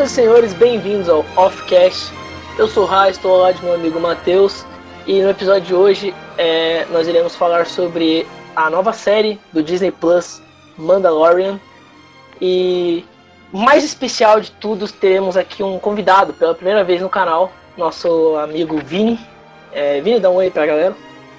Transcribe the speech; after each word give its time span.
Senhoras 0.00 0.12
e 0.12 0.14
senhores, 0.14 0.54
bem-vindos 0.54 1.08
ao 1.10 1.26
Offcast. 1.36 2.10
Eu 2.56 2.66
sou 2.68 2.84
o 2.84 2.86
Ra, 2.86 3.10
estou 3.10 3.32
ao 3.34 3.40
lado 3.42 3.56
de 3.56 3.64
meu 3.64 3.74
amigo 3.74 4.00
Matheus. 4.00 4.64
E 5.06 5.20
no 5.20 5.28
episódio 5.28 5.62
de 5.62 5.74
hoje 5.74 6.14
é, 6.38 6.86
nós 6.90 7.06
iremos 7.06 7.36
falar 7.36 7.66
sobre 7.66 8.26
a 8.56 8.70
nova 8.70 8.94
série 8.94 9.38
do 9.52 9.62
Disney 9.62 9.90
Plus, 9.90 10.40
Mandalorian. 10.78 11.60
E 12.40 13.04
mais 13.52 13.84
especial 13.84 14.40
de 14.40 14.50
tudo, 14.52 14.88
teremos 14.88 15.36
aqui 15.36 15.62
um 15.62 15.78
convidado 15.78 16.32
pela 16.32 16.54
primeira 16.54 16.82
vez 16.82 17.02
no 17.02 17.10
canal, 17.10 17.52
nosso 17.76 18.36
amigo 18.36 18.78
Vini. 18.82 19.20
É, 19.70 20.00
Vini, 20.00 20.18
dá 20.18 20.30
um 20.30 20.36
oi 20.36 20.50
pra 20.50 20.64
galera. 20.64 20.96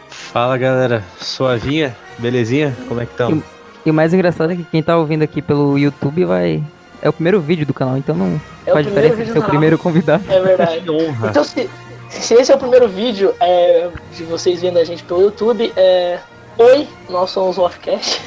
Fala 0.08 0.56
galera, 0.56 1.04
suavinha, 1.20 1.96
belezinha? 2.20 2.78
Como 2.88 3.02
é 3.02 3.06
que 3.08 3.12
estão? 3.12 3.32
E, 3.32 3.44
e 3.88 3.90
o 3.90 3.94
mais 3.94 4.14
engraçado 4.14 4.54
é 4.54 4.56
que 4.56 4.64
quem 4.66 4.84
tá 4.84 4.98
ouvindo 4.98 5.24
aqui 5.24 5.42
pelo 5.42 5.80
YouTube 5.80 6.26
vai 6.26 6.64
é 7.02 7.10
o 7.10 7.14
primeiro 7.14 7.42
vídeo 7.42 7.66
do 7.66 7.74
canal, 7.74 7.98
então 7.98 8.16
não 8.16 8.40
é 8.66 8.72
faz 8.72 8.86
diferença 8.86 9.24
de 9.24 9.32
ser 9.32 9.40
o 9.40 9.44
primeiro 9.44 9.78
convidado. 9.78 10.24
É 10.32 10.40
verdade. 10.40 10.84
então, 11.30 11.44
se, 11.44 11.70
se 12.10 12.34
esse 12.36 12.52
é 12.52 12.56
o 12.56 12.60
primeiro 12.60 12.88
vídeo 12.88 13.34
é, 13.40 13.90
de 14.16 14.24
vocês 14.24 14.62
vendo 14.62 14.78
a 14.78 14.84
gente 14.84 15.04
pelo 15.04 15.22
YouTube, 15.22 15.74
é... 15.76 16.20
Oi, 16.58 16.88
nós 17.10 17.32
somos 17.32 17.58
o 17.58 17.62
Offcast. 17.64 18.22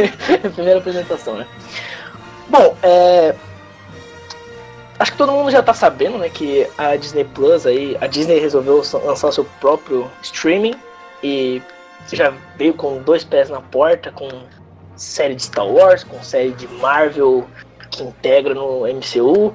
primeira 0.54 0.78
apresentação, 0.78 1.36
né? 1.36 1.46
Bom, 2.48 2.76
é... 2.82 3.34
Acho 4.98 5.12
que 5.12 5.18
todo 5.18 5.32
mundo 5.32 5.50
já 5.50 5.62
tá 5.62 5.72
sabendo, 5.72 6.18
né, 6.18 6.28
que 6.28 6.66
a 6.76 6.96
Disney 6.96 7.22
Plus 7.22 7.64
aí, 7.64 7.96
a 8.00 8.08
Disney 8.08 8.40
resolveu 8.40 8.82
lançar 9.04 9.32
seu 9.32 9.44
próprio 9.60 10.10
streaming 10.22 10.74
e 11.22 11.62
já 12.12 12.32
veio 12.56 12.74
com 12.74 13.00
dois 13.02 13.22
pés 13.22 13.48
na 13.48 13.60
porta, 13.60 14.10
com 14.10 14.28
série 14.96 15.36
de 15.36 15.42
Star 15.44 15.66
Wars, 15.66 16.02
com 16.02 16.20
série 16.20 16.50
de 16.50 16.66
Marvel, 16.66 17.46
que 17.90 18.02
integra 18.02 18.54
no 18.54 18.82
MCU. 18.82 19.54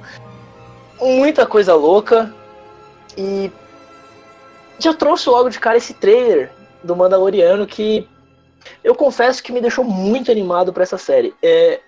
Muita 0.99 1.45
coisa 1.45 1.75
louca. 1.75 2.33
E 3.17 3.51
já 4.79 4.93
trouxe 4.93 5.29
logo 5.29 5.49
de 5.49 5.59
cara 5.59 5.77
esse 5.77 5.93
trailer 5.93 6.51
do 6.83 6.95
Mandaloriano 6.95 7.65
que 7.65 8.07
eu 8.83 8.95
confesso 8.95 9.43
que 9.43 9.51
me 9.51 9.61
deixou 9.61 9.83
muito 9.83 10.31
animado 10.31 10.73
para 10.73 10.83
essa 10.83 10.97
série. 10.97 11.33
É, 11.41 11.79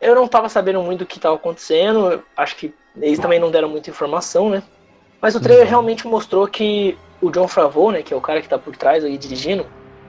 eu 0.00 0.14
não 0.14 0.24
estava 0.24 0.48
sabendo 0.48 0.82
muito 0.82 1.00
do 1.00 1.06
que 1.06 1.18
estava 1.18 1.36
acontecendo, 1.36 2.22
acho 2.36 2.56
que 2.56 2.74
eles 2.96 3.18
também 3.18 3.38
não 3.38 3.50
deram 3.50 3.68
muita 3.68 3.90
informação, 3.90 4.50
né? 4.50 4.62
Mas 5.20 5.34
o 5.34 5.40
trailer 5.40 5.64
uhum. 5.64 5.70
realmente 5.70 6.06
mostrou 6.06 6.46
que 6.48 6.98
o 7.20 7.30
John 7.30 7.46
Favreau, 7.46 7.92
né, 7.92 8.02
que 8.02 8.12
é 8.12 8.16
o 8.16 8.20
cara 8.20 8.40
que 8.40 8.46
está 8.46 8.58
por 8.58 8.76
trás 8.76 9.04
aí 9.04 9.16
dirigindo, 9.16 9.64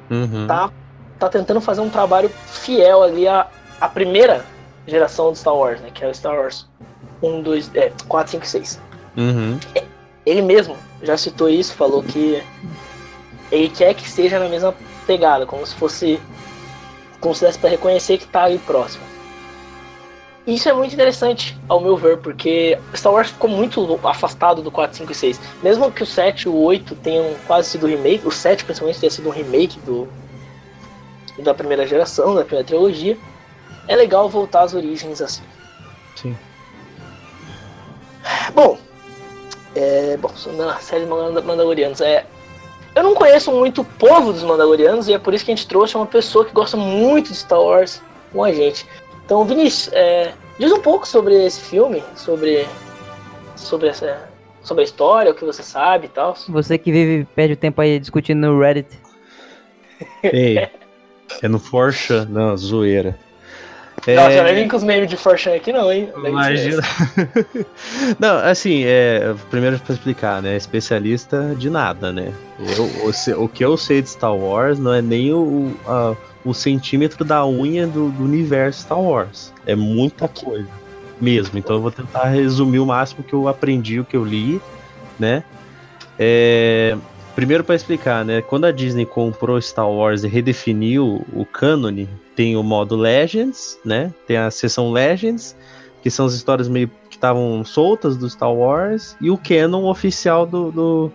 uhum. 0.10 0.48
tá, 0.48 0.72
tá 1.20 1.30
tentando 1.30 1.62
fazer 1.62 1.82
um 1.82 1.90
trabalho 1.90 2.30
fiel 2.30 3.04
ali 3.04 3.28
à, 3.28 3.48
à 3.80 3.88
primeira 3.88 4.44
geração 4.88 5.32
do 5.32 5.38
Star 5.38 5.56
Wars, 5.56 5.80
né? 5.82 5.90
Que 5.94 6.04
é 6.04 6.08
o 6.08 6.14
Star 6.14 6.36
Wars 6.36 6.68
1, 7.22 7.42
2, 7.42 7.72
é, 7.76 7.92
4, 8.08 8.32
5 8.32 8.46
6. 8.46 8.80
Uhum. 9.18 9.60
Ele 10.26 10.42
mesmo 10.42 10.76
já 11.02 11.18
citou 11.18 11.50
isso, 11.50 11.74
falou 11.74 12.04
que 12.04 12.42
ele 13.52 13.70
quer 13.70 13.94
que 13.94 14.10
seja 14.10 14.40
na 14.40 14.50
mesma 14.50 14.74
pegada, 15.06 15.46
como 15.46 15.66
se 15.66 15.76
fosse. 15.76 16.20
Como 17.20 17.34
se 17.34 17.46
desse 17.46 17.60
pra 17.60 17.70
reconhecer 17.70 18.18
que 18.18 18.28
tá 18.28 18.44
ali 18.44 18.60
próximo. 18.60 19.04
Isso 20.46 20.68
é 20.68 20.74
muito 20.74 20.94
interessante, 20.94 21.58
ao 21.70 21.80
meu 21.80 21.96
ver, 21.96 22.18
porque 22.18 22.78
Star 22.94 23.14
Wars 23.14 23.30
ficou 23.30 23.50
muito 23.50 23.98
afastado 24.04 24.62
do 24.62 24.70
4, 24.70 24.98
5 24.98 25.12
e 25.12 25.16
6. 25.16 25.42
Mesmo 25.64 25.90
que 25.90 26.04
o 26.04 26.06
7 26.06 26.44
e 26.44 26.50
o 26.50 26.56
8 26.56 26.96
tenham 26.96 27.34
quase 27.48 27.70
sido 27.70 27.88
remake, 27.88 28.28
o 28.28 28.32
7 28.32 28.66
principalmente 28.66 29.00
tenha 29.00 29.10
sido 29.10 29.30
um 29.30 29.32
remake 29.32 29.80
do, 29.80 30.06
da 31.40 31.54
primeira 31.54 31.88
geração, 31.88 32.36
da 32.36 32.44
primeira 32.44 32.68
trilogia 32.68 33.18
é 33.88 33.96
legal 33.96 34.30
voltar 34.30 34.62
às 34.62 34.74
origens 34.74 35.22
assim. 35.22 35.44
Sim. 36.16 36.38
Bom, 38.54 38.78
é, 39.76 40.18
bom, 40.18 40.32
na 40.56 40.78
série 40.78 41.06
Mandalorianos, 41.06 42.00
é, 42.02 42.26
eu 42.96 43.04
não 43.04 43.16
conheço 43.16 43.52
muito 43.52 43.82
o 43.82 43.86
povo 43.86 44.32
dos 44.32 44.44
Mandalorianos 44.44 45.08
e 45.08 45.14
é 45.14 45.18
por 45.18 45.34
isso 45.34 45.44
que 45.44 45.52
a 45.52 45.56
gente 45.56 45.68
trouxe 45.68 45.96
uma 45.96 46.06
pessoa 46.06 46.46
que 46.46 46.54
gosta 46.54 46.78
muito 46.78 47.30
de 47.30 47.36
Star 47.36 47.60
Wars 47.60 48.02
com 48.32 48.44
a 48.44 48.52
gente. 48.52 48.86
Então, 49.26 49.44
Vinícius, 49.46 49.92
é, 49.94 50.34
diz 50.60 50.72
um 50.72 50.80
pouco 50.80 51.08
sobre 51.08 51.34
esse 51.46 51.60
filme, 51.60 52.04
sobre, 52.16 52.68
sobre 53.56 53.88
essa, 53.88 54.30
sobre 54.62 54.82
a 54.82 54.86
história, 54.86 55.32
o 55.32 55.36
que 55.36 55.44
você 55.44 55.64
sabe 55.64 56.06
e 56.06 56.10
tal. 56.10 56.36
Você 56.50 56.78
que 56.78 56.92
vive 56.92 57.26
perde 57.36 57.54
o 57.54 57.58
tempo 57.58 57.82
aí 57.82 58.00
discutindo 58.00 58.48
no 58.48 58.60
Reddit. 58.60 59.00
Ei, 60.22 60.70
é 61.42 61.48
no 61.48 61.58
Forcha, 61.58 62.26
não, 62.26 62.56
zoeira. 62.56 63.18
É... 64.06 64.16
Não, 64.16 64.30
já 64.30 64.44
vem 64.44 64.68
com 64.68 64.76
os 64.76 64.84
memes 64.84 65.10
de 65.10 65.16
Forchan 65.16 65.56
aqui 65.56 65.72
não, 65.72 65.92
hein? 65.92 66.10
Imagina. 66.26 66.82
não, 68.20 68.38
assim, 68.38 68.84
é, 68.86 69.34
primeiro 69.50 69.80
pra 69.80 69.94
explicar, 69.94 70.42
né? 70.42 70.58
Especialista 70.58 71.56
de 71.58 71.70
nada, 71.70 72.12
né? 72.12 72.34
Eu, 72.60 72.84
o, 72.84 73.44
o, 73.46 73.50
que 73.50 73.64
eu 73.64 73.78
sei 73.78 74.02
de 74.02 74.10
Star 74.10 74.36
Wars 74.36 74.78
não 74.78 74.94
é 74.94 75.02
nem 75.02 75.34
o, 75.34 75.74
a, 75.88 76.16
o 76.44 76.54
centímetro 76.54 77.24
da 77.24 77.46
unha 77.48 77.88
do, 77.88 78.10
do, 78.10 78.24
universo 78.24 78.82
Star 78.82 79.00
Wars. 79.00 79.54
É 79.66 79.76
muita 79.76 80.28
coisa 80.28 80.68
mesmo. 81.22 81.58
Então 81.58 81.78
eu 81.78 81.82
vou 81.82 81.92
tentar 81.92 82.26
resumir 82.26 82.80
o 82.80 82.86
máximo 82.86 83.24
que 83.24 83.34
eu 83.34 83.48
aprendi, 83.48 84.00
o 84.00 84.06
que 84.06 84.18
eu 84.18 84.26
li, 84.26 84.62
né? 85.18 85.44
É, 86.20 86.98
Primeiro 87.36 87.64
para 87.64 87.76
explicar, 87.76 88.24
né? 88.24 88.42
Quando 88.42 88.66
a 88.66 88.72
Disney 88.72 89.06
comprou 89.06 89.60
Star 89.60 89.90
Wars 89.90 90.24
e 90.24 90.28
redefiniu 90.28 91.26
o 91.34 91.46
cânone, 91.46 92.08
tem 92.36 92.56
o 92.56 92.62
modo 92.62 92.96
Legends, 92.96 93.80
né? 93.84 94.14
Tem 94.28 94.38
a 94.38 94.52
seção 94.52 94.92
Legends, 94.92 95.56
que 96.04 96.12
são 96.12 96.28
as 96.28 96.34
histórias 96.34 96.68
meio 96.68 96.90
que 97.10 97.16
estavam 97.16 97.64
soltas 97.66 98.18
do 98.18 98.30
Star 98.30 98.54
Wars, 98.54 99.16
e 99.20 99.32
o 99.32 99.38
canon 99.38 99.86
oficial 99.86 100.46
do, 100.46 100.72
do 100.72 101.12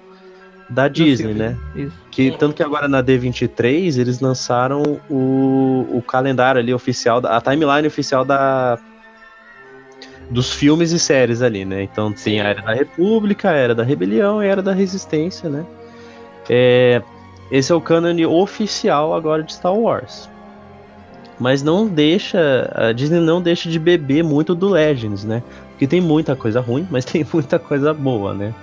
da 0.68 0.88
Disney, 0.88 1.34
né? 1.34 1.56
Isso. 1.74 1.96
Que 2.10 2.30
tanto 2.32 2.54
que 2.54 2.62
agora 2.62 2.88
na 2.88 3.02
D23 3.02 3.98
eles 3.98 4.20
lançaram 4.20 5.00
o, 5.08 5.86
o 5.90 6.02
calendário 6.02 6.60
ali 6.60 6.74
oficial, 6.74 7.22
a 7.24 7.40
timeline 7.40 7.86
oficial 7.86 8.24
da 8.24 8.78
dos 10.30 10.52
filmes 10.52 10.92
e 10.92 10.98
séries 10.98 11.40
ali, 11.40 11.64
né? 11.64 11.84
Então 11.84 12.12
tem 12.12 12.40
a 12.40 12.48
Era 12.48 12.62
da 12.62 12.74
República, 12.74 13.50
a 13.50 13.54
Era 13.54 13.74
da 13.74 13.82
Rebelião 13.82 14.42
e 14.42 14.46
a 14.46 14.50
Era 14.50 14.62
da 14.62 14.72
Resistência, 14.72 15.48
né? 15.48 15.64
É, 16.48 17.02
esse 17.50 17.72
é 17.72 17.74
o 17.74 17.80
cânone 17.80 18.26
oficial 18.26 19.14
agora 19.14 19.42
de 19.42 19.52
Star 19.52 19.74
Wars. 19.74 20.28
Mas 21.38 21.62
não 21.62 21.86
deixa. 21.86 22.70
A 22.74 22.92
Disney 22.92 23.20
não 23.20 23.40
deixa 23.40 23.68
de 23.68 23.78
beber 23.78 24.24
muito 24.24 24.54
do 24.54 24.68
Legends, 24.68 25.24
né? 25.24 25.42
Porque 25.70 25.86
tem 25.86 26.00
muita 26.00 26.34
coisa 26.34 26.60
ruim, 26.60 26.86
mas 26.90 27.04
tem 27.04 27.24
muita 27.32 27.58
coisa 27.58 27.94
boa, 27.94 28.34
né? 28.34 28.54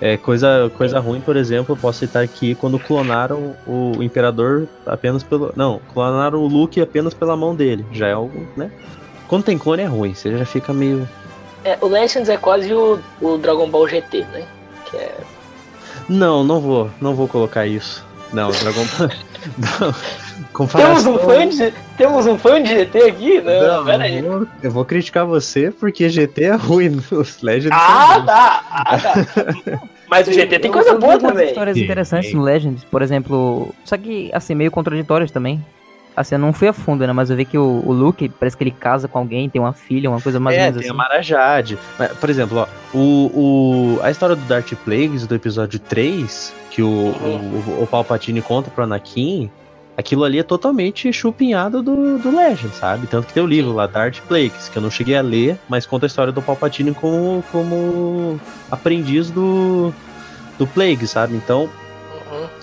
É, 0.00 0.16
coisa, 0.16 0.72
coisa 0.78 0.98
ruim, 0.98 1.20
por 1.20 1.36
exemplo, 1.36 1.74
eu 1.74 1.76
posso 1.78 1.98
citar 1.98 2.22
aqui 2.22 2.54
quando 2.54 2.78
clonaram 2.78 3.54
o 3.66 4.02
Imperador 4.02 4.66
apenas 4.86 5.22
pelo. 5.22 5.52
Não, 5.54 5.80
clonaram 5.92 6.38
o 6.38 6.46
Luke 6.46 6.80
apenas 6.80 7.12
pela 7.12 7.36
mão 7.36 7.54
dele. 7.54 7.84
Já 7.92 8.06
é 8.06 8.12
algo, 8.12 8.46
né? 8.56 8.70
Quando 9.28 9.44
tem 9.44 9.58
clone 9.58 9.82
é 9.82 9.86
ruim, 9.86 10.14
você 10.14 10.36
já 10.36 10.46
fica 10.46 10.72
meio. 10.72 11.06
É, 11.64 11.76
o 11.82 11.88
Legends 11.88 12.30
é 12.30 12.38
quase 12.38 12.72
o, 12.72 12.98
o 13.20 13.36
Dragon 13.36 13.68
Ball 13.68 13.86
GT, 13.86 14.24
né? 14.32 14.46
Que 14.86 14.96
é 14.96 15.14
não, 16.10 16.44
não 16.44 16.60
vou. 16.60 16.90
Não 17.00 17.14
vou 17.14 17.28
colocar 17.28 17.66
isso. 17.66 18.04
Não, 18.32 18.50
Dragon 18.50 18.84
Ball. 18.98 19.10
não. 19.80 19.94
Temos 20.76 21.06
um, 21.06 21.18
fã 21.18 21.48
de, 21.48 21.72
temos 21.96 22.26
um 22.26 22.36
fã 22.36 22.62
de 22.62 22.68
GT 22.68 22.98
aqui? 23.04 23.40
Não, 23.40 23.78
não 23.78 23.84
pera 23.84 24.04
aí. 24.04 24.18
Eu, 24.18 24.46
eu 24.62 24.70
vou 24.70 24.84
criticar 24.84 25.24
você 25.24 25.70
porque 25.70 26.08
GT 26.08 26.44
é 26.44 26.54
ruim. 26.54 27.00
Os 27.10 27.40
Legends 27.40 27.72
ah, 27.72 28.22
tá, 28.26 28.64
ah, 28.70 28.98
tá. 28.98 29.80
Mas 30.08 30.26
o 30.26 30.32
GT 30.32 30.58
tem 30.58 30.72
coisa 30.72 30.98
boa 30.98 31.18
também. 31.18 31.48
histórias 31.48 31.76
interessantes 31.76 32.34
no 32.34 32.42
Legends, 32.42 32.84
por 32.84 33.00
exemplo. 33.00 33.72
Só 33.84 33.96
que, 33.96 34.28
assim, 34.34 34.54
meio 34.54 34.70
contraditórias 34.70 35.30
também. 35.30 35.64
Assim, 36.16 36.34
eu 36.34 36.38
não 36.38 36.52
fui 36.52 36.68
a 36.68 36.72
fundo, 36.72 37.06
né? 37.06 37.12
Mas 37.12 37.30
eu 37.30 37.36
vi 37.36 37.44
que 37.44 37.56
o, 37.56 37.82
o 37.84 37.92
Luke, 37.92 38.28
parece 38.28 38.56
que 38.56 38.64
ele 38.64 38.70
casa 38.70 39.08
com 39.08 39.18
alguém, 39.18 39.48
tem 39.48 39.60
uma 39.60 39.72
filha, 39.72 40.10
uma 40.10 40.20
coisa 40.20 40.40
mais 40.40 40.56
é, 40.56 40.60
ou 40.60 40.64
menos 40.64 40.80
tem 40.80 40.90
assim. 40.90 40.94
a 40.94 41.02
Marajade. 41.02 41.78
Por 42.18 42.28
exemplo, 42.28 42.58
ó, 42.58 42.66
o, 42.96 43.98
o, 43.98 44.00
a 44.02 44.10
história 44.10 44.36
do 44.36 44.44
Darth 44.46 44.72
Plagueis 44.84 45.26
do 45.26 45.34
episódio 45.34 45.78
3, 45.78 46.52
que 46.70 46.82
o, 46.82 46.88
uhum. 46.88 47.78
o, 47.78 47.82
o 47.82 47.86
Palpatine 47.86 48.42
conta 48.42 48.70
pro 48.70 48.84
Anakin, 48.84 49.50
aquilo 49.96 50.24
ali 50.24 50.38
é 50.38 50.42
totalmente 50.42 51.12
chupinhado 51.12 51.82
do, 51.82 52.18
do 52.18 52.34
Legend, 52.34 52.74
sabe? 52.74 53.06
Tanto 53.06 53.28
que 53.28 53.34
tem 53.34 53.42
o 53.42 53.46
livro 53.46 53.72
lá, 53.72 53.86
Darth 53.86 54.20
Plagueis, 54.26 54.68
que 54.68 54.76
eu 54.76 54.82
não 54.82 54.90
cheguei 54.90 55.16
a 55.16 55.22
ler, 55.22 55.58
mas 55.68 55.86
conta 55.86 56.06
a 56.06 56.08
história 56.08 56.32
do 56.32 56.42
Palpatine 56.42 56.92
como, 56.92 57.44
como 57.52 58.40
aprendiz 58.70 59.30
do, 59.30 59.92
do 60.58 60.66
Plague, 60.66 61.06
sabe? 61.06 61.36
Então, 61.36 61.70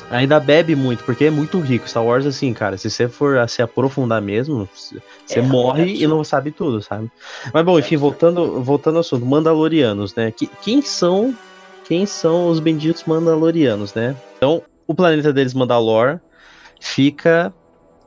ainda 0.09 0.39
bebe 0.39 0.75
muito, 0.75 1.03
porque 1.03 1.25
é 1.25 1.29
muito 1.29 1.59
rico. 1.59 1.87
Star 1.87 2.03
Wars, 2.03 2.25
assim, 2.25 2.53
cara, 2.53 2.77
se 2.77 2.89
você 2.89 3.07
for 3.07 3.47
se 3.49 3.61
aprofundar 3.61 4.21
mesmo, 4.21 4.67
você 4.73 5.39
é, 5.39 5.41
morre 5.41 5.83
é 5.83 6.03
e 6.03 6.07
não 6.07 6.23
sabe 6.23 6.51
tudo, 6.51 6.81
sabe? 6.81 7.11
Mas 7.53 7.65
bom, 7.65 7.77
enfim, 7.79 7.97
voltando, 7.97 8.61
voltando 8.61 8.95
ao 8.95 9.01
assunto, 9.01 9.25
Mandalorianos, 9.25 10.15
né? 10.15 10.31
Que, 10.31 10.47
quem 10.61 10.81
são 10.81 11.35
quem 11.87 12.05
são 12.05 12.49
os 12.49 12.59
benditos 12.59 13.05
Mandalorianos, 13.05 13.93
né? 13.93 14.15
Então, 14.37 14.61
o 14.85 14.93
planeta 14.93 15.31
deles, 15.31 15.53
Mandalor, 15.53 16.19
fica 16.81 17.53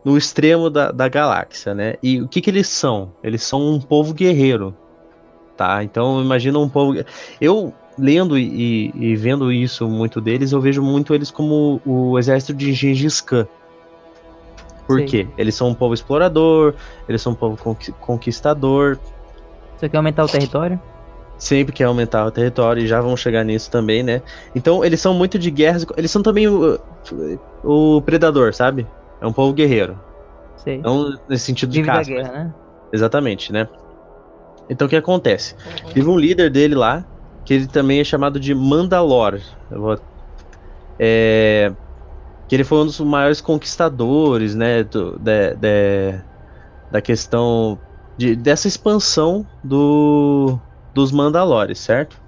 no 0.05 0.17
extremo 0.17 0.69
da, 0.69 0.93
da 0.93 1.09
galáxia, 1.09 1.75
né? 1.75 1.95
E 2.03 2.21
o 2.21 2.29
que 2.29 2.41
que 2.41 2.51
eles 2.51 2.69
são? 2.69 3.13
Eles 3.23 3.43
são 3.43 3.75
um 3.75 3.81
povo 3.81 4.13
guerreiro, 4.13 4.77
tá? 5.57 5.83
Então 5.83 6.21
imagina 6.21 6.59
um 6.59 6.69
povo. 6.69 7.03
Eu 7.41 7.75
lendo 8.01 8.39
e, 8.39 8.93
e, 8.95 9.15
vendo 9.15 9.53
isso 9.53 9.89
muito 9.89 10.21
deles, 10.21 10.53
eu 10.53 10.61
vejo 10.61 10.83
muito 10.83 11.15
eles 11.15 11.31
como 11.31 11.81
o 11.85 12.19
exército 12.19 12.55
de 12.55 12.73
Gengis 12.73 13.21
Khan. 13.21 13.47
Por 14.87 15.01
Sim. 15.01 15.07
quê? 15.07 15.29
Eles 15.39 15.55
são 15.55 15.69
um 15.69 15.75
povo 15.75 15.95
explorador, 15.95 16.75
eles 17.09 17.23
são 17.23 17.33
um 17.33 17.37
povo 17.37 17.77
conquistador. 18.01 18.99
Você 19.77 19.89
quer 19.89 19.99
aumentar 19.99 20.25
o 20.25 20.29
território? 20.29 20.81
Sempre 21.39 21.73
quer 21.73 21.85
aumentar 21.85 22.27
o 22.27 22.31
território, 22.31 22.83
e 22.83 22.87
já 22.87 23.01
vamos 23.01 23.21
chegar 23.21 23.45
nisso 23.45 23.71
também, 23.71 24.03
né? 24.03 24.21
Então, 24.55 24.85
eles 24.85 25.01
são 25.01 25.15
muito 25.15 25.39
de 25.39 25.51
guerras. 25.51 25.87
Eles 25.97 26.11
são 26.11 26.23
também 26.23 26.49
o, 26.49 26.79
o 27.65 28.03
predador, 28.03 28.53
sabe? 28.53 28.87
É 29.21 29.27
um 29.27 29.33
povo 29.33 29.53
guerreiro. 29.53 29.99
Sei. 30.57 30.79
Não 30.79 31.17
nesse 31.29 31.45
sentido 31.45 31.71
de 31.71 31.83
caça. 31.83 32.11
Guerra, 32.11 32.33
né? 32.33 32.55
Exatamente, 32.93 33.53
né? 33.53 33.69
Então, 34.69 34.87
o 34.87 34.91
que 34.91 34.97
acontece? 34.97 35.55
Teve 35.95 36.09
um 36.09 36.19
líder 36.19 36.51
dele 36.51 36.75
lá, 36.75 37.05
que 37.51 37.55
ele 37.55 37.67
também 37.67 37.99
é 37.99 38.05
chamado 38.05 38.39
de 38.39 38.55
Mandalor. 38.55 39.41
É, 41.01 41.73
que 42.47 42.55
ele 42.55 42.63
foi 42.63 42.79
um 42.79 42.87
dos 42.87 43.01
maiores 43.01 43.41
conquistadores, 43.41 44.55
né, 44.55 44.85
do, 44.85 45.19
de, 45.19 45.57
de, 45.57 46.21
da 46.93 47.03
questão 47.03 47.77
de, 48.17 48.37
dessa 48.37 48.69
expansão 48.69 49.45
do, 49.65 50.61
dos 50.95 51.11
Mandalores, 51.11 51.81
certo? 51.81 52.23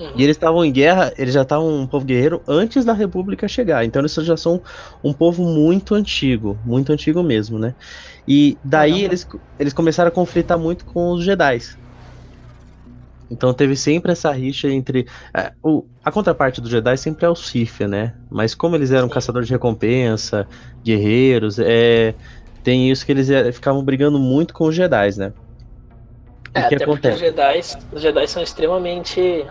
Uhum. 0.00 0.10
E 0.16 0.24
eles 0.24 0.36
estavam 0.36 0.64
em 0.64 0.72
guerra, 0.72 1.12
eles 1.16 1.32
já 1.32 1.42
estavam 1.42 1.72
um 1.72 1.86
povo 1.86 2.04
guerreiro 2.04 2.42
antes 2.48 2.84
da 2.84 2.92
República 2.92 3.46
chegar. 3.46 3.84
Então 3.84 4.02
eles 4.02 4.12
já 4.12 4.36
são 4.36 4.60
um 5.04 5.12
povo 5.12 5.44
muito 5.44 5.94
antigo, 5.94 6.58
muito 6.64 6.92
antigo 6.92 7.22
mesmo, 7.22 7.60
né? 7.60 7.76
E 8.26 8.58
daí 8.64 9.04
eles, 9.04 9.24
eles 9.56 9.72
começaram 9.72 10.08
a 10.08 10.12
conflitar 10.12 10.58
muito 10.58 10.84
com 10.84 11.12
os 11.12 11.22
Jedi. 11.24 11.60
Então 13.30 13.54
teve 13.54 13.76
sempre 13.76 14.12
essa 14.12 14.32
rixa 14.32 14.68
entre. 14.68 15.06
É, 15.32 15.52
o, 15.62 15.84
a 16.04 16.10
contraparte 16.10 16.60
do 16.60 16.68
Jedi 16.68 16.96
sempre 16.96 17.24
é 17.24 17.28
o 17.28 17.34
Sith, 17.36 17.80
né? 17.80 18.14
Mas 18.28 18.54
como 18.54 18.74
eles 18.74 18.90
eram 18.90 19.06
Sim. 19.06 19.14
caçadores 19.14 19.46
de 19.46 19.54
recompensa, 19.54 20.48
guerreiros, 20.82 21.58
é, 21.58 22.14
tem 22.64 22.90
isso 22.90 23.06
que 23.06 23.12
eles 23.12 23.30
é, 23.30 23.52
ficavam 23.52 23.84
brigando 23.84 24.18
muito 24.18 24.52
com 24.52 24.64
os 24.64 24.74
Jedi, 24.74 25.16
né? 25.16 25.32
É, 26.52 26.62
que 26.62 26.74
até 26.74 26.84
acontece? 26.84 27.14
Os 27.14 27.20
Jedi, 27.20 27.60
os 27.92 28.02
Jedi 28.02 28.26
são 28.26 28.42
extremamente 28.42 29.46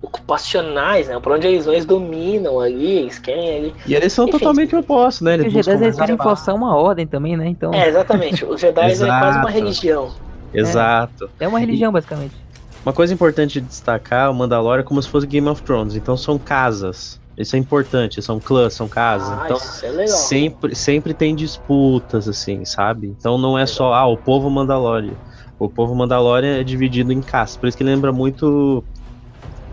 ocupacionais, 0.00 1.08
né? 1.08 1.18
Por 1.18 1.32
onde 1.32 1.48
eles 1.48 1.66
eles 1.66 1.84
dominam 1.84 2.60
ali, 2.60 2.98
eles 2.98 3.18
querem 3.18 3.56
ali. 3.56 3.74
E 3.86 3.94
eles 3.94 4.12
são 4.12 4.28
Enfim, 4.28 4.38
totalmente 4.38 4.76
opostos, 4.76 5.22
né? 5.22 5.34
Eles 5.34 5.46
os 5.46 5.52
Jedi 5.52 5.84
eles 5.84 5.96
querem 5.96 6.16
forçar 6.16 6.54
uma 6.54 6.76
ordem 6.76 7.06
também, 7.06 7.36
né? 7.36 7.48
Então... 7.48 7.74
É, 7.74 7.88
exatamente. 7.88 8.44
Os 8.44 8.60
Jedi 8.60 8.92
é 8.92 8.96
quase 8.96 9.38
uma 9.38 9.50
religião. 9.50 10.14
Exato. 10.54 11.28
É, 11.40 11.44
é 11.44 11.48
uma 11.48 11.58
religião, 11.58 11.90
basicamente. 11.90 12.45
Uma 12.86 12.92
coisa 12.92 13.12
importante 13.12 13.60
de 13.60 13.66
destacar, 13.66 14.30
o 14.30 14.34
Mandalorian 14.34 14.82
é 14.82 14.84
como 14.84 15.02
se 15.02 15.08
fosse 15.08 15.26
Game 15.26 15.48
of 15.48 15.60
Thrones, 15.60 15.96
então 15.96 16.16
são 16.16 16.38
casas. 16.38 17.20
Isso 17.36 17.56
é 17.56 17.58
importante, 17.58 18.22
são 18.22 18.38
clãs, 18.38 18.74
são 18.74 18.88
casas. 18.88 19.28
Ah, 19.28 19.42
então 19.44 19.58
é 19.82 19.90
legal, 19.90 20.16
sempre, 20.16 20.74
sempre 20.76 21.12
tem 21.12 21.34
disputas, 21.34 22.28
assim, 22.28 22.64
sabe? 22.64 23.08
Então 23.08 23.36
não 23.38 23.58
é 23.58 23.62
legal. 23.62 23.74
só, 23.74 23.92
ah, 23.92 24.06
o 24.06 24.16
povo 24.16 24.48
Mandalorian. 24.48 25.14
O 25.58 25.68
povo 25.68 25.96
Mandalorian 25.96 26.60
é 26.60 26.62
dividido 26.62 27.12
em 27.12 27.20
castas, 27.20 27.56
por 27.56 27.66
isso 27.66 27.76
que 27.76 27.82
lembra 27.82 28.12
muito 28.12 28.84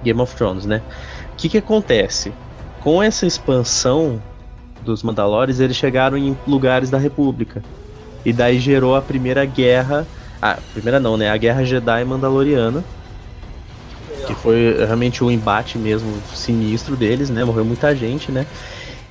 Game 0.04 0.20
of 0.20 0.36
Thrones, 0.36 0.66
né? 0.66 0.82
O 1.34 1.36
que 1.36 1.50
que 1.50 1.60
acontece? 1.60 2.34
Com 2.82 3.04
essa 3.04 3.28
expansão 3.28 4.20
dos 4.82 5.04
Mandalores, 5.04 5.60
eles 5.60 5.78
chegaram 5.78 6.18
em 6.18 6.36
lugares 6.48 6.90
da 6.90 6.98
República. 6.98 7.64
E 8.26 8.34
daí 8.34 8.58
gerou 8.58 8.96
a 8.96 9.04
primeira 9.04 9.46
guerra. 9.46 10.08
A 10.42 10.56
primeira 10.74 11.00
não, 11.00 11.16
né? 11.16 11.30
A 11.30 11.38
guerra 11.38 11.64
Jedi 11.64 12.04
Mandaloriana 12.06 12.84
que 14.26 14.34
foi 14.36 14.76
realmente 14.78 15.24
um 15.24 15.32
embate 15.32 15.78
mesmo 15.78 16.12
sinistro 16.34 16.96
deles, 16.96 17.30
né? 17.30 17.44
Morreu 17.44 17.66
muita 17.66 17.96
gente, 17.96 18.32
né? 18.32 18.46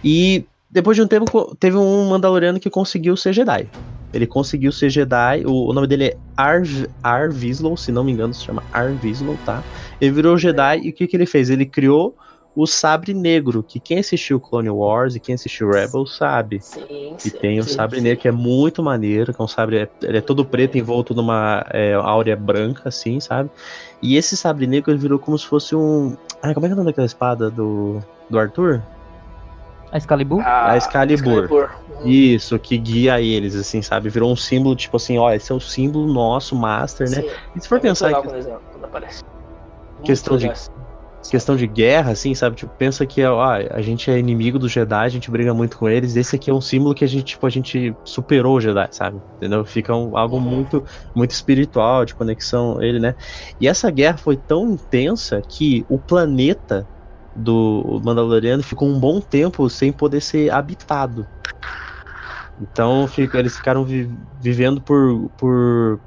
E 0.02 0.44
depois 0.70 0.96
de 0.96 1.02
um 1.02 1.06
tempo 1.06 1.54
teve 1.56 1.76
um 1.76 2.08
Mandaloriano 2.08 2.58
que 2.58 2.70
conseguiu 2.70 3.16
ser 3.16 3.32
Jedi. 3.32 3.68
Ele 4.12 4.26
conseguiu 4.26 4.72
ser 4.72 4.90
Jedi. 4.90 5.44
O, 5.46 5.70
o 5.70 5.72
nome 5.72 5.86
dele 5.86 6.06
é 6.06 6.16
Arv, 6.36 6.86
Arvislow, 7.02 7.76
se 7.76 7.90
não 7.92 8.04
me 8.04 8.12
engano, 8.12 8.34
se 8.34 8.44
chama 8.44 8.62
Arvislow, 8.72 9.36
tá? 9.44 9.62
Ele 10.00 10.12
virou 10.12 10.36
Jedi 10.36 10.80
e 10.84 10.90
o 10.90 10.92
que, 10.92 11.06
que 11.06 11.16
ele 11.16 11.26
fez? 11.26 11.50
Ele 11.50 11.64
criou 11.64 12.16
o 12.54 12.66
Sabre 12.66 13.14
Negro, 13.14 13.62
que 13.62 13.80
quem 13.80 13.98
assistiu 13.98 14.38
Clone 14.38 14.68
Wars 14.68 15.14
e 15.14 15.20
quem 15.20 15.34
assistiu 15.34 15.70
Rebels 15.70 16.16
sabe. 16.16 16.60
Sim, 16.60 17.14
sim, 17.16 17.30
tem 17.30 17.58
o 17.58 17.64
Sabre 17.64 17.96
sim. 17.98 18.04
Negro 18.04 18.20
que 18.20 18.28
é 18.28 18.32
muito 18.32 18.82
maneiro, 18.82 19.32
que 19.32 19.40
é 19.40 19.44
um 19.44 19.48
sabre, 19.48 19.88
ele 20.02 20.18
é 20.18 20.20
todo 20.20 20.44
preto 20.44 20.76
envolto 20.76 21.14
numa 21.14 21.64
é, 21.70 21.94
áurea 21.94 22.36
branca, 22.36 22.88
assim, 22.88 23.20
sabe? 23.20 23.50
E 24.02 24.16
esse 24.16 24.36
Sabre 24.36 24.66
Negro 24.66 24.90
ele 24.90 24.98
virou 24.98 25.18
como 25.18 25.38
se 25.38 25.46
fosse 25.46 25.74
um... 25.74 26.16
Ai, 26.42 26.52
como 26.52 26.66
é 26.66 26.68
que 26.68 26.72
é 26.72 26.74
o 26.74 26.76
nome 26.76 26.90
daquela 26.90 27.06
espada 27.06 27.50
do, 27.50 28.00
do 28.28 28.38
Arthur? 28.38 28.82
A 29.90 29.98
Excalibur? 29.98 30.42
Ah, 30.42 30.72
a 30.72 30.76
Excalibur. 30.76 31.44
Excalibur. 31.44 31.70
Isso, 32.04 32.58
que 32.58 32.76
guia 32.78 33.20
eles, 33.20 33.54
assim, 33.54 33.80
sabe? 33.80 34.08
Virou 34.08 34.30
um 34.30 34.36
símbolo, 34.36 34.74
tipo 34.74 34.96
assim, 34.96 35.18
ó, 35.18 35.30
esse 35.30 35.52
é 35.52 35.54
o 35.54 35.60
símbolo 35.60 36.12
nosso, 36.12 36.56
Master, 36.56 37.10
né? 37.10 37.24
E 37.54 37.60
se 37.60 37.68
for 37.68 37.76
é 37.76 37.80
pensar... 37.80 38.14
Que... 38.14 38.28
quando 38.28 38.84
aparece. 38.84 39.22
Questão 40.02 40.36
de 40.36 40.50
questão 41.30 41.56
de 41.56 41.66
guerra, 41.66 42.12
assim, 42.12 42.34
sabe? 42.34 42.56
Tipo, 42.56 42.72
pensa 42.76 43.06
que 43.06 43.24
ó, 43.24 43.40
a 43.42 43.80
gente 43.80 44.10
é 44.10 44.18
inimigo 44.18 44.58
do 44.58 44.68
Jedi, 44.68 45.04
a 45.04 45.08
gente 45.08 45.30
briga 45.30 45.54
muito 45.54 45.78
com 45.78 45.88
eles. 45.88 46.16
Esse 46.16 46.36
aqui 46.36 46.50
é 46.50 46.54
um 46.54 46.60
símbolo 46.60 46.94
que 46.94 47.04
a 47.04 47.08
gente, 47.08 47.24
tipo, 47.24 47.46
a 47.46 47.50
gente 47.50 47.94
superou 48.04 48.56
o 48.56 48.60
Jedi, 48.60 48.88
sabe? 48.90 49.20
Entendeu? 49.36 49.64
Fica 49.64 49.94
um, 49.94 50.16
algo 50.16 50.36
uhum. 50.36 50.42
muito, 50.42 50.84
muito 51.14 51.30
espiritual, 51.30 52.04
de 52.04 52.14
conexão 52.14 52.82
ele, 52.82 52.98
né? 52.98 53.14
E 53.60 53.68
essa 53.68 53.90
guerra 53.90 54.16
foi 54.16 54.36
tão 54.36 54.70
intensa 54.70 55.40
que 55.48 55.84
o 55.88 55.98
planeta 55.98 56.86
do 57.34 58.00
Mandaloriano 58.04 58.62
ficou 58.62 58.88
um 58.88 58.98
bom 58.98 59.20
tempo 59.20 59.68
sem 59.68 59.92
poder 59.92 60.20
ser 60.20 60.50
habitado. 60.50 61.26
Então 62.60 63.06
fica, 63.08 63.38
eles 63.38 63.56
ficaram 63.56 63.84
vi, 63.84 64.10
vivendo 64.40 64.80
por, 64.80 65.30
por 65.36 66.00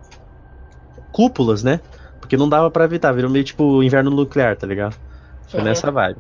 cúpulas, 1.12 1.63
né? 1.63 1.79
Porque 2.25 2.36
não 2.36 2.50
dava 2.50 2.72
para 2.72 2.86
evitar, 2.86 3.12
virou 3.12 3.29
meio 3.29 3.46
tipo 3.46 3.84
inverno 3.84 4.10
nuclear, 4.10 4.58
tá 4.58 4.65
ligado? 4.65 4.96
Foi 5.48 5.60
uhum. 5.60 5.65
nessa 5.67 5.91
vibe. 5.91 6.17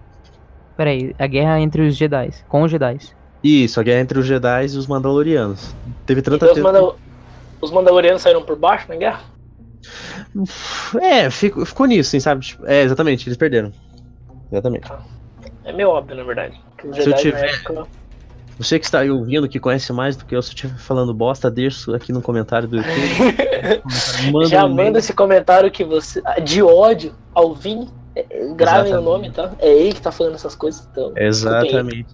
Peraí, 0.77 1.15
a 1.17 1.25
guerra 1.25 1.59
entre 1.59 1.81
os 1.81 1.97
Jedi, 1.97 2.29
com 2.47 2.61
os 2.61 2.69
Jedi. 2.69 2.99
Isso, 3.43 3.79
a 3.79 3.83
guerra 3.83 4.01
entre 4.01 4.19
os 4.19 4.25
Jedi 4.25 4.65
e 4.65 4.77
os 4.77 4.85
Mandalorianos. 4.85 5.75
Teve 6.05 6.21
tanta 6.21 6.45
então, 6.45 6.51
os, 6.51 6.59
Mandal 6.61 6.95
os 7.59 7.71
Mandalorianos 7.71 8.21
saíram 8.21 8.43
por 8.43 8.55
baixo 8.55 8.87
na 8.87 8.95
guerra? 8.95 9.21
É, 11.01 11.27
ficou, 11.31 11.65
ficou 11.65 11.87
nisso, 11.87 12.09
assim, 12.09 12.19
sabe? 12.19 12.45
Tipo, 12.45 12.67
é, 12.67 12.83
exatamente, 12.83 13.27
eles 13.27 13.37
perderam. 13.37 13.71
Exatamente. 14.51 14.87
É 15.63 15.73
meio 15.73 15.89
óbvio, 15.89 16.17
na 16.17 16.23
verdade. 16.23 16.61
os 16.83 16.95
Jedi, 16.95 17.03
se 17.03 17.09
eu 17.09 17.15
tiver... 17.15 17.49
Época... 17.49 17.87
Você 18.57 18.79
que 18.79 18.85
está 18.85 18.99
aí 18.99 19.11
ouvindo, 19.11 19.49
que 19.49 19.59
conhece 19.59 19.91
mais 19.91 20.15
do 20.15 20.25
que 20.25 20.35
eu, 20.35 20.41
se 20.41 20.49
eu 20.49 20.55
estiver 20.55 20.77
falando 20.77 21.13
bosta, 21.13 21.51
deixa 21.51 21.93
aqui 21.95 22.13
no 22.13 22.21
comentário 22.21 22.67
do 22.67 22.77
YouTube. 22.77 23.81
manda 24.31 24.47
Já 24.47 24.65
um 24.65 24.73
manda 24.73 24.99
esse 24.99 25.13
comentário 25.13 25.69
que 25.69 25.83
você. 25.83 26.21
de 26.43 26.61
ódio 26.61 27.13
ao 27.33 27.53
Vini. 27.53 27.89
É, 28.15 28.23
gravem 28.55 28.91
Exatamente. 28.91 28.95
o 28.95 29.01
nome, 29.01 29.29
tá? 29.29 29.51
É 29.59 29.69
ele 29.69 29.93
que 29.93 30.01
tá 30.01 30.09
falando 30.09 30.35
essas 30.35 30.55
coisas. 30.55 30.87
Então, 30.89 31.11
Exatamente. 31.17 32.07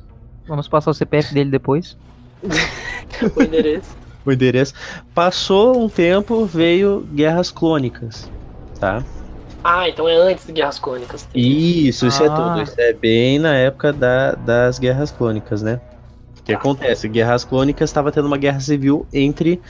Vamos 0.48 0.68
passar 0.68 0.90
o 0.90 0.94
CPF 0.96 1.32
dele 1.32 1.52
depois. 1.52 1.96
o 2.44 3.44
endereço. 3.44 3.96
o 4.26 4.32
endereço. 4.32 4.74
Passou 5.14 5.80
um 5.80 5.88
tempo, 5.88 6.44
veio 6.46 7.08
Guerras 7.14 7.52
Clônicas, 7.52 8.30
tá? 8.80 9.04
Ah, 9.64 9.88
então 9.88 10.10
é 10.10 10.16
antes 10.16 10.48
de 10.48 10.54
Guerras 10.54 10.80
Clônicas. 10.80 11.28
Isso, 11.36 12.08
isso 12.08 12.24
é 12.24 12.28
ah. 12.28 12.32
é 12.32 12.36
tudo. 12.36 12.62
Isso 12.64 12.82
é 12.82 12.94
bem 12.94 13.38
na 13.38 13.56
época 13.56 13.94
da, 13.94 14.32
das 14.32 14.80
Guerras 14.80 15.12
Clônicas, 15.12 15.62
né? 15.62 15.80
O 16.42 16.44
que 16.44 16.54
acontece? 16.54 17.08
Guerras 17.08 17.46
Clônicas 17.46 17.90
estava 17.90 18.12
tendo 18.12 18.26
uma 18.26 18.38
guerra 18.38 18.60
civil 18.60 19.06
entre 19.14 19.62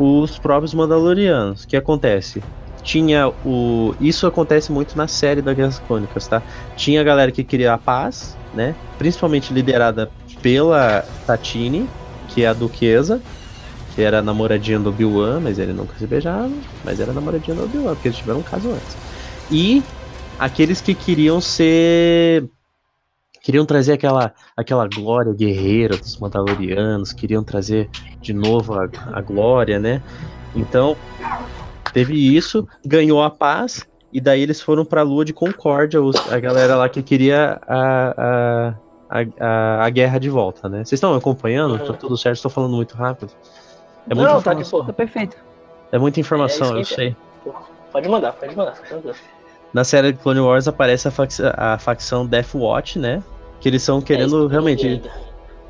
os 0.00 0.38
próprios 0.38 0.72
Mandalorianos. 0.72 1.64
O 1.64 1.68
que 1.68 1.76
acontece? 1.76 2.42
Tinha 2.82 3.28
o. 3.44 3.94
Isso 4.00 4.26
acontece 4.26 4.72
muito 4.72 4.96
na 4.96 5.06
série 5.06 5.42
das 5.42 5.54
Guerras 5.56 5.78
Clônicas, 5.80 6.26
tá? 6.26 6.42
Tinha 6.76 7.00
a 7.00 7.04
galera 7.04 7.30
que 7.30 7.44
queria 7.44 7.74
a 7.74 7.78
paz, 7.78 8.36
né? 8.54 8.74
Principalmente 8.98 9.52
liderada 9.52 10.10
pela 10.40 11.04
Tatine, 11.26 11.88
que 12.28 12.44
é 12.44 12.48
a 12.48 12.52
duquesa, 12.52 13.20
que 13.94 14.02
era 14.02 14.22
namoradinha 14.22 14.78
do 14.78 14.90
Obi-Wan, 14.90 15.40
mas 15.40 15.58
ele 15.58 15.72
nunca 15.72 15.94
se 15.98 16.06
beijava, 16.06 16.50
mas 16.84 16.98
era 16.98 17.12
namoradinha 17.12 17.56
do 17.56 17.64
Obi-Wan, 17.64 17.94
porque 17.94 18.08
eles 18.08 18.18
tiveram 18.18 18.40
um 18.40 18.44
caso 18.44 18.70
antes. 18.70 18.96
E 19.50 19.82
aqueles 20.38 20.80
que 20.80 20.94
queriam 20.94 21.40
ser 21.40 22.48
queriam 23.42 23.66
trazer 23.66 23.94
aquela, 23.94 24.32
aquela 24.56 24.88
glória 24.88 25.32
guerreira 25.34 25.96
dos 25.96 26.16
Mandalorianos, 26.18 27.12
queriam 27.12 27.42
trazer 27.42 27.90
de 28.20 28.32
novo 28.32 28.74
a, 28.74 28.88
a 29.12 29.20
glória, 29.20 29.78
né? 29.78 30.00
Então, 30.54 30.96
teve 31.92 32.14
isso, 32.14 32.66
ganhou 32.86 33.22
a 33.22 33.30
paz, 33.30 33.86
e 34.12 34.20
daí 34.20 34.42
eles 34.42 34.60
foram 34.60 34.84
pra 34.84 35.02
Lua 35.02 35.24
de 35.24 35.32
Concórdia, 35.32 36.00
os, 36.00 36.16
a 36.30 36.38
galera 36.38 36.76
lá 36.76 36.88
que 36.88 37.02
queria 37.02 37.58
a, 37.66 38.74
a, 39.10 39.24
a, 39.40 39.84
a, 39.84 39.90
guerra 39.90 40.18
de 40.18 40.30
volta, 40.30 40.68
né? 40.68 40.78
Vocês 40.78 40.92
estão 40.92 41.14
acompanhando? 41.14 41.78
Tá 41.84 41.94
tudo 41.94 42.16
certo? 42.16 42.36
Estou 42.36 42.50
falando 42.50 42.76
muito 42.76 42.94
rápido. 42.94 43.32
É 44.08 44.14
Não, 44.14 44.42
tá, 44.42 44.54
tá 44.54 44.92
perfeito. 44.92 45.36
É 45.90 45.98
muita 45.98 46.20
informação, 46.20 46.76
é 46.76 46.80
eu 46.80 46.84
sei. 46.84 47.16
Pode 47.90 48.08
mandar, 48.08 48.32
pode 48.32 48.56
mandar. 48.56 48.72
Tranquilo. 48.72 49.14
Na 49.72 49.84
série 49.84 50.12
Clone 50.12 50.40
Wars 50.40 50.68
aparece 50.68 51.08
a, 51.08 51.10
fac 51.10 51.30
a 51.56 51.78
facção 51.78 52.26
Death 52.26 52.54
Watch, 52.54 52.98
né? 52.98 53.22
Que 53.60 53.68
eles 53.68 53.82
estão 53.82 54.00
querendo 54.00 54.46
É, 54.46 54.50
realmente. 54.50 55.02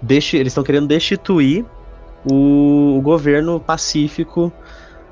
desti- 0.01 0.37
eles 0.37 0.51
estão 0.53 0.65
querendo 0.65 0.89
destituir 0.89 1.65
o, 2.31 2.97
o 2.99 3.01
governo 3.03 3.61
pacífico 3.61 4.53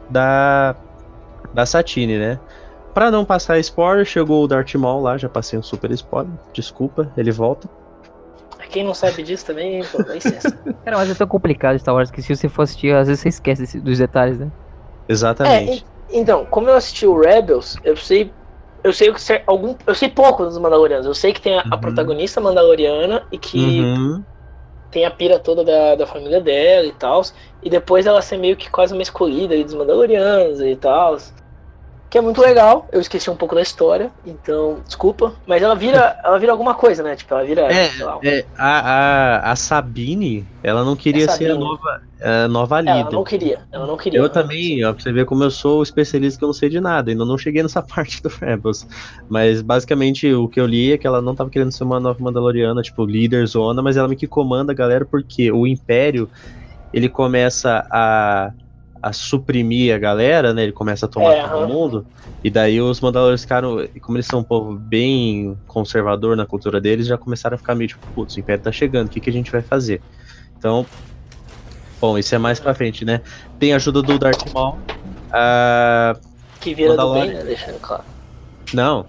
da, 0.09 0.75
da 1.54 1.64
Satine, 1.66 2.18
né? 2.18 2.40
Pra 2.92 3.11
não 3.11 3.25
passar 3.25 3.59
spoiler, 3.61 4.04
chegou 4.04 4.42
o 4.42 4.49
Darth 4.49 4.75
Maul 4.75 5.02
lá, 5.02 5.16
já 5.16 5.28
passei 5.28 5.56
um 5.59 5.62
super 5.62 5.90
spoiler. 5.92 6.32
Desculpa, 6.52 7.12
ele 7.16 7.30
volta. 7.30 7.68
Quem 8.70 8.85
não 8.85 8.94
sabe 8.94 9.23
disso 9.23 9.47
também, 9.47 9.85
pô, 9.85 10.02
dá 10.02 10.14
licença. 10.14 10.50
Cara, 10.85 10.97
mas 10.97 11.11
é 11.11 11.14
tão 11.14 11.26
complicado 11.26 11.78
Star 11.78 11.94
Wars 11.94 12.11
que 12.11 12.23
se 12.23 12.35
você 12.35 12.49
for 12.49 12.62
assistir, 12.62 12.94
às 12.94 13.06
vezes 13.09 13.20
você 13.23 13.28
esquece 13.28 13.62
desse- 13.62 13.80
dos 13.80 13.99
detalhes, 13.99 14.38
né? 14.38 14.49
É, 15.09 15.12
Exatamente. 15.12 15.85
en- 16.12 16.20
então, 16.20 16.44
como 16.47 16.68
eu 16.68 16.75
assisti 16.76 17.06
o 17.06 17.18
Rebels, 17.20 17.76
eu 17.85 17.97
sei. 17.97 18.32
Eu 18.82 18.92
sei 18.92 19.10
o 19.10 19.14
que 19.14 19.20
algum. 19.46 19.76
Eu 19.87 19.94
sei 19.94 20.08
pouco 20.08 20.44
dos 20.44 20.58
Mandalorianos. 20.58 21.06
Eu 21.06 21.14
sei 21.14 21.32
que 21.32 21.40
tem 21.40 21.58
a, 21.58 21.66
a 21.70 21.76
Uhum. 21.76 21.78
protagonista 21.78 22.40
Mandaloriana 22.40 23.26
e 23.30 23.38
que 23.38 23.92
Uhum. 23.94 24.26
tem 24.90 25.04
a 25.04 25.10
pira 25.10 25.38
toda 25.38 25.64
da, 25.64 25.94
da 25.96 26.06
família 26.06 26.40
dela 26.40 26.87
e 26.87 26.92
tal. 26.92 27.22
E 27.62 27.70
depois 27.70 28.06
ela 28.06 28.22
ser 28.22 28.38
meio 28.38 28.56
que 28.56 28.70
quase 28.70 28.92
uma 28.94 29.02
escolhida 29.02 29.56
dos 29.64 29.75
Mandalorianos 29.75 30.60
e 30.60 30.76
tal. 30.76 31.16
Que 32.10 32.18
é 32.18 32.20
muito 32.20 32.40
legal. 32.40 32.88
Eu 32.92 33.00
esqueci 33.00 33.30
um 33.30 33.36
pouco 33.36 33.54
da 33.54 33.62
história, 33.62 34.10
então, 34.26 34.82
desculpa. 34.84 35.32
Mas 35.46 35.62
ela 35.62 35.76
vira. 35.76 36.16
ela 36.24 36.38
vira 36.38 36.50
alguma 36.50 36.74
coisa, 36.74 37.04
né? 37.04 37.14
Tipo, 37.14 37.34
ela 37.34 37.44
vira. 37.44 37.62
É, 37.72 38.02
lá, 38.02 38.18
É, 38.24 38.44
a, 38.58 38.78
a, 39.46 39.52
a 39.52 39.56
Sabine, 39.56 40.48
ela 40.62 40.84
não 40.84 40.96
queria 40.96 41.26
É 41.26 41.28
ser 41.28 41.52
a 41.52 41.54
nova, 41.54 42.00
a 42.20 42.48
nova 42.48 42.80
ela 42.84 42.98
líder. 42.98 43.12
não 43.14 43.22
queria. 43.22 43.60
Ela 43.70 43.86
não 43.86 43.96
queria. 43.96 44.18
Eu 44.18 44.28
também, 44.28 44.84
ó, 44.84 44.92
pra 44.92 45.00
você 45.00 45.12
ver 45.12 45.24
como 45.24 45.44
eu 45.44 45.52
sou 45.52 45.82
especialista 45.84 46.36
que 46.38 46.44
eu 46.44 46.48
não 46.48 46.52
sei 46.54 46.68
de 46.68 46.80
nada, 46.80 47.12
ainda 47.12 47.24
não 47.24 47.38
cheguei 47.38 47.62
nessa 47.62 47.80
parte 47.86 48.20
do 48.22 48.28
Rebels. 48.28 48.84
Mas 49.28 49.62
basicamente 49.62 50.32
o 50.34 50.48
que 50.48 50.60
eu 50.60 50.66
li 50.66 50.92
é 50.92 50.98
que 50.98 51.06
ela 51.06 51.22
não 51.22 51.34
tava 51.36 51.48
querendo 51.48 51.70
ser 51.72 51.84
uma 51.84 52.00
nova 52.00 52.18
Mandaloriana, 52.20 52.82
tipo, 52.82 53.06
líder 53.06 53.46
zona, 53.46 53.82
mas 53.82 53.96
ela 53.96 54.08
meio 54.08 54.18
que 54.18 54.26
comanda 54.26 54.72
a 54.72 54.74
galera 54.74 55.06
porque 55.08 55.52
o 55.52 55.64
Império 55.64 56.28
ele 56.92 57.08
começa 57.08 57.86
a, 57.90 58.50
a 59.02 59.12
suprimir 59.12 59.95
a 59.95 59.99
galera, 59.99 60.52
né? 60.52 60.64
Ele 60.64 60.73
começa 60.73 61.07
a 61.07 61.09
tomar 61.09 61.33
É, 61.33 61.49
todo 61.49 61.69
mundo. 61.69 62.07
E 62.45 62.50
daí 62.50 62.80
os 62.80 63.00
Mandalorianos 63.00 63.42
ficaram, 63.42 63.87
como 64.00 64.16
eles 64.16 64.26
são 64.26 64.40
um 64.40 64.45
povo 64.45 64.75
bem 64.75 65.57
conservador 65.66 66.37
na 66.37 66.47
cultura 66.47 66.80
deles, 66.80 67.07
já 67.07 67.16
começaram 67.16 67.54
a 67.54 67.59
ficar 67.59 67.75
meio 67.75 67.88
tipo, 67.88 68.07
putz, 68.14 68.37
o 68.37 68.40
Império 68.40 68.62
tá 68.62 68.73
chegando, 68.73 69.09
o 69.09 69.11
que, 69.11 69.21
que 69.21 69.30
a 69.30 69.33
gente 69.33 69.50
vai 69.50 69.62
fazer? 69.62 70.00
Então, 70.59 70.85
bom, 72.00 72.19
isso 72.19 72.35
é 72.35 72.38
mais 72.38 72.61
pra 72.61 72.75
frente, 72.75 73.04
né? 73.04 73.21
Tem 73.59 73.73
a 73.73 73.76
ajuda 73.76 74.02
do 74.02 74.19
Darth 74.19 74.52
Maul. 74.52 74.76
Que 76.61 76.75
vira 76.75 76.97
do 76.97 77.14
bem, 77.14 77.28
né? 77.28 77.42
Deixando 77.42 77.80
claro. 77.80 78.04
não, 78.75 79.07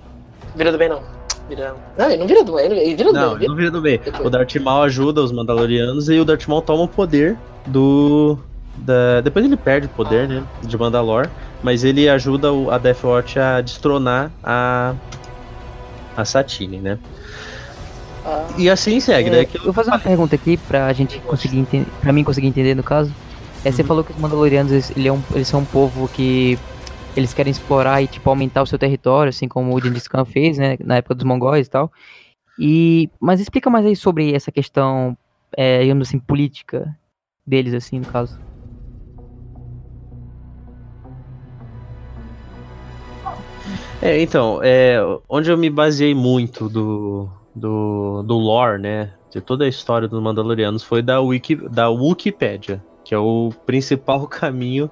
Vira 0.55 0.71
do 0.71 0.77
bem, 0.77 0.89
não. 0.89 1.01
Vira... 1.47 1.75
Não, 1.97 2.05
ele 2.09 2.17
não 2.17 2.27
vira 2.27 2.43
do 2.43 2.53
bem. 2.53 2.65
Ele 2.65 2.95
vira 2.95 3.11
do 3.11 3.13
não, 3.13 3.29
bem. 3.29 3.37
ele 3.39 3.47
não 3.47 3.55
vira 3.55 3.71
do 3.71 3.81
bem. 3.81 3.99
Depois. 4.03 4.25
O 4.25 4.29
Darth 4.29 4.55
Maul 4.55 4.83
ajuda 4.83 5.21
os 5.21 5.31
Mandalorianos 5.31 6.09
e 6.09 6.19
o 6.19 6.25
Darth 6.25 6.47
Maul 6.47 6.61
toma 6.61 6.83
o 6.83 6.87
poder 6.87 7.37
do. 7.65 8.37
Da... 8.81 9.21
Depois 9.21 9.45
ele 9.45 9.55
perde 9.57 9.87
o 9.87 9.89
poder, 9.89 10.27
né? 10.27 10.43
De 10.63 10.77
Mandalor. 10.77 11.27
Mas 11.61 11.83
ele 11.83 12.09
ajuda 12.09 12.49
a 12.71 12.77
Death 12.77 13.03
Watch 13.03 13.39
a 13.39 13.61
destronar 13.61 14.31
a. 14.43 14.95
A 16.17 16.25
Satine, 16.25 16.79
né? 16.81 16.99
Ah, 18.25 18.47
E 18.57 18.69
assim 18.69 18.99
segue, 18.99 19.29
né? 19.29 19.37
É, 19.39 19.41
Aquilo- 19.41 19.63
eu 19.63 19.65
vou 19.67 19.73
fazer 19.73 19.91
uma 19.91 19.99
pergunta 19.99 20.35
aqui 20.35 20.57
pra 20.57 20.91
gente 20.93 21.21
conseguir 21.21 21.57
entender, 21.57 21.87
pra 22.01 22.11
mim 22.11 22.23
conseguir 22.23 22.47
entender 22.47 22.75
no 22.75 22.83
caso. 22.83 23.15
É, 23.63 23.71
você 23.71 23.81
Uhum. 23.81 23.87
falou 23.87 24.03
que 24.03 24.11
os 24.11 24.17
Mandalorianos, 24.17 24.71
eles, 24.71 24.91
ele 24.95 25.07
é 25.07 25.11
eles 25.33 25.47
são 25.47 25.61
um 25.61 25.65
povo 25.65 26.07
que 26.09 26.57
eles 27.15 27.33
querem 27.33 27.51
explorar 27.51 28.01
e, 28.01 28.07
tipo, 28.07 28.29
aumentar 28.29 28.61
o 28.61 28.65
seu 28.65 28.77
território, 28.79 29.29
assim 29.29 29.47
como 29.47 29.73
o 29.75 29.79
Gengis 29.79 30.07
Khan 30.07 30.25
fez, 30.25 30.57
né, 30.57 30.77
na 30.83 30.97
época 30.97 31.15
dos 31.15 31.23
mongóis 31.23 31.67
e 31.67 31.69
tal. 31.69 31.91
E, 32.57 33.09
mas 33.19 33.39
explica 33.39 33.69
mais 33.69 33.85
aí 33.85 33.95
sobre 33.95 34.33
essa 34.33 34.51
questão, 34.51 35.17
é, 35.55 35.81
digamos 35.81 36.07
assim, 36.07 36.19
política 36.19 36.93
deles, 37.45 37.73
assim, 37.73 37.99
no 37.99 38.05
caso. 38.05 38.37
É, 44.01 44.19
então, 44.19 44.59
é, 44.63 44.97
onde 45.29 45.51
eu 45.51 45.57
me 45.57 45.69
baseei 45.69 46.15
muito 46.15 46.67
do, 46.67 47.29
do, 47.53 48.23
do 48.23 48.35
lore, 48.35 48.81
né, 48.81 49.11
de 49.29 49.39
toda 49.39 49.63
a 49.63 49.67
história 49.67 50.07
dos 50.07 50.19
Mandalorianos 50.21 50.81
foi 50.81 51.03
da, 51.03 51.21
Wiki, 51.21 51.55
da 51.55 51.87
Wikipedia, 51.89 52.83
que 53.03 53.13
é 53.13 53.17
o 53.19 53.51
principal 53.63 54.25
caminho 54.27 54.89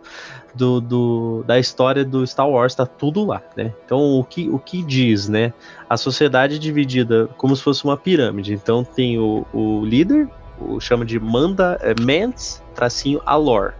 do, 0.53 0.79
do, 0.79 1.43
da 1.47 1.57
história 1.57 2.05
do 2.05 2.25
Star 2.27 2.47
Wars, 2.47 2.75
tá 2.75 2.85
tudo 2.85 3.25
lá, 3.25 3.41
né? 3.55 3.73
Então, 3.83 4.19
o 4.19 4.23
que, 4.23 4.47
o 4.49 4.59
que 4.59 4.83
diz, 4.83 5.27
né? 5.27 5.53
A 5.89 5.97
sociedade 5.97 6.55
é 6.55 6.59
dividida 6.59 7.27
como 7.37 7.55
se 7.55 7.63
fosse 7.63 7.83
uma 7.85 7.97
pirâmide. 7.97 8.53
Então, 8.53 8.83
tem 8.83 9.17
o, 9.17 9.45
o 9.53 9.85
líder, 9.85 10.27
o 10.59 10.79
chama 10.79 11.03
de 11.03 11.19
Manda, 11.19 11.79
é, 11.81 11.95
Mance, 11.99 12.61
tracinho, 12.75 13.21
Alor, 13.25 13.73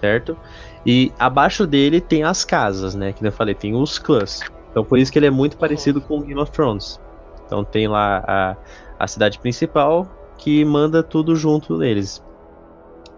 certo? 0.00 0.36
E 0.84 1.12
abaixo 1.18 1.66
dele 1.66 2.00
tem 2.00 2.24
as 2.24 2.44
casas, 2.44 2.94
né? 2.94 3.12
Que 3.12 3.24
eu 3.24 3.32
falei, 3.32 3.54
tem 3.54 3.74
os 3.74 3.98
clãs. 3.98 4.40
Então 4.70 4.84
por 4.84 4.98
isso 4.98 5.12
que 5.12 5.18
ele 5.18 5.26
é 5.26 5.30
muito 5.30 5.56
parecido 5.56 6.00
com 6.00 6.20
Game 6.22 6.40
of 6.40 6.50
Thrones. 6.50 7.00
Então 7.46 7.62
tem 7.64 7.86
lá 7.86 8.24
a, 8.26 8.56
a 8.98 9.06
cidade 9.06 9.38
principal 9.38 10.06
que 10.38 10.64
manda 10.64 11.02
tudo 11.02 11.36
junto 11.36 11.78
deles. 11.78 12.22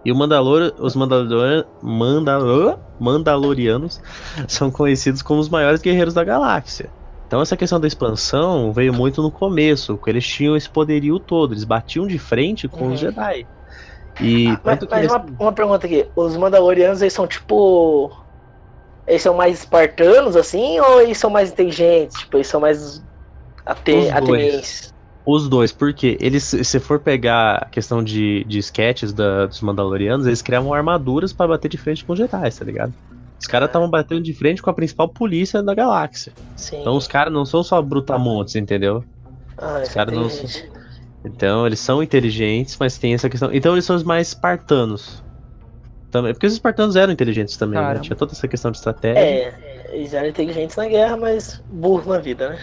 E 0.04 0.12
o 0.12 0.14
Mandalor, 0.14 0.74
os 0.78 0.94
Mandalor, 0.94 1.64
Mandalor, 1.82 2.78
Mandalorianos 3.00 4.00
são 4.46 4.70
conhecidos 4.70 5.22
como 5.22 5.40
os 5.40 5.48
maiores 5.48 5.80
guerreiros 5.80 6.12
da 6.12 6.22
galáxia. 6.22 6.90
Então 7.26 7.40
essa 7.40 7.56
questão 7.56 7.80
da 7.80 7.86
expansão 7.86 8.72
veio 8.72 8.92
muito 8.92 9.22
no 9.22 9.30
começo, 9.30 9.96
porque 9.96 10.10
eles 10.10 10.26
tinham 10.26 10.54
esse 10.56 10.68
poderio 10.68 11.18
todo, 11.18 11.54
eles 11.54 11.64
batiam 11.64 12.06
de 12.06 12.18
frente 12.18 12.68
com 12.68 12.86
os 12.86 12.90
Uhum. 12.90 12.96
Jedi. 12.96 13.46
E 14.20 14.48
Ah, 14.48 14.60
mas 14.64 14.78
mas 14.90 14.98
eles- 15.00 15.12
uma, 15.12 15.26
uma 15.40 15.52
pergunta 15.52 15.86
aqui. 15.86 16.06
Os 16.14 16.36
Mandalorianos, 16.36 17.02
eles 17.02 17.12
são 17.12 17.26
tipo. 17.26 18.10
Eles 19.06 19.22
são 19.22 19.34
mais 19.34 19.58
espartanos, 19.58 20.34
assim, 20.36 20.80
ou 20.80 21.00
eles 21.00 21.18
são 21.18 21.28
mais 21.28 21.50
inteligentes? 21.50 22.18
Tipo, 22.20 22.38
eles 22.38 22.46
são 22.46 22.60
mais 22.60 23.02
ate 23.66 24.08
atenienses? 24.10 24.92
Os 25.26 25.48
dois, 25.48 25.72
porque 25.72 26.16
eles, 26.20 26.44
se 26.44 26.78
for 26.80 27.00
pegar 27.00 27.56
a 27.56 27.64
questão 27.70 28.02
de, 28.02 28.44
de 28.44 28.58
sketches 28.58 29.12
da- 29.12 29.46
dos 29.46 29.60
Mandalorianos, 29.62 30.26
eles 30.26 30.42
criavam 30.42 30.72
armaduras 30.72 31.32
pra 31.32 31.48
bater 31.48 31.68
de 31.68 31.78
frente 31.78 32.04
com 32.04 32.12
os 32.12 32.18
Jedi, 32.18 32.50
tá 32.50 32.64
ligado? 32.64 32.92
Os 33.40 33.46
caras 33.46 33.68
estavam 33.68 33.88
batendo 33.90 34.22
de 34.22 34.32
frente 34.34 34.62
com 34.62 34.70
a 34.70 34.74
principal 34.74 35.08
polícia 35.08 35.62
da 35.62 35.74
galáxia. 35.74 36.32
Sim. 36.56 36.80
Então 36.80 36.96
os 36.96 37.06
caras 37.06 37.32
não 37.32 37.44
são 37.44 37.62
só 37.62 37.80
brutamontes, 37.82 38.54
entendeu? 38.54 39.02
ah, 39.58 39.80
os 39.82 39.88
caras 39.90 40.14
não- 40.14 40.26
inteligente. 40.26 40.70
Então 41.24 41.66
eles 41.66 41.80
são 41.80 42.02
inteligentes, 42.02 42.76
mas 42.78 42.98
tem 42.98 43.14
essa 43.14 43.30
questão. 43.30 43.52
Então 43.52 43.72
eles 43.72 43.84
são 43.84 43.96
os 43.96 44.02
mais 44.04 44.28
espartanos. 44.28 45.22
Também, 46.10 46.32
porque 46.32 46.46
os 46.46 46.52
espartanos 46.52 46.94
eram 46.94 47.12
inteligentes 47.12 47.56
também, 47.56 47.80
né? 47.80 47.98
Tinha 47.98 48.14
toda 48.14 48.32
essa 48.32 48.46
questão 48.46 48.70
de 48.70 48.76
estratégia. 48.76 49.20
É, 49.20 49.90
eles 49.96 50.12
eram 50.12 50.28
inteligentes 50.28 50.76
na 50.76 50.86
guerra, 50.86 51.16
mas 51.16 51.60
burros 51.68 52.06
na 52.06 52.18
vida, 52.18 52.50
né? 52.50 52.58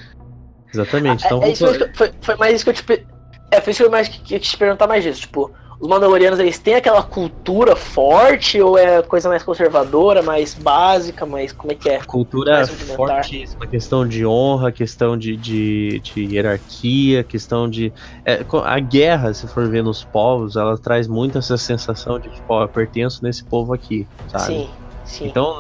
Exatamente. 0.73 1.25
Então 1.25 1.43
é, 1.43 1.47
é 1.47 1.51
isso 1.51 1.65
foi, 1.93 2.11
foi 2.21 2.35
mais 2.37 2.55
isso 2.55 2.63
que 2.63 2.69
eu 2.69 2.73
te. 2.73 3.07
É, 3.51 3.59
foi 3.59 3.71
isso 3.71 3.81
que 3.81 3.87
eu 3.87 3.91
mais 3.91 4.07
que- 4.07 4.19
que 4.21 4.35
eu 4.35 4.39
te 4.39 4.55
perguntar 4.55 4.87
mais 4.87 5.03
disso. 5.03 5.21
Tipo, 5.21 5.51
os 5.81 5.89
Mandalorianos, 5.89 6.39
eles 6.39 6.59
têm 6.59 6.75
aquela 6.75 7.01
cultura 7.01 7.75
forte 7.75 8.61
ou 8.61 8.77
é 8.77 9.01
coisa 9.01 9.27
mais 9.27 9.41
conservadora, 9.41 10.21
mais 10.21 10.53
básica, 10.53 11.25
mais. 11.25 11.51
Como 11.51 11.71
é 11.71 11.75
que 11.75 11.89
é? 11.89 11.99
Cultura 12.05 12.67
fortíssima, 12.67 13.65
questão 13.65 14.07
de 14.07 14.23
honra, 14.23 14.71
questão 14.71 15.17
de, 15.17 15.35
de, 15.35 15.99
de 16.03 16.35
hierarquia, 16.35 17.23
questão 17.23 17.67
de. 17.67 17.91
é, 18.23 18.45
a 18.63 18.79
guerra, 18.79 19.33
se 19.33 19.47
for 19.47 19.67
ver 19.71 19.83
nos 19.83 20.05
povos, 20.05 20.55
ela 20.55 20.77
traz 20.77 21.07
muito 21.07 21.39
essa 21.39 21.57
sensação 21.57 22.19
de 22.19 22.29
tipo, 22.29 22.45
ó, 22.49 22.61
eu 22.63 22.69
pertenço 22.69 23.23
nesse 23.23 23.43
povo 23.43 23.73
aqui, 23.73 24.07
sabe? 24.27 24.45
Sim, 24.53 24.69
sim. 25.03 25.27
Então, 25.29 25.57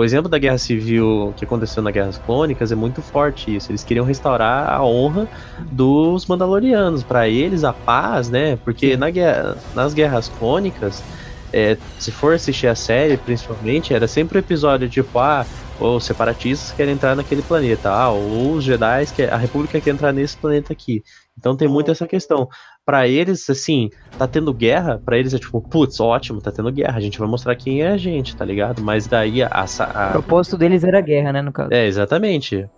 o 0.00 0.04
exemplo 0.04 0.30
da 0.30 0.38
guerra 0.38 0.56
civil 0.56 1.34
que 1.36 1.44
aconteceu 1.44 1.82
nas 1.82 1.92
guerras 1.92 2.16
clônicas 2.16 2.72
é 2.72 2.74
muito 2.74 3.02
forte 3.02 3.54
isso. 3.54 3.70
Eles 3.70 3.84
queriam 3.84 4.06
restaurar 4.06 4.66
a 4.66 4.82
honra 4.82 5.28
dos 5.70 6.24
Mandalorianos. 6.24 7.04
Pra 7.04 7.28
eles, 7.28 7.64
a 7.64 7.72
paz, 7.74 8.30
né? 8.30 8.56
Porque 8.56 8.96
na 8.96 9.10
guerra, 9.10 9.58
nas 9.74 9.92
guerras 9.92 10.30
clônicas, 10.30 11.04
é, 11.52 11.76
se 11.98 12.10
for 12.10 12.32
assistir 12.32 12.66
a 12.66 12.74
série, 12.74 13.18
principalmente, 13.18 13.92
era 13.92 14.08
sempre 14.08 14.38
o 14.38 14.40
episódio 14.40 14.88
tipo, 14.88 15.18
ah, 15.18 15.46
os 15.78 16.04
separatistas 16.04 16.72
querem 16.72 16.94
entrar 16.94 17.14
naquele 17.14 17.42
planeta, 17.42 17.90
ah, 17.90 18.10
ou 18.10 18.54
os 18.54 18.64
Jedi, 18.64 19.04
a 19.30 19.36
República 19.36 19.82
quer 19.82 19.90
entrar 19.90 20.14
nesse 20.14 20.34
planeta 20.34 20.72
aqui. 20.72 21.02
Então 21.36 21.54
tem 21.54 21.68
muito 21.68 21.90
essa 21.90 22.06
questão. 22.06 22.48
Pra 22.84 23.06
eles, 23.06 23.48
assim, 23.48 23.90
tá 24.18 24.26
tendo 24.26 24.52
guerra, 24.52 25.00
pra 25.04 25.16
eles 25.16 25.32
é 25.34 25.38
tipo, 25.38 25.60
putz, 25.60 26.00
ótimo, 26.00 26.40
tá 26.40 26.50
tendo 26.50 26.72
guerra, 26.72 26.96
a 26.96 27.00
gente 27.00 27.18
vai 27.18 27.28
mostrar 27.28 27.54
quem 27.54 27.82
é 27.82 27.88
a 27.88 27.96
gente, 27.96 28.34
tá 28.34 28.44
ligado? 28.44 28.82
Mas 28.82 29.06
daí 29.06 29.42
a. 29.42 29.48
a- 29.52 30.08
O 30.08 30.12
propósito 30.12 30.56
deles 30.58 30.82
era 30.82 30.98
a 30.98 31.02
guerra, 31.02 31.32
né, 31.32 31.42
no 31.42 31.52
caso. 31.52 31.72
é, 31.72 31.86
exatamente. 31.86 32.68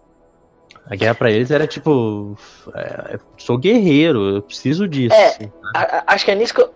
A 0.90 0.96
guerra 0.96 1.14
pra 1.14 1.30
eles 1.30 1.50
era 1.50 1.66
tipo, 1.66 2.36
é, 2.74 3.18
sou 3.38 3.56
guerreiro, 3.56 4.36
eu 4.36 4.42
preciso 4.42 4.88
disso. 4.88 5.14
É, 5.14 5.48
A- 5.74 5.80
a- 5.98 6.04
acho 6.08 6.24
que 6.24 6.30
é 6.30 6.34
nisso 6.34 6.52
que 6.54 6.60
eu. 6.60 6.70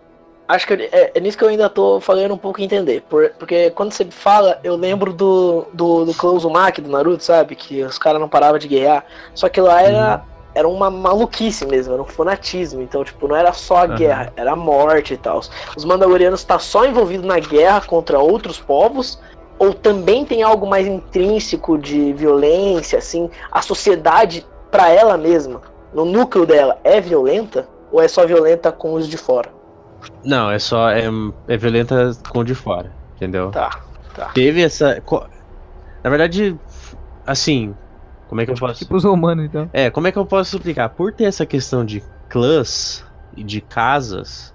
Acho 0.47 0.65
que 0.65 0.73
é, 0.75 1.11
é, 1.13 1.19
nisso 1.19 1.37
que 1.37 1.43
eu 1.43 1.49
ainda 1.49 1.69
tô 1.69 1.99
falando 1.99 2.33
um 2.33 2.37
pouco 2.37 2.61
entender. 2.61 3.01
Por, 3.09 3.31
porque 3.37 3.69
quando 3.71 3.91
você 3.91 4.05
fala, 4.05 4.57
eu 4.63 4.77
lembro 4.77 5.11
do, 5.11 5.67
do, 5.73 6.05
do 6.05 6.33
Uzumaki, 6.33 6.79
do 6.79 6.89
Naruto, 6.89 7.21
sabe? 7.21 7.53
Que 7.53 7.83
os 7.83 7.97
caras 7.99 8.21
não 8.21 8.29
paravam 8.29 8.57
de 8.57 8.69
guerrear. 8.69 9.03
Só 9.35 9.49
que 9.49 9.59
lá 9.59 9.81
era, 9.83 10.15
uhum. 10.15 10.36
Era 10.57 10.67
uma 10.67 10.89
maluquice 10.89 11.67
mesmo, 11.67 11.93
era 11.93 12.01
um 12.01 12.05
fanatismo. 12.05 12.81
Então, 12.81 13.03
tipo, 13.03 13.27
não 13.27 13.35
era 13.35 13.53
só 13.53 13.85
a 13.85 13.89
uhum. 13.89 13.95
guerra, 13.95 14.33
era 14.35 14.53
a 14.53 14.55
morte 14.55 15.13
e 15.13 15.17
tal. 15.17 15.39
Os 15.75 15.85
Mandalorianos 15.85 16.43
tá 16.43 16.57
só 16.57 16.83
envolvidos 16.83 17.27
na 17.27 17.37
guerra 17.37 17.81
contra 17.81 18.17
outros 18.17 18.57
povos. 18.57 19.19
Ou 19.59 19.71
também 19.71 20.25
tem 20.25 20.41
algo 20.41 20.67
mais 20.67 20.87
intrínseco 20.87 21.77
de 21.77 22.11
violência, 22.13 22.97
assim? 22.97 23.29
A 23.51 23.61
sociedade, 23.61 24.45
para 24.71 24.89
ela 24.89 25.15
mesma, 25.15 25.61
no 25.93 26.05
núcleo 26.05 26.45
dela, 26.45 26.79
é 26.83 26.99
violenta? 26.99 27.67
Ou 27.91 28.01
é 28.01 28.07
só 28.07 28.25
violenta 28.25 28.71
com 28.71 28.93
os 28.93 29.07
de 29.07 29.17
fora? 29.17 29.49
Não, 30.23 30.49
é 30.49 30.57
só. 30.57 30.89
É, 30.89 31.03
é 31.47 31.57
violenta 31.57 32.11
com 32.29 32.39
o 32.39 32.43
de 32.43 32.55
fora, 32.55 32.91
entendeu? 33.15 33.51
Tá, 33.51 33.79
tá. 34.15 34.31
Teve 34.33 34.63
essa. 34.63 35.03
Na 36.03 36.09
verdade, 36.09 36.57
assim. 37.27 37.75
Como 38.27 38.41
é 38.41 38.45
que 38.45 38.51
eu 38.51 38.55
posso. 38.55 38.79
Tipo 38.79 38.95
os 38.95 39.03
romanos, 39.03 39.45
então. 39.45 39.69
É, 39.71 39.89
como 39.89 40.07
é 40.07 40.11
que 40.11 40.17
eu 40.17 40.25
posso 40.25 40.55
explicar? 40.55 40.89
Por 40.89 41.13
ter 41.13 41.25
essa 41.25 41.45
questão 41.45 41.85
de 41.85 42.03
clãs 42.29 43.05
e 43.35 43.43
de 43.43 43.61
casas. 43.61 44.53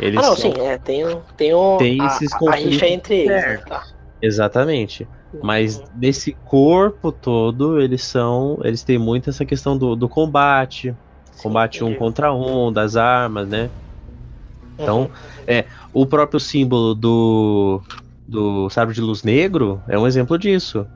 Eles 0.00 0.18
ah, 0.18 0.22
não, 0.22 0.36
são... 0.36 0.52
sim, 0.52 0.60
é. 0.60 0.78
Tem, 0.78 1.04
tem, 1.36 1.54
um, 1.54 1.76
tem 1.76 2.00
a, 2.00 2.06
esses 2.06 2.32
a, 2.32 2.50
a 2.50 2.54
rixa 2.56 2.86
entre 2.86 3.14
eles. 3.14 3.28
Né, 3.28 3.56
tá. 3.58 3.84
Exatamente. 4.20 5.06
Mas 5.42 5.78
uhum. 5.78 5.84
nesse 5.96 6.32
corpo 6.44 7.12
todo, 7.12 7.80
eles 7.80 8.02
são. 8.02 8.58
Eles 8.64 8.82
têm 8.82 8.98
muito 8.98 9.30
essa 9.30 9.44
questão 9.44 9.76
do, 9.76 9.94
do 9.94 10.08
combate. 10.08 10.94
Sim, 11.32 11.42
combate 11.44 11.78
entendi. 11.78 11.94
um 11.94 11.98
contra 11.98 12.34
um, 12.34 12.72
das 12.72 12.96
armas, 12.96 13.48
né? 13.48 13.70
Então, 14.78 15.10
é, 15.46 15.64
o 15.92 16.04
próprio 16.06 16.40
símbolo 16.40 16.94
do, 16.94 17.80
do 18.26 18.68
sabre 18.70 18.94
de 18.94 19.00
luz 19.00 19.22
negro 19.22 19.80
é 19.88 19.98
um 19.98 20.06
exemplo 20.06 20.38
disso. 20.38 20.86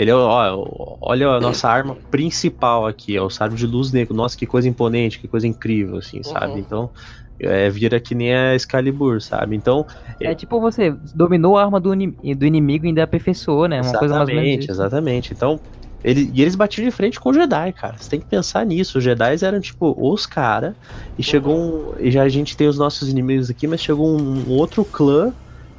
Ele 0.00 0.10
é, 0.10 0.14
ó, 0.14 0.96
olha 0.98 1.28
a 1.28 1.40
nossa 1.40 1.68
arma 1.68 1.94
principal 2.10 2.86
aqui, 2.86 3.14
é 3.14 3.20
o 3.20 3.28
sabre 3.28 3.54
de 3.54 3.66
luz 3.66 3.92
negro. 3.92 4.14
Nossa, 4.14 4.34
que 4.34 4.46
coisa 4.46 4.66
imponente, 4.66 5.18
que 5.18 5.28
coisa 5.28 5.46
incrível, 5.46 5.98
assim, 5.98 6.22
sabe? 6.22 6.52
Uhum. 6.52 6.58
Então, 6.58 6.90
é, 7.38 7.68
vira 7.68 8.00
que 8.00 8.14
nem 8.14 8.34
a 8.34 8.54
Excalibur, 8.54 9.20
sabe? 9.20 9.54
Então. 9.54 9.84
É, 10.18 10.30
é 10.30 10.34
tipo 10.34 10.58
você 10.58 10.96
dominou 11.14 11.58
a 11.58 11.64
arma 11.64 11.78
do, 11.78 11.90
do 11.94 12.46
inimigo 12.46 12.86
e 12.86 12.88
ainda 12.88 13.02
aperfeiçou, 13.02 13.68
né? 13.68 13.82
Uma 13.82 13.98
coisa 13.98 14.16
mais 14.16 14.28
ou 14.30 14.34
menos. 14.34 14.66
Exatamente. 14.70 15.34
Então, 15.34 15.60
ele, 16.02 16.30
e 16.32 16.40
eles 16.40 16.54
batiam 16.54 16.82
de 16.82 16.90
frente 16.90 17.20
com 17.20 17.28
o 17.28 17.34
Jedi, 17.34 17.70
cara. 17.74 17.98
Você 17.98 18.08
tem 18.08 18.20
que 18.20 18.26
pensar 18.26 18.64
nisso. 18.64 18.96
Os 18.96 19.04
Jedi 19.04 19.36
eram, 19.44 19.60
tipo, 19.60 19.94
os 19.98 20.24
caras. 20.24 20.74
E 21.18 21.22
chegou 21.22 21.54
um. 21.54 21.92
E 21.98 22.10
já 22.10 22.22
a 22.22 22.28
gente 22.30 22.56
tem 22.56 22.66
os 22.66 22.78
nossos 22.78 23.10
inimigos 23.10 23.50
aqui, 23.50 23.66
mas 23.66 23.82
chegou 23.82 24.08
um, 24.08 24.48
um 24.48 24.52
outro 24.52 24.82
clã 24.82 25.30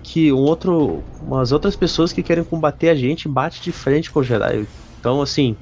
que 0.03 0.31
um 0.31 0.39
outro. 0.39 1.03
umas 1.21 1.51
outras 1.51 1.75
pessoas 1.75 2.11
que 2.11 2.23
querem 2.23 2.43
combater 2.43 2.89
a 2.89 2.95
gente 2.95 3.27
bate 3.27 3.61
de 3.61 3.71
frente 3.71 4.11
com 4.11 4.19
o 4.19 4.23
Jedi. 4.23 4.65
Então, 4.99 5.21
assim. 5.21 5.55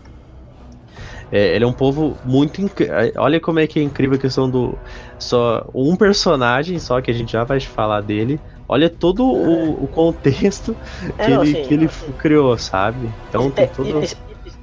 É, 1.31 1.55
ele 1.55 1.63
é 1.63 1.67
um 1.67 1.73
povo 1.73 2.17
muito 2.25 2.59
incrível. 2.59 2.95
Olha 3.17 3.39
como 3.39 3.59
é 3.59 3.67
que 3.67 3.79
é 3.79 3.83
incrível 3.83 4.17
a 4.17 4.19
questão 4.19 4.49
do. 4.49 4.75
Só 5.19 5.63
um 5.75 5.95
personagem 5.95 6.79
só 6.79 6.99
que 7.01 7.11
a 7.11 7.13
gente 7.13 7.31
já 7.31 7.43
vai 7.43 7.59
falar 7.59 8.01
dele. 8.01 8.39
Olha 8.67 8.89
todo 8.89 9.23
o, 9.25 9.83
o 9.83 9.87
contexto 9.87 10.75
é, 11.17 11.25
que, 11.25 11.31
não, 11.31 11.43
ele, 11.43 11.53
que 11.65 11.73
ele 11.73 11.89
criou, 12.17 12.57
sabe? 12.57 13.09
Então 13.27 13.49
tem 13.51 13.67
todo. 13.67 14.03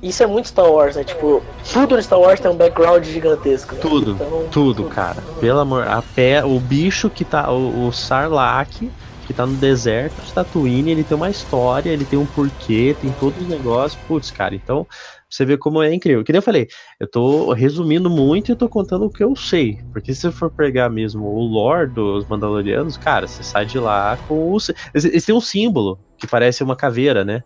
Isso 0.03 0.23
é 0.23 0.27
muito 0.27 0.49
Star 0.49 0.71
Wars, 0.71 0.97
né? 0.97 1.05
Tipo, 1.05 1.43
tudo 1.73 1.97
no 1.97 2.03
Star 2.03 2.21
Wars 2.21 2.39
tem 2.39 2.51
um 2.51 2.57
background 2.57 3.05
gigantesco. 3.05 3.75
Né? 3.75 3.81
Tudo, 3.81 4.12
então, 4.12 4.31
tudo, 4.51 4.75
tudo, 4.75 4.85
cara. 4.85 5.23
Pelo 5.41 5.59
amor, 5.59 5.89
a 5.89 6.03
pé, 6.03 6.45
o 6.45 6.61
bicho 6.61 7.09
que 7.09 7.25
tá, 7.25 7.51
o, 7.51 7.89
o 7.89 7.93
Sarlacc, 7.93 8.91
que 9.27 9.35
tá 9.35 9.45
no 9.45 9.57
deserto 9.57 10.15
de 10.23 10.33
Tatooine, 10.33 10.93
ele 10.93 11.03
tem 11.03 11.17
uma 11.17 11.29
história, 11.29 11.91
ele 11.91 12.05
tem 12.05 12.19
um 12.19 12.25
porquê, 12.25 12.97
tem 13.01 13.11
todos 13.19 13.43
os 13.43 13.49
negócios. 13.49 14.01
Putz, 14.07 14.31
cara, 14.31 14.55
então 14.55 14.87
você 15.29 15.45
vê 15.45 15.59
como 15.59 15.83
é 15.83 15.93
incrível. 15.93 16.23
Que 16.23 16.33
nem 16.33 16.39
eu 16.39 16.43
falei, 16.43 16.69
eu 17.01 17.11
tô 17.11 17.53
resumindo 17.53 18.09
muito 18.09 18.49
e 18.49 18.53
eu 18.53 18.57
tô 18.57 18.69
contando 18.69 19.07
o 19.07 19.11
que 19.11 19.25
eu 19.25 19.35
sei. 19.35 19.81
Porque 19.93 20.15
se 20.15 20.21
você 20.23 20.31
for 20.31 20.51
pegar 20.51 20.89
mesmo 20.89 21.27
o 21.27 21.41
lore 21.41 21.91
dos 21.91 22.27
Mandalorianos, 22.27 22.97
cara, 22.97 23.27
você 23.27 23.43
sai 23.43 23.67
de 23.67 23.79
lá 23.79 24.17
com 24.29 24.53
o. 24.53 24.59
Eles, 24.95 25.25
têm 25.25 25.35
um 25.35 25.41
símbolo 25.41 25.99
que 26.17 26.27
parece 26.27 26.62
uma 26.62 26.77
caveira, 26.77 27.25
né? 27.25 27.43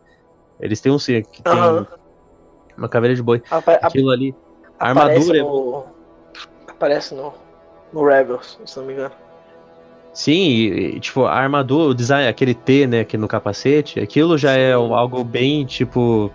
Eles 0.61 0.81
têm 0.81 0.93
um 0.93 0.99
símbolo 0.99 1.33
que 1.33 1.43
tem 1.43 1.53
uhum. 1.53 1.87
Uma 2.77 2.89
caveira 2.89 3.15
de 3.15 3.23
boi. 3.23 3.43
Apa 3.51 3.73
Aquilo 3.75 4.11
ali. 4.11 4.35
A 4.79 4.89
armadura. 4.89 5.43
No... 5.43 5.85
Aparece 6.69 7.15
no, 7.15 7.33
no 7.93 8.05
Rebels, 8.05 8.59
se 8.65 8.79
não 8.79 8.87
me 8.87 8.93
engano. 8.93 9.15
Sim, 10.13 10.33
e, 10.33 10.97
e, 10.97 11.01
tipo, 11.01 11.25
a 11.25 11.35
armadura, 11.35 11.91
o 11.91 11.95
design, 11.95 12.29
aquele 12.29 12.55
T, 12.55 12.87
né, 12.87 13.01
aqui 13.01 13.17
no 13.17 13.29
capacete, 13.29 14.01
aquilo 14.01 14.37
já 14.37 14.53
é 14.53 14.73
algo 14.73 15.23
bem, 15.23 15.65
tipo, 15.65 16.31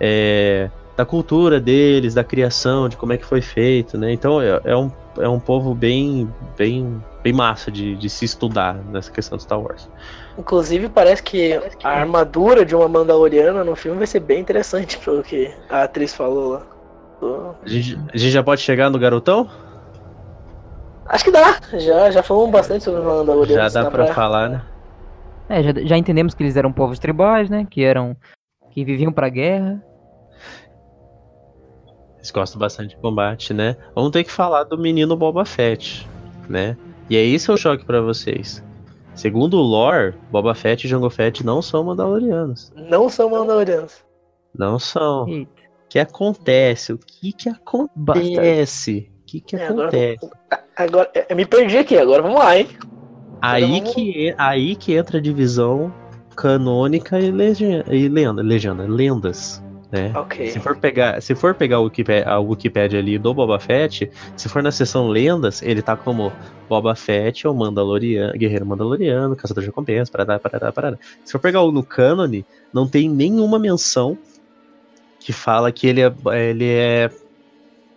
é, 0.00 0.70
da 0.96 1.04
cultura 1.04 1.60
deles, 1.60 2.14
da 2.14 2.24
criação, 2.24 2.88
de 2.88 2.96
como 2.96 3.12
é 3.12 3.16
que 3.16 3.24
foi 3.24 3.40
feito, 3.40 3.96
né? 3.96 4.12
Então 4.12 4.40
é, 4.40 4.60
é 4.64 4.76
um, 4.76 4.90
é 5.18 5.28
um 5.28 5.38
povo 5.38 5.74
bem, 5.74 6.28
bem, 6.56 7.02
bem 7.22 7.32
massa 7.32 7.70
de, 7.70 7.94
de 7.94 8.08
se 8.08 8.24
estudar 8.24 8.74
nessa 8.90 9.10
questão 9.10 9.36
de 9.36 9.44
Star 9.44 9.60
Wars. 9.60 9.88
Inclusive, 10.36 10.88
parece 10.88 11.22
que 11.22 11.52
a 11.84 11.88
armadura 11.88 12.64
de 12.64 12.74
uma 12.74 12.88
Mandaloriana 12.88 13.62
no 13.62 13.76
filme 13.76 13.98
vai 13.98 14.06
ser 14.06 14.20
bem 14.20 14.40
interessante, 14.40 14.98
pelo 14.98 15.22
que 15.22 15.52
a 15.68 15.84
atriz 15.84 16.14
falou 16.14 16.50
lá. 16.50 16.62
A 17.62 17.68
gente, 17.68 17.98
a 18.12 18.16
gente 18.16 18.30
já 18.30 18.42
pode 18.42 18.60
chegar 18.60 18.90
no 18.90 18.98
garotão? 18.98 19.48
Acho 21.08 21.24
que 21.24 21.30
dá. 21.30 21.58
Já, 21.78 22.10
já 22.10 22.22
falamos 22.22 22.50
bastante 22.50 22.84
sobre 22.84 23.00
o 23.00 23.04
Mandaloriano. 23.04 23.62
Já 23.62 23.68
dá, 23.68 23.84
dá 23.84 23.90
pra, 23.90 24.04
pra, 24.04 24.14
falar, 24.14 24.50
né? 24.50 24.62
É, 25.48 25.62
já, 25.62 25.72
já 25.84 25.96
entendemos 25.96 26.34
que 26.34 26.42
eles 26.42 26.56
eram 26.56 26.72
povos 26.72 26.98
tribais, 26.98 27.48
né? 27.48 27.66
Que 27.68 27.82
eram. 27.82 28.14
que 28.70 28.84
viviam 28.84 29.10
pra 29.10 29.28
guerra. 29.28 29.82
Eles 32.16 32.30
gostam 32.30 32.58
bastante 32.58 32.90
de 32.90 33.00
combate, 33.00 33.54
né? 33.54 33.76
Vamos 33.94 34.10
ter 34.10 34.24
que 34.24 34.30
falar 34.30 34.64
do 34.64 34.76
menino 34.76 35.16
Boba 35.16 35.44
Fett, 35.44 36.06
né? 36.48 36.76
E 37.08 37.16
é 37.16 37.22
isso 37.22 37.52
o 37.52 37.56
choque 37.56 37.84
para 37.86 38.02
vocês. 38.02 38.62
Segundo 39.14 39.54
o 39.54 39.62
lore, 39.62 40.14
Boba 40.30 40.54
Fett 40.54 40.86
e 40.86 40.90
Jango 40.90 41.08
Fett 41.08 41.44
não 41.44 41.62
são 41.62 41.84
Mandalorianos. 41.84 42.70
Não 42.76 43.08
são 43.08 43.30
Mandalorianos. 43.30 44.04
Não 44.54 44.78
são. 44.78 45.24
O 45.24 45.46
que 45.88 45.98
acontece? 45.98 46.92
O 46.92 46.98
que 46.98 47.32
que 47.32 47.48
acontece? 47.48 49.10
O 49.22 49.24
que 49.24 49.40
que 49.40 49.56
é, 49.56 49.66
acontece? 49.66 50.26
Agora, 50.50 50.67
agora, 50.78 51.10
eu 51.28 51.36
me 51.36 51.44
perdi 51.44 51.78
aqui, 51.78 51.98
agora 51.98 52.22
vamos 52.22 52.38
lá, 52.38 52.56
hein? 52.56 52.68
Aí, 53.40 53.80
vamos... 53.80 53.94
que, 53.94 54.34
aí 54.38 54.76
que 54.76 54.94
entra 54.94 55.18
a 55.18 55.20
divisão 55.20 55.92
canônica 56.36 57.18
e 57.18 57.30
legenda, 57.30 57.94
e 57.94 58.08
lenda, 58.08 58.42
legenda 58.42 58.84
lendas. 58.84 59.62
Né? 59.90 60.12
Okay. 60.14 60.50
Se 60.50 60.60
for 60.60 60.76
pegar, 60.76 61.20
se 61.22 61.34
for 61.34 61.54
pegar 61.54 61.78
a 61.78 62.38
Wikipedia 62.38 62.98
ali 62.98 63.18
do 63.18 63.32
Boba 63.32 63.58
Fett, 63.58 64.10
se 64.36 64.48
for 64.48 64.62
na 64.62 64.70
seção 64.70 65.08
lendas, 65.08 65.62
ele 65.62 65.80
tá 65.80 65.96
como 65.96 66.30
Boba 66.68 66.94
Fett 66.94 67.46
é 67.46 67.50
o 67.50 67.54
Mandaloriano, 67.54 68.34
guerreiro 68.34 68.66
Mandaloriano, 68.66 69.34
caçador 69.34 69.62
de 69.62 69.70
recompensa, 69.70 70.12
parará, 70.12 70.38
parará, 70.38 70.72
parará. 70.72 70.98
Se 71.24 71.32
for 71.32 71.38
pegar 71.38 71.62
o 71.62 71.72
no 71.72 71.82
cânone, 71.82 72.44
não 72.72 72.86
tem 72.86 73.08
nenhuma 73.08 73.58
menção 73.58 74.18
que 75.18 75.32
fala 75.32 75.72
que 75.72 75.86
ele 75.86 76.02
é, 76.02 76.12
ele 76.50 76.66
é 76.66 77.10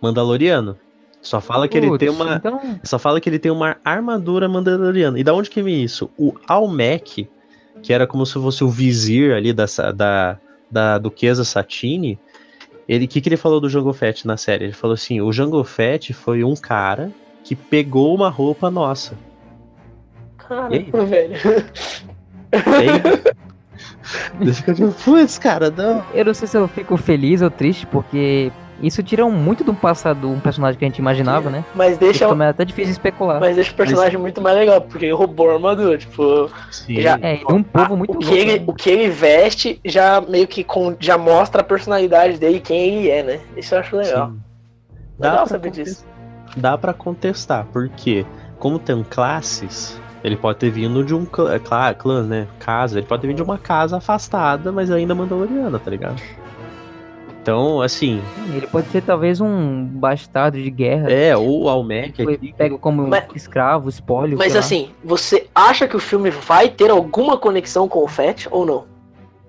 Mandaloriano. 0.00 0.78
Só 1.22 1.40
fala 1.40 1.68
que 1.68 1.80
Putz, 1.80 1.88
ele 1.88 1.98
tem 1.98 2.10
uma, 2.10 2.34
então... 2.34 2.60
só 2.82 2.98
fala 2.98 3.20
que 3.20 3.28
ele 3.28 3.38
tem 3.38 3.50
uma 3.50 3.76
armadura 3.84 4.48
Mandaloriana. 4.48 5.18
E 5.18 5.24
da 5.24 5.32
onde 5.32 5.48
que 5.48 5.62
vem 5.62 5.82
isso? 5.82 6.10
O 6.18 6.34
Almec, 6.48 7.28
que 7.80 7.92
era 7.92 8.06
como 8.06 8.26
se 8.26 8.34
fosse 8.34 8.64
o 8.64 8.68
vizir 8.68 9.32
ali 9.32 9.52
da, 9.52 9.66
da 9.94 10.38
da 10.72 10.96
duquesa 10.96 11.44
Satine, 11.44 12.18
ele 12.88 13.06
que 13.06 13.20
que 13.20 13.28
ele 13.28 13.36
falou 13.36 13.60
do 13.60 13.68
Jango 13.68 13.92
Fett 13.92 14.26
na 14.26 14.38
série? 14.38 14.64
Ele 14.64 14.72
falou 14.72 14.94
assim: 14.94 15.20
"O 15.20 15.30
Jango 15.30 15.62
Fett 15.62 16.12
foi 16.14 16.42
um 16.42 16.56
cara 16.56 17.12
que 17.44 17.54
pegou 17.54 18.14
uma 18.14 18.30
roupa 18.30 18.70
nossa". 18.70 19.16
Caramba, 20.38 21.04
velho. 21.04 21.36
Tipo, 24.74 24.92
putz, 25.04 25.38
cara, 25.38 25.70
não. 25.70 26.04
Eu 26.12 26.26
não 26.26 26.34
sei 26.34 26.46
se 26.46 26.56
eu 26.56 26.68
fico 26.68 26.96
feliz 26.96 27.40
ou 27.40 27.50
triste, 27.50 27.86
porque 27.86 28.52
isso 28.82 29.02
tira 29.02 29.24
muito 29.28 29.62
do 29.62 29.72
passado 29.72 30.28
um 30.28 30.40
personagem 30.40 30.78
que 30.78 30.84
a 30.84 30.88
gente 30.88 30.98
imaginava, 30.98 31.48
né? 31.48 31.64
Mas 31.74 31.96
deixa. 31.96 32.24
Isso 32.24 32.42
é 32.42 32.48
até 32.48 32.64
difícil 32.64 32.92
especular. 32.92 33.38
Mas 33.38 33.54
deixa 33.54 33.72
o 33.72 33.74
personagem 33.74 34.14
mas... 34.14 34.22
muito 34.22 34.40
mais 34.40 34.56
legal, 34.56 34.80
porque 34.80 35.06
ele 35.06 35.14
roubou 35.14 35.50
a 35.50 35.54
armadura. 35.54 35.96
Tipo. 35.96 36.50
Sim. 36.70 37.00
Já, 37.00 37.18
é, 37.22 37.40
um 37.48 37.62
povo 37.62 37.96
muito 37.96 38.16
o 38.16 38.18
que, 38.18 38.34
ele, 38.34 38.58
né? 38.58 38.64
o 38.66 38.74
que 38.74 38.90
ele 38.90 39.08
veste 39.08 39.80
já 39.84 40.20
meio 40.20 40.48
que 40.48 40.64
com, 40.64 40.96
já 40.98 41.16
mostra 41.16 41.60
a 41.60 41.64
personalidade 41.64 42.38
dele 42.38 42.58
quem 42.58 42.80
ele 42.80 43.08
é, 43.08 43.22
né? 43.22 43.40
Isso 43.56 43.74
eu 43.74 43.78
acho 43.78 43.96
legal. 43.96 44.30
Sim. 44.30 44.40
Legal 45.20 45.46
saber 45.46 45.70
disso. 45.70 46.04
Dá 46.56 46.76
pra 46.76 46.92
contestar, 46.92 47.66
porque 47.72 48.26
como 48.58 48.78
tem 48.78 49.02
classes, 49.04 50.00
ele 50.24 50.36
pode 50.36 50.58
ter 50.58 50.70
vindo 50.70 51.04
de 51.04 51.14
um 51.14 51.24
clã, 51.24 51.58
clã, 51.96 52.22
né? 52.24 52.48
Casa. 52.58 52.98
Ele 52.98 53.06
pode 53.06 53.22
ter 53.22 53.28
vindo 53.28 53.36
de 53.36 53.42
uma 53.42 53.58
casa 53.58 53.98
afastada, 53.98 54.72
mas 54.72 54.90
ainda 54.90 55.14
mandaloriana, 55.14 55.78
tá 55.78 55.90
ligado? 55.90 56.20
Então, 57.42 57.82
assim. 57.82 58.22
Ele 58.54 58.68
pode 58.68 58.86
ser 58.88 59.02
talvez 59.02 59.40
um 59.40 59.84
bastardo 59.84 60.62
de 60.62 60.70
guerra. 60.70 61.10
É, 61.10 61.36
ou 61.36 61.68
Almec 61.68 62.22
Foi 62.22 62.34
aqui. 62.34 62.54
pego 62.56 62.78
como 62.78 63.06
Mas- 63.08 63.24
escravo, 63.34 63.88
espólio. 63.88 64.38
Mas 64.38 64.52
sei 64.52 64.60
lá. 64.60 64.64
assim, 64.64 64.90
você 65.04 65.48
acha 65.52 65.88
que 65.88 65.96
o 65.96 66.00
filme 66.00 66.30
vai 66.30 66.68
ter 66.68 66.88
alguma 66.88 67.36
conexão 67.36 67.88
com 67.88 68.04
o 68.04 68.06
Fett 68.08 68.46
ou 68.48 68.64
não? 68.64 68.84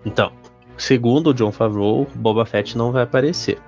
Então, 0.03 0.32
segundo 0.75 1.27
o 1.29 1.34
John 1.36 1.51
Favreau, 1.51 2.08
Boba 2.15 2.45
Fett 2.47 2.75
não 2.75 2.91
vai 2.91 3.03
aparecer. 3.03 3.60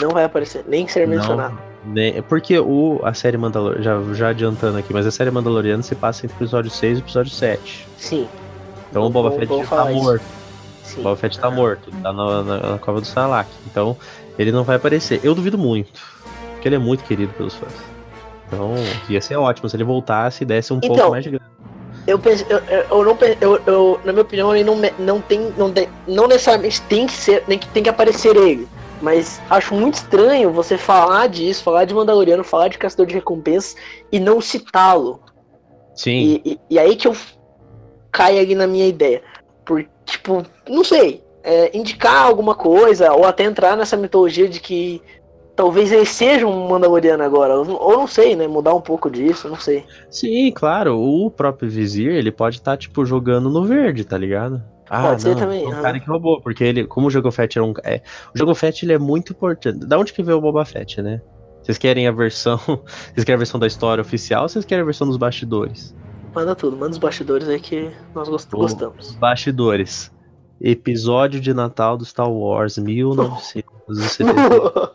Não 0.00 0.10
vai 0.10 0.24
aparecer, 0.24 0.64
nem 0.66 0.88
ser 0.88 1.06
mencionado. 1.06 1.56
Não, 1.84 1.94
né, 1.94 2.20
porque 2.22 2.58
o, 2.58 2.98
a 3.04 3.14
série 3.14 3.36
Mandaloriana, 3.36 3.84
já, 3.84 4.14
já 4.14 4.28
adiantando 4.30 4.76
aqui, 4.76 4.92
mas 4.92 5.06
a 5.06 5.10
série 5.12 5.30
Mandaloriana 5.30 5.84
se 5.84 5.94
passa 5.94 6.26
entre 6.26 6.36
o 6.36 6.38
episódio 6.38 6.68
6 6.68 6.98
e 6.98 7.00
o 7.00 7.04
episódio 7.04 7.30
7. 7.30 7.86
Sim. 7.96 8.26
Então 8.90 9.04
o 9.06 9.10
Boba 9.10 9.30
Fett 9.30 9.46
já 9.46 9.58
tá 9.60 9.64
falar 9.66 9.92
isso. 9.92 10.20
Sim. 10.86 11.00
O 11.00 11.02
Boba 11.04 11.16
Fett 11.16 11.38
tá 11.38 11.50
morto, 11.50 11.90
tá 12.02 12.12
na, 12.12 12.42
na, 12.42 12.58
na 12.72 12.78
cova 12.78 13.00
do 13.00 13.06
Sarlacc. 13.06 13.48
Então, 13.66 13.96
ele 14.38 14.52
não 14.52 14.64
vai 14.64 14.76
aparecer. 14.76 15.20
Eu 15.22 15.34
duvido 15.34 15.58
muito, 15.58 16.00
porque 16.54 16.68
ele 16.68 16.76
é 16.76 16.78
muito 16.78 17.04
querido 17.04 17.32
pelos 17.34 17.54
fãs. 17.54 17.72
Então, 18.46 18.74
ia 19.08 19.20
ser 19.20 19.36
ótimo 19.36 19.68
se 19.68 19.76
ele 19.76 19.84
voltasse 19.84 20.44
e 20.44 20.46
desse 20.46 20.72
um 20.72 20.76
Então, 20.78 20.94
pouco 20.94 21.10
mais 21.10 21.24
de 21.24 21.30
grana. 21.30 21.46
Eu 22.06 22.18
penso, 22.20 22.46
eu, 22.48 22.58
eu, 22.58 23.04
não 23.04 23.18
eu, 23.40 23.60
eu- 23.66 24.00
na 24.04 24.12
minha 24.12 24.22
opinião, 24.22 24.54
ele 24.54 24.62
não, 24.62 24.76
não 25.00 25.20
tem, 25.20 25.52
não, 25.58 25.68
de- 25.68 25.88
não 26.06 26.28
necessariamente 26.28 26.80
tem 26.82 27.04
que 27.06 27.12
ser, 27.14 27.42
nem 27.48 27.58
que 27.58 27.66
tem 27.68 27.82
que 27.82 27.88
aparecer 27.88 28.36
ele. 28.36 28.68
Mas 29.02 29.40
acho 29.50 29.74
muito 29.74 29.94
estranho 29.96 30.52
você 30.52 30.78
falar 30.78 31.26
disso, 31.26 31.64
falar 31.64 31.84
de 31.84 31.92
Mandaloriano, 31.92 32.44
falar 32.44 32.68
de 32.68 32.78
Caçador 32.78 33.06
de 33.06 33.14
Recompensas 33.14 33.76
e 34.12 34.20
não 34.20 34.40
citá-lo. 34.40 35.20
Sim, 35.96 36.40
E, 36.44 36.52
e, 36.52 36.60
e 36.70 36.78
aí 36.78 36.94
que 36.94 37.08
eu 37.08 37.16
caio 38.12 38.38
ali 38.38 38.54
na 38.54 38.66
minha 38.66 38.86
ideia. 38.86 39.22
Por, 39.64 39.84
tipo, 40.06 40.44
não 40.68 40.82
sei, 40.82 41.22
é, 41.44 41.76
indicar 41.76 42.24
alguma 42.26 42.54
coisa, 42.54 43.12
ou 43.12 43.24
até 43.26 43.44
entrar 43.44 43.76
nessa 43.76 43.96
mitologia 43.96 44.48
de 44.48 44.60
que 44.60 45.02
talvez 45.54 45.90
ele 45.90 46.06
seja 46.06 46.46
um 46.46 46.68
Mandaloriano 46.68 47.22
agora. 47.22 47.58
Ou, 47.58 47.96
não 47.96 48.06
sei, 48.06 48.36
né? 48.36 48.46
Mudar 48.46 48.74
um 48.74 48.80
pouco 48.80 49.10
disso, 49.10 49.48
não 49.48 49.56
sei. 49.58 49.84
sim, 50.10 50.52
claro. 50.52 50.98
O 50.98 51.30
próprio 51.30 51.68
Vizir, 51.68 52.12
ele 52.12 52.30
pode 52.30 52.56
estar, 52.56 52.76
tipo, 52.76 53.04
jogando 53.04 53.50
no 53.50 53.64
verde, 53.64 54.04
tá 54.04 54.16
ligado? 54.16 54.62
Ah, 54.88 55.08
Pode 55.08 55.22
ser 55.22 55.30
não, 55.30 55.36
também, 55.36 55.62
foi 55.64 55.68
um 55.68 55.72
aham. 55.72 55.82
cara 55.82 55.98
que 56.00 56.08
roubou, 56.08 56.40
porque 56.40 56.62
ele, 56.62 56.86
como 56.86 57.08
o 57.08 57.10
Jango 57.10 57.32
Fett 57.32 57.58
era 57.58 57.66
um. 57.66 57.74
É, 57.82 58.00
o 58.32 58.38
Jango 58.38 58.54
Fett 58.54 58.84
ele 58.84 58.92
é 58.92 58.98
muito 58.98 59.32
importante. 59.32 59.84
Da 59.84 59.98
onde 59.98 60.12
que 60.12 60.22
veio 60.22 60.38
o 60.38 60.40
Boba 60.40 60.64
Fett, 60.64 61.02
né? 61.02 61.20
Vocês 61.60 61.76
querem 61.76 62.06
a 62.06 62.12
versão. 62.12 62.56
Vocês 63.12 63.24
querem 63.24 63.34
a 63.34 63.38
versão 63.38 63.58
da 63.58 63.66
história 63.66 64.00
oficial 64.00 64.42
ou 64.42 64.48
vocês 64.48 64.64
querem 64.64 64.82
a 64.82 64.84
versão 64.84 65.04
dos 65.04 65.16
bastidores? 65.16 65.92
Manda 66.36 66.54
tudo, 66.54 66.76
manda 66.76 66.92
os 66.92 66.98
bastidores 66.98 67.48
aí 67.48 67.58
que 67.58 67.90
nós 68.14 68.28
gost- 68.28 68.50
gostamos. 68.52 69.16
Bastidores. 69.16 70.12
Episódio 70.60 71.40
de 71.40 71.52
Natal 71.54 71.96
do 71.96 72.04
Star 72.04 72.30
Wars 72.30 72.76
1970. 72.78 74.92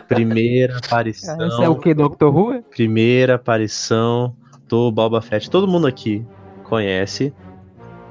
Primeira 0.08 0.74
Ah, 0.74 0.78
aparição. 0.78 1.46
Isso 1.46 1.62
é 1.62 1.68
o 1.68 1.76
que, 1.76 1.92
Doctor 1.94 2.34
Who? 2.34 2.62
Primeira 2.62 3.34
aparição 3.36 4.34
do 4.68 4.90
Boba 4.90 5.20
Fett. 5.20 5.48
Todo 5.50 5.68
mundo 5.68 5.86
aqui 5.86 6.24
conhece 6.64 7.32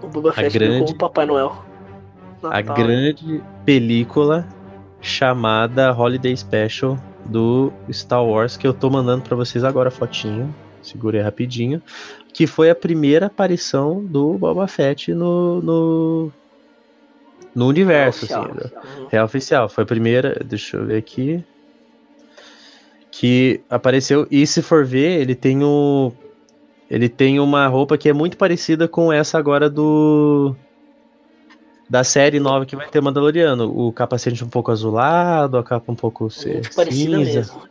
o 0.01 0.07
Boba 0.07 0.31
Fett 0.33 0.57
grande- 0.57 0.79
como 0.85 0.91
o 0.91 0.97
Papai 0.97 1.25
Noel. 1.25 1.63
a 2.43 2.61
Natal. 2.61 2.75
grande 2.75 3.43
película 3.65 4.47
chamada 5.01 5.93
Holiday 5.93 6.35
Special 6.35 6.97
do 7.25 7.71
Star 7.91 8.23
Wars 8.25 8.57
que 8.57 8.67
eu 8.67 8.73
tô 8.73 8.89
mandando 8.89 9.23
pra 9.23 9.35
vocês 9.35 9.63
agora 9.63 9.89
a 9.89 9.91
fotinho. 9.91 10.53
Segurei 10.81 11.21
rapidinho. 11.21 11.81
Que 12.33 12.45
foi 12.47 12.69
a 12.69 12.75
primeira 12.75 13.25
aparição 13.25 14.03
do 14.05 14.37
Boba 14.37 14.67
Fett 14.67 15.13
no, 15.13 15.61
no, 15.61 16.31
no 17.55 17.67
universo. 17.67 18.25
Oficial. 18.25 18.43
assim, 18.43 18.53
né? 18.53 18.81
Uhum. 18.97 19.07
É 19.11 19.23
oficial, 19.23 19.69
foi 19.69 19.83
a 19.83 19.87
primeira. 19.87 20.41
Deixa 20.45 20.77
eu 20.77 20.85
ver 20.85 20.97
aqui. 20.97 21.43
Que 23.11 23.61
apareceu. 23.69 24.27
E 24.29 24.45
se 24.45 24.61
for 24.61 24.85
ver, 24.85 25.21
ele 25.21 25.35
tem 25.35 25.63
o. 25.63 26.13
Ele 26.89 27.09
tem 27.09 27.39
uma 27.39 27.67
roupa 27.67 27.97
que 27.97 28.09
é 28.09 28.13
muito 28.13 28.37
parecida 28.37 28.87
com 28.87 29.11
essa 29.11 29.37
agora 29.37 29.69
do. 29.69 30.55
Da 31.89 32.03
série 32.03 32.39
nova 32.39 32.65
que 32.67 32.75
vai 32.75 32.87
ter 32.87 33.01
Mandaloriano. 33.01 33.65
O 33.75 33.91
capacete 33.91 34.43
um 34.43 34.49
pouco 34.49 34.71
azulado, 34.71 35.57
a 35.57 35.63
capa 35.63 35.91
um 35.91 35.95
pouco 35.95 36.29
parecida 36.75 37.17
cinza. 37.17 37.17
mesmo. 37.17 37.61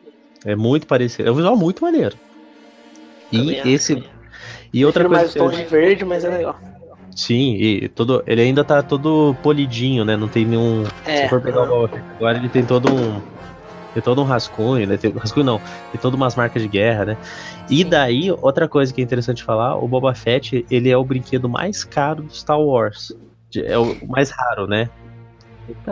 É 0.45 0.57
muito 0.57 0.87
parecido. 0.87 1.29
É 1.29 1.33
um 1.33 1.37
visual 1.37 1.57
muito 1.57 1.83
maneiro. 1.83 2.17
E 3.31 3.39
Também 3.39 3.61
acho. 3.61 3.69
esse. 3.69 4.05
E 4.73 4.85
outra 4.85 5.05
coisa. 5.05 5.23
mais 5.23 5.35
tom 5.35 5.51
de 5.51 5.65
verde, 5.65 6.05
mas 6.05 6.25
é 6.25 6.29
legal. 6.29 6.57
Sim, 7.15 7.55
e 7.55 7.89
todo, 7.89 8.23
ele 8.27 8.43
ainda 8.43 8.63
tá 8.63 8.81
todo 8.83 9.35
polidinho, 9.43 10.05
né? 10.05 10.17
Não 10.17 10.29
tem 10.29 10.45
nenhum. 10.45 10.85
É. 11.05 11.23
Se 11.23 11.29
for 11.29 11.41
pegar 11.41 11.63
o 11.63 11.89
agora, 12.15 12.39
ele 12.39 12.49
tem 12.49 12.65
todo 12.65 12.93
um. 12.93 13.21
Tem 13.93 14.03
todo 14.03 14.21
um 14.23 14.25
rascunho, 14.25 14.87
né? 14.87 14.97
Tem, 14.97 15.11
rascunho 15.11 15.45
não, 15.45 15.59
tem 15.91 16.01
todas 16.01 16.17
umas 16.17 16.37
marcas 16.37 16.63
de 16.63 16.69
guerra, 16.69 17.07
né? 17.07 17.17
E 17.69 17.83
daí, 17.83 18.31
outra 18.31 18.69
coisa 18.69 18.93
que 18.95 19.01
é 19.01 19.05
interessante 19.05 19.43
falar, 19.43 19.77
o 19.77 19.89
Boba 19.89 20.15
Fett, 20.15 20.65
ele 20.71 20.91
é 20.91 20.97
o 20.97 21.05
brinquedo 21.05 21.49
mais 21.49 21.83
caro 21.83 22.23
do 22.23 22.33
Star 22.33 22.61
Wars. 22.61 23.13
É 23.57 23.77
o 23.77 23.97
mais 24.07 24.31
raro, 24.31 24.69
né? 24.69 24.89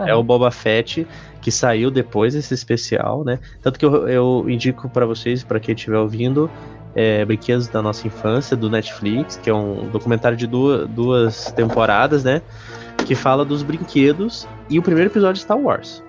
É 0.05 0.15
o 0.15 0.23
Boba 0.23 0.49
Fett 0.49 1.05
que 1.41 1.51
saiu 1.51 1.91
depois 1.91 2.33
desse 2.33 2.53
especial, 2.53 3.23
né? 3.23 3.39
Tanto 3.61 3.77
que 3.77 3.85
eu, 3.85 4.07
eu 4.07 4.45
indico 4.49 4.89
pra 4.89 5.05
vocês, 5.05 5.43
pra 5.43 5.59
quem 5.59 5.75
estiver 5.75 5.97
ouvindo, 5.97 6.49
é, 6.97 7.23
Brinquedos 7.23 7.67
da 7.67 7.79
Nossa 7.79 8.07
Infância, 8.07 8.57
do 8.57 8.71
Netflix, 8.71 9.37
que 9.37 9.51
é 9.51 9.53
um 9.53 9.87
documentário 9.91 10.35
de 10.35 10.47
duas, 10.47 10.89
duas 10.89 11.51
temporadas, 11.51 12.23
né? 12.23 12.41
Que 13.05 13.13
fala 13.13 13.45
dos 13.45 13.61
brinquedos 13.61 14.47
e 14.67 14.79
o 14.79 14.81
primeiro 14.81 15.11
episódio 15.11 15.35
de 15.35 15.41
Star 15.41 15.59
Wars. 15.59 16.03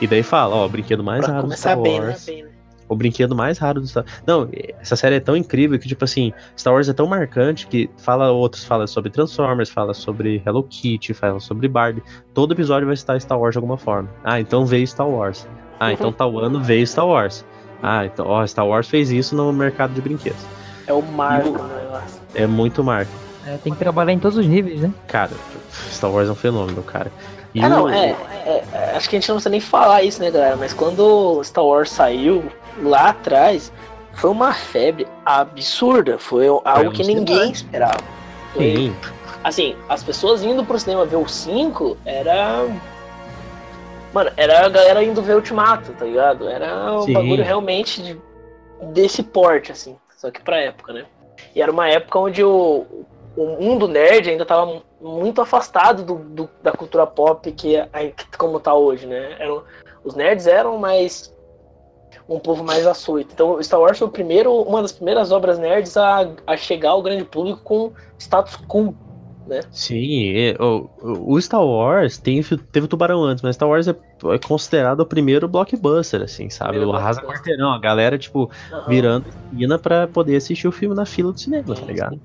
E 0.00 0.06
daí 0.06 0.22
fala, 0.22 0.54
ó, 0.54 0.66
o 0.66 0.68
brinquedo 0.68 1.02
mais 1.02 1.24
Pra 1.24 1.34
raro 1.34 1.48
do 1.48 1.56
Star 1.56 1.78
bem, 1.78 2.00
né? 2.00 2.06
Wars. 2.06 2.24
Bem, 2.24 2.44
né? 2.44 2.50
O 2.88 2.96
brinquedo 2.96 3.36
mais 3.36 3.58
raro 3.58 3.80
do 3.80 3.86
Star 3.86 4.04
Não, 4.24 4.48
essa 4.80 4.94
série 4.94 5.16
é 5.16 5.20
tão 5.20 5.36
incrível 5.36 5.78
que, 5.78 5.88
tipo 5.88 6.04
assim, 6.04 6.32
Star 6.56 6.72
Wars 6.72 6.88
é 6.88 6.92
tão 6.92 7.06
marcante 7.08 7.66
que 7.66 7.90
fala 7.98 8.30
outros, 8.30 8.64
fala 8.64 8.86
sobre 8.86 9.10
Transformers, 9.10 9.68
fala 9.68 9.92
sobre 9.92 10.40
Hello 10.46 10.62
Kitty, 10.62 11.12
fala 11.12 11.40
sobre 11.40 11.66
Barbie. 11.66 12.02
Todo 12.32 12.54
episódio 12.54 12.86
vai 12.86 12.96
citar 12.96 13.20
Star 13.20 13.38
Wars 13.38 13.52
de 13.52 13.58
alguma 13.58 13.76
forma. 13.76 14.08
Ah, 14.22 14.40
então 14.40 14.64
veio 14.64 14.86
Star 14.86 15.08
Wars. 15.08 15.46
Ah, 15.80 15.92
então 15.92 16.12
tal 16.12 16.38
ano 16.38 16.60
veio 16.60 16.86
Star 16.86 17.06
Wars. 17.06 17.44
Ah, 17.82 18.04
então, 18.04 18.26
ó, 18.26 18.46
Star 18.46 18.66
Wars 18.66 18.88
fez 18.88 19.10
isso 19.10 19.34
no 19.34 19.52
mercado 19.52 19.92
de 19.94 20.00
brinquedos. 20.00 20.40
É 20.86 20.92
o 20.92 21.02
marco 21.02 21.48
o- 21.48 21.52
negócio. 21.52 22.20
É 22.34 22.46
muito 22.46 22.82
marco. 22.84 23.10
É, 23.46 23.56
tem 23.56 23.72
que 23.72 23.78
trabalhar 23.78 24.12
em 24.12 24.18
todos 24.18 24.36
os 24.36 24.46
níveis, 24.46 24.80
né? 24.80 24.92
Cara, 25.06 25.30
Star 25.90 26.10
Wars 26.10 26.28
é 26.28 26.32
um 26.32 26.34
fenômeno, 26.34 26.82
cara. 26.82 27.10
E 27.54 27.62
Ah, 27.64 27.68
não, 27.68 27.84
o- 27.84 27.88
é, 27.88 28.10
é, 28.44 28.64
é, 28.72 28.92
Acho 28.96 29.08
que 29.08 29.16
a 29.16 29.18
gente 29.20 29.28
não 29.28 29.36
precisa 29.36 29.50
nem 29.50 29.60
falar 29.60 30.02
isso, 30.02 30.20
né, 30.20 30.30
galera? 30.30 30.56
Mas 30.56 30.72
quando 30.74 31.42
Star 31.42 31.64
Wars 31.64 31.90
saiu, 31.90 32.44
lá 32.82 33.08
atrás, 33.10 33.72
foi 34.12 34.30
uma 34.30 34.52
febre 34.52 35.06
absurda. 35.24 36.18
Foi 36.18 36.46
algo 36.48 36.90
que 36.92 37.02
cinema. 37.04 37.20
ninguém 37.20 37.50
esperava. 37.50 37.98
Foi, 38.52 38.64
Sim, 38.76 38.96
assim, 39.42 39.74
as 39.88 40.02
pessoas 40.02 40.42
indo 40.44 40.64
pro 40.64 40.78
cinema 40.78 41.06
ver 41.06 41.16
o 41.16 41.26
5 41.26 41.96
era. 42.04 42.66
Mano, 44.12 44.30
era 44.36 44.66
a 44.66 44.68
galera 44.68 45.02
indo 45.04 45.22
ver 45.22 45.36
Ultimato, 45.36 45.92
tá 45.92 46.04
ligado? 46.04 46.48
Era 46.48 46.94
um 46.94 47.02
Sim. 47.02 47.12
bagulho 47.12 47.44
realmente 47.44 48.02
de- 48.02 48.20
desse 48.92 49.22
porte, 49.22 49.70
assim. 49.70 49.96
Só 50.16 50.30
que 50.30 50.42
pra 50.42 50.58
época, 50.60 50.92
né? 50.92 51.06
E 51.54 51.62
era 51.62 51.70
uma 51.70 51.88
época 51.88 52.18
onde 52.18 52.42
o, 52.44 52.86
o 53.36 53.46
mundo 53.60 53.86
nerd 53.86 54.28
ainda 54.28 54.44
tava 54.44 54.82
muito 55.00 55.40
afastado 55.40 56.02
do, 56.02 56.14
do- 56.16 56.50
da 56.62 56.72
cultura 56.72 57.06
pop 57.06 57.50
que 57.52 57.76
é, 57.76 57.86
que 58.16 58.36
como 58.36 58.58
tá 58.60 58.74
hoje, 58.74 59.06
né? 59.06 59.36
Eram, 59.38 59.62
os 60.04 60.14
nerds 60.14 60.46
eram 60.46 60.76
mais 60.76 61.32
um 62.28 62.38
povo 62.38 62.62
mais 62.62 62.86
açoito. 62.86 63.30
Então, 63.32 63.62
Star 63.62 63.80
Wars 63.80 63.98
foi 63.98 64.06
o 64.08 64.10
primeiro, 64.10 64.52
uma 64.62 64.82
das 64.82 64.92
primeiras 64.92 65.32
obras 65.32 65.58
nerds 65.58 65.96
a, 65.96 66.28
a 66.46 66.56
chegar 66.56 66.90
ao 66.90 67.02
grande 67.02 67.24
público 67.24 67.60
com 67.62 67.92
status 68.18 68.56
cool. 68.68 68.94
Sim, 69.70 70.32
e, 70.34 70.56
o, 70.58 70.90
o 71.34 71.40
Star 71.40 71.64
Wars 71.64 72.18
tem, 72.18 72.42
teve 72.42 72.84
o 72.84 72.88
Tubarão 72.88 73.22
antes, 73.22 73.42
mas 73.42 73.56
Star 73.56 73.68
Wars 73.68 73.88
é, 73.88 73.94
é 74.26 74.38
considerado 74.38 75.00
o 75.00 75.06
primeiro 75.06 75.48
blockbuster, 75.48 76.22
assim, 76.22 76.50
sabe? 76.50 76.72
Primeiro 76.72 76.92
O 76.92 76.96
arrasa 76.96 77.22
quarteirão, 77.22 77.72
a 77.72 77.78
galera, 77.78 78.18
tipo, 78.18 78.50
Aham. 78.72 78.84
virando 78.88 79.28
esquina 79.28 79.78
pra 79.78 80.06
poder 80.06 80.36
assistir 80.36 80.68
o 80.68 80.72
filme 80.72 80.94
na 80.94 81.06
fila 81.06 81.32
do 81.32 81.40
cinema, 81.40 81.74
tá 81.74 81.86
ligado? 81.86 82.20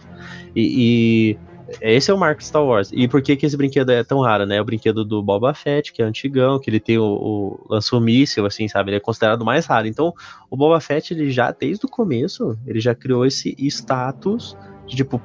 E, 0.56 1.38
e 1.38 1.39
esse 1.82 2.12
é 2.12 2.13
o 2.13 2.17
marco 2.17 2.41
de 2.41 2.47
Star 2.47 2.63
Wars. 2.63 2.89
E 2.91 3.08
por 3.08 3.21
que 3.21 3.36
que 3.36 3.45
esse 3.45 3.58
brinquedo 3.58 3.91
é 3.91 4.04
tão 4.04 4.19
raro, 4.19 4.45
né? 4.45 4.58
É 4.58 4.62
o 4.62 4.65
brinquedo 4.65 5.04
do 5.04 5.21
Boba 5.23 5.54
Fett, 5.54 5.91
que 5.91 6.01
é 6.01 6.06
antigão, 6.06 6.60
que 6.60 6.69
ele 6.69 6.80
tem 6.80 6.97
o, 6.97 7.04
o 7.04 7.65
lançou 7.69 7.99
míssil, 7.99 8.45
assim, 8.45 8.67
sabe? 8.67 8.91
Ele 8.91 8.97
é 8.97 8.99
considerado 8.99 9.41
o 9.41 9.45
mais 9.45 9.65
raro. 9.65 9.88
Então, 9.88 10.13
o 10.49 10.56
Boba 10.56 10.80
Fett, 10.80 11.13
ele 11.13 11.32
já, 11.32 11.51
desde 11.51 11.86
o 11.86 11.89
começo, 11.89 12.58
ele 12.67 12.80
já 12.80 12.93
criou 12.93 13.25
esse 13.25 13.56
status 13.67 14.56
de, 14.88 14.95
tipo, 14.95 15.19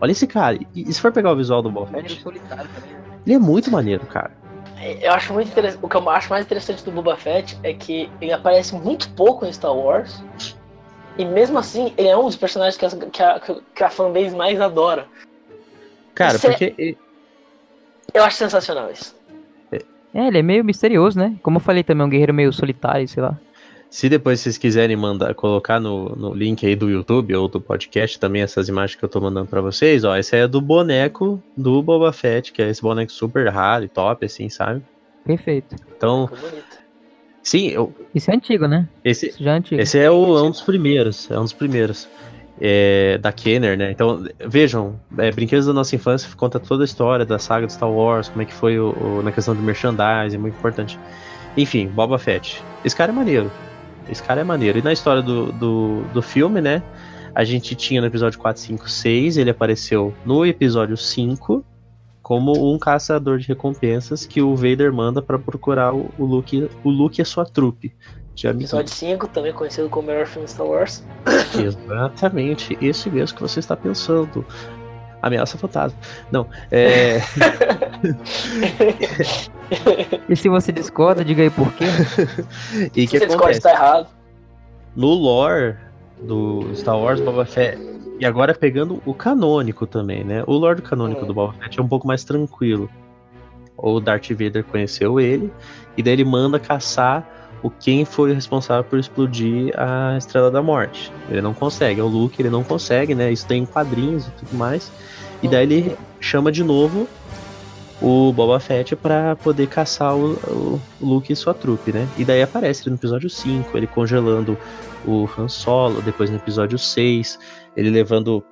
olha 0.00 0.12
esse 0.12 0.26
cara. 0.26 0.56
E, 0.74 0.82
e 0.88 0.92
se 0.92 1.00
for 1.00 1.12
pegar 1.12 1.32
o 1.32 1.36
visual 1.36 1.62
do 1.62 1.70
Boba 1.70 1.86
Fett, 1.86 2.20
solitário 2.20 2.68
também. 2.74 2.96
ele 3.26 3.34
é 3.34 3.38
muito 3.38 3.70
maneiro, 3.70 4.06
cara. 4.06 4.30
Eu 5.02 5.12
acho 5.12 5.32
muito 5.34 5.48
interessante. 5.48 5.80
O 5.82 5.88
que 5.88 5.96
eu 5.96 6.10
acho 6.10 6.30
mais 6.30 6.44
interessante 6.44 6.84
do 6.84 6.90
Boba 6.90 7.16
Fett 7.16 7.58
é 7.62 7.74
que 7.74 8.10
ele 8.20 8.32
aparece 8.32 8.74
muito 8.74 9.10
pouco 9.10 9.44
em 9.44 9.52
Star 9.52 9.74
Wars. 9.74 10.22
E 11.18 11.24
mesmo 11.24 11.58
assim, 11.58 11.92
ele 11.98 12.08
é 12.08 12.16
um 12.16 12.24
dos 12.24 12.36
personagens 12.36 12.76
que 12.76 12.86
a, 12.86 12.90
que 12.90 13.22
a, 13.22 13.40
que 13.74 13.84
a 13.84 13.90
fanbase 13.90 14.34
mais 14.34 14.60
adora. 14.60 15.06
Cara, 16.14 16.36
Isso 16.36 16.46
é- 16.46 16.50
porque. 16.50 16.96
Eu 18.12 18.24
acho 18.24 18.36
sensacional 18.36 18.90
isso. 18.90 19.14
É, 20.12 20.26
ele 20.26 20.38
é 20.38 20.42
meio 20.42 20.64
misterioso, 20.64 21.18
né? 21.18 21.36
Como 21.42 21.58
eu 21.58 21.60
falei 21.60 21.84
também, 21.84 22.02
é 22.02 22.06
um 22.06 22.10
guerreiro 22.10 22.34
meio 22.34 22.52
solitário, 22.52 23.06
sei 23.06 23.22
lá. 23.22 23.38
Se 23.90 24.08
depois 24.08 24.38
vocês 24.40 24.56
quiserem 24.56 24.96
mandar, 24.96 25.34
colocar 25.34 25.80
no, 25.80 26.10
no 26.14 26.32
link 26.32 26.64
aí 26.64 26.76
do 26.76 26.88
YouTube 26.88 27.34
ou 27.34 27.48
do 27.48 27.60
podcast 27.60 28.20
também 28.20 28.40
essas 28.42 28.68
imagens 28.68 28.96
que 28.96 29.04
eu 29.04 29.08
tô 29.08 29.20
mandando 29.20 29.48
para 29.48 29.60
vocês, 29.60 30.04
ó, 30.04 30.14
essa 30.16 30.36
é 30.36 30.46
do 30.46 30.60
boneco 30.60 31.42
do 31.56 31.82
Boba 31.82 32.12
Fett, 32.12 32.52
que 32.52 32.62
é 32.62 32.70
esse 32.70 32.80
boneco 32.80 33.10
super 33.10 33.48
raro 33.48 33.84
e 33.84 33.88
top, 33.88 34.24
assim, 34.24 34.48
sabe? 34.48 34.80
Perfeito. 35.24 35.74
Então, 35.96 36.30
sim, 37.42 37.66
eu, 37.68 37.92
Isso 38.14 38.30
é 38.30 38.34
antigo, 38.36 38.68
né? 38.68 38.88
esse, 39.04 39.26
Isso 39.30 39.42
já 39.42 39.54
é 39.54 39.56
antigo. 39.58 39.80
esse 39.82 39.98
é, 39.98 40.08
o- 40.08 40.38
é 40.38 40.42
um 40.42 40.50
dos 40.50 40.60
primeiros, 40.62 41.28
é 41.30 41.38
um 41.38 41.42
dos 41.42 41.52
primeiros. 41.52 42.08
É, 42.62 43.16
da 43.16 43.32
Kenner, 43.32 43.74
né? 43.78 43.90
Então, 43.90 44.22
vejam, 44.46 45.00
é, 45.16 45.32
Brinquedos 45.32 45.64
da 45.64 45.72
Nossa 45.72 45.96
Infância 45.96 46.28
conta 46.36 46.60
toda 46.60 46.82
a 46.82 46.86
história 46.86 47.24
da 47.24 47.38
saga 47.38 47.66
de 47.66 47.72
Star 47.72 47.90
Wars, 47.90 48.28
como 48.28 48.42
é 48.42 48.44
que 48.44 48.52
foi 48.52 48.78
o, 48.78 48.90
o- 48.90 49.22
na 49.22 49.32
questão 49.32 49.56
de 49.56 49.62
merchandising, 49.62 50.36
muito 50.36 50.58
importante. 50.58 50.98
Enfim, 51.56 51.88
Boba 51.88 52.18
Fett. 52.18 52.62
Esse 52.84 52.94
cara 52.94 53.12
é 53.12 53.14
maneiro. 53.14 53.50
Esse 54.10 54.22
cara 54.22 54.40
é 54.40 54.44
maneiro. 54.44 54.78
E 54.78 54.82
na 54.82 54.92
história 54.92 55.22
do, 55.22 55.52
do, 55.52 56.02
do 56.12 56.22
filme, 56.22 56.60
né? 56.60 56.82
A 57.34 57.44
gente 57.44 57.74
tinha 57.74 58.00
no 58.00 58.06
episódio 58.06 58.38
4, 58.38 58.60
5, 58.60 58.90
6, 58.90 59.36
ele 59.36 59.50
apareceu 59.50 60.12
no 60.24 60.44
episódio 60.44 60.96
5 60.96 61.64
como 62.22 62.72
um 62.72 62.78
caçador 62.78 63.38
de 63.38 63.48
recompensas 63.48 64.26
que 64.26 64.42
o 64.42 64.54
Vader 64.54 64.92
manda 64.92 65.22
pra 65.22 65.38
procurar 65.38 65.94
o, 65.94 66.10
o 66.18 66.24
Luke, 66.24 66.68
o 66.84 66.90
Luke 66.90 67.20
e 67.20 67.22
a 67.22 67.24
sua 67.24 67.44
trupe. 67.44 67.94
Episódio 68.42 68.92
5, 68.94 69.28
também 69.28 69.52
conhecido 69.52 69.88
como 69.90 70.08
o 70.08 70.10
melhor 70.10 70.26
filme 70.26 70.48
Star 70.48 70.66
Wars. 70.66 71.04
Exatamente, 71.54 72.78
esse 72.80 73.10
mesmo 73.10 73.36
que 73.36 73.42
você 73.42 73.60
está 73.60 73.76
pensando. 73.76 74.46
Ameaça 75.22 75.58
fantasma. 75.58 75.98
Não, 76.32 76.46
é. 76.70 77.20
E 80.28 80.36
se 80.36 80.48
você 80.48 80.72
discorda, 80.72 81.24
diga 81.24 81.42
aí 81.42 81.50
por 81.50 81.72
quê. 81.74 81.84
e 82.94 83.02
Se 83.02 83.06
que 83.06 83.18
você 83.18 83.26
discorda, 83.26 83.34
acontece? 83.36 83.58
está 83.58 83.70
errado. 83.72 84.08
No 84.96 85.08
lore 85.14 85.76
do 86.22 86.70
Star 86.74 86.98
Wars 86.98 87.20
Boba 87.20 87.44
Fett, 87.44 87.78
e 88.18 88.26
agora 88.26 88.54
pegando 88.54 89.00
o 89.06 89.14
canônico 89.14 89.86
também, 89.86 90.24
né? 90.24 90.42
O 90.46 90.52
lore 90.54 90.82
canônico 90.82 91.22
Hum. 91.24 91.26
do 91.26 91.34
Boba 91.34 91.54
Fett 91.54 91.78
é 91.78 91.82
um 91.82 91.88
pouco 91.88 92.06
mais 92.06 92.24
tranquilo. 92.24 92.90
O 93.76 93.98
Darth 94.00 94.28
Vader 94.30 94.64
conheceu 94.64 95.18
ele, 95.20 95.50
e 95.96 96.02
daí 96.02 96.12
ele 96.14 96.24
manda 96.24 96.58
caçar 96.58 97.26
o 97.62 97.70
quem 97.70 98.04
foi 98.04 98.30
o 98.30 98.34
responsável 98.34 98.84
por 98.84 98.98
explodir 98.98 99.72
a 99.78 100.16
Estrela 100.18 100.50
da 100.50 100.62
Morte. 100.62 101.12
Ele 101.30 101.40
não 101.42 101.54
consegue, 101.54 102.00
é 102.00 102.02
o 102.02 102.06
Luke, 102.06 102.40
ele 102.40 102.50
não 102.50 102.64
consegue, 102.64 103.14
né? 103.14 103.30
Isso 103.32 103.46
tem 103.46 103.62
em 103.62 103.66
quadrinhos 103.66 104.26
e 104.26 104.30
tudo 104.32 104.56
mais. 104.56 104.90
E 105.42 105.48
daí 105.48 105.62
ele 105.64 105.96
chama 106.20 106.52
de 106.52 106.62
novo 106.62 107.08
o 108.00 108.32
Boba 108.32 108.58
Fett 108.58 108.96
pra 108.96 109.36
poder 109.36 109.66
caçar 109.66 110.16
o, 110.16 110.32
o 110.48 110.80
Luke 111.00 111.32
e 111.32 111.36
sua 111.36 111.52
trupe, 111.52 111.92
né? 111.92 112.08
E 112.16 112.24
daí 112.24 112.42
aparece 112.42 112.82
ele 112.82 112.90
no 112.90 112.96
episódio 112.96 113.28
5, 113.28 113.76
ele 113.76 113.86
congelando 113.86 114.56
o 115.06 115.28
Han 115.36 115.48
Solo, 115.48 116.00
depois 116.02 116.30
no 116.30 116.36
episódio 116.36 116.78
6, 116.78 117.38
ele 117.76 117.90
levando 117.90 118.42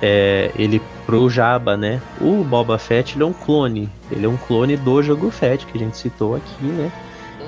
é, 0.00 0.50
ele 0.56 0.82
pro 1.06 1.30
Jabba, 1.30 1.76
né? 1.76 2.02
O 2.20 2.42
Boba 2.42 2.78
Fett 2.78 3.16
ele 3.16 3.22
é 3.22 3.26
um 3.26 3.32
clone, 3.32 3.88
ele 4.10 4.26
é 4.26 4.28
um 4.28 4.36
clone 4.36 4.76
do 4.76 5.02
Jango 5.02 5.30
Fett, 5.30 5.64
que 5.66 5.78
a 5.78 5.80
gente 5.80 5.96
citou 5.96 6.34
aqui, 6.34 6.64
né? 6.64 6.90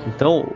Então, 0.07 0.47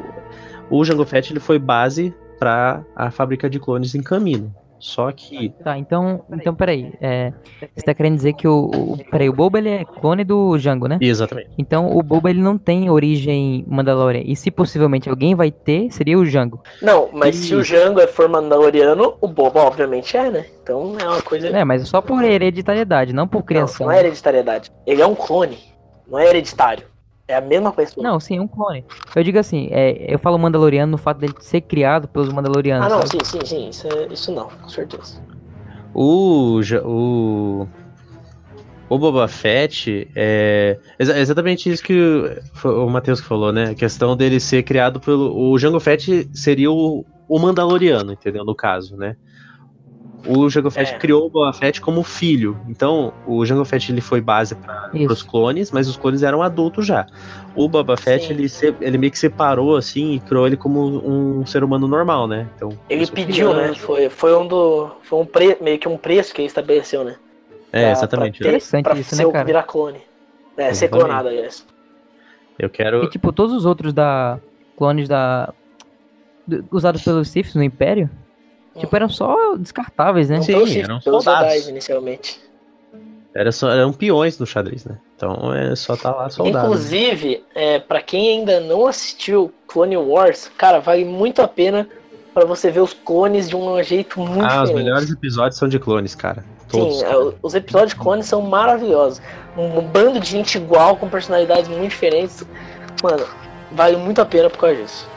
o 0.69 0.83
Jango 0.85 1.05
Fett 1.05 1.33
ele 1.33 1.39
foi 1.39 1.59
base 1.59 2.13
para 2.39 2.81
a 2.95 3.11
fábrica 3.11 3.49
de 3.49 3.59
clones 3.59 3.93
em 3.93 4.01
Camino. 4.01 4.55
Só 4.79 5.11
que 5.11 5.49
Tá, 5.63 5.77
então, 5.77 6.23
então 6.31 6.55
peraí. 6.55 6.93
É, 7.01 7.33
você 7.75 7.85
tá 7.85 7.93
querendo 7.93 8.15
dizer 8.15 8.33
que 8.33 8.47
o, 8.47 8.71
o. 8.73 8.97
Peraí, 9.11 9.29
o 9.29 9.33
Boba 9.33 9.57
ele 9.57 9.69
é 9.69 9.85
clone 9.85 10.23
do 10.23 10.57
Jango, 10.57 10.87
né? 10.87 10.97
exatamente. 11.01 11.49
Então 11.57 11.95
o 11.95 12.01
Boba 12.01 12.29
ele 12.29 12.41
não 12.41 12.57
tem 12.57 12.89
origem 12.89 13.65
Mandalorian. 13.67 14.23
E 14.25 14.35
se 14.35 14.49
possivelmente 14.49 15.09
alguém 15.09 15.35
vai 15.35 15.51
ter, 15.51 15.91
seria 15.91 16.17
o 16.17 16.25
Jango. 16.25 16.61
Não, 16.81 17.09
mas 17.11 17.35
se 17.35 17.53
o 17.53 17.61
Isso. 17.61 17.71
Jango 17.73 17.99
é 17.99 18.07
for 18.07 18.29
Mandaloriano, 18.29 19.15
o 19.19 19.27
Boba 19.27 19.61
obviamente 19.61 20.15
é, 20.15 20.31
né? 20.31 20.45
Então 20.63 20.95
é 20.99 21.05
uma 21.05 21.21
coisa. 21.21 21.47
É, 21.49 21.63
mas 21.63 21.87
só 21.87 22.01
por 22.01 22.23
hereditariedade, 22.23 23.13
não 23.13 23.27
por 23.27 23.39
não, 23.39 23.45
criação. 23.45 23.87
não 23.87 23.93
é 23.93 23.99
hereditariedade. 23.99 24.71
Ele 24.85 25.01
é 25.01 25.05
um 25.05 25.15
clone. 25.15 25.57
Não 26.07 26.17
é 26.17 26.27
hereditário. 26.27 26.88
É 27.29 27.35
a 27.35 27.41
mesma 27.41 27.71
pessoa. 27.71 28.03
Não, 28.03 28.19
sim, 28.19 28.39
um 28.39 28.47
clone. 28.47 28.83
Eu 29.15 29.23
digo 29.23 29.37
assim, 29.37 29.69
é, 29.71 30.11
eu 30.11 30.17
falo 30.17 30.37
Mandaloriano 30.39 30.91
no 30.91 30.97
fato 30.97 31.19
dele 31.19 31.35
ser 31.39 31.61
criado 31.61 32.07
pelos 32.07 32.33
Mandalorianos. 32.33 32.87
Ah, 32.91 32.97
não, 32.97 33.05
sabe? 33.05 33.23
sim, 33.23 33.39
sim, 33.39 33.45
sim. 33.45 33.69
Isso, 33.69 33.87
é- 33.87 34.07
isso 34.11 34.31
não, 34.31 34.47
com 34.47 34.67
certeza. 34.67 35.21
O, 35.93 36.59
o, 36.85 37.67
o 38.89 38.97
Boba 38.97 39.27
Fett 39.27 40.09
é 40.15 40.79
exa- 40.97 41.19
exatamente 41.19 41.69
isso 41.69 41.83
que 41.83 41.93
o 42.63 42.89
Matheus 42.89 43.19
falou, 43.19 43.51
né? 43.53 43.69
A 43.71 43.75
questão 43.75 44.17
dele 44.17 44.39
ser 44.39 44.63
criado 44.63 44.99
pelo. 44.99 45.35
O 45.51 45.57
Jango 45.59 45.79
Fett 45.79 46.27
seria 46.33 46.71
o, 46.71 47.05
o 47.27 47.39
Mandaloriano, 47.39 48.11
entendeu? 48.13 48.43
No 48.43 48.55
caso, 48.55 48.97
né? 48.97 49.15
O 50.27 50.49
Jango 50.49 50.69
Fett 50.69 50.93
É. 50.93 50.97
criou 50.97 51.25
o 51.25 51.29
Boba 51.29 51.53
Fett 51.53 51.79
como 51.79 52.03
filho. 52.03 52.59
Então, 52.67 53.13
o 53.25 53.45
Jango 53.45 53.63
Fett 53.63 53.91
ele 53.91 54.01
foi 54.01 54.19
base 54.19 54.53
para 54.55 54.91
os 55.11 55.23
clones, 55.23 55.71
mas 55.71 55.87
os 55.87 55.95
clones 55.95 56.23
eram 56.23 56.41
adultos 56.43 56.85
já. 56.85 57.07
O 57.55 57.69
Boba 57.69 57.95
Fett 57.95 58.25
Sim. 58.27 58.33
ele, 58.33 58.49
se- 58.49 58.75
ele 58.81 58.97
meio 58.97 59.11
que 59.11 59.17
separou 59.17 59.77
assim 59.77 60.13
e 60.15 60.19
criou 60.19 60.45
ele 60.45 60.57
como 60.57 60.81
um 60.81 61.45
ser 61.45 61.63
humano 61.63 61.87
normal, 61.87 62.27
né? 62.27 62.47
Então, 62.55 62.69
Ele 62.89 63.03
isso 63.03 63.13
pediu, 63.13 63.53
né? 63.53 63.63
criança. 63.63 63.79
Foi, 63.79 64.09
foi 64.09 64.35
um 64.37 64.47
do. 64.47 64.91
Foi 65.03 65.19
um 65.19 65.25
pre, 65.25 65.57
meio 65.61 65.79
que 65.79 65.87
um 65.87 65.97
preço 65.97 66.33
que 66.33 66.41
ele 66.41 66.47
estabeleceu, 66.47 67.03
né? 67.03 67.15
É, 67.71 67.81
Pra- 67.83 67.91
exatamente. 67.91 68.39
Pra, 68.39 68.43
ter, 68.43 68.49
Interessante 68.49 68.83
pra 68.83 68.95
isso, 68.99 69.15
ser 69.15 69.23
né, 69.23 69.27
o 69.27 69.31
cara? 69.31 69.45
virar 69.45 69.63
clone. 69.63 69.99
É, 70.57 70.73
ser 70.73 70.89
clonado, 70.89 71.29
aliás. 71.29 71.65
Eu 72.57 72.69
quero. 72.69 73.03
E 73.05 73.09
tipo, 73.09 73.31
todos 73.31 73.55
os 73.55 73.65
outros 73.65 73.93
da. 73.93 74.37
clones 74.77 75.07
da. 75.07 75.53
do- 76.45 76.65
usados 76.71 77.01
pelos 77.03 77.29
Siths 77.29 77.55
no 77.55 77.63
Império, 77.63 78.09
tipo, 78.79 78.95
eram 78.95 79.09
só 79.09 79.55
descartáveis, 79.57 80.29
né? 80.29 80.37
Não 80.37 80.43
Sim, 80.43 80.79
eram 80.81 81.01
soldados. 81.01 81.67
Inicialmente. 81.67 82.39
Era 83.33 83.51
só, 83.51 83.69
eram 83.69 83.93
peões 83.93 84.39
no 84.39 84.45
xadrez, 84.45 84.85
né? 84.85 84.97
Então 85.15 85.53
é 85.53 85.75
só 85.75 85.95
tá 85.95 86.11
lá 86.11 86.29
soldado. 86.29 86.65
Inclusive, 86.65 87.43
é, 87.53 87.77
para 87.79 88.01
quem 88.01 88.39
ainda 88.39 88.59
não 88.59 88.87
assistiu 88.87 89.53
Clone 89.67 89.97
Wars, 89.97 90.51
cara, 90.57 90.79
vale 90.79 91.05
muito 91.05 91.41
a 91.41 91.47
pena 91.47 91.87
pra 92.33 92.45
você 92.45 92.71
ver 92.71 92.79
os 92.79 92.93
clones 92.93 93.47
de 93.47 93.55
um 93.55 93.81
jeito 93.83 94.19
muito 94.19 94.43
ah, 94.43 94.63
os 94.63 94.69
diferente. 94.69 94.75
melhores 94.75 95.11
episódios 95.11 95.57
são 95.57 95.67
de 95.67 95.77
clones, 95.77 96.15
cara. 96.15 96.43
Todos. 96.69 96.99
Sim, 96.99 97.05
é, 97.05 97.15
o- 97.17 97.35
os 97.41 97.53
episódios 97.53 97.93
de 97.93 97.99
clones 97.99 98.25
são 98.25 98.41
maravilhosos. 98.41 99.21
Um, 99.57 99.79
um 99.79 99.81
bando 99.81 100.19
de 100.19 100.27
gente 100.29 100.57
igual, 100.57 100.95
com 100.97 101.07
personalidades 101.09 101.67
muito 101.67 101.89
diferentes. 101.91 102.43
Mano, 103.03 103.25
vale 103.71 103.95
muito 103.97 104.21
a 104.21 104.25
pena 104.25 104.49
por 104.49 104.57
causa 104.59 104.75
disso. 104.75 105.07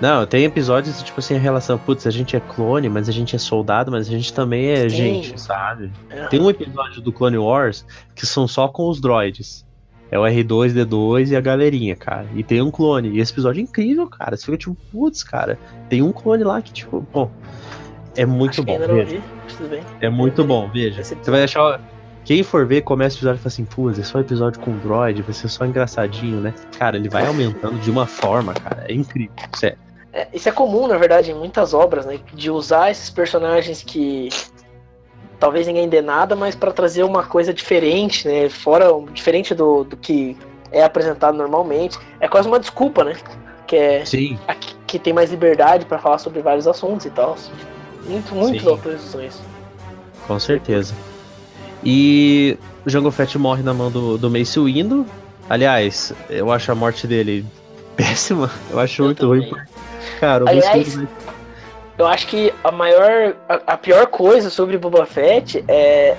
Não, 0.00 0.26
tem 0.26 0.44
episódios, 0.44 1.02
tipo 1.02 1.20
assim, 1.20 1.36
a 1.36 1.38
relação, 1.38 1.78
putz, 1.78 2.06
a 2.06 2.10
gente 2.10 2.36
é 2.36 2.40
clone, 2.40 2.88
mas 2.88 3.08
a 3.08 3.12
gente 3.12 3.34
é 3.34 3.38
soldado, 3.38 3.90
mas 3.90 4.08
a 4.08 4.10
gente 4.10 4.32
também 4.32 4.66
é 4.66 4.88
Sim. 4.88 4.96
gente, 4.96 5.40
sabe? 5.40 5.90
É. 6.10 6.26
Tem 6.26 6.40
um 6.40 6.50
episódio 6.50 7.00
do 7.00 7.12
Clone 7.12 7.38
Wars 7.38 7.86
que 8.14 8.26
são 8.26 8.46
só 8.46 8.68
com 8.68 8.88
os 8.88 9.00
droids. 9.00 9.64
É 10.10 10.18
o 10.18 10.22
R2D2 10.22 11.30
e 11.30 11.36
a 11.36 11.40
galerinha, 11.40 11.96
cara. 11.96 12.26
E 12.34 12.42
tem 12.42 12.62
um 12.62 12.70
clone. 12.70 13.08
E 13.08 13.20
esse 13.20 13.32
episódio 13.32 13.60
é 13.60 13.62
incrível, 13.62 14.06
cara. 14.06 14.36
Você 14.36 14.44
fica 14.44 14.56
tipo, 14.56 14.76
putz, 14.92 15.22
cara, 15.24 15.58
tem 15.88 16.00
um 16.02 16.12
clone 16.12 16.44
lá 16.44 16.62
que, 16.62 16.72
tipo, 16.72 17.04
bom. 17.12 17.30
É 18.14 18.24
muito 18.24 18.50
Acho 18.50 18.64
que 18.64 18.78
bom, 18.78 18.86
veja. 18.86 19.16
vi, 19.16 19.22
mas 19.44 19.56
tudo 19.56 19.68
bem. 19.68 19.82
É 20.00 20.08
muito 20.08 20.44
bom, 20.44 20.70
veja. 20.72 21.02
Você 21.02 21.30
vai 21.30 21.42
achar. 21.42 21.80
Quem 22.24 22.42
for 22.42 22.66
ver, 22.66 22.82
começa 22.82 23.16
o 23.16 23.18
episódio 23.18 23.38
e 23.38 23.42
fala 23.42 23.48
assim, 23.48 23.64
putz, 23.64 23.98
é 23.98 24.02
só 24.02 24.20
episódio 24.20 24.60
com 24.60 24.76
droid, 24.78 25.22
vai 25.22 25.32
ser 25.32 25.48
só 25.48 25.64
engraçadinho, 25.64 26.40
né? 26.40 26.54
Cara, 26.78 26.96
ele 26.96 27.08
vai 27.08 27.26
aumentando 27.26 27.78
de 27.78 27.90
uma 27.90 28.06
forma, 28.06 28.52
cara. 28.54 28.84
É 28.88 28.92
incrível. 28.92 29.32
Sério. 29.54 29.78
É, 30.16 30.26
isso 30.32 30.48
é 30.48 30.52
comum, 30.52 30.86
na 30.88 30.96
verdade, 30.96 31.30
em 31.30 31.34
muitas 31.34 31.74
obras, 31.74 32.06
né? 32.06 32.18
De 32.32 32.50
usar 32.50 32.90
esses 32.90 33.10
personagens 33.10 33.82
que 33.82 34.30
talvez 35.38 35.66
ninguém 35.66 35.88
dê 35.90 36.00
nada, 36.00 36.34
mas 36.34 36.54
pra 36.54 36.72
trazer 36.72 37.02
uma 37.02 37.22
coisa 37.24 37.52
diferente, 37.52 38.26
né? 38.26 38.48
Fora, 38.48 38.86
diferente 39.12 39.54
do, 39.54 39.84
do 39.84 39.94
que 39.94 40.34
é 40.72 40.82
apresentado 40.82 41.36
normalmente. 41.36 41.98
É 42.18 42.26
quase 42.26 42.48
uma 42.48 42.58
desculpa, 42.58 43.04
né? 43.04 43.14
Que 43.66 43.76
é 43.76 44.04
Sim, 44.06 44.38
aqui- 44.48 44.74
que 44.86 44.98
tem 44.98 45.12
mais 45.12 45.30
liberdade 45.30 45.84
pra 45.84 45.98
falar 45.98 46.16
sobre 46.16 46.40
vários 46.40 46.66
assuntos 46.66 47.04
e 47.04 47.10
tal. 47.10 47.36
Muito, 48.06 48.34
muitas 48.34 48.62
Sim. 48.62 48.68
oposições. 48.70 49.38
com 50.26 50.38
certeza. 50.40 50.94
E 51.84 52.56
o 52.86 52.88
Jango 52.90 53.10
Fett 53.10 53.36
morre 53.38 53.62
na 53.62 53.74
mão 53.74 53.90
do, 53.90 54.16
do 54.16 54.30
Mace 54.30 54.58
Windu. 54.58 55.04
Aliás, 55.50 56.12
eu 56.30 56.50
acho 56.50 56.72
a 56.72 56.74
morte 56.74 57.06
dele 57.06 57.44
péssima. 57.96 58.50
Eu 58.70 58.78
acho 58.78 59.02
Eu 59.02 59.06
muito 59.06 59.18
também. 59.20 59.50
ruim. 59.50 59.62
Cara, 60.20 60.44
o 60.44 60.48
Aliás, 60.48 60.94
Windu. 60.94 61.08
Eu 61.98 62.06
acho 62.06 62.26
que 62.26 62.52
a 62.62 62.70
maior. 62.70 63.34
A, 63.48 63.54
a 63.74 63.76
pior 63.76 64.06
coisa 64.08 64.50
sobre 64.50 64.76
Boba 64.78 65.06
Fett 65.06 65.64
é. 65.66 66.16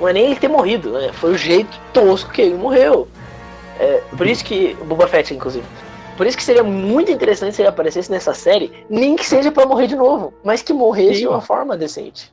Não 0.00 0.08
é 0.08 0.12
nem 0.12 0.24
ele 0.26 0.36
ter 0.36 0.48
morrido, 0.48 0.92
né? 0.92 1.10
Foi 1.12 1.32
o 1.32 1.36
jeito 1.38 1.78
tosco 1.92 2.30
que 2.32 2.42
ele 2.42 2.54
morreu. 2.54 3.06
É, 3.78 4.02
por 4.16 4.26
isso 4.26 4.44
que. 4.44 4.74
Boba 4.86 5.06
Fett, 5.06 5.32
inclusive. 5.34 5.64
Por 6.16 6.26
isso 6.26 6.36
que 6.36 6.42
seria 6.42 6.62
muito 6.62 7.10
interessante 7.10 7.54
se 7.56 7.62
ele 7.62 7.68
aparecesse 7.68 8.10
nessa 8.10 8.34
série, 8.34 8.70
nem 8.88 9.16
que 9.16 9.24
seja 9.26 9.50
pra 9.50 9.64
morrer 9.66 9.86
de 9.86 9.96
novo, 9.96 10.32
mas 10.44 10.62
que 10.62 10.72
morresse 10.72 11.14
Sim. 11.14 11.20
de 11.20 11.28
uma 11.28 11.40
forma 11.40 11.76
decente. 11.76 12.30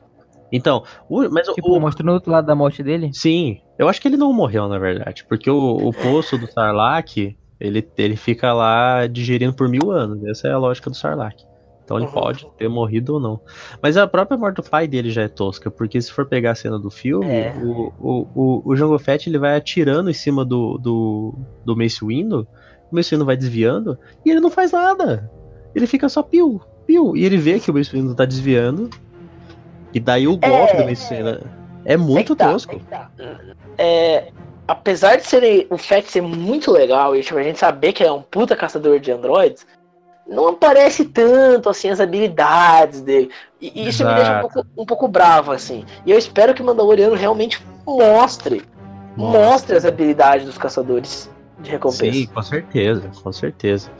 Então, 0.52 0.84
o, 1.08 1.28
mas 1.30 1.48
o- 1.48 1.54
Tipo, 1.54 1.72
o, 1.76 1.80
mostrando 1.80 2.10
o 2.10 2.14
outro 2.14 2.30
lado 2.30 2.46
da 2.46 2.54
morte 2.54 2.82
dele. 2.82 3.10
Sim, 3.14 3.60
eu 3.78 3.88
acho 3.88 4.00
que 4.00 4.08
ele 4.08 4.16
não 4.16 4.32
morreu, 4.32 4.68
na 4.68 4.78
verdade, 4.78 5.24
porque 5.28 5.50
o, 5.50 5.76
o 5.88 5.92
poço 5.92 6.36
do 6.36 6.46
Sarlacc, 6.50 7.36
Ele, 7.60 7.86
ele 7.98 8.16
fica 8.16 8.52
lá 8.52 9.06
digerindo 9.06 9.52
por 9.54 9.68
mil 9.68 9.90
anos. 9.90 10.24
Essa 10.24 10.48
é 10.48 10.52
a 10.52 10.58
lógica 10.58 10.88
do 10.90 10.96
Sarlacc. 10.96 11.42
Então 11.84 11.98
ele 11.98 12.06
Uhum. 12.06 12.12
pode 12.12 12.46
ter 12.56 12.68
morrido 12.68 13.14
ou 13.14 13.20
não. 13.20 13.40
Mas 13.82 13.96
a 13.96 14.06
própria 14.06 14.38
morte 14.38 14.56
do 14.56 14.62
pai 14.62 14.86
dele 14.86 15.10
já 15.10 15.22
é 15.22 15.28
tosca, 15.28 15.70
porque 15.70 16.00
se 16.00 16.10
for 16.12 16.24
pegar 16.24 16.52
a 16.52 16.54
cena 16.54 16.78
do 16.78 16.88
filme, 16.90 17.26
É. 17.26 17.52
o, 17.62 17.92
o, 18.00 18.26
o, 18.34 18.62
o 18.64 18.76
Jango 18.76 18.96
Fett 18.98 19.28
ele 19.28 19.38
vai 19.38 19.56
atirando 19.56 20.08
em 20.08 20.14
cima 20.14 20.44
do, 20.44 20.78
do, 20.78 21.34
do 21.64 21.76
Mace 21.76 22.04
Windu, 22.04 22.46
o 22.90 22.94
Mace 22.96 23.10
Windu 23.14 23.24
vai 23.26 23.36
desviando, 23.36 23.98
e 24.24 24.30
ele 24.30 24.38
não 24.40 24.50
faz 24.50 24.70
nada. 24.72 25.28
Ele 25.74 25.86
fica 25.86 26.08
só 26.08 26.22
piu, 26.22 26.60
piu. 26.86 27.16
E 27.16 27.24
ele 27.24 27.36
vê 27.36 27.58
que 27.58 27.70
o 27.70 27.74
Mace 27.74 27.90
Windu 27.92 28.14
tá 28.14 28.24
desviando, 28.24 28.88
e 29.92 29.98
daí 29.98 30.28
o 30.28 30.36
golpe 30.36 30.76
do 30.76 30.84
Mace 30.84 31.12
Windu 31.12 31.40
é 31.84 31.96
muito 31.96 32.34
É 32.34 32.36
tá, 32.36 32.52
tosco. 32.52 32.80
é. 33.18 33.54
É, 33.78 34.32
apesar 34.70 35.16
de 35.16 35.26
ser, 35.26 35.66
o 35.68 35.76
Fett 35.76 36.10
ser 36.10 36.20
muito 36.20 36.70
legal 36.70 37.16
e 37.16 37.22
tipo, 37.22 37.38
a 37.38 37.42
gente 37.42 37.58
saber 37.58 37.92
que 37.92 38.02
ele 38.02 38.10
é 38.10 38.12
um 38.12 38.22
puta 38.22 38.54
caçador 38.54 39.00
de 39.00 39.10
androides, 39.10 39.66
não 40.28 40.48
aparece 40.48 41.04
tanto 41.04 41.68
assim 41.68 41.90
as 41.90 41.98
habilidades 41.98 43.00
dele. 43.00 43.30
E, 43.60 43.72
e 43.74 43.88
isso 43.88 44.06
me 44.06 44.14
deixa 44.14 44.38
um 44.38 44.40
pouco, 44.40 44.66
um 44.78 44.86
pouco 44.86 45.08
bravo, 45.08 45.50
assim. 45.50 45.84
E 46.06 46.12
eu 46.12 46.16
espero 46.16 46.54
que 46.54 46.62
o 46.62 46.64
Mandaloriano 46.64 47.16
realmente 47.16 47.60
mostre, 47.84 48.62
mostre 49.16 49.76
as 49.76 49.84
habilidades 49.84 50.46
dos 50.46 50.56
caçadores 50.56 51.28
de 51.58 51.70
recompensa. 51.70 52.12
Sim, 52.12 52.26
com 52.26 52.42
certeza, 52.42 53.10
com 53.22 53.32
certeza. 53.32 53.90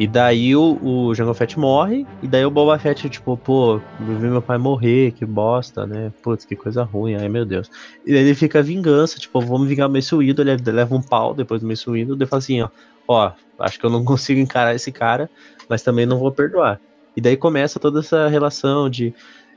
E 0.00 0.06
daí 0.06 0.56
o, 0.56 0.78
o 0.82 1.14
Jango 1.14 1.34
Fett 1.34 1.58
morre, 1.58 2.06
e 2.22 2.26
daí 2.26 2.42
o 2.42 2.50
Boba 2.50 2.78
Fett, 2.78 3.06
tipo, 3.10 3.36
pô, 3.36 3.74
eu 3.74 4.18
vi 4.18 4.28
meu 4.28 4.40
pai 4.40 4.56
morrer, 4.56 5.12
que 5.12 5.26
bosta, 5.26 5.86
né? 5.86 6.10
Putz, 6.22 6.46
que 6.46 6.56
coisa 6.56 6.82
ruim, 6.84 7.16
ai 7.16 7.28
meu 7.28 7.44
Deus. 7.44 7.70
E 8.06 8.10
daí 8.10 8.22
ele 8.22 8.34
fica 8.34 8.62
vingança, 8.62 9.18
tipo, 9.18 9.38
vamos 9.42 9.68
vingar 9.68 9.90
o 9.90 9.92
Mace 9.92 10.16
Windu, 10.16 10.40
ele 10.40 10.56
leva 10.72 10.94
um 10.94 11.02
pau 11.02 11.34
depois 11.34 11.60
do 11.60 11.68
Mace 11.68 11.84
Windu, 11.84 12.14
ele 12.14 12.24
fala 12.24 12.38
assim, 12.38 12.62
ó, 12.62 12.70
ó, 13.06 13.32
acho 13.58 13.78
que 13.78 13.84
eu 13.84 13.90
não 13.90 14.02
consigo 14.06 14.40
encarar 14.40 14.74
esse 14.74 14.90
cara, 14.90 15.28
mas 15.68 15.82
também 15.82 16.06
não 16.06 16.18
vou 16.18 16.32
perdoar. 16.32 16.80
E 17.14 17.20
daí 17.20 17.36
começa 17.36 17.78
toda 17.78 18.00
essa 18.00 18.26
relação 18.26 18.88
de, 18.88 19.12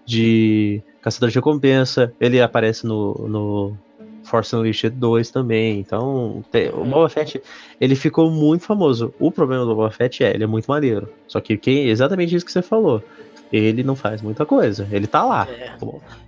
de 0.06 0.84
caçador 1.02 1.30
de 1.30 1.36
recompensa, 1.36 2.14
ele 2.20 2.42
aparece 2.42 2.86
no, 2.86 3.14
no 3.30 3.78
Force 4.24 4.56
Unleashed 4.56 4.96
2 4.96 5.30
também, 5.32 5.80
então 5.80 6.44
te- 6.52 6.72
o 6.74 6.84
Boba 6.86 7.10
Fett 7.10 7.42
ele 7.80 7.96
ficou 7.96 8.32
muito 8.32 8.64
famoso. 8.64 9.14
O 9.20 9.32
problema 9.32 9.66
do 9.66 9.76
Boba 9.76 9.92
Fett 9.92 10.24
é, 10.24 10.34
ele 10.34 10.44
é 10.44 10.48
muito 10.48 10.66
maneiro. 10.68 11.10
Só 11.28 11.40
que 11.40 11.58
quem, 11.58 11.88
exatamente 11.90 12.36
isso 12.36 12.46
que 12.46 12.52
você 12.52 12.62
falou. 12.62 13.04
Ele 13.52 13.84
não 13.84 13.96
faz 13.96 14.20
muita 14.20 14.48
coisa. 14.48 14.88
Ele 14.92 15.06
tá 15.06 15.24
lá. 15.24 15.48
É, 15.48 15.74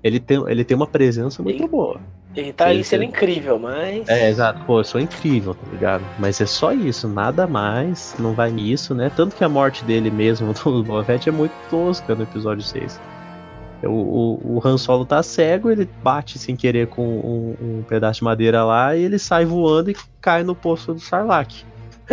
Ele 0.03 0.19
tem, 0.19 0.43
ele 0.47 0.63
tem 0.63 0.77
uma 0.77 0.85
presença 0.85 1.41
muito 1.41 1.59
Ele- 1.63 1.67
boa. 1.67 1.99
ele 2.35 2.53
tá 2.53 2.65
aí 2.65 2.75
Ele- 2.75 2.83
sendo 2.83 3.01
ele- 3.01 3.09
incrível, 3.09 3.57
mas. 3.57 4.07
É, 4.07 4.29
exato. 4.29 4.63
Pô, 4.65 4.79
eu 4.81 4.83
sou 4.83 5.01
incrível, 5.01 5.55
tá 5.55 5.67
ligado? 5.71 6.03
Mas 6.19 6.39
é 6.39 6.45
só 6.45 6.71
isso, 6.71 7.07
nada 7.07 7.47
mais. 7.47 8.15
Não 8.19 8.33
vai 8.33 8.51
nisso, 8.51 8.93
né? 8.93 9.09
Tanto 9.15 9.35
que 9.35 9.43
a 9.43 9.49
morte 9.49 9.83
dele 9.83 10.11
mesmo, 10.11 10.53
do 10.63 10.83
Boba 10.83 11.03
Fett, 11.03 11.27
é 11.27 11.31
muito 11.31 11.53
tosca 11.67 12.13
no 12.13 12.21
episódio 12.23 12.63
6. 12.63 13.01
O, 13.85 13.91
o, 13.91 14.57
o 14.57 14.61
Han 14.67 14.77
Solo 14.77 15.05
tá 15.05 15.21
cego, 15.21 15.69
ele 15.71 15.89
bate 16.03 16.37
sem 16.37 16.55
querer 16.55 16.87
com 16.87 17.05
um, 17.05 17.55
um 17.61 17.83
pedaço 17.83 18.19
de 18.19 18.23
madeira 18.23 18.63
lá 18.63 18.95
e 18.95 19.03
ele 19.03 19.19
sai 19.19 19.45
voando 19.45 19.91
e 19.91 19.95
cai 20.21 20.43
no 20.43 20.55
poço 20.55 20.93
do 20.93 20.99
Sarlacc. 20.99 21.63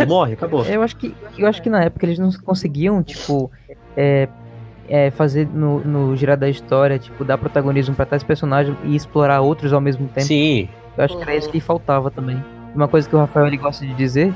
Morre, 0.07 0.33
acabou. 0.33 0.65
Eu 0.65 0.81
acho 0.81 0.95
que 0.95 1.13
eu 1.37 1.47
acho 1.47 1.61
que 1.61 1.69
na 1.69 1.83
época 1.83 2.05
eles 2.05 2.17
não 2.17 2.31
conseguiam, 2.43 3.03
tipo, 3.03 3.51
é, 3.95 4.27
é, 4.89 5.11
fazer 5.11 5.47
no, 5.47 5.79
no 5.81 6.15
girar 6.15 6.37
da 6.37 6.49
história, 6.49 6.97
tipo, 6.97 7.23
dar 7.23 7.37
protagonismo 7.37 7.93
pra 7.95 8.05
tais 8.05 8.23
personagens 8.23 8.75
e 8.83 8.95
explorar 8.95 9.41
outros 9.41 9.71
ao 9.71 9.81
mesmo 9.81 10.07
tempo. 10.07 10.25
Sim, 10.27 10.67
Eu 10.97 11.03
acho 11.03 11.15
que 11.17 11.23
era 11.23 11.35
isso 11.35 11.49
que 11.49 11.59
faltava 11.59 12.09
também. 12.09 12.43
Uma 12.73 12.87
coisa 12.87 13.07
que 13.07 13.15
o 13.15 13.19
Rafael 13.19 13.47
ele 13.47 13.57
gosta 13.57 13.85
de 13.85 13.93
dizer 13.93 14.33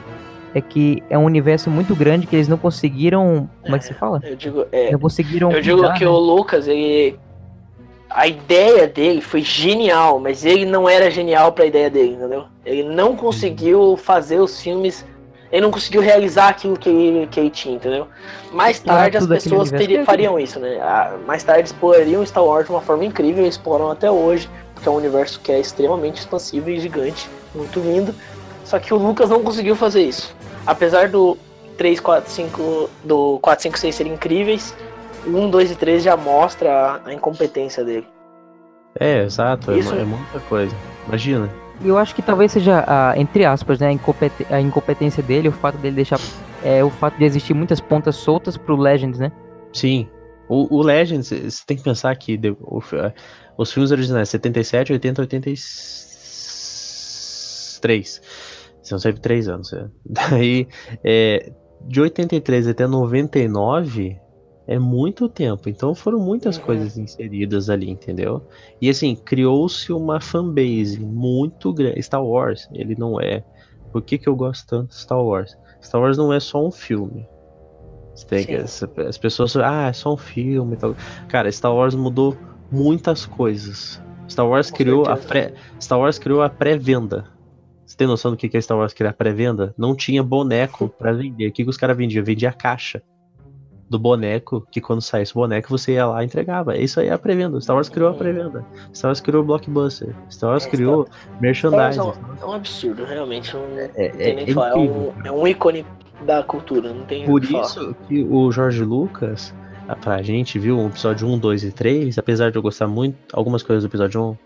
é 0.54 0.62
que 0.62 1.04
é 1.10 1.18
um 1.18 1.26
universo 1.26 1.70
muito 1.70 1.96
grande 1.96 2.28
que 2.28 2.36
eles 2.36 2.48
não 2.48 2.58
conseguiram. 2.58 3.50
Como 3.62 3.76
é 3.76 3.80
que 3.80 3.86
se 3.86 3.94
fala? 3.94 4.22
Eu 4.24 4.36
digo, 4.36 4.66
é, 4.72 4.92
Não 4.92 5.00
conseguiram. 5.00 5.52
Eu 5.52 5.62
digo 5.62 5.80
cuidar, 5.80 5.94
que 5.96 6.06
né? 6.06 6.10
o 6.10 6.18
Lucas, 6.18 6.68
ele. 6.68 7.18
A 8.10 8.26
ideia 8.28 8.88
dele 8.88 9.22
foi 9.22 9.42
genial, 9.42 10.20
mas 10.20 10.46
ele 10.46 10.66
não 10.66 10.88
era 10.88 11.12
genial 11.12 11.52
pra 11.52 11.66
ideia 11.66 11.90
dele, 11.90 12.14
entendeu? 12.14 12.46
Ele 12.66 12.84
não 12.84 13.16
conseguiu 13.16 13.98
fazer 13.98 14.40
os 14.40 14.62
filmes. 14.62 15.06
Ele 15.52 15.62
não 15.62 15.72
conseguiu 15.72 16.02
realizar 16.02 16.50
aquilo 16.50 16.78
que 16.78 16.90
ele, 16.90 17.28
que 17.28 17.40
ele 17.40 17.50
tinha, 17.50 17.76
entendeu? 17.76 18.08
Mais 18.52 18.80
tarde 18.80 19.18
as 19.18 19.24
pessoas 19.44 19.70
teriam- 19.78 20.06
fariam 20.06 20.40
isso, 20.40 20.60
né? 20.60 20.78
Ah, 20.82 21.16
Mais 21.26 21.44
tarde 21.44 21.64
explorariam 21.68 22.26
Star 22.26 22.44
Wars 22.44 22.66
de 22.66 22.72
uma 22.72 22.82
forma 22.82 23.06
incrível 23.06 23.46
e 23.46 23.48
exploram 23.48 23.90
até 23.92 24.10
hoje, 24.12 24.50
porque 24.74 24.88
é 24.88 24.92
um 24.92 24.96
universo 24.96 25.40
que 25.42 25.52
é 25.52 25.60
extremamente 25.60 26.20
expansivo 26.20 26.70
e 26.70 26.80
gigante, 26.80 27.30
muito 27.56 27.80
lindo. 27.80 28.14
Só 28.66 28.78
que 28.80 28.94
o 28.94 28.98
Lucas 28.98 29.30
não 29.30 29.42
conseguiu 29.42 29.76
fazer 29.76 30.04
isso. 30.04 30.36
Apesar 30.66 31.08
do 31.08 31.38
3, 31.78 32.00
4, 32.02 32.30
5, 32.30 32.90
do 33.06 33.40
4, 33.42 33.64
5, 33.64 33.80
6 33.80 33.96
serem 33.96 34.14
incríveis, 34.14 34.76
1, 35.28 35.50
2 35.50 35.72
e 35.72 35.76
3 35.76 36.04
já 36.04 36.16
mostra 36.18 36.72
a, 36.72 37.02
a 37.10 37.14
incompetência 37.14 37.84
dele. 37.84 38.08
é, 39.00 39.24
exato. 39.24 39.72
É, 39.72 39.78
Isso- 39.80 39.94
é 39.94 40.04
muita 40.04 40.40
coisa. 40.42 40.76
Imagina. 41.08 41.50
E 41.82 41.88
eu 41.88 41.98
acho 41.98 42.16
que 42.16 42.24
talvez 42.24 42.52
seja, 42.52 42.84
a, 42.88 43.14
entre 43.20 43.46
aspas, 43.46 43.80
né, 43.80 43.88
a, 43.88 43.92
incompet- 43.92 44.48
a 44.50 44.60
incompetência 44.60 45.22
dele, 45.22 45.48
o 45.48 45.52
fato 45.52 45.78
dele 45.78 45.96
deixar. 45.98 46.20
É 46.64 46.84
o 46.84 46.90
fato 46.90 47.16
de 47.20 47.24
existir 47.24 47.54
muitas 47.54 47.80
pontas 47.80 48.16
soltas 48.16 48.58
pro 48.58 48.76
Legends, 48.76 49.20
né? 49.20 49.32
Sim. 49.74 50.10
O, 50.50 50.78
o 50.78 50.82
Legends, 50.82 51.30
você 51.30 51.64
tem 51.68 51.78
que 51.78 51.84
pensar 51.84 52.16
que 52.16 52.36
de- 52.36 52.58
o 52.60 52.82
os 53.58 53.72
filmes 53.72 53.92
originais, 53.92 54.30
77, 54.30 54.92
80, 54.94 55.22
83. 55.22 58.22
São 58.82 58.98
sempre 59.00 59.22
três 59.22 59.48
anos. 59.48 59.72
é. 59.74 59.86
Daí, 60.06 60.68
é, 61.04 61.52
de 61.82 62.02
83 62.02 62.68
até 62.68 62.88
99 62.88 64.18
é 64.68 64.78
muito 64.78 65.30
tempo. 65.30 65.70
Então 65.70 65.96
foram 65.96 66.20
muitas 66.20 66.58
Uhum. 66.58 66.64
coisas 66.64 66.98
inseridas 66.98 67.70
ali, 67.70 67.90
entendeu? 67.90 68.46
E 68.82 68.90
assim, 68.90 69.16
criou-se 69.16 69.92
uma 69.94 70.20
fanbase 70.20 71.00
muito 71.00 71.74
grande. 71.74 72.04
Star 72.04 72.24
Wars, 72.24 72.68
ele 72.74 72.96
não 72.98 73.20
é. 73.20 73.44
Por 73.92 74.02
que, 74.02 74.18
que 74.18 74.28
eu 74.28 74.36
gosto 74.36 74.68
tanto 74.68 74.90
de 74.90 74.96
Star 74.96 75.24
Wars? 75.24 75.58
Star 75.82 76.02
Wars 76.02 76.18
não 76.18 76.34
é 76.34 76.40
só 76.40 76.66
um 76.66 76.72
filme. 76.72 77.26
As, 78.64 78.84
as 79.08 79.18
pessoas, 79.18 79.56
ah, 79.56 79.88
é 79.90 79.94
só 79.94 80.14
um 80.14 80.18
filme 80.18 80.74
e 80.74 80.78
tal. 80.78 80.96
Cara, 81.28 81.52
Star 81.52 81.74
Wars 81.74 81.96
mudou 81.96 82.36
muitas 82.72 83.26
coisas. 83.26 84.02
Star 84.28 84.48
Wars 84.48 84.70
Com 84.70 84.78
criou 84.78 85.06
a 85.08 85.16
pré, 85.16 85.54
Star 85.80 86.00
Wars 86.00 86.20
criou 86.20 86.42
a 86.42 86.50
pré-venda. 86.50 87.26
Você 87.86 87.96
tem 87.96 88.08
noção 88.08 88.32
do 88.32 88.38
que 88.38 88.56
é 88.58 88.60
Star 88.60 88.78
Wars 88.78 88.94
criar 88.94 89.14
pré-venda? 89.14 89.74
Não 89.78 89.96
tinha 89.96 90.22
boneco 90.22 90.90
pra 90.90 91.14
vender. 91.14 91.48
O 91.48 91.52
que, 91.54 91.64
que 91.64 91.70
os 91.70 91.78
caras 91.78 91.96
vendiam? 91.96 92.26
Vendia 92.26 92.52
caixa 92.52 93.02
do 93.90 93.98
boneco, 93.98 94.68
que 94.70 94.82
quando 94.82 95.02
saísse 95.02 95.32
o 95.32 95.36
boneco 95.36 95.70
você 95.70 95.94
ia 95.94 96.06
lá 96.06 96.22
e 96.22 96.26
entregava. 96.26 96.78
Isso 96.78 97.00
aí 97.00 97.08
é 97.08 97.14
a 97.14 97.18
pré-venda. 97.18 97.60
Star 97.62 97.76
Wars 97.76 97.90
criou 97.90 98.10
a 98.10 98.14
pré-venda. 98.14 98.66
Star 98.94 99.10
Wars 99.10 99.22
criou 99.22 99.44
o 99.44 99.46
blockbuster. 99.46 100.14
Star 100.30 100.52
Wars 100.52 100.66
É, 100.66 100.70
criou 100.70 101.06
Star 101.06 101.18
Wars 101.20 101.42
merchandising. 101.42 102.00
é 102.00 102.04
um, 102.04 102.14
é 102.42 102.46
um 102.46 102.54
absurdo, 102.54 103.06
realmente. 103.06 103.54
Não 103.54 103.62
É, 103.78 103.92
é, 103.96 104.30
é. 104.30 104.50
É 104.50 104.76
um, 104.76 105.14
é 105.24 105.32
um 105.32 105.48
ícone 105.48 105.86
da 106.26 106.44
cultura, 106.44 106.94
não 106.94 107.06
tem 107.06 107.26
Por 107.26 107.42
o 107.44 107.62
isso 107.62 107.96
que 108.08 108.24
o 108.24 108.52
Jorge 108.52 108.84
Lucas, 108.84 109.54
pra 110.02 110.22
gente, 110.22 110.58
viu, 110.58 110.78
um 110.78 110.88
episódio 110.88 111.28
1, 111.28 111.40
2 111.40 111.64
e 111.64 111.72
3, 111.72 112.18
apesar 112.18 112.52
de 112.52 112.58
eu 112.58 112.62
gostar 112.62 112.88
muito 112.88 113.18
algumas 113.34 113.62
coisas 113.64 113.84
do 113.84 113.88
episódio 113.88 114.22
1, 114.22 114.38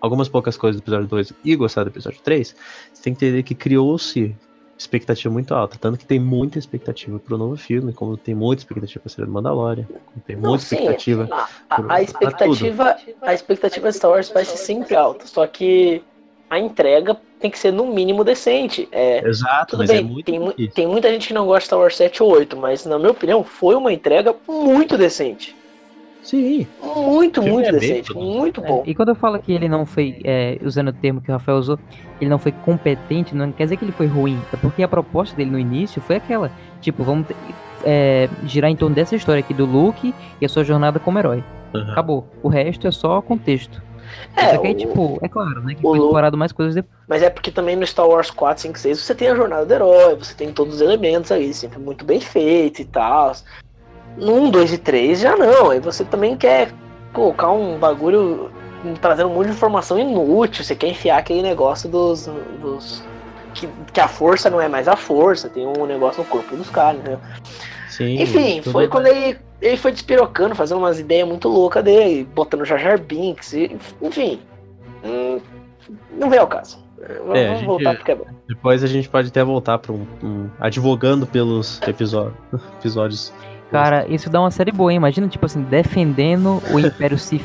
algumas 0.00 0.28
poucas 0.28 0.56
coisas 0.56 0.80
do 0.80 0.84
episódio 0.84 1.08
2 1.08 1.32
e 1.44 1.56
gostar 1.56 1.84
do 1.84 1.90
episódio 1.90 2.20
3, 2.22 2.54
você 2.92 3.02
tem 3.02 3.14
que 3.14 3.24
entender 3.24 3.42
que 3.42 3.54
criou-se 3.54 4.36
expectativa 4.78 5.32
muito 5.32 5.54
alta. 5.54 5.78
Tanto 5.78 5.98
que 5.98 6.04
tem 6.04 6.20
muita 6.20 6.58
expectativa 6.58 7.18
pro 7.18 7.38
novo 7.38 7.56
filme, 7.56 7.92
como 7.92 8.16
tem 8.16 8.34
muita 8.34 8.62
expectativa 8.62 9.00
pra 9.00 9.10
série 9.10 9.26
do 9.26 9.32
Mandalorian, 9.32 9.86
tem 10.26 10.36
Não, 10.36 10.50
muita 10.50 10.64
sim, 10.64 10.76
expectativa. 10.76 11.28
A, 11.70 11.94
a, 11.94 12.02
expectativa, 12.02 12.96
a 13.22 13.34
expectativa 13.34 13.90
de 13.90 13.96
Star 13.96 14.10
Wars 14.10 14.28
vai 14.30 14.44
ser 14.44 14.56
sempre 14.56 14.94
alta, 14.94 15.26
só 15.26 15.46
que 15.46 16.02
a 16.48 16.58
entrega 16.58 17.16
tem 17.40 17.50
que 17.50 17.58
ser 17.58 17.72
no 17.72 17.86
mínimo 17.86 18.22
decente. 18.24 18.88
É, 18.92 19.26
Exato, 19.26 19.70
tudo 19.70 19.80
mas 19.80 19.90
é 19.90 19.94
bem, 19.94 20.04
muito 20.04 20.26
tem, 20.26 20.40
difícil. 20.40 20.72
tem 20.72 20.86
muita 20.86 21.10
gente 21.10 21.28
que 21.28 21.34
não 21.34 21.46
gosta 21.46 21.60
de 21.60 21.66
Star 21.66 21.78
Wars 21.78 21.96
7 21.96 22.22
ou 22.22 22.30
8, 22.32 22.56
mas 22.56 22.84
na 22.86 22.98
minha 22.98 23.10
opinião 23.10 23.42
foi 23.42 23.74
uma 23.74 23.92
entrega 23.92 24.34
muito 24.48 24.96
decente. 24.96 25.56
Sim, 26.26 26.66
Muito, 26.82 27.40
muito 27.40 27.68
é 27.68 27.70
bem 27.72 27.80
decente, 27.80 28.12
bom. 28.12 28.20
muito 28.20 28.60
É, 28.60 28.66
bom. 28.66 28.82
e 28.84 28.94
quando 28.96 29.10
eu 29.10 29.14
falo 29.14 29.38
que 29.38 29.52
ele 29.52 29.68
não 29.68 29.86
foi, 29.86 30.16
é, 30.24 30.58
usando 30.64 30.88
o 30.88 30.92
termo 30.92 31.20
que 31.20 31.30
o 31.30 31.34
Rafael 31.34 31.56
usou, 31.56 31.78
ele 32.20 32.28
não 32.28 32.38
foi 32.38 32.50
competente, 32.50 33.32
não 33.34 33.52
quer 33.52 33.62
dizer 33.64 33.76
que 33.76 33.84
ele 33.84 33.92
foi 33.92 34.06
ruim. 34.08 34.36
É 34.52 34.56
porque 34.56 34.82
a 34.82 34.88
proposta 34.88 35.36
dele 35.36 35.50
no 35.50 35.58
início 35.58 36.02
foi 36.02 36.16
aquela, 36.16 36.50
tipo, 36.80 37.04
vamos 37.04 37.28
é, 37.84 38.28
girar 38.44 38.70
em 38.70 38.76
torno 38.76 38.94
dessa 38.96 39.14
história 39.14 39.38
aqui 39.38 39.54
do 39.54 39.64
Luke 39.64 40.12
e 40.40 40.44
a 40.44 40.48
sua 40.48 40.64
jornada 40.64 40.98
como 40.98 41.16
herói. 41.18 41.44
Aham. 41.72 41.92
Acabou. 41.92 42.26
O 42.42 42.48
resto 42.48 42.88
é 42.88 42.90
só 42.90 43.22
contexto. 43.22 43.80
É, 44.36 44.50
Só 44.50 44.58
que 44.58 44.66
aí, 44.68 44.72
o- 44.72 44.76
tipo, 44.76 45.18
é 45.22 45.28
claro, 45.28 45.60
né? 45.62 45.74
Que 45.74 45.82
foi 45.82 45.98
explorado 45.98 46.36
mais 46.36 46.50
coisas 46.52 46.74
depois. 46.74 46.96
Mas 47.08 47.22
é 47.22 47.30
porque 47.30 47.50
também 47.52 47.76
no 47.76 47.86
Star 47.86 48.08
Wars 48.08 48.30
4, 48.30 48.62
5, 48.62 48.78
6 48.78 49.00
você 49.00 49.14
tem 49.14 49.28
a 49.28 49.34
jornada 49.34 49.64
do 49.66 49.72
herói, 49.72 50.14
você 50.16 50.34
tem 50.34 50.52
todos 50.52 50.76
os 50.76 50.80
elementos 50.80 51.30
aí, 51.30 51.52
sempre 51.54 51.78
muito 51.78 52.04
bem 52.04 52.20
feito 52.20 52.80
e 52.80 52.84
tal. 52.84 53.32
No 54.16 54.34
1, 54.44 54.50
2 54.50 54.72
e 54.72 54.78
3 54.78 55.20
já 55.20 55.36
não. 55.36 55.70
Aí 55.70 55.80
você 55.80 56.04
também 56.04 56.36
quer 56.36 56.70
colocar 57.12 57.50
um 57.50 57.78
bagulho 57.78 58.50
trazendo 59.00 59.28
um 59.30 59.34
monte 59.34 59.46
de 59.48 59.52
informação 59.52 59.98
inútil. 59.98 60.64
Você 60.64 60.74
quer 60.74 60.88
enfiar 60.88 61.18
aquele 61.18 61.42
negócio 61.42 61.88
dos. 61.88 62.28
dos 62.60 63.02
que, 63.54 63.66
que 63.92 64.00
a 64.00 64.08
força 64.08 64.50
não 64.50 64.60
é 64.60 64.68
mais 64.68 64.86
a 64.86 64.96
força, 64.96 65.48
tem 65.48 65.66
um 65.66 65.86
negócio 65.86 66.22
no 66.22 66.28
corpo 66.28 66.54
dos 66.56 66.68
caras, 66.68 67.02
né? 67.02 67.18
Sim, 67.88 68.20
Enfim, 68.20 68.60
foi 68.60 68.82
bem. 68.82 68.90
quando 68.90 69.06
ele, 69.06 69.38
ele 69.62 69.76
foi 69.78 69.92
despirocando, 69.92 70.54
fazendo 70.54 70.76
umas 70.76 71.00
ideias 71.00 71.26
muito 71.26 71.48
loucas 71.48 71.82
dele, 71.82 72.28
botando 72.34 72.66
Jar 72.66 72.78
Jar 72.78 73.00
Binks, 73.00 73.54
e- 73.54 73.74
enfim. 74.02 74.40
Hum, 75.02 75.40
não 76.18 76.28
veio 76.28 76.42
ao 76.42 76.48
caso. 76.48 76.84
Vamos 77.20 77.38
É, 77.38 77.48
a 77.48 77.54
gente- 77.54 77.66
voltar 77.66 77.94
porque 77.96 78.12
é 78.12 78.14
bom. 78.16 78.26
Depois 78.46 78.84
a 78.84 78.86
gente 78.86 79.08
pode 79.08 79.28
até 79.28 79.42
voltar 79.42 79.78
para 79.78 79.92
um, 79.92 80.06
um- 80.22 80.50
advogando 80.60 81.26
pelos 81.26 81.80
episódios. 81.88 82.34
episódios. 82.78 83.32
Cara, 83.70 84.06
isso 84.08 84.30
dá 84.30 84.40
uma 84.40 84.50
série 84.50 84.70
boa, 84.72 84.92
hein? 84.92 84.96
Imagina, 84.96 85.26
tipo 85.28 85.44
assim, 85.44 85.62
defendendo 85.62 86.62
o 86.72 86.78
Império 86.78 87.18
Sith. 87.18 87.42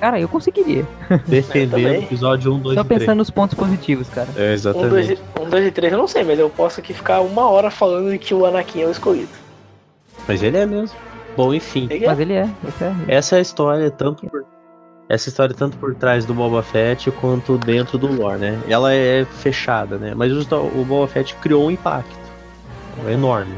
Cara, 0.00 0.20
eu 0.20 0.28
conseguiria. 0.28 0.86
Defendendo 1.26 1.94
episódio 2.04 2.52
1, 2.54 2.58
2 2.60 2.74
Só 2.74 2.80
e 2.80 2.84
3. 2.84 3.00
pensando 3.00 3.18
nos 3.18 3.30
pontos 3.30 3.54
positivos, 3.54 4.08
cara. 4.08 4.28
É, 4.36 4.50
Um, 4.50 4.52
exatamente. 4.52 4.88
dois, 4.90 5.10
e- 5.10 5.18
um, 5.40 5.48
dois 5.50 5.66
e 5.66 5.70
três 5.70 5.92
eu 5.92 5.98
não 5.98 6.06
sei, 6.06 6.22
mas 6.24 6.38
eu 6.38 6.48
posso 6.50 6.80
aqui 6.80 6.92
ficar 6.92 7.20
uma 7.20 7.48
hora 7.48 7.70
falando 7.70 8.16
que 8.18 8.34
o 8.34 8.44
Anakin 8.46 8.82
é 8.82 8.86
o 8.86 8.90
escolhido. 8.90 9.28
Mas 10.28 10.42
ele 10.42 10.56
é 10.58 10.66
mesmo. 10.66 10.96
Bom, 11.36 11.52
enfim. 11.52 11.86
Ele 11.90 12.04
é. 12.04 12.08
Mas 12.08 12.20
ele 12.20 12.32
é, 12.34 12.48
é. 13.08 13.14
Essa 13.16 13.36
é 13.36 13.38
a 13.38 13.42
história 13.42 13.90
tanto 13.90 14.26
por 14.26 14.44
essa 15.08 15.28
história 15.28 15.54
tanto 15.54 15.76
por 15.76 15.94
trás 15.94 16.24
do 16.24 16.32
Boba 16.32 16.62
Fett 16.62 17.10
quanto 17.10 17.58
dentro 17.58 17.98
do 17.98 18.06
lore, 18.06 18.38
né? 18.38 18.58
Ela 18.68 18.94
é 18.94 19.24
fechada, 19.26 19.96
né? 19.98 20.14
Mas 20.16 20.32
o, 20.32 20.56
o 20.56 20.84
Boba 20.84 21.06
Fett 21.08 21.34
criou 21.36 21.66
um 21.66 21.70
impacto 21.70 22.16
enorme. 23.08 23.54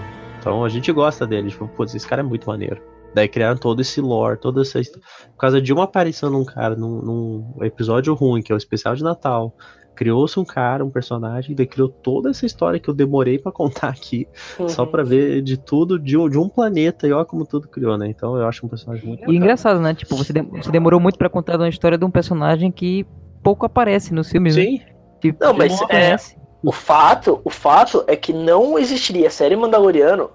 Então 0.47 0.65
a 0.65 0.69
gente 0.69 0.93
gosta 0.93 1.27
dele, 1.27 1.51
tipo, 1.51 1.67
putz, 1.69 1.95
esse 1.95 2.07
cara 2.07 2.23
é 2.23 2.25
muito 2.25 2.47
maneiro. 2.47 2.81
Daí 3.15 3.27
criaram 3.29 3.57
todo 3.57 3.81
esse 3.81 4.01
lore, 4.01 4.39
toda 4.39 4.61
essa 4.63 4.79
por 4.81 5.37
causa 5.39 5.61
de 5.61 5.73
uma 5.73 5.85
aparição 5.85 6.31
num 6.31 6.45
cara 6.45 6.77
num, 6.77 7.01
num 7.03 7.65
episódio 7.65 8.13
ruim, 8.15 8.43
que 8.43 8.53
é 8.53 8.55
o 8.55 8.59
especial 8.59 8.95
de 8.95 9.03
Natal. 9.03 9.55
Criou-se 9.95 10.39
um 10.39 10.45
cara, 10.45 10.85
um 10.85 10.91
personagem, 10.91 11.57
daí 11.57 11.67
criou 11.67 11.89
toda 11.89 12.29
essa 12.29 12.45
história 12.45 12.79
que 12.79 12.89
eu 12.91 12.93
demorei 12.95 13.39
pra 13.39 13.51
contar 13.53 13.89
aqui, 13.89 14.29
só 14.69 14.83
Uhum. 14.85 14.91
pra 14.91 15.03
ver 15.03 15.41
de 15.43 15.57
tudo 15.57 15.99
de 15.99 16.17
um, 16.19 16.29
de 16.29 16.37
um 16.39 16.49
planeta 16.49 17.09
e 17.09 17.13
olha 17.13 17.25
como 17.25 17.47
tudo 17.47 17.67
criou, 17.67 17.97
né? 17.97 18.07
Então 18.09 18.37
eu 18.37 18.47
acho 18.47 18.65
um 18.67 18.69
personagem 18.69 19.07
muito 19.07 19.33
E 19.33 19.37
engraçado, 19.37 19.81
né? 19.81 19.95
Tipo, 19.95 20.15
você, 20.15 20.33
dem- 20.35 20.45
você 20.51 20.71
demorou 20.71 21.01
muito 21.01 21.17
pra 21.19 21.31
contar 21.31 21.57
uma 21.57 21.69
história 21.69 21.97
de 21.97 22.05
um 22.05 22.11
personagem 22.11 22.71
que 22.71 23.07
pouco 23.43 23.65
aparece 23.65 24.13
nos 24.13 24.31
filmes, 24.31 24.55
né? 24.55 24.63
Sim, 24.63 24.81
Tipo, 25.19 25.43
Não, 25.43 25.55
mas 25.55 25.73
não 25.73 25.79
é- 25.81 25.85
aparece. 25.85 26.37
O 26.63 26.73
fato, 26.73 27.41
o 27.45 27.51
fato 27.51 28.05
é 28.07 28.17
que 28.17 28.33
não 28.33 28.79
existiria 28.79 29.31
série 29.31 29.55
Mandaloriano, 29.57 30.31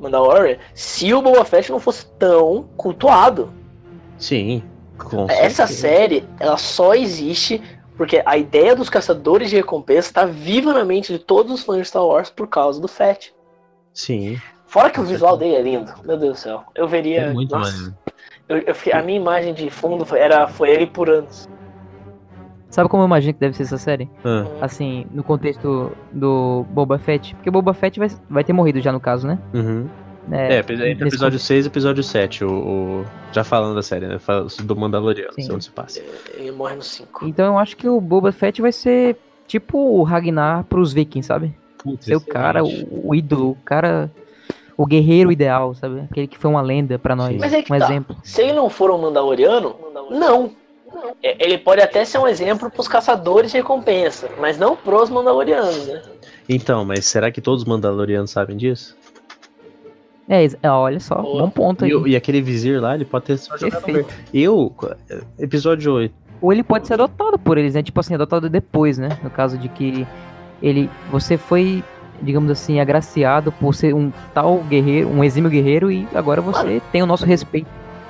Mandalorian, 0.00 0.58
se 0.74 1.12
o 1.12 1.20
Boba 1.20 1.44
Fett 1.44 1.70
não 1.70 1.80
fosse 1.80 2.06
tão 2.18 2.68
cultuado. 2.76 3.52
sim. 4.16 4.62
com 4.98 5.26
Essa 5.30 5.66
certeza. 5.66 5.80
série, 5.80 6.28
ela 6.40 6.56
só 6.56 6.94
existe 6.94 7.62
porque 7.96 8.22
a 8.24 8.36
ideia 8.36 8.74
dos 8.76 8.88
caçadores 8.88 9.50
de 9.50 9.56
recompensa 9.56 10.12
tá 10.12 10.24
viva 10.24 10.72
na 10.72 10.84
mente 10.84 11.12
de 11.12 11.18
todos 11.18 11.52
os 11.52 11.62
fãs 11.64 11.78
de 11.78 11.84
Star 11.84 12.04
Wars 12.06 12.30
por 12.30 12.46
causa 12.48 12.80
do 12.80 12.88
Fett. 12.88 13.34
Sim, 13.92 14.40
Fora 14.66 14.90
que 14.90 15.00
o 15.00 15.04
visual 15.04 15.36
dele 15.36 15.54
é 15.56 15.62
lindo, 15.62 15.92
meu 16.04 16.16
Deus 16.18 16.34
do 16.34 16.38
céu. 16.40 16.62
Eu 16.74 16.86
veria. 16.86 17.22
é 17.22 17.32
muito 17.32 17.56
nossa, 17.56 17.96
eu- 18.48 18.58
eu 18.58 18.74
a 18.98 19.02
minha 19.02 19.18
imagem 19.18 19.54
de 19.54 19.70
fundo 19.70 20.04
foi, 20.04 20.20
era, 20.20 20.46
foi 20.46 20.68
ele 20.70 20.86
por 20.86 21.08
anos. 21.08 21.48
Sabe 22.70 22.88
como 22.88 23.02
eu 23.02 23.06
imagino 23.06 23.32
que 23.34 23.40
deve 23.40 23.56
ser 23.56 23.62
essa 23.62 23.78
série? 23.78 24.08
Ah, 24.24 24.44
Assim, 24.60 25.06
no 25.12 25.22
contexto 25.22 25.90
do 26.12 26.66
Boba 26.70 26.98
Fett. 26.98 27.34
Porque 27.36 27.50
Boba 27.50 27.72
Fett 27.72 27.98
vai, 27.98 28.08
vai 28.28 28.44
ter 28.44 28.52
morrido 28.52 28.80
já 28.80 28.92
no 28.92 29.00
caso, 29.00 29.26
né? 29.26 29.38
uhum. 29.54 29.86
É, 30.30 30.58
epi- 30.58 30.74
entre 30.74 31.08
episódio 31.08 31.38
6 31.38 31.64
e 31.64 31.68
episódio 31.68 32.02
7, 32.02 32.44
o, 32.44 32.50
o- 32.50 33.04
já 33.32 33.42
falando 33.42 33.74
da 33.74 33.82
série, 33.82 34.06
né? 34.06 34.18
Do 34.62 34.76
Mandaloriano, 34.76 35.32
Sim. 35.32 35.40
sei 35.42 35.54
onde 35.54 35.64
se 35.64 35.70
passa. 35.70 36.02
Ele 36.36 36.52
morre 36.52 36.74
no 36.76 36.82
5. 36.82 37.26
Então 37.26 37.46
eu 37.54 37.58
acho 37.58 37.74
que 37.74 37.88
o 37.88 37.98
Boba 37.98 38.30
Fett 38.30 38.60
vai 38.60 38.70
ser 38.70 39.16
tipo 39.46 39.78
o 39.78 40.02
Ragnar 40.02 40.64
pros 40.64 40.92
vikings, 40.92 41.26
sabe? 41.26 41.54
Putz, 41.78 42.06
o 42.08 42.20
cara, 42.20 42.62
o, 42.62 43.08
o 43.08 43.14
ídolo, 43.14 43.52
o 43.52 43.56
cara. 43.64 44.10
O 44.76 44.84
guerreiro 44.84 45.32
ideal, 45.32 45.74
sabe? 45.74 46.00
Aquele 46.02 46.26
que 46.28 46.36
foi 46.38 46.50
uma 46.50 46.60
lenda 46.62 46.98
pra 46.98 47.16
nós. 47.16 47.34
Mas 47.38 47.52
é 47.54 47.62
que 47.62 47.72
um 47.72 47.78
tá. 47.78 47.84
exemplo. 47.86 48.14
Se 48.22 48.42
ele 48.42 48.52
não 48.52 48.68
for 48.68 48.90
um 48.90 48.98
Mandaloriano, 49.00 49.74
não. 50.10 50.50
É, 51.22 51.44
Ele 51.44 51.58
pode 51.58 51.80
até 51.80 52.04
ser 52.04 52.18
um 52.18 52.26
exemplo 52.26 52.70
pros 52.70 52.88
caçadores 52.88 53.50
de 53.50 53.56
recompensa, 53.58 54.28
mas 54.38 54.58
não 54.58 54.76
pros 54.76 55.10
Mandalorianos, 55.10 55.86
né? 55.86 56.02
Então, 56.48 56.84
mas 56.84 57.06
será 57.06 57.30
que 57.30 57.40
todos 57.40 57.62
os 57.62 57.68
Mandalorianos 57.68 58.30
sabem 58.30 58.56
disso? 58.56 58.96
É, 60.28 60.44
é, 60.62 60.70
olha 60.70 61.00
só, 61.00 61.16
Boa. 61.16 61.42
bom 61.42 61.50
ponto 61.50 61.84
aí. 61.84 61.90
E, 61.90 62.10
e 62.10 62.16
aquele 62.16 62.42
vizir 62.42 62.80
lá, 62.80 62.94
ele 62.94 63.04
pode 63.04 63.24
ter 63.24 63.38
só 63.38 63.56
jogado 63.56 63.82
Perfeito. 63.82 64.14
Eu, 64.32 64.74
episódio 65.38 65.94
8, 65.94 66.14
Ou 66.42 66.52
ele 66.52 66.62
pode 66.62 66.86
ser 66.86 66.94
adotado 66.94 67.38
por 67.38 67.56
eles, 67.56 67.74
né? 67.74 67.82
Tipo 67.82 68.00
assim, 68.00 68.14
adotado 68.14 68.48
depois, 68.48 68.98
né? 68.98 69.18
No 69.22 69.30
caso 69.30 69.56
de 69.56 69.68
que 69.68 70.06
ele. 70.62 70.90
Você 71.10 71.38
foi, 71.38 71.82
digamos 72.20 72.50
assim, 72.50 72.78
agraciado 72.78 73.50
por 73.52 73.74
ser 73.74 73.94
um 73.94 74.12
tal 74.34 74.58
guerreiro, 74.58 75.08
um 75.08 75.24
exímio 75.24 75.50
guerreiro, 75.50 75.90
e 75.90 76.06
agora 76.14 76.42
você 76.42 76.82
tem 76.92 77.02
o 77.02 77.06
nosso 77.06 77.24
respeito. 77.24 77.68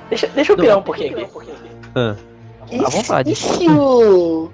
Deixa, 0.09 0.27
deixa 0.27 0.51
eu 0.51 0.57
pirar 0.57 0.77
um 0.77 0.83
pouquinho 0.83 1.17
aqui. 1.17 1.51
Ah. 1.95 2.15
E 2.71 2.77
À 2.83 2.89
se- 2.89 2.97
vontade. 2.97 3.31
E 3.31 3.35
se 3.35 3.67
o, 3.69 4.49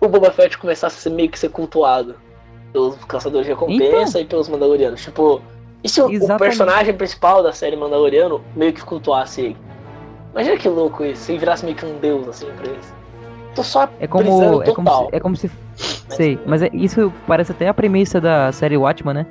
o 0.00 0.08
Boba 0.08 0.30
Fett 0.30 0.56
começasse 0.58 0.96
a 0.98 1.00
ser 1.00 1.10
meio 1.10 1.30
que 1.30 1.38
ser 1.38 1.50
cultuado 1.50 2.14
pelos 2.72 2.96
caçadores 3.04 3.46
de 3.46 3.52
recompensa 3.52 4.20
e 4.20 4.24
pelos 4.24 4.48
Mandalorianos? 4.48 5.02
Tipo, 5.02 5.40
e 5.84 5.88
se 5.88 6.00
o, 6.00 6.06
o 6.06 6.38
personagem 6.38 6.94
principal 6.94 7.42
da 7.42 7.52
série 7.52 7.76
Mandaloriano 7.76 8.40
meio 8.56 8.72
que 8.72 8.82
cultuasse 8.82 9.40
ele? 9.40 9.56
Imagina 10.32 10.56
que 10.56 10.68
louco 10.68 11.04
isso, 11.04 11.24
se 11.24 11.32
ele 11.32 11.38
virasse 11.40 11.64
meio 11.64 11.76
que 11.76 11.84
um 11.84 11.98
deus 11.98 12.26
assim 12.28 12.46
pra 12.56 12.66
eles. 12.70 12.94
Tô 13.54 13.62
só 13.62 13.86
É 14.00 14.06
como. 14.06 14.62
É 14.62 14.72
como 14.72 14.88
se. 14.88 15.08
É 15.16 15.20
como 15.20 15.36
se 15.36 15.50
sei, 16.08 16.38
mas 16.46 16.62
é- 16.62 16.70
isso 16.72 17.12
parece 17.26 17.52
até 17.52 17.68
a 17.68 17.74
premissa 17.74 18.18
da 18.20 18.50
série 18.50 18.76
Watchman, 18.78 19.12
né? 19.14 19.26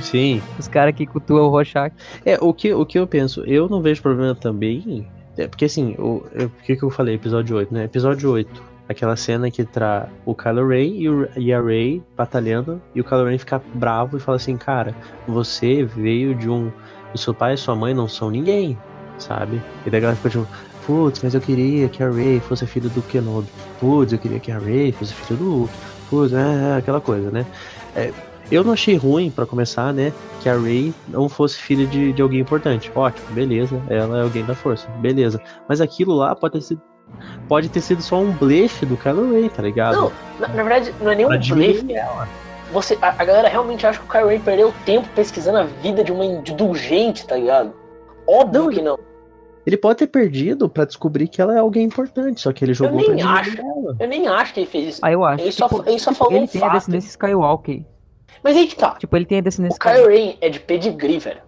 sim. 0.00 0.40
Os 0.58 0.66
caras 0.68 0.94
que 0.94 1.04
cultuam 1.06 1.44
o 1.46 1.48
Rorschach. 1.50 1.92
É, 2.24 2.38
o 2.40 2.54
que, 2.54 2.72
o 2.72 2.86
que 2.86 2.98
eu 2.98 3.06
penso, 3.06 3.44
eu 3.44 3.68
não 3.68 3.82
vejo 3.82 4.00
problema 4.00 4.34
também. 4.34 5.06
É, 5.38 5.46
porque 5.46 5.64
assim, 5.64 5.94
o, 5.98 6.22
eu- 6.34 6.50
que, 6.64 6.76
que 6.76 6.82
eu 6.82 6.90
falei? 6.90 7.14
Episódio 7.14 7.56
8, 7.56 7.72
né? 7.72 7.84
Episódio 7.84 8.30
8. 8.30 8.62
Aquela 8.88 9.16
cena 9.16 9.50
que 9.50 9.64
tá 9.64 10.08
o 10.24 10.34
Kylo 10.34 10.66
Ren 10.66 10.86
e, 10.94 11.08
o, 11.08 11.28
e 11.36 11.52
a 11.52 11.60
Rey 11.60 12.02
batalhando, 12.16 12.80
e 12.94 13.00
o 13.00 13.04
Kylo 13.04 13.24
Ren 13.26 13.38
fica 13.38 13.60
bravo 13.74 14.16
e 14.16 14.20
fala 14.20 14.36
assim, 14.36 14.56
cara, 14.56 14.94
você 15.26 15.84
veio 15.84 16.34
de 16.34 16.48
um. 16.48 16.72
O 17.14 17.18
seu 17.18 17.32
pai 17.34 17.54
e 17.54 17.56
sua 17.56 17.74
mãe 17.76 17.94
não 17.94 18.08
são 18.08 18.30
ninguém, 18.30 18.76
sabe? 19.18 19.62
E 19.86 19.90
daí 19.90 19.98
a 19.98 20.00
galera 20.02 20.16
fica 20.16 20.30
tipo, 20.30 20.46
putz, 20.86 21.22
mas 21.22 21.34
eu 21.34 21.40
queria 21.40 21.88
que 21.88 22.02
a 22.02 22.10
Rey 22.10 22.40
fosse 22.40 22.66
filho 22.66 22.88
do 22.90 23.02
Kenobi. 23.02 23.48
Putz, 23.78 24.12
eu 24.12 24.18
queria 24.18 24.40
que 24.40 24.50
a 24.50 24.58
Rey 24.58 24.92
fosse 24.92 25.14
filho 25.14 25.38
do 25.38 25.44
Luke. 25.44 25.74
Putz, 26.10 26.32
é, 26.32 26.72
é, 26.74 26.76
aquela 26.76 27.00
coisa, 27.00 27.30
né? 27.30 27.46
É, 27.94 28.10
eu 28.50 28.64
não 28.64 28.72
achei 28.72 28.96
ruim, 28.96 29.30
pra 29.30 29.46
começar, 29.46 29.92
né? 29.92 30.12
que 30.40 30.48
a 30.48 30.56
Rey 30.56 30.94
não 31.08 31.28
fosse 31.28 31.56
filha 31.58 31.86
de, 31.86 32.12
de 32.12 32.22
alguém 32.22 32.40
importante. 32.40 32.90
Ótimo, 32.94 33.26
beleza. 33.32 33.80
Ela 33.88 34.18
é 34.18 34.22
alguém 34.22 34.44
da 34.44 34.54
força, 34.54 34.88
beleza. 35.00 35.40
Mas 35.68 35.80
aquilo 35.80 36.14
lá 36.14 36.34
pode 36.34 36.54
ter 36.54 36.60
sido, 36.60 36.82
pode 37.48 37.68
ter 37.68 37.80
sido 37.80 38.00
só 38.02 38.20
um 38.20 38.30
blefe 38.30 38.86
do 38.86 38.96
Kylo 38.96 39.32
Ren, 39.32 39.48
tá 39.48 39.62
ligado? 39.62 39.96
Não, 39.96 40.12
na, 40.38 40.48
na 40.48 40.62
verdade, 40.62 40.94
não 41.00 41.10
é 41.10 41.16
nem 41.16 41.26
Pra 41.26 41.36
um 41.36 41.38
diminuir 41.40 41.82
blefe. 41.82 42.08
Você, 42.72 42.98
a, 43.00 43.08
a 43.18 43.24
galera 43.24 43.48
realmente 43.48 43.86
acha 43.86 43.98
que 43.98 44.04
o 44.04 44.08
Kylo 44.08 44.28
Ren 44.28 44.40
perdeu 44.40 44.72
tempo 44.84 45.08
pesquisando 45.14 45.58
a 45.58 45.64
vida 45.64 46.04
de 46.04 46.12
uma 46.12 46.24
indulgente, 46.24 47.26
tá 47.26 47.36
ligado? 47.36 47.72
Óbvio 48.26 48.62
Não, 48.64 48.70
que 48.70 48.82
não. 48.82 48.98
Ele 49.66 49.76
pode 49.76 49.98
ter 49.98 50.06
perdido 50.06 50.68
pra 50.68 50.84
descobrir 50.84 51.28
que 51.28 51.42
ela 51.42 51.54
é 51.54 51.58
alguém 51.58 51.84
importante, 51.84 52.40
só 52.40 52.52
que 52.52 52.64
ele 52.64 52.72
jogou 52.72 52.96
nem 53.00 53.16
pra 53.16 53.30
acho. 53.32 53.60
ela. 53.60 53.96
Eu 53.98 54.08
nem 54.08 54.26
acho 54.28 54.54
que 54.54 54.60
ele 54.60 54.66
fez 54.66 54.88
isso. 54.94 55.00
Aí 55.04 55.12
eu 55.12 55.24
acho. 55.24 55.42
Ele 55.42 55.52
só, 55.52 55.68
ele 55.84 55.98
só 55.98 56.14
falou 56.14 56.32
ele 56.32 56.44
um 56.44 56.46
tem 56.46 56.62
a 56.62 56.64
fato. 56.64 56.74
descendência 56.74 57.08
Skywalker. 57.08 57.82
Mas 58.42 58.56
aí 58.56 58.66
que 58.66 58.76
tá. 58.76 58.96
Tipo, 58.98 59.16
ele 59.16 59.26
tem 59.26 59.38
a 59.38 59.40
O 59.40 59.44
descendência 59.44 59.78
Kylo 59.78 60.08
Ren 60.08 60.34
é 60.40 60.48
de 60.48 60.60
pedigree, 60.60 61.18
velho. 61.18 61.42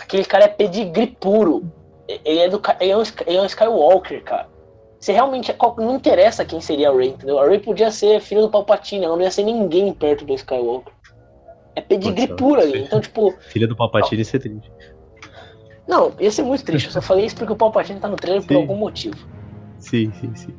Aquele 0.00 0.24
cara 0.24 0.44
é 0.44 0.48
pedigree 0.48 1.16
puro. 1.20 1.70
Ele 2.08 2.38
é, 2.38 2.48
do, 2.48 2.60
ele 2.80 2.90
é, 2.90 2.96
um, 2.96 3.02
ele 3.26 3.36
é 3.36 3.40
um 3.40 3.46
Skywalker, 3.46 4.22
cara. 4.22 4.48
Você 4.98 5.12
realmente. 5.12 5.54
Não 5.78 5.96
interessa 5.96 6.44
quem 6.44 6.60
seria 6.60 6.90
a 6.90 6.96
Rey, 6.96 7.10
entendeu? 7.10 7.38
A 7.38 7.46
Rey 7.46 7.58
podia 7.58 7.90
ser 7.90 8.20
filha 8.20 8.40
do 8.40 8.50
Palpatine, 8.50 9.04
ela 9.04 9.16
não 9.16 9.22
ia 9.22 9.30
ser 9.30 9.42
ninguém 9.42 9.92
perto 9.92 10.24
do 10.24 10.34
Skywalker. 10.34 10.92
É 11.76 11.80
pedigree 11.80 12.28
puro 12.28 12.60
ali. 12.60 12.84
Então, 12.84 13.00
tipo. 13.00 13.34
Filha 13.48 13.66
do 13.66 13.76
Palpatine 13.76 14.20
ia 14.20 14.24
ser 14.24 14.38
triste. 14.38 14.72
Não, 15.86 16.12
ia 16.18 16.30
ser 16.30 16.42
muito 16.42 16.64
triste. 16.64 16.86
Eu 16.86 16.92
só 16.92 17.02
falei 17.02 17.26
isso 17.26 17.36
porque 17.36 17.52
o 17.52 17.56
Palpatine 17.56 18.00
tá 18.00 18.08
no 18.08 18.16
trailer 18.16 18.42
por 18.42 18.54
Sim. 18.54 18.60
algum 18.60 18.76
motivo. 18.76 19.16
Sim, 19.78 20.10
sim, 20.18 20.34
sim. 20.34 20.54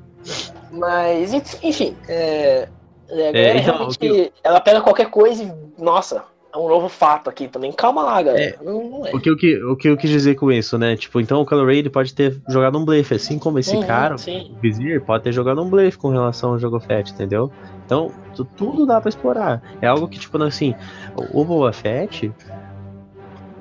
Mas, 0.71 1.34
enfim. 1.63 1.97
É, 2.07 2.67
é, 3.10 3.32
galera 3.32 3.58
então, 3.60 3.76
realmente. 3.76 3.95
o 3.95 3.99
que 3.99 4.32
Ela 4.43 4.60
pega 4.60 4.82
qualquer 4.82 5.10
coisa 5.10 5.43
e. 5.43 5.82
Nossa, 5.82 6.24
é 6.53 6.58
um 6.58 6.68
novo 6.70 6.88
fato 6.89 7.30
aqui 7.30 7.47
também. 7.47 7.72
Calma 7.72 8.03
lá, 8.03 8.22
galera. 8.22 8.58
Não, 8.64 8.84
não 8.89 9.06
é. 9.06 9.12
O 9.14 9.20
que, 9.20 9.30
eu 9.30 9.36
que, 9.36 9.64
o 9.64 9.76
que 9.76 9.89
eu 9.89 9.97
quis 9.97 10.10
dizer 10.10 10.36
com 10.36 10.51
isso, 10.51 10.78
né? 10.78 10.95
Tipo, 10.95 11.20
então 11.20 11.41
o 11.41 11.66
Ren 11.66 11.76
ele 11.78 11.89
pode 11.89 12.14
ter 12.14 12.36
jogado 12.47 12.78
um 12.78 12.86
blefe, 12.86 13.16
assim 13.16 13.38
como 13.38 13.60
esse 13.60 13.76
Uhum, 13.76 13.86
cara, 13.86 14.18
sim. 14.18 14.51
o 14.56 14.60
Vizir, 14.62 15.01
pode 15.03 15.24
ter 15.24 15.32
jogado 15.34 15.62
um 15.62 15.70
blefe 15.70 15.97
com 15.97 16.10
relação 16.10 16.51
ao 16.51 16.60
jogo 16.60 16.80
Fett, 16.80 17.12
entendeu? 17.12 17.51
Então, 17.86 18.12
tu- 18.36 18.45
tudo 18.45 18.86
dá 18.86 18.99
pra 18.99 19.10
explorar. 19.10 19.62
É 19.82 19.88
algo 19.88 20.08
que, 20.08 20.18
tipo, 20.18 20.41
assim, 20.41 20.74
o 21.16 21.41
o 21.41 21.45
Boba 21.45 21.72
Fett, 21.74 22.32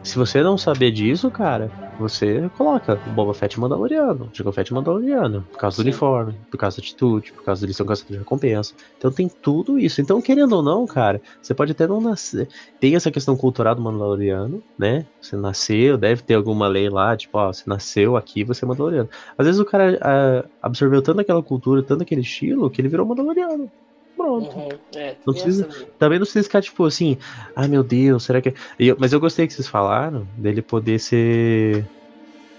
se 0.04 0.18
você 0.18 0.42
não 0.42 0.58
saber 0.58 0.90
disso, 0.90 1.30
cara, 1.30 1.70
você 1.98 2.50
coloca 2.58 3.00
o 3.06 3.10
Boba 3.10 3.32
Fett 3.32 3.58
Mandaloriano, 3.58 4.26
o 4.26 4.36
Jango 4.36 4.52
Fett 4.52 4.72
Mandaloriano, 4.72 5.46
por 5.50 5.58
causa 5.58 5.78
do 5.78 5.82
Sim. 5.82 5.88
uniforme, 5.88 6.34
por 6.50 6.58
causa 6.58 6.76
da 6.76 6.82
atitude, 6.82 7.32
por 7.32 7.42
causa 7.42 7.62
da 7.62 7.66
lição 7.66 7.86
de 7.86 8.18
recompensa. 8.18 8.74
Então 8.98 9.10
tem 9.10 9.28
tudo 9.28 9.78
isso. 9.78 10.02
Então, 10.02 10.20
querendo 10.20 10.52
ou 10.52 10.62
não, 10.62 10.86
cara, 10.86 11.22
você 11.40 11.54
pode 11.54 11.72
até 11.72 11.86
não 11.86 12.02
nascer. 12.02 12.48
Tem 12.78 12.94
essa 12.94 13.10
questão 13.10 13.34
cultural 13.34 13.74
do 13.74 13.80
Mandaloriano, 13.80 14.62
né? 14.78 15.06
Você 15.20 15.36
nasceu, 15.36 15.96
deve 15.96 16.22
ter 16.22 16.34
alguma 16.34 16.68
lei 16.68 16.90
lá, 16.90 17.16
tipo, 17.16 17.38
ó, 17.38 17.50
você 17.50 17.64
nasceu 17.66 18.14
aqui, 18.14 18.44
você 18.44 18.64
é 18.64 18.68
Mandaloriano. 18.68 19.08
Às 19.38 19.46
vezes 19.46 19.60
o 19.60 19.64
cara 19.64 19.98
ah, 20.02 20.44
absorveu 20.62 21.00
tanto 21.00 21.20
aquela 21.20 21.42
cultura, 21.42 21.82
tanto 21.82 22.02
aquele 22.02 22.20
estilo, 22.20 22.70
que 22.70 22.80
ele 22.80 22.88
virou 22.88 23.06
Mandaloriano. 23.06 23.70
Pronto. 24.16 24.56
Uhum, 24.56 24.68
é, 24.94 25.14
Não 25.26 25.34
precisa- 25.34 25.66
essa- 25.68 25.86
Também 25.98 26.18
não 26.18 26.24
precisa 26.24 26.44
ficar 26.44 26.62
tipo 26.62 26.84
assim, 26.84 27.18
ai 27.56 27.66
meu 27.68 27.82
Deus, 27.82 28.24
será 28.24 28.40
que. 28.40 28.54
E 28.78 28.88
eu- 28.88 28.96
mas 28.98 29.12
eu 29.12 29.18
gostei 29.20 29.46
que 29.46 29.52
vocês 29.52 29.66
falaram 29.68 30.26
dele 30.36 30.62
poder 30.62 30.98
ser. 30.98 31.84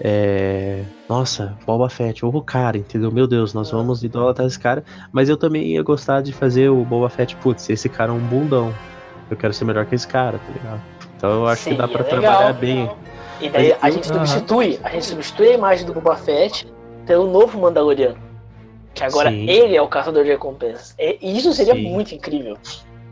É, 0.02 0.84
nossa, 1.08 1.58
Boba 1.66 1.90
Fett, 1.90 2.26
ou 2.26 2.36
o 2.36 2.42
cara, 2.42 2.78
entendeu? 2.78 3.10
Meu 3.12 3.26
Deus, 3.26 3.54
nós 3.54 3.72
vamos 3.72 4.04
idolatrar 4.04 4.46
esse 4.46 4.60
cara. 4.60 4.84
Mas 5.12 5.30
eu 5.30 5.38
também 5.38 5.68
ia 5.68 5.82
gostar 5.82 6.22
de 6.22 6.34
fazer 6.34 6.68
o 6.70 6.84
Boba 6.84 7.10
Fett, 7.10 7.34
putz, 7.38 7.70
esse 7.70 7.88
cara 7.88 8.12
é 8.12 8.14
um 8.16 8.20
bundão. 8.20 8.74
Eu 9.32 9.38
quero 9.38 9.54
ser 9.54 9.64
melhor 9.64 9.86
que 9.86 9.96
esse 9.96 10.06
cara, 10.08 10.38
tá 10.38 10.52
ligado? 10.54 10.82
Então 11.16 11.30
eu 11.32 11.48
acho 11.48 11.64
que 11.70 11.74
dá 11.76 11.88
pra 11.88 12.04
legal. 12.04 12.20
trabalhar 12.22 12.54
bem. 12.54 12.92
E 13.40 13.50
daí 13.50 13.74
a 13.82 13.90
gente 13.90 14.08
substitui, 14.08 14.80
a 14.84 14.90
gente 14.90 15.06
substitui 15.06 15.48
a 15.48 15.54
imagem 15.54 15.86
do 15.86 15.94
Boba 15.94 16.16
Fett 16.18 16.68
pelo 17.06 17.32
novo 17.32 17.58
Mandaloriano. 17.60 18.18
Que 18.96 19.04
agora 19.04 19.30
Sim. 19.30 19.48
ele 19.48 19.76
é 19.76 19.82
o 19.82 19.88
caçador 19.88 20.24
de 20.24 20.30
recompensas. 20.30 20.96
E 20.98 21.20
e 21.22 21.38
isso 21.38 21.54
seria 21.54 21.76
Sim. 21.76 21.92
muito 21.92 22.16
incrível. 22.16 22.58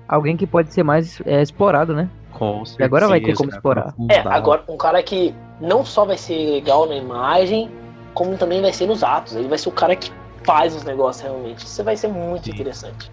Alguém 0.07 0.35
que 0.35 0.47
pode 0.47 0.73
ser 0.73 0.81
mais 0.83 1.21
é, 1.25 1.41
explorado, 1.41 1.93
né? 1.93 2.09
Com 2.31 2.63
E 2.79 2.83
agora 2.83 3.07
vai 3.07 3.19
ter 3.19 3.27
certeza, 3.27 3.43
como 3.43 3.51
explorar. 3.51 3.93
É, 4.09 4.19
agora 4.19 4.63
um 4.67 4.77
cara 4.77 5.03
que 5.03 5.35
não 5.61 5.85
só 5.85 6.05
vai 6.05 6.17
ser 6.17 6.51
legal 6.51 6.87
na 6.87 6.95
imagem, 6.95 7.69
como 8.13 8.35
também 8.37 8.61
vai 8.61 8.73
ser 8.73 8.87
nos 8.87 9.03
atos. 9.03 9.35
Ele 9.35 9.47
vai 9.47 9.57
ser 9.57 9.69
o 9.69 9.71
cara 9.71 9.95
que 9.95 10.11
faz 10.43 10.75
os 10.75 10.83
negócios 10.83 11.23
realmente. 11.23 11.65
Isso 11.65 11.83
vai 11.83 11.95
ser 11.95 12.07
muito 12.07 12.45
Sim. 12.45 12.51
interessante. 12.51 13.11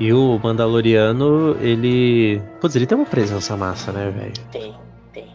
E 0.00 0.12
o 0.12 0.40
Mandaloriano, 0.42 1.56
ele. 1.60 2.40
Putz, 2.60 2.76
ele 2.76 2.86
tem 2.86 2.96
uma 2.96 3.06
presença 3.06 3.56
massa, 3.56 3.92
né, 3.92 4.10
velho? 4.10 4.32
Tem. 4.50 4.74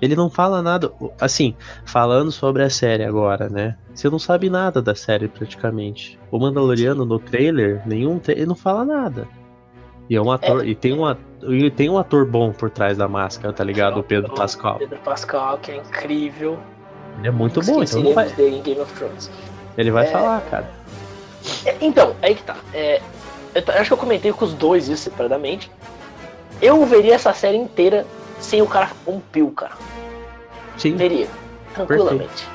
Ele 0.01 0.15
não 0.15 0.29
fala 0.29 0.61
nada. 0.61 0.91
Assim, 1.19 1.55
falando 1.85 2.31
sobre 2.31 2.63
a 2.63 2.69
série 2.69 3.03
agora, 3.03 3.49
né? 3.49 3.75
Você 3.93 4.09
não 4.09 4.19
sabe 4.19 4.49
nada 4.49 4.81
da 4.81 4.93
série 4.93 5.27
praticamente. 5.27 6.19
O 6.31 6.37
Mandaloriano 6.39 7.03
no 7.05 7.17
trailer, 7.19 7.81
nenhum. 7.85 8.19
Ele 8.27 8.45
não 8.45 8.55
fala 8.55 8.85
nada. 8.85 9.27
E 10.09 10.15
é 10.15 10.21
um 10.21 10.31
ator. 10.31 10.65
E 10.67 10.75
tem 10.75 10.93
um, 10.93 11.05
at- 11.05 11.17
e 11.43 11.69
tem 11.71 11.89
um 11.89 11.97
ator 11.97 12.25
bom 12.25 12.51
por 12.51 12.69
trás 12.69 12.97
da 12.97 13.07
máscara, 13.07 13.51
tá 13.53 13.63
ligado? 13.63 13.99
O 13.99 14.03
Pedro 14.03 14.33
Pascal. 14.33 14.77
Pedro 14.77 14.99
Pascal, 14.99 15.57
que 15.57 15.71
é 15.71 15.77
incrível. 15.77 16.57
Ele 17.19 17.27
é 17.27 17.31
muito 17.31 17.59
bom, 17.63 17.81
então 17.83 18.01
não 18.03 18.13
vai, 18.13 18.29
dele 18.29 18.57
em 18.57 18.61
Game 18.61 18.79
of 18.79 18.93
Thrones. 18.93 19.29
ele 19.77 19.89
vai 19.91 20.05
É. 20.05 20.11
falar, 20.11 20.41
cara. 20.41 20.69
É, 21.65 21.75
então, 21.81 22.15
aí 22.21 22.35
que 22.35 22.43
tá. 22.43 22.55
É, 22.73 23.01
eu 23.55 23.63
acho 23.75 23.85
que 23.87 23.93
eu 23.93 23.97
comentei 23.97 24.31
com 24.31 24.45
os 24.45 24.53
dois 24.53 24.87
isso 24.87 25.03
separadamente. 25.03 25.71
Eu 26.61 26.85
veria 26.85 27.15
essa 27.15 27.33
série 27.33 27.57
inteira 27.57 28.05
sem 28.39 28.61
o 28.61 28.67
cara 28.67 28.89
um 29.07 29.19
pio, 29.19 29.51
cara. 29.51 29.73
Sim, 30.77 30.95
Veria. 30.95 31.27
Tranquilamente. 31.73 32.47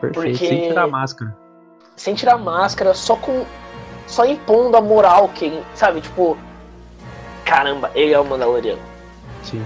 perfeito. 0.00 0.30
porque- 0.30 0.34
Sem 0.46 0.68
tirar 0.68 0.82
a 0.84 0.88
máscara. 0.88 1.36
Sem 1.96 2.14
tirar 2.14 2.38
máscara, 2.38 2.94
só 2.94 3.16
com. 3.16 3.44
Só 4.06 4.24
impondo 4.26 4.76
a 4.76 4.80
moral 4.80 5.28
que. 5.28 5.60
Sabe, 5.74 6.00
tipo. 6.00 6.36
Caramba, 7.44 7.90
ele 7.94 8.12
é 8.12 8.18
o 8.18 8.24
Mandaloriano. 8.24 8.80
Sim. 9.42 9.62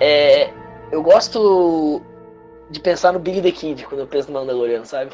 É, 0.00 0.50
eu 0.90 1.02
gosto 1.02 2.00
de 2.70 2.80
pensar 2.80 3.12
no 3.12 3.18
Big 3.18 3.40
The 3.42 3.50
Kid 3.52 3.84
quando 3.86 4.00
eu 4.00 4.06
penso 4.06 4.28
no 4.32 4.38
Mandaloriano, 4.40 4.84
sabe? 4.86 5.10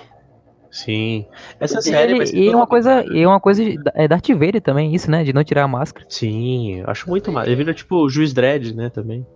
Sim. 0.71 1.27
Essa 1.59 1.79
E 1.79 1.83
série 1.83 2.13
Ele- 2.13 2.19
vai 2.19 2.27
ser 2.27 2.37
e 2.37 2.49
é 2.49 2.55
uma 2.55 2.67
coisa, 2.67 3.05
e 3.11 3.23
é 3.23 3.27
uma 3.27 3.41
coisa 3.41 3.63
é 3.95 4.07
Darth 4.07 4.29
Vader 4.29 4.61
também, 4.61 4.95
isso, 4.95 5.11
né? 5.11 5.25
De 5.25 5.33
não 5.33 5.43
tirar 5.43 5.65
a 5.65 5.69
máscara. 5.69 6.05
Sim, 6.11 6.83
acho 6.87 7.09
muito 7.09 7.33
massa. 7.33 7.49
Ele 7.49 7.57
vira 7.57 7.73
tipo 7.75 7.97
o 7.97 8.09
Juiz 8.11 8.33
Dredd, 8.35 8.75
né, 8.75 8.91
também. 8.91 9.27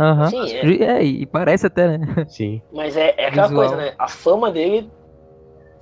Aham. 0.00 0.30
Sim, 0.30 0.52
é. 0.52 0.98
É, 0.98 1.02
e 1.04 1.26
parece 1.26 1.66
até, 1.66 1.98
né? 1.98 2.24
Sim. 2.28 2.62
Mas 2.72 2.96
é, 2.96 3.14
é 3.18 3.26
aquela 3.26 3.48
Visual. 3.48 3.68
coisa, 3.68 3.76
né? 3.82 3.94
A 3.98 4.08
fama 4.08 4.50
dele 4.50 4.90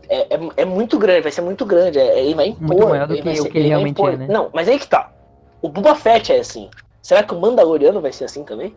é, 0.08 0.34
é, 0.34 0.40
é 0.58 0.64
muito 0.64 0.98
grande, 0.98 1.20
vai 1.22 1.30
ser 1.32 1.40
muito 1.42 1.64
grande. 1.64 1.98
é- 1.98 2.18
ele 2.20 2.34
vai 2.34 2.48
impor. 2.48 2.66
Muito 2.66 2.88
maior 2.88 3.06
do 3.06 3.14
vai 3.14 3.22
que 3.22 3.28
o 3.40 3.42
ser- 3.42 3.50
que 3.50 3.58
ele 3.58 3.68
vai 3.68 3.68
realmente 3.68 3.92
impor. 3.92 4.12
é, 4.12 4.16
né? 4.16 4.26
Não, 4.28 4.50
mas 4.52 4.68
aí 4.68 4.78
que 4.78 4.86
tá. 4.88 5.12
O 5.62 5.68
Boba 5.68 5.94
Fett 5.94 6.32
é 6.32 6.38
assim. 6.40 6.68
Será 7.02 7.22
que 7.22 7.32
o 7.34 7.40
Mandaloriano 7.40 8.00
vai 8.00 8.12
ser 8.12 8.24
assim 8.24 8.42
também? 8.44 8.74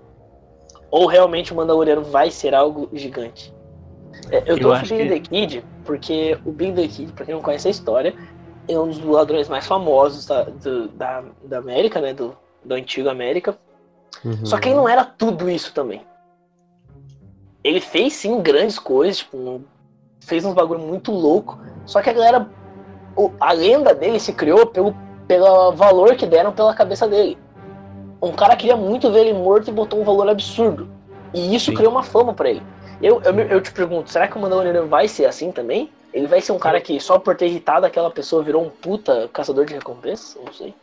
Ou 0.91 1.05
realmente 1.07 1.53
o 1.53 1.55
Mandaloriano 1.55 2.03
vai 2.03 2.29
ser 2.29 2.53
algo 2.53 2.89
gigante? 2.93 3.51
É, 4.29 4.39
eu 4.39 4.43
Eu 4.55 4.59
trouxe 4.59 4.81
acho 4.83 4.93
o 4.93 4.97
Big 4.97 5.09
que- 5.09 5.19
The 5.21 5.29
Kid 5.29 5.65
porque 5.85 6.37
o 6.45 6.51
Big 6.51 6.73
The 6.73 6.87
Kid, 6.87 7.13
pra 7.13 7.25
quem 7.25 7.33
não 7.33 7.41
conhece 7.41 7.67
a 7.67 7.71
história, 7.71 8.13
é 8.67 8.77
um 8.77 8.87
dos 8.87 8.99
ladrões 9.03 9.47
mais 9.49 9.65
famosos 9.65 10.25
da, 10.25 10.43
do- 10.43 10.87
da, 10.89 11.23
da 11.43 11.57
América, 11.57 11.99
né? 11.99 12.13
Do, 12.13 12.37
do 12.63 12.75
antigo 12.75 13.09
América. 13.09 13.57
Uhum. 14.23 14.45
Só 14.45 14.57
que 14.59 14.69
ele 14.69 14.75
não 14.75 14.87
era 14.87 15.03
tudo 15.03 15.49
isso 15.49 15.73
também. 15.73 16.01
Ele 17.63 17.79
fez 17.79 18.13
sim 18.13 18.41
grandes 18.41 18.79
coisas, 18.79 19.17
tipo, 19.19 19.37
um- 19.37 19.63
fez 20.19 20.43
uns 20.45 20.53
bagulho 20.53 20.79
muito 20.79 21.11
louco. 21.11 21.59
Só 21.85 22.01
que 22.01 22.09
a 22.09 22.13
galera. 22.13 22.47
o- 23.13 23.29
a 23.41 23.51
lenda 23.51 23.93
dele 23.93 24.19
se 24.21 24.31
criou 24.31 24.65
pelo, 24.67 24.95
pelo 25.27 25.73
valor 25.73 26.15
que 26.15 26.25
deram 26.25 26.53
pela 26.53 26.73
cabeça 26.73 27.05
dele. 27.09 27.37
Um 28.21 28.31
cara 28.31 28.55
queria 28.55 28.77
muito 28.77 29.11
ver 29.11 29.27
ele 29.27 29.33
morto 29.33 29.67
e 29.67 29.73
botou 29.73 29.99
um 29.99 30.03
valor 30.05 30.29
absurdo. 30.29 30.87
E 31.33 31.53
isso 31.53 31.71
Sim. 31.71 31.75
criou 31.75 31.91
uma 31.91 32.03
fama 32.03 32.33
pra 32.33 32.49
ele. 32.49 32.63
Eu, 33.01 33.21
eu, 33.23 33.37
eu 33.39 33.61
te 33.61 33.71
pergunto, 33.73 34.09
será 34.09 34.29
que 34.29 34.37
o 34.37 34.39
Mandaloriano 34.41 34.87
vai 34.87 35.09
ser 35.09 35.25
assim 35.25 35.51
também? 35.51 35.89
Ele 36.13 36.25
vai 36.25 36.39
ser 36.39 36.53
um 36.53 36.57
cara 36.59 36.79
que 36.79 36.99
só 37.01 37.19
por 37.19 37.35
ter 37.35 37.47
irritado 37.47 37.85
aquela 37.85 38.09
pessoa 38.09 38.41
virou 38.43 38.63
um 38.63 38.69
puta 38.69 39.29
caçador 39.33 39.65
de 39.65 39.73
recompensas? 39.73 40.37
Não 40.41 40.53
sei. 40.53 40.73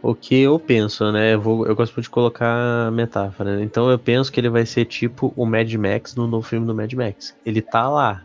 O 0.00 0.14
que 0.14 0.40
eu 0.40 0.58
penso, 0.60 1.10
né? 1.10 1.34
Eu, 1.34 1.40
vou, 1.40 1.66
eu 1.66 1.74
gosto 1.74 2.00
de 2.00 2.08
colocar 2.08 2.90
metáfora, 2.92 3.56
né? 3.56 3.64
Então 3.64 3.90
eu 3.90 3.98
penso 3.98 4.30
que 4.30 4.38
ele 4.38 4.48
vai 4.48 4.64
ser 4.64 4.84
tipo 4.84 5.32
o 5.36 5.44
Mad 5.44 5.72
Max 5.74 6.14
no 6.14 6.26
novo 6.26 6.46
filme 6.46 6.66
do 6.66 6.74
Mad 6.74 6.92
Max. 6.92 7.34
Ele 7.44 7.60
tá 7.60 7.88
lá. 7.88 8.22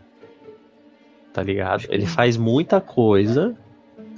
Tá 1.32 1.42
ligado? 1.42 1.86
Ele 1.88 2.06
faz 2.06 2.36
muita 2.36 2.80
coisa, 2.80 3.56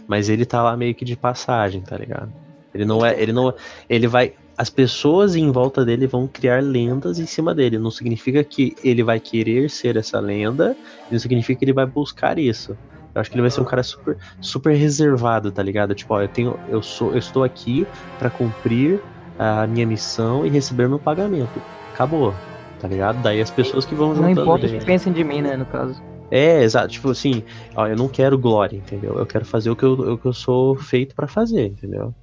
mas 0.06 0.28
ele 0.28 0.44
tá 0.44 0.62
lá 0.62 0.76
meio 0.76 0.94
que 0.94 1.04
de 1.04 1.16
passagem, 1.16 1.80
tá 1.80 1.96
ligado? 1.96 2.30
Ele 2.74 2.84
não 2.84 3.04
é. 3.04 3.20
Ele 3.20 3.32
não. 3.32 3.54
Ele 3.88 4.06
vai. 4.06 4.34
As 4.56 4.68
pessoas 4.68 5.34
em 5.34 5.50
volta 5.50 5.84
dele 5.84 6.06
vão 6.06 6.26
criar 6.26 6.62
lendas 6.62 7.18
em 7.18 7.26
cima 7.26 7.54
dele. 7.54 7.78
Não 7.78 7.90
significa 7.90 8.44
que 8.44 8.74
ele 8.84 9.02
vai 9.02 9.18
querer 9.18 9.70
ser 9.70 9.96
essa 9.96 10.20
lenda. 10.20 10.76
Não 11.10 11.18
significa 11.18 11.58
que 11.58 11.64
ele 11.64 11.72
vai 11.72 11.86
buscar 11.86 12.38
isso. 12.38 12.76
Eu 13.16 13.20
acho 13.22 13.30
que 13.30 13.36
ele 13.36 13.40
vai 13.42 13.50
ser 13.50 13.62
um 13.62 13.64
cara 13.64 13.82
super, 13.82 14.18
super 14.42 14.74
reservado, 14.74 15.50
tá 15.50 15.62
ligado? 15.62 15.94
Tipo, 15.94 16.14
ó, 16.14 16.20
eu 16.22 16.28
tenho, 16.28 16.58
eu 16.68 16.82
sou, 16.82 17.12
eu 17.14 17.18
estou 17.18 17.42
aqui 17.42 17.86
pra 18.18 18.30
cumprir 18.30 19.02
a 19.38 19.66
minha 19.66 19.86
missão 19.86 20.44
e 20.44 20.50
receber 20.50 20.86
meu 20.86 20.98
pagamento. 21.00 21.62
Acabou, 21.94 22.36
tá 22.78 22.86
ligado? 22.86 23.22
Daí 23.22 23.40
as 23.40 23.50
pessoas 23.50 23.86
que 23.86 23.94
vão 23.94 24.08
Não 24.08 24.28
juntando 24.28 24.42
importa 24.42 24.66
o 24.66 24.70
que 24.70 24.84
pensem 24.84 25.14
de 25.14 25.24
mim, 25.24 25.40
né, 25.40 25.56
no 25.56 25.64
caso. 25.64 25.98
É, 26.30 26.62
exato. 26.62 26.88
Tipo 26.88 27.10
assim, 27.10 27.42
ó, 27.74 27.86
eu 27.86 27.96
não 27.96 28.06
quero 28.08 28.38
glória, 28.38 28.76
entendeu? 28.76 29.18
Eu 29.18 29.24
quero 29.26 29.46
fazer 29.46 29.70
o 29.70 29.76
que 29.76 29.84
eu, 29.84 29.92
o 29.92 30.18
que 30.18 30.26
eu 30.26 30.32
sou 30.34 30.76
feito 30.76 31.14
pra 31.14 31.26
fazer, 31.26 31.66
entendeu? 31.68 32.14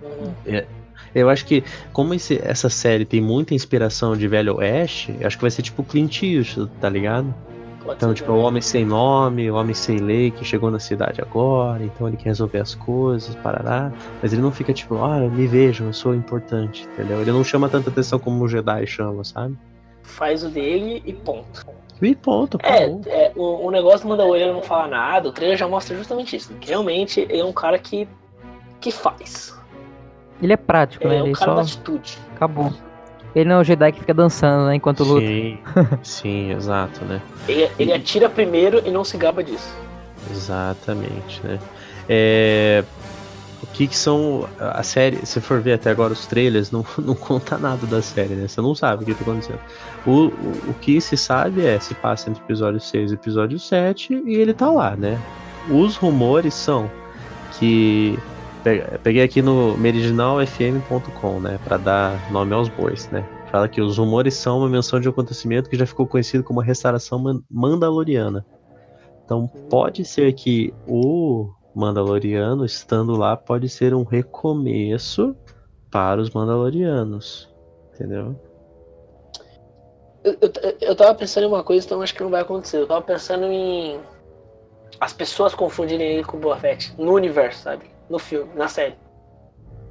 Uhum. 0.00 0.34
Eu 1.14 1.28
acho 1.28 1.44
que, 1.44 1.62
como 1.92 2.14
esse- 2.14 2.40
essa 2.42 2.68
série 2.70 3.04
tem 3.04 3.20
muita 3.20 3.54
inspiração 3.54 4.16
de 4.16 4.28
Velho 4.28 4.56
Oeste, 4.56 5.14
eu 5.20 5.26
acho 5.26 5.36
que 5.36 5.42
vai 5.42 5.50
ser 5.50 5.62
tipo 5.62 5.82
Clint 5.84 6.22
Eastwood, 6.22 6.70
tá 6.80 6.88
ligado? 6.88 7.34
Pode 7.84 7.96
Então, 7.96 8.08
ser 8.10 8.14
tipo, 8.16 8.30
o 8.30 8.34
também. 8.34 8.46
homem 8.46 8.62
sem 8.62 8.84
nome, 8.84 9.50
o 9.50 9.54
homem 9.54 9.74
sem 9.74 9.98
lei, 9.98 10.30
que 10.30 10.44
chegou 10.44 10.70
na 10.70 10.78
cidade 10.78 11.20
agora, 11.20 11.82
então 11.82 12.06
ele 12.06 12.16
quer 12.16 12.26
resolver 12.30 12.58
as 12.58 12.74
coisas, 12.74 13.34
parará. 13.36 13.90
Mas 14.22 14.32
ele 14.32 14.42
não 14.42 14.52
fica 14.52 14.72
tipo, 14.72 14.96
ah, 15.02 15.18
me 15.20 15.46
vejam, 15.46 15.86
eu 15.86 15.92
sou 15.92 16.14
importante, 16.14 16.86
entendeu? 16.92 17.20
Ele 17.20 17.32
não 17.32 17.42
chama 17.42 17.68
tanta 17.68 17.88
atenção 17.90 18.18
como 18.18 18.44
o 18.44 18.48
Jedi 18.48 18.86
chama, 18.86 19.24
sabe? 19.24 19.56
Faz 20.02 20.44
o 20.44 20.48
dele 20.48 21.02
e 21.06 21.12
ponto. 21.12 21.64
E 22.02 22.14
ponto, 22.14 22.58
É, 22.62 22.84
é, 23.06 23.32
o, 23.36 23.66
o 23.66 23.70
negócio 23.70 24.00
do 24.06 24.08
Mandaloriano 24.08 24.54
não 24.54 24.62
fala 24.62 24.88
nada, 24.88 25.28
o 25.28 25.32
trailer 25.32 25.56
já 25.58 25.68
mostra 25.68 25.94
justamente 25.96 26.34
isso. 26.34 26.52
Que 26.54 26.68
realmente 26.68 27.20
ele 27.20 27.40
é 27.40 27.44
um 27.44 27.52
cara 27.52 27.78
que, 27.78 28.08
que 28.80 28.90
faz. 28.90 29.54
Ele 30.42 30.54
é 30.54 30.56
prático, 30.56 31.04
Ele 31.04 31.12
né? 31.14 31.20
é 31.20 31.22
um 31.22 31.26
Ele 31.26 31.34
cara 31.34 31.54
da 31.56 31.64
só 31.64 31.74
atitude. 31.74 32.18
acabou. 32.34 32.72
Ele 33.34 33.48
não 33.48 33.56
é 33.56 33.60
o 33.60 33.64
Jedi 33.64 33.92
que 33.92 34.00
fica 34.00 34.14
dançando, 34.14 34.66
né, 34.66 34.74
enquanto 34.74 35.04
luta. 35.04 35.26
Sim, 35.26 35.58
sim, 36.02 36.52
exato, 36.52 37.04
né? 37.04 37.20
Ele, 37.48 37.70
ele 37.78 37.92
atira 37.92 38.28
primeiro 38.28 38.82
e 38.84 38.90
não 38.90 39.04
se 39.04 39.16
gaba 39.16 39.42
disso. 39.42 39.74
Exatamente, 40.30 41.40
né? 41.44 41.58
É, 42.08 42.84
o 43.62 43.66
que, 43.66 43.86
que 43.86 43.96
são 43.96 44.48
a 44.58 44.82
série? 44.82 45.24
Se 45.24 45.40
for 45.40 45.60
ver 45.60 45.74
até 45.74 45.90
agora 45.90 46.12
os 46.12 46.26
trailers, 46.26 46.70
não, 46.70 46.84
não 46.98 47.14
conta 47.14 47.58
nada 47.58 47.86
da 47.86 48.02
série, 48.02 48.34
né? 48.34 48.48
Você 48.48 48.60
não 48.60 48.74
sabe 48.74 49.02
o 49.02 49.06
que 49.06 49.14
tá 49.14 49.22
acontecendo. 49.22 49.60
O, 50.06 50.10
o, 50.10 50.70
o 50.70 50.74
que 50.80 51.00
se 51.00 51.16
sabe 51.16 51.64
é 51.64 51.78
se 51.78 51.94
passa 51.94 52.30
entre 52.30 52.42
episódio 52.42 52.80
6 52.80 53.10
e 53.10 53.14
episódio 53.14 53.58
7 53.58 54.22
e 54.26 54.34
ele 54.34 54.54
tá 54.54 54.70
lá, 54.70 54.96
né? 54.96 55.20
Os 55.68 55.96
rumores 55.96 56.54
são 56.54 56.90
que. 57.58 58.18
Pe- 58.62 58.98
Peguei 59.02 59.22
aqui 59.22 59.42
no 59.42 59.76
meridionalfm.com, 59.76 61.40
né? 61.40 61.58
Pra 61.58 61.76
dar 61.78 62.24
nome 62.28 62.54
aos 62.54 62.68
bois, 62.68 63.08
né? 63.10 63.28
Fala 63.50 63.68
que 63.68 63.80
os 63.80 63.98
rumores 63.98 64.34
são 64.34 64.58
uma 64.58 64.68
menção 64.68 65.00
de 65.00 65.08
um 65.08 65.10
acontecimento 65.12 65.68
que 65.68 65.76
já 65.76 65.86
ficou 65.86 66.06
conhecido 66.06 66.44
como 66.44 66.60
a 66.60 66.64
restauração 66.64 67.18
man- 67.18 67.42
mandaloriana. 67.50 68.46
Então 69.24 69.48
pode 69.68 70.04
ser 70.04 70.32
que 70.32 70.72
o 70.86 71.52
Mandaloriano 71.74 72.64
estando 72.64 73.16
lá 73.16 73.36
pode 73.36 73.68
ser 73.68 73.94
um 73.94 74.02
recomeço 74.02 75.36
para 75.90 76.20
os 76.20 76.30
Mandalorianos. 76.30 77.48
Entendeu? 77.94 78.36
Eu, 80.22 80.32
eu, 80.40 80.76
eu 80.80 80.96
tava 80.96 81.14
pensando 81.14 81.44
em 81.44 81.46
uma 81.48 81.64
coisa, 81.64 81.86
então 81.86 82.02
acho 82.02 82.14
que 82.14 82.22
não 82.22 82.30
vai 82.30 82.42
acontecer. 82.42 82.78
Eu 82.78 82.86
tava 82.86 83.02
pensando 83.02 83.46
em. 83.46 84.00
As 85.00 85.12
pessoas 85.12 85.54
confundirem 85.54 86.14
ele 86.14 86.24
com 86.24 86.36
o 86.36 86.40
Boa 86.40 86.58
Fett 86.58 86.92
no 86.98 87.12
universo, 87.14 87.62
sabe? 87.62 87.84
No 88.10 88.18
filme, 88.18 88.50
na 88.54 88.66
série. 88.68 88.94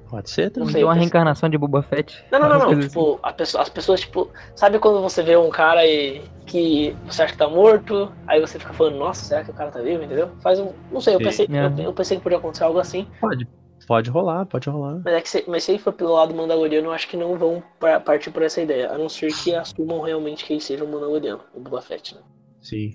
Pode 0.10 0.30
ser 0.30 0.46
Não 0.46 0.52
também. 0.52 0.66
sei, 0.68 0.74
Tem 0.74 0.82
eu 0.82 0.88
uma 0.88 0.94
pensei- 0.94 1.02
reencarnação 1.06 1.50
de 1.50 1.58
Boba 1.58 1.82
Fett. 1.84 2.26
Não, 2.32 2.40
não, 2.40 2.50
não, 2.50 2.60
não. 2.72 2.80
Tipo, 2.80 3.20
a 3.24 3.32
pessoa- 3.32 3.62
as 3.64 3.70
pessoas, 3.70 4.02
tipo. 4.02 4.28
Sabe 4.56 4.80
quando 4.80 5.02
você 5.02 5.22
vê 5.24 5.38
um 5.38 5.50
cara 5.52 5.86
e, 5.86 6.22
que 6.48 6.96
você 7.08 7.22
acha 7.24 7.34
que 7.34 7.38
tá 7.40 7.48
morto, 7.48 8.12
aí 8.28 8.42
você 8.42 8.58
fica 8.58 8.74
falando, 8.74 8.98
nossa, 8.98 9.24
será 9.24 9.44
que 9.44 9.52
o 9.52 9.54
cara 9.54 9.70
tá 9.72 9.80
vivo, 9.82 10.04
entendeu? 10.04 10.30
Faz 10.42 10.60
um. 10.60 10.72
Não 10.92 11.00
sei, 11.00 11.14
eu 11.14 11.20
Sim. 11.20 11.24
pensei, 11.26 11.48
É. 11.52 11.66
eu, 11.82 11.86
eu 11.86 11.94
pensei 11.94 12.18
que 12.18 12.24
podia 12.24 12.40
acontecer 12.40 12.64
algo 12.64 12.80
assim. 12.80 13.08
Pode. 13.22 13.48
Pode 13.88 14.10
rolar, 14.10 14.46
pode 14.46 14.70
rolar. 14.70 15.02
Mas 15.06 15.14
é 15.16 15.22
que 15.22 15.30
se, 15.30 15.44
mas 15.48 15.64
se 15.64 15.72
ele 15.72 15.80
for 15.80 15.94
pelo 15.94 16.14
lado 16.14 16.36
mandaloriano, 16.36 16.88
eu 16.88 16.92
acho 16.92 17.08
que 17.08 17.16
não 17.18 17.38
vão 17.38 17.64
pra- 17.80 18.00
partir 18.00 18.30
por 18.30 18.44
essa 18.44 18.62
ideia. 18.62 18.92
A 18.92 18.98
não 18.98 19.10
ser 19.10 19.32
que 19.34 19.56
assumam 19.56 20.02
realmente 20.02 20.44
que 20.46 20.54
ele 20.54 20.60
seja 20.62 20.84
um 20.84 20.92
mandaloriano, 20.92 21.40
o 21.56 21.60
Boba 21.60 21.82
Fett, 21.82 22.14
né? 22.14 22.22
Sim. 22.62 22.92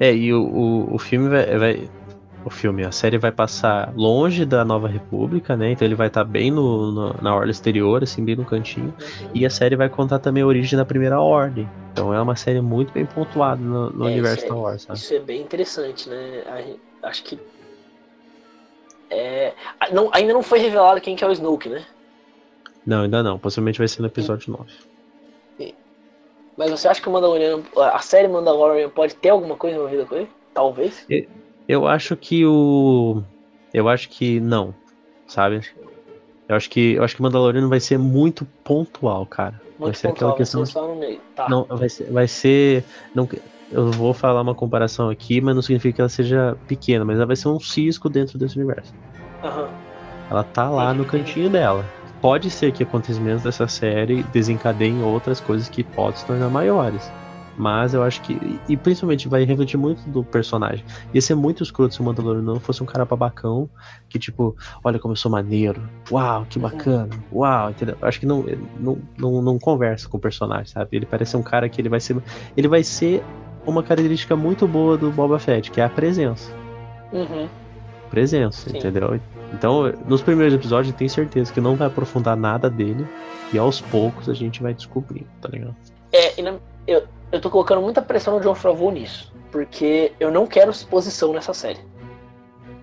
É, 0.00 0.12
e 0.12 0.32
o, 0.32 0.42
o, 0.42 0.94
o 0.94 0.98
filme 0.98 1.28
vai, 1.28 1.58
vai- 1.58 1.90
O 2.44 2.50
filme, 2.50 2.84
a 2.84 2.92
série 2.92 3.18
vai 3.18 3.30
passar 3.30 3.92
longe 3.94 4.44
da 4.46 4.64
Nova 4.64 4.88
República, 4.88 5.56
né? 5.56 5.72
Então 5.72 5.86
ele 5.86 5.94
vai 5.94 6.06
estar 6.06 6.24
bem 6.24 6.50
no, 6.50 6.90
no- 6.92 7.14
na 7.20 7.34
orla 7.34 7.50
exterior, 7.50 8.02
assim, 8.02 8.24
bem 8.24 8.36
no 8.36 8.44
cantinho. 8.44 8.94
E 9.34 9.44
a 9.44 9.50
série 9.50 9.76
vai 9.76 9.88
contar 9.88 10.18
também 10.18 10.42
a 10.42 10.46
origem 10.46 10.78
da 10.78 10.84
Primeira 10.84 11.20
Ordem. 11.20 11.68
Então 11.92 12.14
é 12.14 12.20
uma 12.20 12.36
série 12.36 12.60
muito 12.60 12.92
bem 12.92 13.04
pontuada 13.04 13.60
no, 13.60 13.90
no 13.90 14.08
É, 14.08 14.12
universo 14.12 14.44
isso 14.44 14.52
é- 14.52 14.56
Wars, 14.56 14.82
sabe? 14.82 14.98
Isso 14.98 15.14
é 15.14 15.18
bem 15.18 15.42
interessante, 15.42 16.08
né? 16.08 16.42
A 17.02 17.08
acho 17.08 17.24
que. 17.24 17.38
É, 19.10 19.52
não, 19.92 20.10
ainda 20.12 20.32
não 20.32 20.42
foi 20.42 20.58
revelado 20.58 21.00
quem 21.00 21.16
que 21.16 21.24
é 21.24 21.26
o 21.26 21.32
Snoke, 21.32 21.68
né? 21.68 21.84
Não, 22.86 23.02
ainda 23.02 23.22
não. 23.22 23.38
Possivelmente 23.38 23.78
vai 23.78 23.88
ser 23.88 24.00
no 24.00 24.08
episódio 24.08 24.52
9. 24.52 24.72
Mas 26.56 26.70
você 26.72 26.88
acha 26.88 27.00
que 27.00 27.08
o 27.08 27.12
Mandaloriano, 27.12 27.64
a 27.76 28.00
série 28.00 28.26
Mandalorian 28.26 28.90
pode 28.90 29.14
ter 29.14 29.28
alguma 29.28 29.54
coisa 29.56 29.76
envolvida 29.76 30.04
com 30.04 30.16
ele? 30.16 30.28
Talvez. 30.52 31.06
Eu 31.68 31.86
acho 31.86 32.16
que 32.16 32.46
o. 32.46 33.22
Eu 33.74 33.88
acho 33.88 34.08
que 34.08 34.40
não, 34.40 34.74
sabe? 35.26 35.60
Eu 36.48 36.56
acho 36.56 36.70
que 36.70 36.94
eu 36.94 37.04
acho 37.04 37.14
que 37.14 37.20
Mandaloriano 37.20 37.68
vai 37.68 37.78
ser 37.78 37.98
muito 37.98 38.46
pontual, 38.64 39.26
cara. 39.26 39.60
vai 39.78 39.88
Muito 39.88 39.98
ser 39.98 40.08
aquela 40.08 40.30
pontual, 40.30 40.30
vai 40.30 40.38
questão 40.38 40.64
ser 40.64 40.72
só 40.72 40.88
no 40.88 40.96
meio. 40.96 41.20
Tá. 41.36 41.46
Não, 41.50 41.66
vai 41.66 41.88
ser, 41.90 42.10
vai 42.10 42.26
ser. 42.26 42.84
Não, 43.14 43.28
eu 43.70 43.90
vou 43.90 44.14
falar 44.14 44.40
uma 44.40 44.54
comparação 44.54 45.10
aqui, 45.10 45.42
mas 45.42 45.54
não 45.54 45.60
significa 45.60 45.96
que 45.96 46.00
ela 46.00 46.08
seja 46.08 46.56
pequena, 46.66 47.04
mas 47.04 47.16
ela 47.16 47.26
vai 47.26 47.36
ser 47.36 47.48
um 47.48 47.60
cisco 47.60 48.08
dentro 48.08 48.38
desse 48.38 48.56
universo. 48.56 48.94
Aham. 49.44 49.68
Ela 50.30 50.44
tá 50.44 50.70
lá 50.70 50.94
no 50.94 51.04
cantinho 51.04 51.50
dela. 51.50 51.84
Pode 52.20 52.50
ser 52.50 52.72
que 52.72 52.82
acontecimentos 52.82 53.42
dessa 53.42 53.68
série 53.68 54.22
desencadeiem 54.24 55.02
outras 55.02 55.38
coisas 55.38 55.68
que 55.68 55.84
podem 55.84 56.16
se 56.16 56.26
tornar 56.26 56.50
maiores. 56.50 57.12
Mas 57.58 57.92
eu 57.92 58.04
acho 58.04 58.22
que. 58.22 58.38
E 58.68 58.76
principalmente 58.76 59.28
vai 59.28 59.44
refletir 59.44 59.76
muito 59.76 60.08
do 60.08 60.22
personagem. 60.22 60.84
Ia 61.12 61.20
ser 61.20 61.34
muito 61.34 61.62
escroto 61.62 61.92
se 61.92 62.00
o 62.00 62.04
Mandaloriano 62.04 62.54
não 62.54 62.60
fosse 62.60 62.82
um 62.82 62.86
cara 62.86 63.04
babacão. 63.04 63.68
Que 64.08 64.18
tipo, 64.18 64.56
olha 64.84 64.98
como 64.98 65.12
eu 65.12 65.16
sou 65.16 65.30
maneiro. 65.30 65.82
Uau, 66.10 66.46
que 66.48 66.58
bacana. 66.58 67.10
Uau, 67.32 67.70
entendeu? 67.70 67.96
Eu 68.00 68.06
acho 68.06 68.20
que 68.20 68.26
não, 68.26 68.44
não, 68.78 68.98
não, 69.18 69.42
não 69.42 69.58
conversa 69.58 70.08
com 70.08 70.16
o 70.16 70.20
personagem, 70.20 70.66
sabe? 70.66 70.96
Ele 70.96 71.04
parece 71.04 71.36
um 71.36 71.42
cara 71.42 71.68
que 71.68 71.80
ele 71.80 71.88
vai 71.88 71.98
ser. 71.98 72.16
Ele 72.56 72.68
vai 72.68 72.84
ser 72.84 73.24
uma 73.66 73.82
característica 73.82 74.36
muito 74.36 74.66
boa 74.68 74.96
do 74.96 75.10
Boba 75.10 75.38
Fett, 75.40 75.70
que 75.72 75.80
é 75.80 75.84
a 75.84 75.88
presença. 75.88 76.52
Uhum. 77.12 77.48
Presença, 78.08 78.70
Sim. 78.70 78.78
entendeu? 78.78 79.20
Então, 79.52 79.92
nos 80.06 80.22
primeiros 80.22 80.54
episódios, 80.54 80.92
eu 80.92 80.96
tenho 80.96 81.10
certeza 81.10 81.52
que 81.52 81.60
não 81.60 81.74
vai 81.74 81.88
aprofundar 81.88 82.36
nada 82.36 82.70
dele. 82.70 83.06
E 83.52 83.58
aos 83.58 83.80
poucos 83.80 84.28
a 84.28 84.34
gente 84.34 84.62
vai 84.62 84.74
descobrindo, 84.74 85.26
tá 85.40 85.48
ligado? 85.48 85.74
É, 86.12 86.40
na- 86.42 86.54
eu, 86.86 87.06
eu 87.32 87.40
tô 87.40 87.50
colocando 87.50 87.80
muita 87.82 88.00
pressão 88.02 88.34
no 88.34 88.40
John 88.40 88.54
Favreau 88.54 88.90
nisso. 88.90 89.32
Porque 89.50 90.12
eu 90.20 90.30
não 90.30 90.46
quero 90.46 90.70
exposição 90.70 91.32
nessa 91.32 91.54
série. 91.54 91.80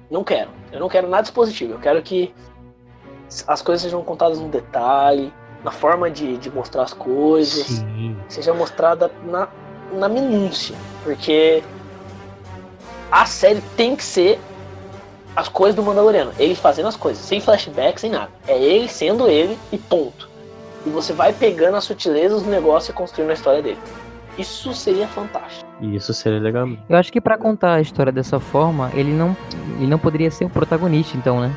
Não 0.09 0.23
quero. 0.23 0.49
Eu 0.71 0.79
não 0.79 0.89
quero 0.89 1.07
nada 1.07 1.23
expositivo. 1.23 1.73
Eu 1.73 1.79
quero 1.79 2.01
que 2.01 2.33
as 3.47 3.61
coisas 3.61 3.81
sejam 3.83 4.03
contadas 4.03 4.39
no 4.39 4.47
detalhe, 4.49 5.31
na 5.63 5.71
forma 5.71 6.09
de, 6.09 6.37
de 6.37 6.49
mostrar 6.51 6.83
as 6.83 6.93
coisas. 6.93 7.65
Sim. 7.67 8.17
seja 8.27 8.53
mostrada 8.53 9.11
na, 9.23 9.47
na 9.93 10.07
minúcia. 10.09 10.75
Porque 11.03 11.63
a 13.11 13.25
série 13.25 13.61
tem 13.75 13.95
que 13.95 14.03
ser 14.03 14.39
as 15.35 15.47
coisas 15.49 15.75
do 15.75 15.83
Mandaloriano. 15.83 16.31
Ele 16.39 16.55
fazendo 16.55 16.87
as 16.87 16.95
coisas, 16.95 17.23
sem 17.23 17.39
flashback, 17.41 17.99
sem 17.99 18.09
nada. 18.11 18.31
É 18.47 18.57
ele 18.57 18.87
sendo 18.87 19.27
ele 19.27 19.57
e 19.71 19.77
ponto. 19.77 20.29
E 20.85 20.89
você 20.89 21.13
vai 21.13 21.33
pegando 21.33 21.75
as 21.77 21.83
sutilezas 21.83 22.43
do 22.43 22.49
negócio 22.49 22.91
e 22.91 22.93
construindo 22.93 23.29
a 23.31 23.33
história 23.33 23.61
dele. 23.61 23.79
Isso 24.37 24.73
seria 24.73 25.07
fantástico. 25.07 25.65
Isso 25.81 26.13
seria 26.13 26.39
legal. 26.39 26.67
Eu 26.89 26.97
acho 26.97 27.11
que 27.11 27.21
pra 27.21 27.37
contar 27.37 27.75
a 27.75 27.81
história 27.81 28.11
dessa 28.11 28.39
forma, 28.39 28.91
ele 28.93 29.11
não, 29.13 29.35
ele 29.77 29.87
não 29.87 29.97
poderia 29.97 30.29
ser 30.29 30.45
o 30.45 30.49
protagonista, 30.49 31.17
então, 31.17 31.39
né? 31.39 31.55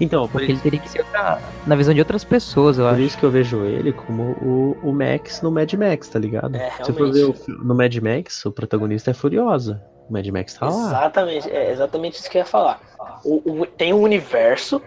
Então, 0.00 0.22
por 0.22 0.32
Porque 0.40 0.52
ele 0.52 0.58
teria 0.60 0.80
que 0.80 0.88
ser 0.88 1.00
outra- 1.00 1.38
na 1.66 1.76
visão 1.76 1.94
de 1.94 2.00
outras 2.00 2.24
pessoas, 2.24 2.78
eu 2.78 2.84
por 2.84 2.94
acho. 2.94 3.02
isso 3.02 3.18
que 3.18 3.24
eu 3.24 3.30
vejo 3.30 3.64
ele 3.64 3.92
como 3.92 4.22
o, 4.42 4.76
o 4.82 4.92
Max 4.92 5.40
no 5.42 5.50
Mad 5.52 5.72
Max, 5.74 6.08
tá 6.08 6.18
ligado? 6.18 6.56
É, 6.56 6.70
Se 6.82 6.92
for 6.92 7.12
ver 7.12 7.32
no 7.48 7.74
Mad 7.74 7.94
Max, 7.98 8.44
o 8.44 8.50
protagonista 8.50 9.10
é 9.10 9.14
Furiosa. 9.14 9.80
O 10.08 10.12
Mad 10.12 10.26
Max 10.28 10.54
tá 10.54 10.66
lá. 10.68 10.86
Exatamente, 10.88 11.50
é 11.50 11.70
exatamente 11.72 12.18
isso 12.18 12.28
que 12.30 12.38
eu 12.38 12.40
ia 12.40 12.46
falar. 12.46 12.80
O, 13.24 13.62
o- 13.62 13.66
tem 13.66 13.92
um 13.92 14.00
universo, 14.00 14.80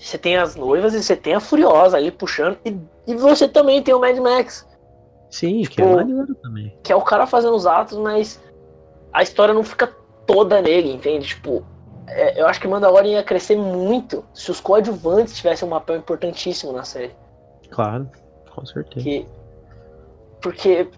você 0.00 0.16
tem 0.18 0.36
as 0.36 0.56
noivas 0.56 0.94
e 0.94 1.02
você 1.02 1.14
tem 1.16 1.34
a 1.34 1.40
Furiosa 1.40 1.96
ali 1.96 2.10
puxando, 2.10 2.56
e, 2.64 2.76
e 3.06 3.14
você 3.14 3.46
também 3.48 3.82
tem 3.82 3.94
o 3.94 4.00
Mad 4.00 4.16
Max. 4.18 4.66
Sim, 5.30 5.62
que 5.62 5.80
é 5.80 5.84
Tipo, 5.84 5.94
maneiro 5.96 6.34
também. 6.36 6.76
que 6.82 6.92
é 6.92 6.96
o 6.96 7.02
cara 7.02 7.26
fazendo 7.26 7.54
os 7.54 7.66
atos, 7.66 7.96
mas 7.98 8.40
a 9.12 9.22
história 9.22 9.54
não 9.54 9.62
fica 9.62 9.86
toda 10.26 10.60
nele, 10.62 10.92
entende? 10.92 11.28
Tipo, 11.28 11.64
é, 12.08 12.40
eu 12.40 12.46
acho 12.46 12.60
que 12.60 12.66
Mandalorian 12.66 13.12
ia 13.12 13.22
crescer 13.22 13.56
muito 13.56 14.24
se 14.34 14.50
os 14.50 14.60
coadjuvantes 14.60 15.36
tivessem 15.36 15.68
um 15.68 15.70
papel 15.70 15.96
importantíssimo 15.96 16.72
na 16.72 16.82
série. 16.82 17.14
Claro, 17.70 18.10
com 18.54 18.64
certeza. 18.66 19.04
Que, 19.04 19.26
porque 20.42 20.88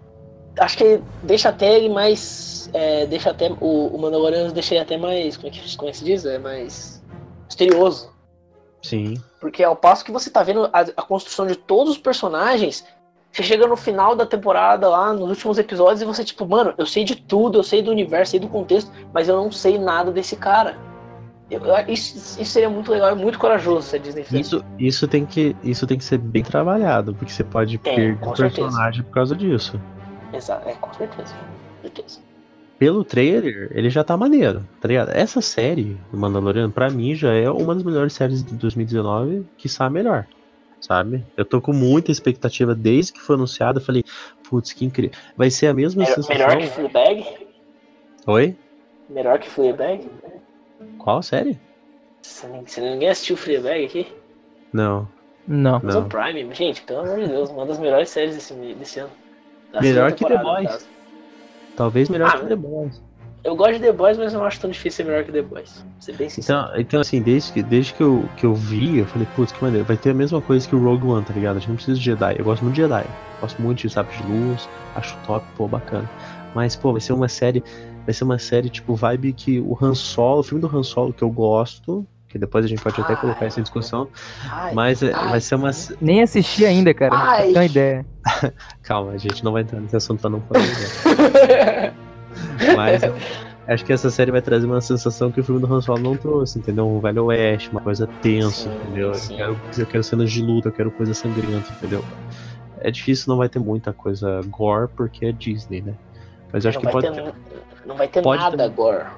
acho 0.58 0.78
que 0.78 1.02
deixa 1.22 1.48
até 1.50 1.76
ele 1.76 1.88
mais. 1.90 2.70
é, 2.72 3.04
deixa 3.06 3.30
até. 3.30 3.50
O, 3.60 3.88
o 3.88 3.98
Mandalorian 3.98 4.50
deixa 4.50 4.74
ele 4.74 4.82
até 4.82 4.96
mais. 4.96 5.36
Como 5.36 5.48
é, 5.48 5.50
que, 5.50 5.76
como 5.76 5.88
é 5.88 5.92
que 5.92 5.98
se 5.98 6.04
diz? 6.04 6.24
É 6.24 6.38
mais 6.38 7.02
misterioso. 7.46 8.10
Sim. 8.82 9.14
Porque 9.40 9.62
ao 9.62 9.76
passo 9.76 10.04
que 10.04 10.12
você 10.12 10.28
tá 10.28 10.42
vendo 10.42 10.66
a, 10.72 10.80
a 10.80 11.02
construção 11.02 11.46
de 11.46 11.56
todos 11.56 11.92
os 11.94 11.98
personagens, 11.98 12.84
você 13.30 13.42
chega 13.42 13.66
no 13.66 13.76
final 13.76 14.14
da 14.14 14.26
temporada 14.26 14.88
lá, 14.88 15.12
nos 15.12 15.30
últimos 15.30 15.56
episódios, 15.58 16.02
e 16.02 16.04
você, 16.04 16.24
tipo, 16.24 16.46
mano, 16.46 16.74
eu 16.76 16.84
sei 16.84 17.04
de 17.04 17.16
tudo, 17.16 17.58
eu 17.58 17.62
sei 17.62 17.80
do 17.82 17.90
universo, 17.90 18.32
sei 18.32 18.40
do 18.40 18.48
contexto, 18.48 18.90
mas 19.12 19.28
eu 19.28 19.36
não 19.36 19.50
sei 19.50 19.78
nada 19.78 20.10
desse 20.10 20.36
cara. 20.36 20.76
Eu- 21.50 21.60
eu- 21.64 21.88
isso, 21.88 22.40
isso 22.40 22.50
seria 22.52 22.68
muito 22.70 22.90
legal 22.90 23.12
e 23.12 23.14
muito 23.14 23.38
corajoso 23.38 23.86
se 23.88 23.96
a 23.96 23.98
Disney 23.98 24.24
fizesse. 24.24 24.40
Isso, 24.56 24.64
isso, 24.78 25.08
tem 25.08 25.24
que, 25.26 25.54
isso 25.62 25.86
tem 25.86 25.98
que 25.98 26.04
ser 26.04 26.18
bem 26.18 26.42
trabalhado, 26.42 27.14
porque 27.14 27.32
você 27.32 27.44
pode 27.44 27.78
Tem, 27.78 27.94
perder 27.94 28.18
o 28.26 28.36
certeza. 28.36 28.62
personagem 28.68 29.02
por 29.04 29.12
causa 29.12 29.36
disso. 29.36 29.80
Exato, 30.32 30.68
é, 30.68 30.72
com 30.74 30.92
certeza. 30.94 31.34
Com 31.34 31.82
certeza. 31.82 32.20
Pelo 32.82 33.04
trailer, 33.04 33.70
ele 33.72 33.88
já 33.88 34.02
tá 34.02 34.16
maneiro, 34.16 34.66
tá 34.80 34.88
ligado? 34.88 35.10
Essa 35.10 35.40
série, 35.40 35.96
do 36.10 36.18
Mandaloriano, 36.18 36.72
pra 36.72 36.90
mim 36.90 37.14
já 37.14 37.32
é 37.32 37.48
uma 37.48 37.76
das 37.76 37.84
melhores 37.84 38.12
séries 38.12 38.42
de 38.42 38.54
2019, 38.56 39.46
que 39.56 39.68
a 39.78 39.88
melhor, 39.88 40.26
sabe? 40.80 41.24
Eu 41.36 41.44
tô 41.44 41.60
com 41.60 41.72
muita 41.72 42.10
expectativa 42.10 42.74
desde 42.74 43.12
que 43.12 43.20
foi 43.20 43.36
anunciado, 43.36 43.78
eu 43.78 43.84
falei, 43.84 44.02
putz, 44.50 44.72
que 44.72 44.84
incrível. 44.84 45.16
Vai 45.36 45.48
ser 45.48 45.68
a 45.68 45.74
mesma 45.74 46.02
Melhor, 46.02 46.14
sensação... 46.16 46.34
melhor 46.34 46.58
que 46.60 46.66
Fleabag? 46.74 47.26
Oi? 48.26 48.56
Melhor 49.08 49.38
que 49.38 49.48
Fleabag? 49.48 50.10
Qual 50.98 51.22
série? 51.22 51.60
Se 52.20 52.80
ninguém- 52.80 53.10
assistiu 53.10 53.36
Fleabag 53.36 53.84
aqui, 53.84 54.08
Não, 54.72 55.08
Não. 55.46 55.76
Amazon 55.76 56.02
não. 56.02 56.08
Prime, 56.08 56.52
gente, 56.52 56.82
pelo 56.82 57.02
amor 57.02 57.20
de 57.20 57.28
Deus, 57.28 57.48
uma 57.48 57.64
das 57.64 57.78
melhores 57.78 58.10
séries 58.10 58.34
desse, 58.34 58.52
desse 58.54 58.98
ano. 58.98 59.12
Da 59.72 59.80
Melhor 59.80 60.10
que 60.10 60.24
The 60.24 60.38
Boys. 60.42 60.88
Talvez 61.76 62.08
melhor 62.08 62.30
Ah, 62.34 62.38
que 62.38 62.46
The 62.46 62.56
Boys. 62.56 63.02
Eu 63.44 63.56
gosto 63.56 63.74
de 63.74 63.80
The 63.80 63.92
Boys, 63.92 64.16
mas 64.18 64.32
não 64.32 64.44
acho 64.44 64.60
tão 64.60 64.70
difícil 64.70 65.04
ser 65.04 65.10
melhor 65.10 65.24
que 65.24 65.32
The 65.32 65.42
Boys. 65.42 65.84
Ser 65.98 66.16
bem 66.16 66.28
sincero. 66.28 66.60
Então, 66.60 66.80
então 66.80 67.00
assim, 67.00 67.20
desde 67.20 67.52
que, 67.52 67.62
desde 67.62 67.92
que, 67.94 68.02
eu, 68.02 68.28
que 68.36 68.46
eu 68.46 68.54
vi, 68.54 68.98
eu 68.98 69.06
falei, 69.06 69.26
putz, 69.34 69.50
que 69.52 69.60
maneiro. 69.62 69.84
Vai 69.84 69.96
ter 69.96 70.10
a 70.10 70.14
mesma 70.14 70.40
coisa 70.40 70.68
que 70.68 70.76
o 70.76 70.82
Rogue 70.82 71.06
One, 71.06 71.24
tá 71.24 71.34
ligado? 71.34 71.56
A 71.56 71.58
gente 71.58 71.68
não 71.68 71.74
precisa 71.76 71.98
de 71.98 72.04
Jedi. 72.04 72.36
Eu 72.38 72.44
gosto 72.44 72.62
muito 72.62 72.76
de 72.76 72.82
Jedi. 72.82 73.04
Gosto 73.40 73.60
muito 73.60 73.80
de 73.80 73.90
Sabre 73.90 74.16
de 74.16 74.22
Luz. 74.22 74.68
Acho 74.94 75.18
top, 75.24 75.44
pô, 75.56 75.66
bacana. 75.66 76.08
Mas, 76.54 76.76
pô, 76.76 76.92
vai 76.92 77.00
ser 77.00 77.14
uma 77.14 77.28
série. 77.28 77.64
Vai 78.04 78.14
ser 78.14 78.22
uma 78.22 78.38
série, 78.38 78.68
tipo, 78.68 78.94
vibe 78.94 79.32
que 79.32 79.58
o 79.60 79.76
Han 79.80 79.94
Solo, 79.94 80.40
o 80.40 80.42
filme 80.44 80.60
do 80.60 80.76
Han 80.76 80.82
Solo 80.84 81.12
que 81.12 81.22
eu 81.22 81.30
gosto, 81.30 82.06
que 82.32 82.38
depois 82.38 82.64
a 82.64 82.68
gente 82.68 82.82
pode 82.82 82.98
até 83.00 83.14
colocar 83.14 83.44
essa 83.46 83.60
em 83.60 83.62
discussão, 83.62 84.08
Ai, 84.50 84.72
mas 84.74 85.02
é- 85.02 85.12
ai. 85.14 85.28
vai 85.30 85.40
ser 85.40 85.54
uma. 85.54 85.70
Nem 86.00 86.22
assisti 86.22 86.64
ainda, 86.64 86.92
cara. 86.94 87.14
Ai. 87.14 87.48
ter 87.52 87.58
uma 87.58 87.64
ideia. 87.66 88.06
Calma, 88.82 89.12
a 89.12 89.18
gente 89.18 89.44
não 89.44 89.52
vai 89.52 89.62
entrar 89.62 89.78
nesse 89.80 89.94
assunto 89.96 90.20
pra 90.20 90.30
não 90.30 90.40
falar. 90.40 90.60
né? 90.64 91.92
Mas 92.76 93.02
acho 93.68 93.84
que 93.84 93.92
essa 93.92 94.10
série 94.10 94.30
vai 94.30 94.40
trazer 94.40 94.66
uma 94.66 94.80
sensação 94.80 95.30
que 95.30 95.40
o 95.40 95.44
filme 95.44 95.60
do 95.60 95.72
Han 95.72 95.80
Solo 95.82 96.00
não 96.00 96.16
trouxe, 96.16 96.58
entendeu? 96.58 96.88
Um 96.88 96.98
velho 97.00 97.24
oeste, 97.26 97.70
uma 97.70 97.80
coisa 97.80 98.06
tensa, 98.22 98.70
Sim, 98.70 98.76
entendeu? 98.76 99.14
sim. 99.14 99.32
Eu 99.38 99.54
quero, 99.54 99.60
eu 99.78 99.86
quero 99.86 100.02
cenas 100.02 100.30
de 100.32 100.40
luta, 100.42 100.68
eu 100.68 100.72
quero 100.72 100.90
coisa 100.90 101.12
sangrenta, 101.14 101.70
entendeu? 101.78 102.02
É 102.80 102.90
difícil, 102.90 103.26
não 103.28 103.36
vai 103.36 103.48
ter 103.48 103.58
muita 103.58 103.92
coisa 103.92 104.40
gore 104.48 104.88
porque 104.96 105.26
é 105.26 105.32
Disney, 105.32 105.82
né? 105.82 105.94
Mas 106.52 106.64
eu 106.64 106.70
acho 106.70 106.78
não, 106.78 106.86
que 106.86 106.92
vai 106.92 107.02
pode 107.02 107.14
ter, 107.14 107.22
ter. 107.22 107.34
não 107.86 107.96
vai 107.96 108.08
ter 108.08 108.22
pode 108.22 108.42
nada 108.42 108.56
ter- 108.56 108.62
agora. 108.64 109.10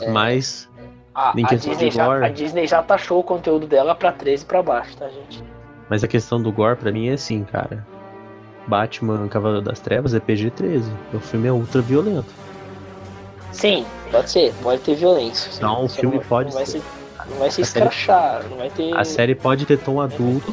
É. 0.00 0.10
Mas 0.10 0.68
A, 1.14 1.32
Disney 1.54 1.90
já, 1.90 2.12
a 2.24 2.28
Disney 2.28 2.66
já 2.66 2.82
taxou 2.82 3.20
o 3.20 3.22
conteúdo 3.22 3.66
dela 3.66 3.94
pra 3.94 4.10
13 4.10 4.44
pra 4.44 4.62
baixo, 4.62 4.96
tá, 4.96 5.08
gente? 5.08 5.42
Mas 5.88 6.02
a 6.02 6.08
questão 6.08 6.42
do 6.42 6.50
gore 6.50 6.76
pra 6.76 6.90
mim 6.90 7.08
é 7.08 7.12
assim, 7.12 7.44
cara. 7.44 7.86
Batman 8.66 9.28
Cavaleiro 9.28 9.62
das 9.64 9.78
Trevas 9.78 10.14
é 10.14 10.18
PG-13. 10.20 10.82
O 11.12 11.20
filme 11.20 11.46
é 11.46 11.52
ultra 11.52 11.80
violento. 11.82 12.32
Sim, 13.52 13.84
pode 14.10 14.30
ser, 14.30 14.52
pode 14.62 14.80
ter 14.82 14.94
violência. 14.96 15.52
sim. 15.52 15.58
Então, 15.58 15.84
o 15.84 15.88
Só 15.88 16.00
filme 16.00 16.16
não, 16.16 16.24
pode 16.24 16.48
não 16.48 16.56
vai 16.56 16.66
ser. 16.66 16.80
ser. 16.80 16.84
Não 17.30 17.36
vai 17.38 17.50
ser 17.50 17.62
A 17.62 17.64
série- 17.64 17.86
escrachar, 17.86 18.42
não 18.50 18.56
vai 18.56 18.70
ter. 18.70 18.96
A 18.96 19.04
série 19.04 19.34
pode 19.34 19.64
ter 19.66 19.78
tom 19.78 20.00
adulto, 20.00 20.52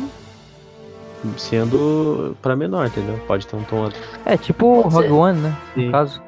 sendo 1.38 2.36
pra 2.42 2.56
menor, 2.56 2.88
entendeu? 2.88 3.18
Pode 3.28 3.48
ter 3.48 3.56
um 3.56 3.64
tom 3.64 3.86
adulto. 3.86 4.00
É, 4.26 4.38
tipo 4.38 4.82
Rogue. 4.82 5.10
One, 5.10 5.40
né? 5.40 5.58
Sim. 5.74 5.86
No 5.88 5.92
caso. 5.92 6.22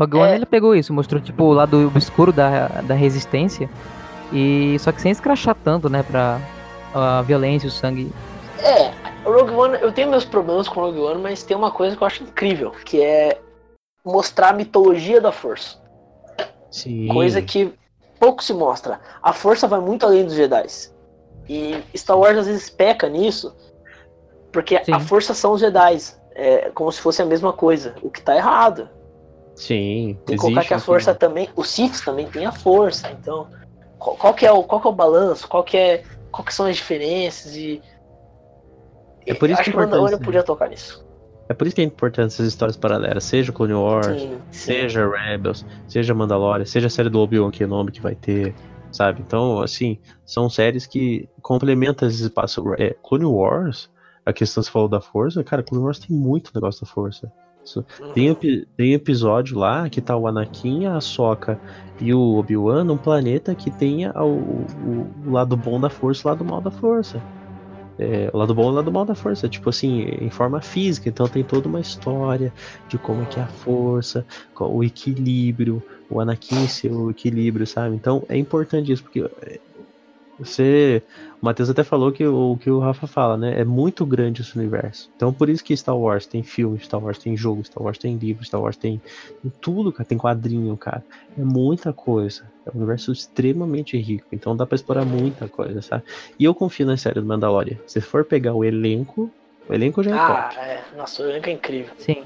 Rogue 0.00 0.18
É. 0.18 0.20
One 0.20 0.32
ele 0.34 0.46
pegou 0.46 0.74
isso, 0.74 0.92
mostrou 0.92 1.20
tipo 1.20 1.44
o 1.44 1.52
lado 1.52 1.86
obscuro 1.86 2.32
da, 2.32 2.68
da 2.82 2.94
resistência. 2.94 3.68
E 4.32 4.76
só 4.78 4.92
que 4.92 5.02
sem 5.02 5.10
escrachar 5.12 5.56
tanto, 5.62 5.88
né? 5.88 6.02
Pra 6.02 6.40
a 6.94 7.22
violência, 7.22 7.68
o 7.68 7.70
sangue. 7.70 8.12
É, 8.58 8.92
o 9.26 9.32
Rogue 9.32 9.52
One, 9.52 9.78
eu 9.80 9.92
tenho 9.92 10.10
meus 10.10 10.24
problemas 10.24 10.68
com 10.68 10.80
o 10.80 10.84
Rogue 10.84 11.00
One, 11.00 11.22
mas 11.22 11.42
tem 11.42 11.56
uma 11.56 11.70
coisa 11.70 11.96
que 11.96 12.02
eu 12.02 12.06
acho 12.06 12.22
incrível, 12.22 12.72
que 12.84 13.00
é 13.00 13.38
mostrar 14.04 14.50
a 14.50 14.52
mitologia 14.52 15.20
da 15.20 15.32
força. 15.32 15.78
Sim. 16.70 17.08
Coisa 17.08 17.42
que 17.42 17.72
pouco 18.18 18.42
se 18.42 18.52
mostra. 18.52 19.00
A 19.22 19.32
força 19.32 19.66
vai 19.66 19.80
muito 19.80 20.04
além 20.04 20.24
dos 20.24 20.34
Jedi. 20.34 20.66
E 21.48 21.82
Star 21.96 22.18
Wars 22.18 22.38
às 22.38 22.46
vezes 22.46 22.70
peca 22.70 23.08
nisso, 23.08 23.54
porque 24.52 24.76
a 24.76 24.84
Sim. 24.84 25.00
força 25.00 25.34
são 25.34 25.52
os 25.52 25.60
Jedi. 25.60 25.98
É 26.34 26.70
como 26.70 26.90
se 26.92 27.00
fosse 27.00 27.20
a 27.20 27.26
mesma 27.26 27.52
coisa, 27.52 27.94
o 28.02 28.10
que 28.10 28.22
tá 28.22 28.36
errado. 28.36 28.88
Sim. 29.60 30.18
Tem 30.24 30.36
que 30.36 30.42
colocar 30.42 30.64
que 30.64 30.72
a 30.72 30.78
força 30.78 31.14
também. 31.14 31.50
Os 31.54 31.68
Siths 31.68 32.00
também 32.00 32.26
tem 32.26 32.46
a 32.46 32.52
força. 32.52 33.10
Então, 33.10 33.46
qual, 33.98 34.16
qual 34.16 34.32
que 34.32 34.46
é 34.46 34.50
o, 34.50 34.64
qual 34.64 34.80
que 34.80 34.86
é 34.86 34.90
o 34.90 34.94
balanço? 34.94 35.46
Qual 35.46 35.62
que, 35.62 35.76
é, 35.76 36.02
qual 36.32 36.42
que 36.42 36.54
são 36.54 36.64
as 36.64 36.76
diferenças? 36.76 37.54
E. 37.54 37.82
É 39.26 39.34
por 39.34 39.50
isso 39.50 39.60
Acho 39.60 39.70
que 39.70 39.76
que 39.76 39.76
o 39.76 39.82
é 39.82 39.84
Mandalorian 39.84 40.16
né? 40.16 40.24
podia 40.24 40.42
tocar 40.42 40.70
nisso. 40.70 41.04
É 41.46 41.52
por 41.52 41.66
isso 41.66 41.76
que 41.76 41.82
é 41.82 41.84
importante 41.84 42.28
essas 42.28 42.46
histórias 42.46 42.74
paralelas, 42.78 43.22
seja 43.22 43.52
Clone 43.52 43.74
Wars, 43.74 44.06
Sim, 44.06 44.18
sim. 44.18 44.38
seja 44.50 45.06
Rebels, 45.06 45.66
seja 45.86 46.14
Mandalorian, 46.14 46.64
seja 46.64 46.86
a 46.86 46.90
série 46.90 47.10
do 47.10 47.20
Obi-Wan 47.20 47.50
Kenobi 47.50 47.92
que 47.92 48.00
vai 48.00 48.14
ter, 48.14 48.54
sabe? 48.90 49.20
Então, 49.20 49.60
assim, 49.60 49.98
são 50.24 50.48
séries 50.48 50.86
que 50.86 51.28
complementam 51.42 52.08
esse 52.08 52.22
espaço. 52.22 52.64
É, 52.78 52.96
Clone 53.02 53.26
Wars, 53.26 53.90
a 54.24 54.32
questão 54.32 54.62
que 54.62 54.68
você 54.68 54.72
falou 54.72 54.88
da 54.88 55.02
força, 55.02 55.44
cara, 55.44 55.62
Clone 55.62 55.84
Wars 55.84 55.98
tem 55.98 56.16
muito 56.16 56.50
negócio 56.54 56.86
da 56.86 56.90
força. 56.90 57.30
Tem, 58.12 58.34
tem 58.76 58.92
episódio 58.94 59.58
lá 59.58 59.88
que 59.90 60.00
tá 60.02 60.16
o 60.16 60.26
Anakin, 60.26 60.86
a 60.86 60.96
Ahsoka 60.96 61.60
e 61.98 62.12
o 62.14 62.20
Obi-Wan 62.36 62.84
num 62.84 62.98
planeta 62.98 63.54
que 63.54 63.70
tenha 63.70 64.12
o, 64.16 64.66
o- 64.74 65.28
o 65.28 65.30
lado 65.30 65.56
bom 65.56 65.80
da 65.80 65.90
força 65.90 66.22
e 66.22 66.26
o 66.28 66.30
lado 66.30 66.44
mal 66.44 66.60
da 66.60 66.70
força. 66.70 67.24
É, 67.98 68.30
o 68.32 68.38
lado 68.38 68.54
bom 68.54 68.64
e 68.68 68.72
o 68.72 68.74
lado 68.76 68.90
mal 68.92 69.04
da 69.04 69.14
força, 69.14 69.48
tipo 69.48 69.68
assim, 69.68 70.00
em 70.02 70.30
forma 70.30 70.60
física, 70.62 71.08
então 71.08 71.28
tem 71.28 71.44
toda 71.44 71.68
uma 71.68 71.80
história 71.80 72.52
de 72.88 72.98
como 72.98 73.22
é 73.22 73.26
que 73.26 73.38
é 73.38 73.42
a 73.42 73.48
força, 73.48 74.26
o 74.58 74.82
equilíbrio, 74.82 75.84
o 76.08 76.18
Anakin 76.20 76.66
ser 76.66 76.92
o 76.92 77.10
equilíbrio, 77.10 77.66
sabe? 77.66 77.94
Então 77.96 78.24
é 78.28 78.36
importante 78.38 78.90
isso, 78.92 79.02
porque 79.02 79.20
é, 79.42 79.60
você. 80.38 81.04
O 81.42 81.46
Matheus 81.46 81.70
até 81.70 81.82
falou 81.82 82.12
que 82.12 82.26
o 82.26 82.58
que 82.58 82.70
o 82.70 82.78
Rafa 82.80 83.06
fala, 83.06 83.34
né? 83.36 83.58
É 83.58 83.64
muito 83.64 84.04
grande 84.04 84.42
esse 84.42 84.58
universo. 84.58 85.08
Então 85.16 85.32
por 85.32 85.48
isso 85.48 85.64
que 85.64 85.74
Star 85.74 85.96
Wars 85.96 86.26
tem 86.26 86.42
filme, 86.42 86.78
Star 86.78 87.02
Wars 87.02 87.18
tem 87.18 87.34
jogo, 87.34 87.64
Star 87.64 87.82
Wars 87.82 87.96
tem 87.98 88.14
livro, 88.16 88.44
Star 88.44 88.60
Wars 88.60 88.76
tem, 88.76 89.00
tem 89.42 89.50
tudo, 89.60 89.90
cara. 89.90 90.06
Tem 90.06 90.18
quadrinho, 90.18 90.76
cara. 90.76 91.02
É 91.38 91.42
muita 91.42 91.94
coisa. 91.94 92.42
É 92.66 92.70
um 92.70 92.76
universo 92.76 93.10
extremamente 93.10 93.96
rico. 93.96 94.26
Então 94.32 94.54
dá 94.54 94.66
pra 94.66 94.76
explorar 94.76 95.04
muita 95.06 95.48
coisa, 95.48 95.80
sabe? 95.80 96.02
E 96.38 96.44
eu 96.44 96.54
confio 96.54 96.84
na 96.86 96.96
série 96.98 97.20
do 97.20 97.26
Mandalorian. 97.26 97.78
Se 97.86 98.02
for 98.02 98.22
pegar 98.24 98.52
o 98.52 98.62
elenco, 98.62 99.30
o 99.66 99.72
elenco 99.72 100.02
já 100.02 100.10
é 100.10 100.14
Ah, 100.14 100.50
top. 100.52 100.58
é. 100.58 100.84
Nossa, 100.94 101.22
o 101.22 101.26
elenco 101.30 101.48
é 101.48 101.52
incrível. 101.52 101.94
Sim. 101.96 102.22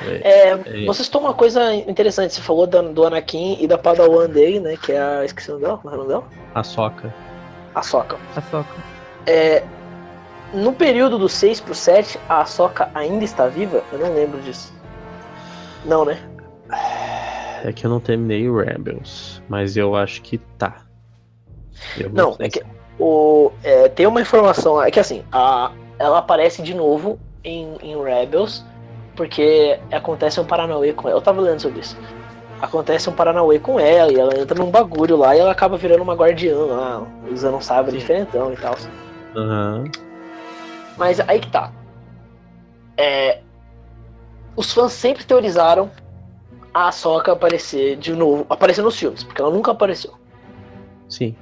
É, 0.00 0.50
É. 0.52 0.86
Você 0.86 1.04
citou 1.04 1.20
uma 1.20 1.34
coisa 1.34 1.74
interessante. 1.74 2.34
Você 2.34 2.40
falou 2.40 2.66
da- 2.66 2.80
do 2.82 3.04
Anakin 3.04 3.58
e 3.60 3.66
da 3.66 3.76
Padawan 3.76 4.28
dele, 4.28 4.60
né? 4.60 4.76
Que 4.76 4.92
é 4.92 5.00
a. 5.02 5.24
Esqueci 5.26 5.50
o 5.50 5.54
nome 5.54 5.64
dela. 5.66 5.78
Como 5.78 5.90
é 5.92 5.94
o 5.94 5.98
nome 5.98 6.08
dela? 6.08 6.24
A 6.54 6.62
Soca. 6.62 7.14
A 7.76 7.82
Soca. 7.82 8.16
A 8.34 8.40
soca. 8.40 8.74
É, 9.26 9.62
no 10.54 10.72
período 10.72 11.18
do 11.18 11.28
6 11.28 11.60
pro 11.60 11.74
7, 11.74 12.18
a 12.28 12.44
Soca 12.46 12.88
ainda 12.94 13.22
está 13.24 13.46
viva? 13.48 13.84
Eu 13.92 13.98
não 13.98 14.14
lembro 14.14 14.40
disso. 14.40 14.72
Não, 15.84 16.04
né? 16.04 16.18
É 17.62 17.72
que 17.72 17.84
eu 17.86 17.90
não 17.90 18.00
terminei 18.00 18.48
o 18.48 18.58
Rebels, 18.58 19.42
mas 19.48 19.76
eu 19.76 19.94
acho 19.94 20.22
que 20.22 20.38
tá. 20.58 20.82
Eu 21.98 22.10
Não, 22.10 22.32
sei 22.34 22.46
é 22.46 22.48
que 22.48 22.58
se- 22.60 22.64
o, 22.98 23.52
é, 23.62 23.88
tem 23.88 24.06
uma 24.06 24.20
informação. 24.22 24.82
É 24.82 24.90
que 24.90 24.98
assim, 24.98 25.22
a, 25.30 25.70
ela 25.98 26.18
aparece 26.18 26.62
de 26.62 26.72
novo 26.74 27.18
em, 27.44 27.76
em 27.82 28.02
Rebels, 28.02 28.64
porque 29.14 29.78
acontece 29.92 30.40
um 30.40 30.44
Paranauê 30.46 30.92
com 30.94 31.08
ela. 31.08 31.18
Eu 31.18 31.22
tava 31.22 31.40
lendo 31.42 31.60
sobre 31.60 31.80
isso. 31.80 31.96
Acontece 32.60 33.10
um 33.10 33.12
Paranauê 33.12 33.58
com 33.58 33.78
ela, 33.78 34.10
e 34.10 34.18
ela 34.18 34.38
entra 34.38 34.58
num 34.58 34.70
bagulho 34.70 35.16
lá 35.16 35.36
e 35.36 35.40
ela 35.40 35.52
acaba 35.52 35.76
virando 35.76 36.02
uma 36.02 36.14
guardiã 36.14 36.56
lá, 36.56 37.06
usando 37.30 37.56
um 37.56 37.60
sabre 37.60 37.92
Sim. 37.92 37.98
diferentão 37.98 38.52
e 38.52 38.56
tal. 38.56 38.74
Aham. 39.36 39.84
Mas 40.96 41.20
aí 41.20 41.38
que 41.38 41.50
tá. 41.50 41.70
É, 42.96 43.40
os 44.56 44.72
fãs 44.72 44.92
sempre 44.92 45.24
teorizaram 45.24 45.90
a 46.72 46.88
Ahsoka 46.88 47.32
aparecer 47.32 47.96
de 47.96 48.14
novo, 48.14 48.46
aparecer 48.48 48.82
nos 48.82 48.98
filmes, 48.98 49.22
porque 49.22 49.40
ela 49.40 49.50
nunca 49.50 49.72
apareceu. 49.72 50.14
Sim. 51.08 51.36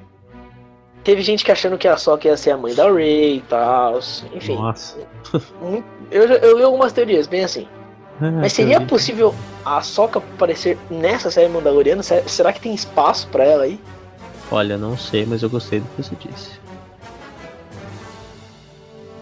Teve 1.05 1.23
gente 1.23 1.45
que 1.45 1.53
achando 1.53 1.79
que 1.79 1.87
a 1.87 1.95
Ahsoka 1.95 2.27
ia 2.27 2.37
ser 2.37 2.51
a 2.51 2.57
mãe 2.57 2.75
da 2.75 2.91
Rey 2.91 3.37
e 3.37 3.41
tal, 3.43 3.99
enfim. 4.33 4.57
Nossa. 4.57 4.99
Eu, 6.11 6.25
eu 6.25 6.57
li 6.57 6.65
algumas 6.65 6.93
teorias, 6.93 7.27
bem 7.27 7.45
assim. 7.45 7.69
Ah, 8.21 8.31
Mas 8.31 8.53
seria 8.53 8.81
possível 8.81 9.35
a 9.65 9.79
Ahsoka 9.79 10.19
aparecer 10.19 10.79
nessa 10.91 11.31
série 11.31 11.49
Mandaloriana? 11.49 12.03
Se- 12.03 12.23
Será 12.29 12.53
que 12.53 12.61
tem 12.61 12.75
espaço 12.75 13.27
pra 13.29 13.45
ela 13.45 13.65
aí? 13.65 13.81
Olha, 14.51 14.77
não 14.79 14.97
sei, 14.97 15.27
mas 15.27 15.43
eu 15.43 15.51
gostei 15.51 15.81
do 15.81 15.87
que 15.97 16.03
você 16.03 16.15
disse. 16.17 16.61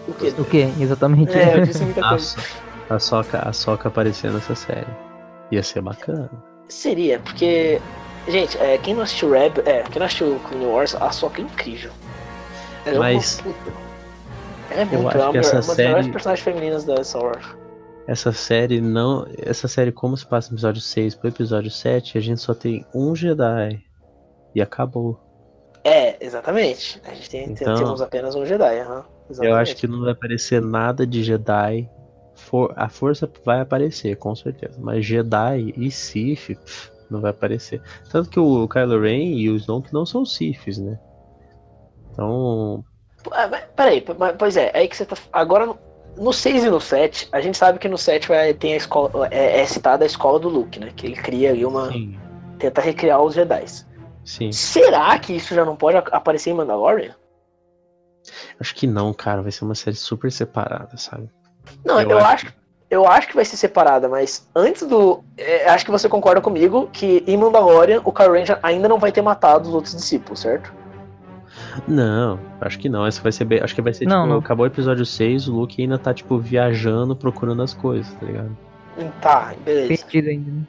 O 0.07 0.13
quê? 0.13 0.33
O 0.37 0.45
que? 0.45 0.73
Exatamente. 0.79 1.31
É, 1.37 1.57
eu 1.57 1.65
disse 1.65 1.83
muita 1.83 2.05
A, 2.05 2.09
coisa. 2.09 2.25
So- 2.25 2.41
a 2.89 2.99
Soca, 2.99 3.39
a 3.49 3.53
Soca 3.53 3.87
aparecendo 3.87 4.33
nessa 4.35 4.53
série. 4.55 4.85
Ia 5.51 5.63
ser 5.63 5.81
bacana. 5.81 6.29
Seria, 6.69 7.19
porque. 7.19 7.81
Gente, 8.27 8.57
é, 8.57 8.77
quem 8.77 8.93
não 8.93 9.03
assistiu 9.03 9.31
Reb, 9.31 9.57
é, 9.65 9.83
quem 9.83 9.99
não 9.99 10.05
assistiu 10.05 10.39
Clone 10.47 10.65
Wars, 10.65 10.95
a 10.95 11.07
Ahsoka 11.07 11.41
é 11.41 11.43
incrível. 11.43 11.91
Ela 12.85 12.99
Mas- 12.99 13.39
é 13.39 13.43
uma 13.43 13.53
puta. 13.53 13.71
Ela 14.71 14.79
é 14.79 14.83
Eu 14.83 14.87
muito, 14.87 15.07
acho 15.09 15.17
ela 15.17 15.27
é 15.27 15.31
que 15.31 15.37
uma, 15.37 15.39
essa 15.41 15.55
uma 15.55 15.61
das 15.67 15.77
melhores 15.77 16.01
série- 16.05 16.11
personagens 16.13 16.43
femininas 16.45 16.83
da 16.85 17.03
Star 17.03 17.23
Wars. 17.23 17.45
Essa 18.07 18.31
série 18.31 18.81
não. 18.81 19.25
Essa 19.37 19.67
série, 19.67 19.91
como 19.91 20.17
se 20.17 20.25
passa 20.25 20.49
no 20.49 20.55
episódio 20.55 20.81
6 20.81 21.15
pro 21.15 21.29
episódio 21.29 21.71
7, 21.71 22.17
a 22.17 22.21
gente 22.21 22.41
só 22.41 22.53
tem 22.53 22.85
um 22.93 23.15
Jedi. 23.15 23.81
E 24.53 24.61
acabou. 24.61 25.19
É, 25.83 26.23
exatamente. 26.23 27.01
A 27.05 27.13
gente 27.13 27.29
tem, 27.29 27.49
Então- 27.51 27.75
temos 27.75 28.01
apenas 28.01 28.35
um 28.35 28.45
Jedi, 28.45 28.79
aham. 28.79 29.05
Eu 29.41 29.55
acho 29.55 29.75
que 29.75 29.87
não 29.87 30.01
vai 30.01 30.11
aparecer 30.11 30.61
nada 30.61 31.07
de 31.07 31.23
Jedi. 31.23 31.89
For- 32.35 32.73
a 32.75 32.89
força 32.89 33.29
vai 33.45 33.61
aparecer, 33.61 34.15
com 34.17 34.35
certeza. 34.35 34.77
Mas 34.79 35.05
Jedi 35.05 35.73
e 35.77 35.89
Sith 35.89 36.57
não 37.09 37.21
vai 37.21 37.31
aparecer. 37.31 37.81
Tanto 38.11 38.29
que 38.29 38.39
o 38.39 38.67
Kylo 38.67 38.99
Ren 39.01 39.35
e 39.35 39.49
o 39.49 39.55
Snoke 39.55 39.93
não 39.93 40.05
são 40.05 40.25
Siths, 40.25 40.77
né? 40.77 40.99
Então. 42.11 42.83
Mas 43.29 43.63
Peraí, 43.75 44.03
pois 44.37 44.57
é, 44.57 44.71
aí 44.75 44.87
que 44.87 44.95
você 44.97 45.05
tá. 45.05 45.15
Agora, 45.31 45.73
no- 46.17 46.23
no 46.25 46.33
6 46.33 46.63
e 46.63 46.69
no 46.69 46.79
7, 46.79 47.27
a 47.31 47.41
gente 47.41 47.57
sabe 47.57 47.79
que 47.79 47.87
no 47.89 47.97
7 47.97 48.27
vai, 48.27 48.53
tem 48.53 48.73
a 48.73 48.77
escola. 48.77 49.27
É, 49.31 49.61
é 49.61 49.65
citada 49.65 50.03
a 50.03 50.07
escola 50.07 50.39
do 50.39 50.49
Luke, 50.49 50.79
né? 50.79 50.91
Que 50.95 51.05
ele 51.07 51.15
cria 51.15 51.49
ali 51.51 51.65
uma. 51.65 51.91
Sim. 51.91 52.19
Tenta 52.59 52.81
recriar 52.81 53.21
os 53.21 53.33
Jedi. 53.33 53.65
Sim. 54.23 54.51
Será 54.51 55.17
que 55.19 55.33
isso 55.33 55.53
já 55.53 55.65
não 55.65 55.75
pode 55.75 55.97
aparecer 55.97 56.49
em 56.51 56.53
Mandalorian? 56.53 57.15
Acho 58.59 58.73
que 58.75 58.87
não, 58.87 59.13
cara. 59.13 59.41
Vai 59.41 59.51
ser 59.51 59.65
uma 59.65 59.75
série 59.75 59.95
super 59.95 60.31
separada, 60.31 60.95
sabe? 60.97 61.29
Não, 61.83 61.99
Eu 61.99 62.11
eu, 62.11 62.17
acho 62.19 62.45
acho. 62.47 62.63
Eu 62.89 63.07
acho 63.07 63.27
que 63.27 63.35
vai 63.35 63.43
ser 63.43 63.57
separada, 63.57 64.07
mas 64.07 64.47
antes 64.55 64.85
do. 64.87 65.23
é, 65.35 65.67
acho 65.69 65.83
que 65.83 65.89
você 65.91 66.07
concorda 66.07 66.39
comigo 66.39 66.87
que 66.93 67.23
em 67.25 67.35
Mandalorian 67.35 68.01
o 68.05 68.11
Kylo 68.13 68.45
já 68.45 68.59
ainda 68.61 68.87
não 68.87 68.99
vai 68.99 69.11
ter 69.11 69.21
matado 69.23 69.67
os 69.67 69.73
outros 69.73 69.95
discípulos, 69.95 70.41
certo? 70.41 70.71
Não, 71.87 72.39
acho 72.61 72.79
que 72.79 72.89
não. 72.89 73.05
Essa 73.05 73.21
vai 73.21 73.31
ser 73.31 73.45
bem. 73.45 73.59
Acho 73.61 73.75
que 73.75 73.81
vai 73.81 73.93
ser 73.93 74.05
Não, 74.05 74.23
tipo, 74.23 74.29
não. 74.33 74.39
acabou 74.39 74.63
o 74.63 74.67
episódio 74.67 75.05
6, 75.05 75.47
o 75.47 75.55
Luke 75.55 75.81
ainda 75.81 75.97
tá, 75.97 76.13
tipo, 76.13 76.37
viajando, 76.37 77.15
procurando 77.15 77.61
as 77.61 77.73
coisas, 77.73 78.11
tá 78.13 78.25
ligado? 78.25 78.55
Tá, 79.21 79.53
beleza. 79.65 79.87
Perdido 80.05 80.29
ainda, 80.29 80.51
né? 80.51 80.61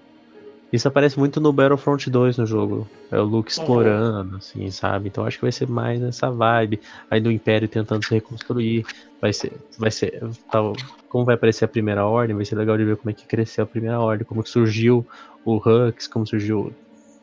Isso 0.72 0.88
aparece 0.88 1.16
muito 1.18 1.40
no 1.40 1.52
Battlefront 1.52 2.10
2 2.10 2.36
no 2.38 2.46
jogo. 2.46 2.88
É 3.12 3.18
o 3.18 3.22
Uhum. 3.22 3.28
Luke 3.28 3.50
explorando, 3.52 4.36
assim, 4.38 4.68
sabe? 4.72 5.06
Então 5.08 5.24
acho 5.24 5.36
que 5.38 5.42
vai 5.44 5.52
ser 5.52 5.68
mais 5.68 6.00
nessa 6.00 6.30
vibe. 6.32 6.80
Aí 7.08 7.20
do 7.20 7.30
Império 7.30 7.68
tentando 7.68 8.04
se 8.04 8.12
reconstruir. 8.12 8.84
Vai 9.20 9.32
ser. 9.32 9.52
Vai 9.78 9.92
ser. 9.92 10.20
Tal, 10.50 10.72
como 11.08 11.24
vai 11.24 11.36
aparecer 11.36 11.64
a 11.64 11.68
primeira 11.68 12.04
ordem, 12.04 12.34
vai 12.34 12.44
ser 12.44 12.56
legal 12.56 12.76
de 12.76 12.84
ver 12.84 12.96
como 12.96 13.08
é 13.10 13.12
que 13.12 13.24
cresceu 13.24 13.62
a 13.62 13.66
primeira 13.68 14.00
ordem, 14.00 14.26
como 14.26 14.42
que 14.42 14.50
surgiu 14.50 15.06
o 15.44 15.56
Hux, 15.58 16.08
como 16.08 16.26
surgiu 16.26 16.72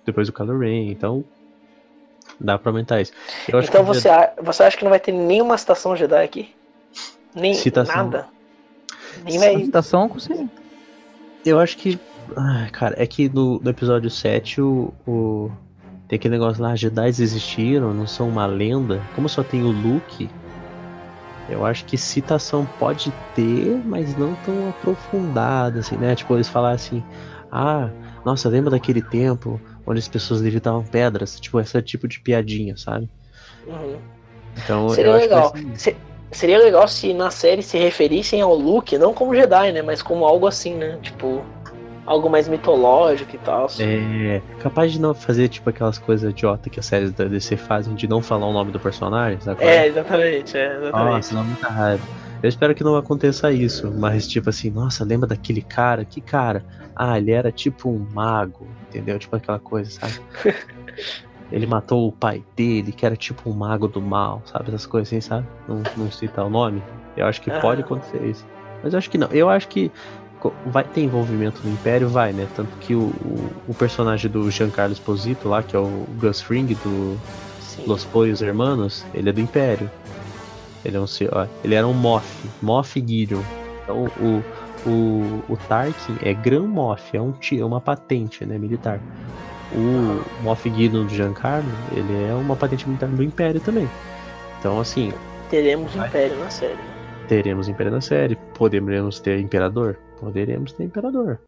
depois 0.05 0.29
o 0.29 0.33
Kylo 0.33 0.57
Ren. 0.57 0.89
Então. 0.89 1.21
Dá 2.43 2.57
pra 2.57 2.71
aumentar 2.71 2.99
isso. 3.01 3.11
Eu 3.47 3.59
acho 3.59 3.69
Então 3.69 3.81
que 3.81 3.87
você, 3.87 4.09
a- 4.09 4.33
você 4.41 4.63
acha 4.63 4.75
que 4.77 4.83
não 4.83 4.89
vai 4.89 4.99
ter 4.99 5.11
nenhuma 5.11 5.57
citação 5.57 5.95
Jedi 5.95 6.23
aqui? 6.23 6.49
Nem 7.35 7.53
Citação. 7.53 7.95
nada? 7.95 8.27
Nem 9.23 9.37
vai. 9.37 9.63
citação 9.63 10.09
com 10.09 10.19
você. 10.19 10.47
Eu 11.45 11.59
acho 11.59 11.77
que. 11.77 11.99
Ai, 12.35 12.69
cara, 12.71 12.95
é 12.97 13.05
que 13.05 13.29
no, 13.29 13.59
no 13.59 13.69
episódio 13.69 14.09
7 14.09 14.61
o, 14.61 14.93
o- 15.07 15.51
Tem 16.07 16.17
aquele 16.17 16.33
negócio 16.37 16.61
lá, 16.61 16.75
Jedi 16.75 17.07
existiram, 17.07 17.93
não 17.93 18.07
são 18.07 18.27
uma 18.27 18.45
lenda. 18.45 19.01
Como 19.15 19.29
só 19.29 19.43
tem 19.43 19.63
o 19.63 19.69
Luke, 19.71 20.29
eu 21.49 21.65
acho 21.65 21.85
que 21.85 21.97
citação 21.97 22.65
pode 22.79 23.11
ter, 23.35 23.79
mas 23.85 24.15
não 24.17 24.33
tão 24.45 24.69
aprofundada, 24.69 25.79
assim, 25.79 25.95
né? 25.97 26.15
Tipo, 26.15 26.35
eles 26.35 26.47
falar 26.49 26.71
assim, 26.71 27.03
ah, 27.51 27.89
nossa, 28.25 28.47
lembra 28.49 28.71
daquele 28.71 29.01
tempo 29.01 29.59
onde 29.85 29.99
as 29.99 30.07
pessoas 30.07 30.41
levitavam 30.41 30.83
pedras? 30.83 31.39
Tipo, 31.39 31.59
esse 31.59 31.81
tipo 31.81 32.07
de 32.07 32.19
piadinha, 32.19 32.75
sabe? 32.77 33.09
Uhum. 33.67 33.97
Então 34.57 34.89
Seria 34.89 35.13
legal. 35.13 35.53
Se- 35.75 35.95
seria 36.31 36.59
legal 36.59 36.87
se 36.87 37.13
na 37.13 37.29
série 37.29 37.61
se 37.61 37.77
referissem 37.77 38.41
ao 38.41 38.55
Luke, 38.55 38.97
não 38.97 39.13
como 39.13 39.35
Jedi, 39.35 39.71
né? 39.71 39.81
Mas 39.81 40.01
como 40.01 40.25
algo 40.25 40.47
assim, 40.47 40.75
né? 40.75 40.97
Tipo, 41.01 41.43
algo 42.05 42.29
mais 42.29 42.47
mitológico 42.47 43.35
e 43.35 43.39
tal. 43.39 43.67
É, 43.79 44.41
capaz 44.59 44.91
de 44.91 44.99
não 44.99 45.13
fazer 45.13 45.47
tipo 45.49 45.69
aquelas 45.69 45.97
coisas 45.97 46.31
idiota 46.31 46.69
que 46.69 46.79
as 46.79 46.85
séries 46.85 47.11
da 47.13 47.25
DC 47.25 47.57
fazem 47.57 47.95
de 47.95 48.07
não 48.07 48.21
falar 48.21 48.47
o 48.47 48.53
nome 48.53 48.71
do 48.71 48.79
personagem, 48.79 49.39
sabe? 49.41 49.63
É, 49.63 49.87
exatamente, 49.87 50.57
é, 50.57 50.77
exatamente. 50.77 50.93
Nossa, 51.13 51.35
dá 51.35 51.43
muita 51.43 51.67
raiva. 51.69 52.03
Eu 52.41 52.49
espero 52.49 52.73
que 52.73 52.83
não 52.83 52.95
aconteça 52.95 53.51
isso, 53.51 53.91
mas 53.93 54.27
tipo 54.27 54.49
assim, 54.49 54.71
nossa, 54.71 55.05
lembra 55.05 55.27
daquele 55.27 55.61
cara? 55.61 56.03
Que 56.03 56.19
cara? 56.19 56.63
Ah, 56.95 57.17
ele 57.17 57.31
era 57.31 57.51
tipo 57.51 57.89
um 57.89 58.05
mago, 58.13 58.67
entendeu? 58.91 59.17
Tipo 59.17 59.37
aquela 59.37 59.59
coisa, 59.59 59.89
sabe? 59.91 60.19
ele 61.51 61.65
matou 61.65 62.07
o 62.07 62.11
pai 62.11 62.43
dele, 62.55 62.91
que 62.91 63.05
era 63.05 63.15
tipo 63.15 63.49
um 63.49 63.53
mago 63.53 63.87
do 63.87 64.01
mal, 64.01 64.41
sabe? 64.45 64.69
Essas 64.69 64.85
coisas 64.85 65.07
assim, 65.07 65.21
sabe? 65.21 65.47
Não, 65.67 65.81
não 65.97 66.11
citar 66.11 66.45
o 66.45 66.49
nome. 66.49 66.83
Eu 67.15 67.25
acho 67.25 67.41
que 67.41 67.51
pode 67.59 67.81
acontecer 67.81 68.23
isso. 68.23 68.45
Mas 68.83 68.93
eu 68.93 68.99
acho 68.99 69.09
que 69.09 69.17
não. 69.17 69.27
Eu 69.29 69.49
acho 69.49 69.67
que 69.67 69.91
vai 70.67 70.83
ter 70.83 71.01
envolvimento 71.01 71.61
no 71.63 71.71
Império, 71.71 72.07
vai, 72.07 72.33
né? 72.33 72.47
Tanto 72.55 72.75
que 72.77 72.95
o, 72.95 73.03
o, 73.03 73.51
o 73.69 73.73
personagem 73.73 74.29
do 74.29 74.49
Giancarlo 74.49 74.93
Esposito 74.93 75.47
lá, 75.47 75.61
que 75.61 75.75
é 75.75 75.79
o 75.79 76.05
Gus 76.19 76.41
Fring 76.41 76.65
do 76.65 77.17
Sim. 77.59 77.83
Los 77.85 78.05
Pollos 78.05 78.41
Hermanos, 78.41 79.05
ele 79.13 79.29
é 79.29 79.33
do 79.33 79.41
Império. 79.41 79.89
Ele 80.83 80.97
é 80.97 80.99
um 80.99 81.05
ó, 81.31 81.47
ele 81.63 81.75
era 81.75 81.87
um 81.87 81.93
Moff, 81.93 82.25
Moff 82.61 82.99
Gideon. 82.99 83.41
Então 83.83 84.05
o, 84.19 84.43
o, 84.85 85.41
o 85.53 85.57
Tarkin 85.67 86.17
é 86.21 86.33
Gran 86.33 86.67
Moff, 86.67 87.15
é 87.15 87.21
um 87.21 87.33
é 87.59 87.65
uma 87.65 87.81
patente, 87.81 88.45
né, 88.45 88.57
militar. 88.57 88.99
O 89.73 90.43
Moff 90.43 90.69
Gideon 90.69 91.03
do 91.05 91.09
Giancarlo, 91.09 91.69
ele 91.95 92.25
é 92.29 92.33
uma 92.33 92.55
patente 92.55 92.87
militar 92.87 93.09
do 93.09 93.23
Império 93.23 93.61
também. 93.61 93.87
Então 94.59 94.79
assim, 94.79 95.11
Teremos 95.49 95.93
Vai. 95.95 96.07
Império 96.07 96.39
na 96.39 96.49
série. 96.49 96.77
teremos 97.27 97.67
Império 97.67 97.91
na 97.91 98.01
série, 98.01 98.35
poderemos 98.57 99.19
ter 99.19 99.39
Imperador, 99.39 99.97
poderemos 100.19 100.71
ter 100.73 100.83
Imperador. 100.83 101.39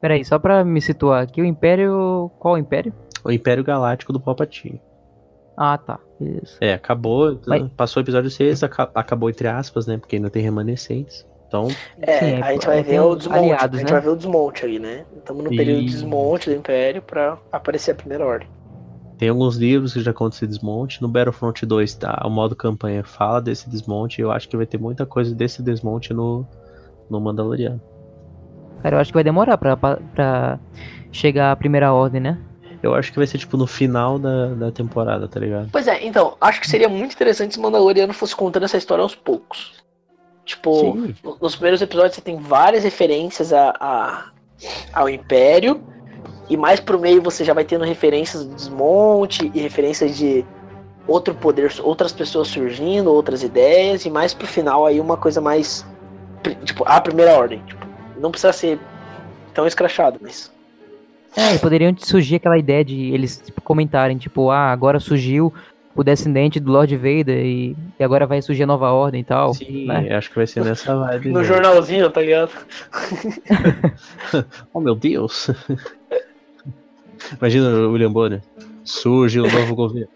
Peraí, 0.00 0.24
só 0.24 0.38
pra 0.38 0.64
me 0.64 0.80
situar 0.80 1.22
aqui, 1.24 1.40
o 1.42 1.44
Império. 1.44 2.30
Qual 2.38 2.54
o 2.54 2.58
Império? 2.58 2.92
O 3.24 3.32
Império 3.32 3.64
Galáctico 3.64 4.12
do 4.12 4.20
Palpatine. 4.20 4.80
Ah, 5.56 5.76
tá. 5.76 5.98
Beleza. 6.20 6.56
É, 6.60 6.72
acabou, 6.74 7.36
Vai. 7.44 7.68
passou 7.76 8.00
o 8.00 8.04
episódio 8.04 8.30
6, 8.30 8.62
aca- 8.62 8.90
acabou 8.94 9.28
entre 9.28 9.48
aspas, 9.48 9.88
né, 9.88 9.98
porque 9.98 10.14
ainda 10.14 10.30
tem 10.30 10.40
remanescentes. 10.40 11.26
Então, 11.48 11.68
É, 12.02 12.18
Sim, 12.18 12.42
a 12.42 12.52
gente 12.52 12.64
é, 12.64 12.66
vai 12.66 12.84
tem 12.84 12.92
ver 12.92 13.00
o 13.00 13.16
desmonte. 13.16 13.38
aliados, 13.38 13.76
a 13.76 13.80
gente 13.80 13.86
né? 13.86 13.92
vai 13.92 14.00
ver 14.02 14.08
o 14.10 14.16
desmonte 14.16 14.66
aí, 14.66 14.78
né? 14.78 15.04
Estamos 15.16 15.42
no 15.44 15.50
período 15.50 15.80
de 15.80 15.86
desmonte 15.90 16.50
do 16.50 16.54
Império 16.56 17.00
pra 17.02 17.38
aparecer 17.50 17.92
a 17.92 17.94
primeira 17.94 18.24
ordem. 18.26 18.46
Tem 19.16 19.30
alguns 19.30 19.56
livros 19.56 19.94
que 19.94 20.00
já 20.00 20.12
contam 20.12 20.36
esse 20.36 20.46
desmonte. 20.46 21.00
No 21.02 21.08
Battlefront 21.08 21.64
2, 21.66 21.94
tá? 21.94 22.22
O 22.24 22.30
modo 22.30 22.54
campanha 22.54 23.02
fala 23.02 23.40
desse 23.40 23.68
desmonte. 23.68 24.20
e 24.20 24.22
Eu 24.22 24.30
acho 24.30 24.48
que 24.48 24.56
vai 24.56 24.66
ter 24.66 24.78
muita 24.78 25.04
coisa 25.06 25.34
desse 25.34 25.60
desmonte 25.62 26.12
no, 26.14 26.46
no 27.10 27.18
Mandaloriano. 27.20 27.80
Cara, 28.82 28.94
eu 28.96 29.00
acho 29.00 29.10
que 29.10 29.14
vai 29.16 29.24
demorar 29.24 29.58
pra, 29.58 29.76
pra, 29.76 29.98
pra 30.14 30.58
chegar 31.10 31.50
a 31.50 31.56
primeira 31.56 31.92
ordem, 31.92 32.20
né? 32.20 32.38
Eu 32.80 32.94
acho 32.94 33.10
que 33.10 33.18
vai 33.18 33.26
ser 33.26 33.38
tipo 33.38 33.56
no 33.56 33.66
final 33.66 34.20
da, 34.20 34.54
da 34.54 34.70
temporada, 34.70 35.26
tá 35.26 35.40
ligado? 35.40 35.68
Pois 35.72 35.88
é, 35.88 36.06
então, 36.06 36.36
acho 36.40 36.60
que 36.60 36.68
seria 36.70 36.88
muito 36.88 37.12
interessante 37.12 37.54
se 37.54 37.60
Mandaloriano 37.60 38.12
fosse 38.12 38.36
contando 38.36 38.64
essa 38.64 38.76
história 38.76 39.02
aos 39.02 39.16
poucos. 39.16 39.72
Tipo, 40.48 40.80
Sim. 40.80 41.14
no- 41.22 41.36
nos 41.42 41.54
primeiros 41.54 41.82
episódios 41.82 42.14
você 42.14 42.22
tem 42.22 42.38
várias 42.38 42.82
referências 42.82 43.52
a, 43.52 43.74
a- 43.78 44.24
ao 44.94 45.06
Império. 45.06 45.82
E 46.48 46.56
mais 46.56 46.80
pro 46.80 46.98
meio 46.98 47.20
você 47.20 47.44
já 47.44 47.52
vai 47.52 47.64
tendo 47.64 47.84
referências 47.84 48.46
do 48.46 48.54
desmonte 48.54 49.50
e 49.54 49.60
referências 49.60 50.16
de 50.16 50.42
outro 51.06 51.34
poder, 51.34 51.70
outras 51.82 52.12
pessoas 52.12 52.48
surgindo, 52.48 53.12
outras 53.12 53.42
ideias. 53.42 54.06
E 54.06 54.10
mais 54.10 54.32
pro 54.32 54.46
final 54.46 54.86
aí 54.86 54.98
uma 54.98 55.18
coisa 55.18 55.38
mais. 55.38 55.84
Tipo, 56.64 56.82
a 56.86 56.98
primeira 56.98 57.32
ordem. 57.36 57.62
Tipo, 57.66 57.86
não 58.18 58.30
precisa 58.30 58.52
ser 58.54 58.80
tão 59.52 59.66
escrachado, 59.66 60.18
mas. 60.22 60.50
É, 61.36 61.54
e 61.56 61.58
poderiam 61.58 61.94
surgir 61.98 62.36
aquela 62.36 62.56
ideia 62.56 62.82
de 62.82 63.12
eles 63.12 63.36
tipo, 63.44 63.60
comentarem, 63.60 64.16
tipo, 64.16 64.48
ah, 64.50 64.72
agora 64.72 64.98
surgiu 64.98 65.52
o 65.98 66.04
descendente 66.04 66.60
do 66.60 66.70
Lord 66.70 66.96
Vader 66.96 67.44
e, 67.44 67.76
e 67.98 68.04
agora 68.04 68.24
vai 68.24 68.40
surgir 68.40 68.62
a 68.62 68.66
nova 68.68 68.92
ordem 68.92 69.20
e 69.20 69.24
tal. 69.24 69.52
Sim, 69.52 69.86
né? 69.86 70.14
acho 70.14 70.30
que 70.30 70.36
vai 70.36 70.46
ser 70.46 70.64
nessa 70.64 70.96
vibe. 70.96 71.30
No 71.30 71.40
mesmo. 71.40 71.54
jornalzinho, 71.54 72.08
tá 72.08 72.20
ligado? 72.20 72.52
Oh 74.72 74.80
meu 74.80 74.94
Deus! 74.94 75.50
Imagina 77.36 77.68
o 77.68 77.92
William 77.92 78.12
Bonner. 78.12 78.40
Surge 78.84 79.40
o 79.40 79.50
novo 79.50 79.74
governo. 79.74 80.08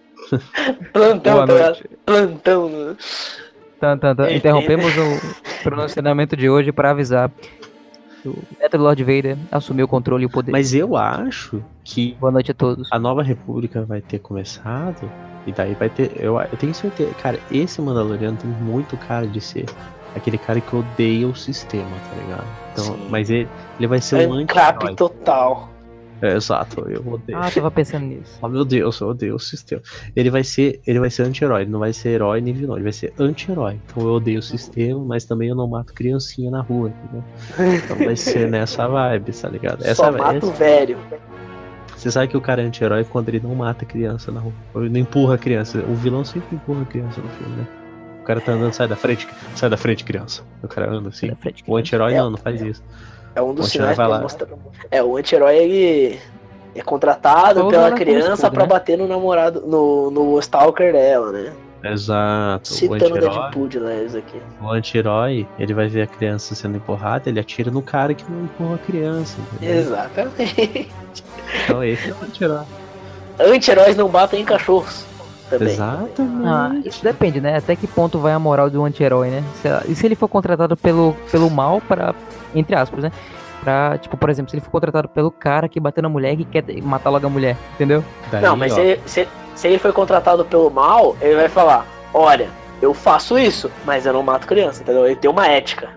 Plantão, 0.93 1.47
tá. 1.47 1.77
Plantão. 2.07 2.69
né? 2.69 2.97
Tan, 3.81 3.99
tan, 3.99 4.15
tan. 4.15 4.31
Interrompemos 4.31 4.93
o 4.97 5.35
pronunciamento 5.65 6.37
de 6.37 6.49
hoje 6.49 6.71
para 6.71 6.91
avisar 6.91 7.29
que 8.23 8.29
o 8.29 8.39
neto 8.61 8.79
do 8.79 8.85
Lord 8.85 9.03
Vader 9.03 9.37
assumiu 9.51 9.87
o 9.87 9.89
controle 9.89 10.23
e 10.23 10.27
o 10.27 10.31
poder. 10.31 10.53
Mas 10.53 10.73
eu 10.75 10.97
acho 10.97 11.61
que 11.83 12.17
Boa 12.21 12.31
noite 12.31 12.53
a 12.53 12.55
todos. 12.55 12.89
a 12.93 12.99
nova 13.01 13.23
república 13.23 13.85
vai 13.85 14.01
ter 14.01 14.21
começado 14.21 15.11
e 15.47 15.53
daí 15.53 15.75
vai 15.75 15.89
ter 15.91 16.13
eu, 16.21 16.39
eu 16.41 16.57
tenho 16.59 16.75
certeza 16.75 17.15
cara 17.15 17.39
esse 17.51 17.81
Mandaloriano 17.83 18.37
tem 18.39 18.51
muito 18.51 18.97
cara 18.97 19.27
de 19.27 19.41
ser 19.41 19.65
aquele 20.15 20.39
cara 20.39 20.61
que 20.61 20.75
odeia 20.77 21.27
o 21.29 21.35
sistema 21.35 21.99
tá 22.09 22.15
ligado 22.17 22.47
então 22.71 22.85
Sim. 22.85 23.09
mas 23.11 23.29
ele, 23.31 23.49
ele 23.79 23.87
vai 23.89 24.01
ser 24.01 24.29
um 24.29 24.35
Ancap 24.35 24.85
anti 24.87 24.97
total. 24.97 25.73
é, 26.23 26.35
exato 26.37 26.89
eu 26.89 27.05
odeio 27.07 27.37
Ah, 27.39 27.51
tava 27.51 27.71
pensando 27.73 28.07
nisso. 28.07 28.39
Oh 28.41 28.49
meu 28.49 28.65
Deus, 28.65 29.01
eu 29.01 29.09
odeio 29.09 29.35
o 29.35 29.39
sistema. 29.41 29.83
Ele 30.15 30.31
vai 30.31 30.45
ser, 30.45 30.81
ele 30.87 31.01
vai 31.01 31.11
ser 31.11 31.25
anti-herói, 31.25 31.63
ele 31.63 31.71
não 31.73 31.81
vai 31.81 31.93
ser 31.93 32.11
herói 32.11 32.41
nem 32.41 32.55
vilão, 32.55 32.77
ele 32.77 32.85
vai 32.85 32.93
ser 32.93 33.13
anti-herói. 33.19 33.81
Então 33.85 34.05
eu 34.07 34.13
odeio 34.13 34.39
o 34.39 34.43
sistema, 34.43 35.05
mas 35.05 35.25
também 35.25 35.49
eu 35.49 35.57
não 35.57 35.67
mato 35.67 35.93
criancinha 35.93 36.49
na 36.53 36.61
rua, 36.63 36.91
entendeu? 36.91 37.25
Então 37.85 37.97
vai 37.97 38.15
ser 38.15 38.47
nessa 38.53 38.87
vibe, 38.87 39.33
tá 39.33 39.49
ligado? 39.49 39.83
Essa, 39.83 39.95
Só 39.97 40.13
mata 40.13 40.47
o 40.47 40.51
essa- 40.51 40.59
velho. 40.59 40.99
Você 42.03 42.11
sabe 42.11 42.29
que 42.29 42.37
o 42.37 42.41
cara 42.41 42.63
é 42.63 42.65
anti-herói 42.67 43.05
quando 43.05 43.29
ele 43.29 43.41
não 43.41 43.55
mata 43.55 43.85
criança 43.85 44.31
na 44.33 44.41
rua. 44.41 44.53
Ou 44.75 44.83
ele 44.83 44.93
não 44.93 45.01
empurra 45.01 45.37
a 45.37 45.39
criança. 45.39 45.79
O 45.79 45.95
vilão 45.95 46.25
sempre 46.25 46.57
empurra 46.57 46.83
a 46.83 46.85
criança 46.85 47.21
no 47.21 47.29
filme, 47.31 47.57
né? 47.57 47.67
O 48.21 48.25
cara 48.25 48.41
tá 48.41 48.53
andando, 48.53 48.73
sai 48.73 48.87
da 48.87 48.97
frente, 48.97 49.27
sai 49.57 49.69
da 49.69 49.77
frente, 49.77 50.05
criança. 50.05 50.43
O 50.63 50.69
cara 50.69 50.91
anda 50.91 51.09
assim. 51.09 51.35
Frente. 51.37 51.65
O 51.67 51.77
anti-herói 51.77 52.15
É. 52.15 52.19
não, 52.19 52.31
não 52.31 52.39
faz 52.39 52.61
isso. 52.61 52.83
É 53.35 53.43
um 53.43 53.55
dos 53.55 53.69
sinais 53.69 53.97
lá. 53.97 54.21
mostrar. 54.21 54.49
É, 54.91 55.03
o 55.03 55.17
anti-herói 55.17 55.57
ele 55.57 56.21
é 56.75 56.83
contratado 56.83 57.61
Todo 57.61 57.71
pela 57.71 57.93
criança 57.93 58.51
pra 58.51 58.63
né? 58.63 58.69
bater 58.69 58.97
no 58.99 59.07
namorado, 59.07 59.63
no, 59.67 60.11
no 60.11 60.39
stalker 60.39 60.93
dela, 60.93 61.33
né? 61.33 61.53
Exato. 61.85 62.71
O 62.71 62.75
Citando 62.75 62.93
o 62.93 63.07
anti-herói, 63.07 63.31
Deadpool 63.39 63.69
de 63.69 63.79
aqui. 64.19 64.43
o 64.61 64.71
anti-herói, 64.71 65.47
ele 65.59 65.75
vai 65.75 65.89
ver 65.89 66.03
a 66.03 66.07
criança 66.07 66.55
sendo 66.55 66.77
empurrada, 66.77 67.29
ele 67.29 67.41
atira 67.41 67.71
no 67.71 67.83
cara 67.83 68.15
que 68.15 68.25
não 68.31 68.45
empurra 68.45 68.75
a 68.77 68.79
criança. 68.79 69.37
entendeu? 69.55 69.77
Exatamente. 69.81 70.89
Então 71.65 71.83
esse 71.85 72.11
é 72.11 72.13
o 72.13 72.25
anti-herói. 72.25 72.65
Anti-heróis 73.39 73.97
não 73.97 74.09
batem 74.09 74.41
em 74.43 74.45
cachorros. 74.45 75.05
Também. 75.51 75.69
Exatamente. 75.69 76.47
Ah, 76.47 76.73
isso 76.85 77.03
depende, 77.05 77.41
né? 77.41 77.57
Até 77.59 77.77
que 77.77 77.87
ponto 77.87 78.19
vai 78.19 78.33
a 78.33 78.39
moral 78.39 78.71
do 78.71 78.83
anti-herói, 78.85 79.29
né? 79.29 79.45
Se- 79.61 79.91
E 79.91 79.95
se 79.95 80.07
ele 80.07 80.15
for 80.15 80.29
contratado 80.29 80.77
pelo, 80.77 81.15
pelo 81.31 81.51
mal 81.51 81.81
para 81.83 82.15
entre 82.55 82.75
aspas, 82.75 83.03
né? 83.05 83.13
Pra, 83.63 83.97
tipo, 83.99 84.17
por 84.17 84.29
exemplo, 84.31 84.51
se 84.51 84.57
ele 84.57 84.65
for 84.65 84.71
contratado 84.71 85.09
pelo 85.09 85.31
cara 85.31 85.69
que 85.69 85.79
bateu 85.79 86.03
na 86.03 86.09
mulher 86.09 86.39
e 86.41 86.45
quer 86.45 86.65
matar 86.83 87.11
logo 87.11 87.27
a 87.27 87.31
mulher, 87.31 87.57
entendeu? 87.75 88.03
Daí, 88.31 88.43
Não, 88.43 88.57
mas 88.57 88.73
ó, 88.73 88.77
se, 88.77 88.99
se, 89.07 89.29
Se 89.55 89.69
ele 89.69 89.79
foi 89.79 89.93
contratado 89.93 90.45
pelo 90.45 90.71
mal, 90.71 91.17
ele 91.21 91.37
vai 91.37 91.49
falar: 91.49 91.87
Olha, 92.13 92.51
eu 92.81 92.93
faço 92.93 93.39
isso, 93.39 93.71
mas 93.85 94.07
eu 94.07 94.13
não 94.13 94.23
mato 94.23 94.47
criança, 94.47 94.83
entendeu? 94.83 95.07
Ele 95.07 95.17
tem 95.17 95.31
uma 95.31 95.47
ética. 95.47 95.91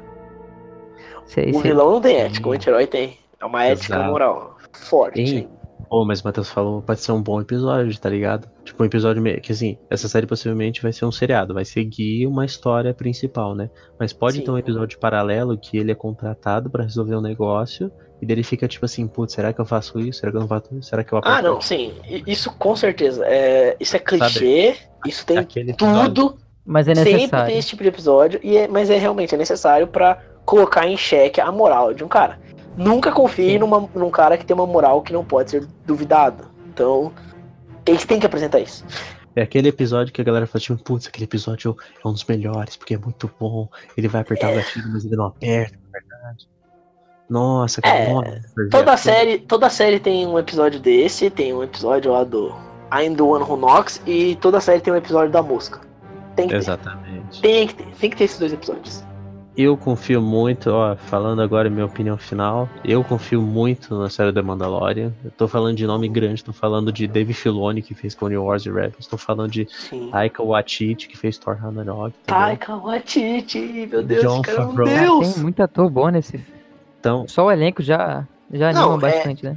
Sei, 1.26 1.50
o 1.50 1.54
sei. 1.54 1.62
vilão 1.62 1.92
não 1.92 2.02
tem 2.02 2.18
ética, 2.18 2.48
o 2.48 2.52
anti-herói 2.52 2.86
tem. 2.88 3.18
É 3.40 3.46
uma 3.46 3.66
ética 3.66 3.96
Exato. 3.96 4.12
moral 4.12 4.56
forte. 4.72 5.48
Pô, 5.90 6.04
mas 6.04 6.22
o 6.22 6.24
Matheus 6.26 6.50
falou, 6.50 6.82
pode 6.82 7.00
ser 7.00 7.12
um 7.12 7.22
bom 7.22 7.40
episódio, 7.40 7.98
tá 8.00 8.10
ligado? 8.10 8.50
Tipo, 8.64 8.84
um 8.84 8.86
episódio 8.86 9.22
meio 9.22 9.40
que 9.40 9.52
assim, 9.52 9.78
essa 9.90 10.08
série 10.08 10.26
possivelmente 10.26 10.82
vai 10.82 10.92
ser 10.92 11.06
um 11.06 11.12
seriado, 11.12 11.54
vai 11.54 11.64
seguir 11.64 12.26
uma 12.28 12.44
história 12.44 12.94
principal, 12.94 13.56
né? 13.56 13.70
Mas 14.00 14.12
pode 14.12 14.38
Sim. 14.38 14.44
ter 14.44 14.52
um 14.52 14.58
episódio 14.58 15.00
paralelo 15.00 15.58
que 15.58 15.78
ele 15.78 15.92
é 15.92 15.96
contratado 15.96 16.70
pra 16.70 16.84
resolver 16.84 17.16
um 17.16 17.22
negócio 17.22 17.92
e 18.22 18.26
dele 18.26 18.44
fica 18.44 18.68
tipo 18.68 18.86
assim, 18.86 19.08
putz, 19.08 19.34
será 19.34 19.52
que 19.54 19.60
eu 19.60 19.66
faço 19.66 20.00
isso? 20.00 20.20
Será 20.20 20.32
que 20.32 20.38
eu 20.38 20.42
não 20.42 20.48
faço 20.48 20.76
isso? 20.76 20.90
Será 20.90 21.04
que 21.04 21.12
eu 21.14 21.18
Ah, 21.18 21.22
aperto 21.22 21.44
não, 21.44 21.62
sim. 21.62 21.94
Isso 22.26 22.52
com 22.58 22.76
certeza. 22.76 23.26
É, 23.26 23.76
isso 23.80 23.96
é 23.96 24.00
clichê, 24.00 24.76
isso 25.06 25.26
tem 25.26 25.46
tudo. 25.78 26.38
Mas 26.66 26.88
é 26.88 26.96
Sempre 26.96 27.14
necessário. 27.14 27.46
tem 27.48 27.58
esse 27.60 27.68
tipo 27.68 27.84
de 27.84 27.90
episódio, 27.90 28.40
e 28.42 28.58
é- 28.58 28.68
mas 28.68 28.90
é 28.90 28.98
realmente 28.98 29.36
é 29.36 29.38
necessário 29.38 29.86
pra 29.88 30.20
colocar 30.46 30.88
em 30.88 30.98
xeque 30.98 31.40
a 31.40 31.52
moral 31.52 31.94
de 31.94 32.04
um 32.04 32.08
cara. 32.08 32.40
Nunca 32.76 33.12
confie 33.12 33.52
Sim. 33.52 33.60
numa, 33.60 33.88
num 33.94 34.10
cara 34.10 34.36
que 34.38 34.46
tem 34.46 34.56
uma 34.56 34.66
moral 34.66 35.02
que 35.04 35.14
não 35.14 35.24
pode 35.24 35.52
ser 35.52 35.68
duvidada. 35.86 36.46
Então, 36.74 37.14
eles 37.86 38.04
têm 38.06 38.20
que 38.20 38.26
apresentar 38.26 38.60
isso. 38.60 38.84
É 39.36 39.42
aquele 39.44 39.68
episódio 39.70 40.12
que 40.12 40.20
a 40.22 40.24
galera 40.24 40.48
fala, 40.48 40.60
tipo, 40.62 40.82
putz, 40.84 41.08
aquele 41.08 41.26
episódio 41.26 41.76
é 42.04 42.08
um 42.08 42.12
dos 42.14 42.24
melhores, 42.26 42.76
porque 42.76 42.96
é 42.96 42.98
muito 42.98 43.30
bom. 43.40 43.70
Ele 43.96 44.08
vai 44.08 44.22
apertar 44.22 44.52
o 44.52 44.56
gatilho, 44.56 44.90
mas 44.92 45.06
ele 45.06 45.16
não 45.16 45.26
aperta, 45.26 45.78
na 45.84 46.00
verdade. 46.00 46.48
Nossa, 47.30 47.82
cara, 47.82 47.96
É, 47.96 48.14
nossa, 48.14 48.42
Toda 48.70 48.84
projeto. 48.84 48.98
série, 49.00 49.38
toda 49.40 49.70
série 49.70 50.00
tem 50.00 50.28
um 50.28 50.38
episódio 50.38 50.80
desse, 50.80 51.30
tem 51.30 51.54
um 51.54 51.64
episódio 51.64 52.12
lá 52.12 52.24
do 52.24 52.54
I'm 52.94 53.16
the 53.16 53.24
One 53.24 53.44
Who 53.44 53.58
Knocks, 53.58 54.02
e 54.06 54.36
toda 54.36 54.60
série 54.62 54.80
tem 54.80 54.94
um 54.94 54.98
episódio 54.98 55.32
da 55.32 55.42
mosca. 55.42 55.80
Tem 56.36 56.48
que 56.48 56.54
ter. 56.54 56.60
Exatamente. 56.60 57.42
Tem 57.42 57.68
que 57.68 57.74
ter. 57.76 57.86
Tem 58.00 58.10
que 58.10 58.16
ter 58.18 58.24
esses 58.26 58.38
dois 58.40 58.54
episódios. 58.54 59.04
Eu 59.58 59.78
confio 59.78 60.22
muito, 60.22 60.70
ó, 60.70 60.98
falando 60.98 61.42
agora 61.42 61.70
minha 61.70 61.86
opinião 61.86 62.18
final, 62.18 62.68
eu 62.84 63.02
confio 63.06 63.42
muito 63.42 63.98
na 63.98 64.10
série 64.10 64.34
da 64.34 64.44
Mandalorian. 64.44 65.14
Eu 65.24 65.32
tô 65.32 65.48
falando 65.48 65.78
de 65.78 65.88
nome 65.88 66.10
grande, 66.10 66.44
tô 66.44 66.52
falando 66.52 66.92
de 66.92 67.08
Dave 67.08 67.32
Filoni, 67.34 67.82
que 67.82 67.94
fez 67.96 68.14
Clone 68.14 68.36
Wars 68.38 68.66
e 68.66 68.70
Rebels, 68.70 69.08
tô 69.08 69.16
falando 69.18 69.50
de 69.52 69.66
Sim. 69.72 70.10
Taika 70.12 70.44
Waititi, 70.44 71.08
que 71.08 71.18
fez 71.18 71.38
Thor 71.38 71.56
Ragnarok? 71.56 72.14
Taika 72.28 72.76
Waititi, 72.76 73.88
meu 73.90 74.04
Deus, 74.04 74.24
John 74.24 74.42
cara. 74.42 74.64
Ah, 74.64 74.84
Deus. 74.84 75.34
tem 75.36 75.44
muito 75.44 75.64
ator 75.64 75.90
bom 75.90 76.10
nesse. 76.10 76.38
Então, 77.06 77.28
Só 77.28 77.46
o 77.46 77.52
elenco 77.52 77.84
já, 77.84 78.28
já 78.52 78.74
Não, 78.74 78.94
anima 78.94 79.08
é- 79.08 79.12
bastante, 79.12 79.44
né? 79.46 79.56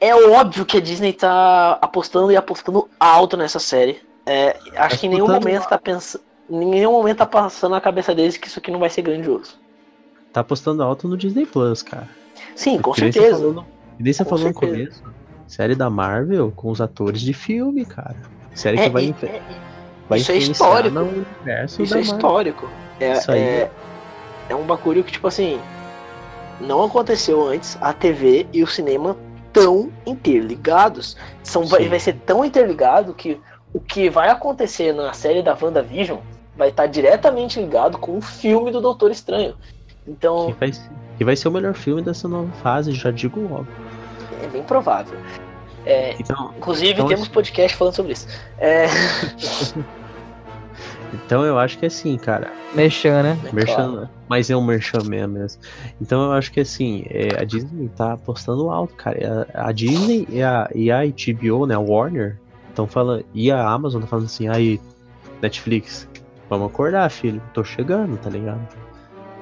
É 0.00 0.14
óbvio 0.14 0.64
que 0.64 0.76
a 0.78 0.80
Disney 0.80 1.12
tá 1.12 1.72
apostando 1.82 2.30
e 2.32 2.36
apostando 2.36 2.88
alto 2.98 3.36
nessa 3.36 3.58
série. 3.58 4.00
É, 4.24 4.56
acho 4.76 4.98
que 4.98 5.06
em 5.06 5.10
nenhum 5.10 5.26
momento 5.28 5.68
tá 5.68 5.76
pensando. 5.76 6.22
Em 6.48 6.64
nenhum 6.64 6.92
momento 6.92 7.18
tá 7.18 7.26
passando 7.26 7.72
na 7.72 7.80
cabeça 7.80 8.14
deles 8.14 8.36
que 8.36 8.46
isso 8.48 8.58
aqui 8.58 8.70
não 8.70 8.78
vai 8.78 8.88
ser 8.88 9.02
grandioso. 9.02 9.58
tá 10.32 10.40
apostando 10.42 10.82
alto 10.84 11.08
no 11.08 11.16
Disney 11.16 11.44
Plus, 11.44 11.82
cara. 11.82 12.08
Sim, 12.54 12.78
com 12.80 12.92
Que 12.92 13.00
nem 13.02 13.12
você 13.12 13.18
certeza. 13.18 13.38
falou 13.38 13.52
no- 13.52 13.62
que 13.96 14.02
nem 14.04 14.12
você 14.12 14.24
Com 14.24 14.30
falou 14.30 14.44
no 14.46 14.54
começo. 14.54 15.02
Série 15.48 15.74
da 15.74 15.90
Marvel 15.90 16.52
com 16.52 16.70
os 16.70 16.80
atores 16.80 17.20
de 17.20 17.34
filme, 17.34 17.84
cara. 17.84 18.16
Série 18.54 18.78
É, 18.78 18.84
que 18.84 18.88
vai, 18.90 19.02
e- 19.02 19.08
infe- 19.08 19.26
é- 19.26 19.42
vai 20.08 20.20
isso 20.20 20.30
é 20.30 20.36
histórico. 20.36 20.98
Isso 21.80 21.96
é 21.96 22.00
histórico. 22.00 22.68
É, 23.00 23.12
Isso 23.14 23.32
aí. 23.32 23.40
é, 23.40 23.70
é 24.48 24.54
um 24.54 24.64
bagulho 24.64 25.02
que, 25.02 25.10
tipo 25.12 25.26
assim, 25.26 25.60
não 26.60 26.84
aconteceu 26.84 27.46
antes 27.46 27.76
a 27.80 27.92
TV 27.92 28.46
e 28.52 28.62
o 28.62 28.66
cinema 28.66 29.16
tão 29.52 29.90
interligados. 30.06 31.16
São, 31.42 31.64
vai, 31.64 31.82
Sim. 31.84 31.88
vai 31.88 32.00
ser 32.00 32.14
tão 32.24 32.44
interligado 32.44 33.14
que 33.14 33.40
o 33.72 33.80
que 33.80 34.08
vai 34.10 34.28
acontecer 34.28 34.92
na 34.92 35.12
série 35.12 35.42
da 35.42 35.56
WandaVision 35.60 36.18
vai 36.56 36.68
estar 36.68 36.86
diretamente 36.86 37.60
ligado 37.60 37.98
com 37.98 38.18
o 38.18 38.20
filme 38.20 38.70
do 38.70 38.80
Doutor 38.80 39.10
Estranho. 39.10 39.54
Então, 40.06 40.46
Que 40.52 40.58
vai, 40.58 40.72
ser- 40.72 40.90
que 41.18 41.24
vai 41.24 41.36
ser 41.36 41.48
o 41.48 41.50
melhor 41.52 41.74
filme 41.74 42.02
dessa 42.02 42.26
nova 42.28 42.50
fase, 42.62 42.92
já 42.92 43.10
digo 43.10 43.40
logo. 43.40 43.66
é 44.42 44.46
bem 44.48 44.62
provável. 44.62 45.18
É, 45.86 46.14
Então, 46.20 46.52
inclusive, 46.56 46.92
Então, 46.92 47.06
temos 47.06 47.28
podcast 47.28 47.76
falando 47.76 47.94
sobre 47.94 48.12
isso. 48.12 48.26
É, 48.58 48.86
então 51.12 51.44
eu 51.44 51.58
acho 51.58 51.78
que 51.78 51.84
é 51.84 51.88
assim, 51.88 52.16
cara. 52.16 52.52
Mexendo, 52.74 53.22
né? 53.22 53.38
é 53.44 53.52
Merchan, 53.52 53.92
claro. 53.92 54.08
mas 54.28 54.50
é 54.50 54.56
um 54.56 54.64
merchan 54.64 55.02
mesmo. 55.04 55.34
mesmo. 55.34 55.60
Então 56.00 56.24
eu 56.24 56.32
acho 56.32 56.52
que 56.52 56.60
assim, 56.60 57.04
é, 57.10 57.40
a 57.40 57.44
Disney 57.44 57.88
tá 57.88 58.12
apostando 58.12 58.70
alto, 58.70 58.94
cara. 58.94 59.48
A, 59.54 59.68
a 59.68 59.72
Disney 59.72 60.26
e 60.30 60.42
a, 60.42 60.68
e 60.74 60.90
a 60.90 61.00
HBO, 61.04 61.66
né, 61.66 61.74
a 61.74 61.80
Warner, 61.80 62.38
estão 62.68 62.86
falando, 62.86 63.24
e 63.34 63.50
a 63.50 63.68
Amazon 63.68 64.00
tá 64.00 64.06
falando 64.06 64.26
assim, 64.26 64.48
aí, 64.48 64.80
Netflix, 65.42 66.08
vamos 66.48 66.72
acordar, 66.72 67.10
filho, 67.10 67.42
tô 67.52 67.64
chegando, 67.64 68.16
tá 68.18 68.30
ligado? 68.30 68.60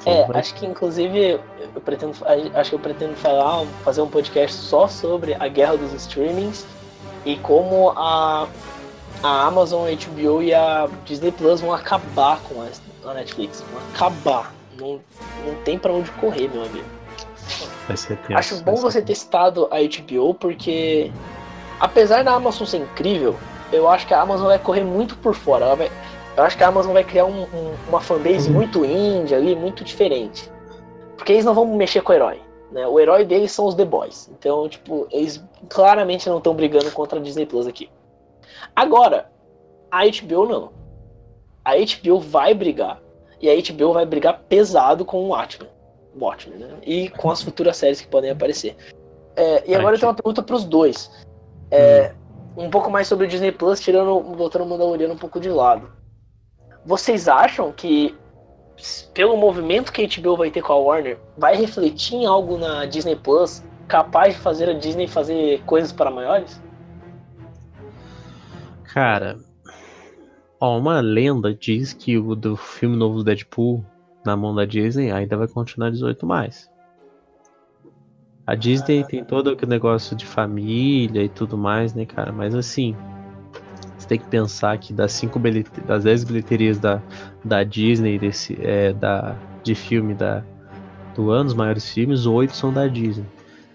É, 0.06 0.24
acho 0.38 0.54
que 0.54 0.64
inclusive 0.64 1.40
eu 1.74 1.80
pretendo, 1.80 2.14
acho 2.54 2.70
que 2.70 2.76
eu 2.76 2.80
pretendo 2.80 3.14
falar, 3.16 3.66
fazer 3.84 4.00
um 4.00 4.08
podcast 4.08 4.56
só 4.56 4.86
sobre 4.86 5.34
a 5.34 5.48
guerra 5.48 5.76
dos 5.76 5.92
streamings 5.92 6.66
e 7.24 7.36
como 7.36 7.90
a, 7.90 8.46
a 9.22 9.46
Amazon, 9.46 9.86
a 9.86 9.90
HBO 9.90 10.42
e 10.42 10.54
a 10.54 10.88
Disney 11.04 11.32
Plus 11.32 11.60
vão 11.60 11.72
acabar 11.72 12.40
com 12.42 12.62
a, 12.62 13.14
Netflix, 13.14 13.62
vão 13.72 13.80
acabar. 13.94 14.52
Não, 14.78 15.00
não 15.46 15.54
tem 15.64 15.78
pra 15.78 15.92
onde 15.92 16.10
correr, 16.12 16.48
meu 16.48 16.62
amigo. 16.62 16.84
tenso, 18.16 18.38
Acho 18.38 18.62
bom 18.62 18.76
você 18.76 19.02
ter 19.02 19.14
citado 19.14 19.68
a 19.70 19.76
HBO 19.80 20.34
porque 20.34 21.10
apesar 21.80 22.22
da 22.22 22.32
Amazon 22.34 22.66
ser 22.66 22.78
incrível, 22.78 23.34
eu 23.72 23.88
acho 23.88 24.06
que 24.06 24.14
a 24.14 24.20
Amazon 24.20 24.46
vai 24.46 24.58
correr 24.58 24.84
muito 24.84 25.16
por 25.16 25.34
fora. 25.34 25.74
Vai- 25.74 25.90
eu 26.36 26.42
acho 26.44 26.56
que 26.56 26.62
a 26.62 26.68
Amazon 26.68 26.92
vai 26.92 27.02
criar 27.02 27.24
um- 27.24 27.42
um- 27.44 27.74
uma 27.88 28.00
fanbase 28.00 28.50
muito 28.50 28.84
indie 28.84 29.34
ali, 29.34 29.56
muito 29.56 29.82
diferente. 29.82 30.50
Porque 31.16 31.32
eles 31.32 31.44
não 31.44 31.54
vão 31.54 31.66
mexer 31.66 32.00
com 32.02 32.12
o 32.12 32.14
herói. 32.14 32.40
Né? 32.70 32.86
O 32.86 33.00
herói 33.00 33.24
deles 33.24 33.50
são 33.50 33.64
os 33.66 33.74
The 33.74 33.84
Boys. 33.84 34.28
Então, 34.38 34.68
tipo, 34.68 35.08
eles 35.10 35.42
claramente 35.68 36.28
não 36.28 36.36
estão 36.38 36.54
brigando 36.54 36.90
contra 36.92 37.18
a 37.18 37.22
Disney 37.22 37.46
Plus 37.46 37.66
aqui. 37.66 37.90
Agora, 38.78 39.28
a 39.90 40.04
HBO 40.04 40.46
não. 40.46 40.72
A 41.64 41.72
HBO 41.74 42.20
vai 42.20 42.54
brigar. 42.54 43.02
E 43.40 43.50
a 43.50 43.54
HBO 43.56 43.92
vai 43.92 44.06
brigar 44.06 44.44
pesado 44.48 45.04
com 45.04 45.24
o 45.24 45.28
Watchmen. 45.30 45.68
Watchmen, 46.16 46.58
né? 46.60 46.68
E 46.86 47.08
com 47.08 47.28
as 47.28 47.42
futuras 47.42 47.76
séries 47.76 48.00
que 48.00 48.06
podem 48.06 48.30
aparecer. 48.30 48.76
É, 49.34 49.68
e 49.68 49.74
agora 49.74 49.96
eu 49.96 49.98
tenho 49.98 50.10
uma 50.10 50.14
pergunta 50.14 50.44
pros 50.44 50.64
dois. 50.64 51.10
É, 51.72 52.14
Um 52.56 52.70
pouco 52.70 52.88
mais 52.88 53.08
sobre 53.08 53.26
o 53.26 53.28
Disney 53.28 53.50
Plus, 53.50 53.80
tirando, 53.80 54.20
botando 54.20 54.62
o 54.62 54.66
Mandaloriano 54.66 55.14
um 55.14 55.18
pouco 55.18 55.40
de 55.40 55.48
lado. 55.48 55.90
Vocês 56.86 57.26
acham 57.26 57.72
que, 57.72 58.16
pelo 59.12 59.36
movimento 59.36 59.92
que 59.92 60.04
a 60.04 60.22
HBO 60.22 60.36
vai 60.36 60.52
ter 60.52 60.62
com 60.62 60.72
a 60.72 60.76
Warner, 60.78 61.18
vai 61.36 61.56
refletir 61.56 62.14
em 62.14 62.26
algo 62.26 62.56
na 62.56 62.84
Disney 62.84 63.16
Plus 63.16 63.60
capaz 63.88 64.34
de 64.34 64.40
fazer 64.40 64.68
a 64.68 64.72
Disney 64.72 65.08
fazer 65.08 65.64
coisas 65.64 65.90
para 65.90 66.12
maiores? 66.12 66.60
Cara, 68.92 69.38
ó, 70.58 70.78
uma 70.78 71.00
lenda 71.00 71.54
diz 71.54 71.92
que 71.92 72.16
o 72.16 72.34
do 72.34 72.56
filme 72.56 72.96
novo 72.96 73.18
do 73.18 73.24
Deadpool 73.24 73.84
na 74.24 74.34
mão 74.34 74.54
da 74.54 74.64
Disney 74.64 75.10
ainda 75.10 75.36
vai 75.36 75.46
continuar 75.46 75.90
18 75.90 76.26
mais. 76.26 76.70
A 78.46 78.54
Disney 78.54 79.04
tem 79.04 79.22
todo 79.22 79.50
aquele 79.50 79.70
negócio 79.70 80.16
de 80.16 80.24
família 80.24 81.22
e 81.22 81.28
tudo 81.28 81.58
mais, 81.58 81.92
né, 81.92 82.06
cara? 82.06 82.32
Mas 82.32 82.54
assim, 82.54 82.96
você 83.98 84.08
tem 84.08 84.18
que 84.18 84.26
pensar 84.26 84.78
que 84.78 84.94
das 84.94 85.12
cinco 85.12 85.38
das 85.86 86.04
10 86.04 86.24
bilheterias 86.24 86.78
da, 86.78 87.02
da 87.44 87.62
Disney 87.62 88.18
desse 88.18 88.58
é, 88.62 88.94
da 88.94 89.36
de 89.62 89.74
filme 89.74 90.14
da 90.14 90.42
do 91.14 91.30
ano, 91.30 91.48
os 91.48 91.54
maiores 91.54 91.90
filmes, 91.90 92.24
oito 92.24 92.56
são 92.56 92.72
da 92.72 92.86
Disney. 92.86 93.26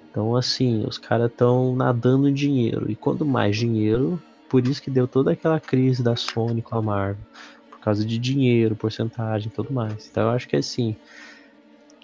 Então 0.10 0.36
assim, 0.36 0.84
os 0.88 0.98
caras 0.98 1.30
estão 1.30 1.76
nadando 1.76 2.28
em 2.28 2.34
dinheiro 2.34 2.90
e 2.90 2.96
quanto 2.96 3.24
mais 3.24 3.56
dinheiro, 3.56 4.20
por 4.54 4.68
isso 4.68 4.84
que 4.84 4.92
deu 4.92 5.08
toda 5.08 5.32
aquela 5.32 5.60
crise 5.60 6.04
da 6.04 6.16
Sony 6.16 6.62
com 6.62 6.78
a 6.78 6.82
Marvel. 6.82 7.26
Por 7.72 7.80
causa 7.80 8.06
de 8.06 8.20
dinheiro, 8.20 8.76
porcentagem 8.76 9.48
e 9.48 9.52
tudo 9.52 9.74
mais. 9.74 10.08
Então 10.12 10.26
eu 10.26 10.30
acho 10.30 10.48
que 10.48 10.56
assim. 10.56 10.96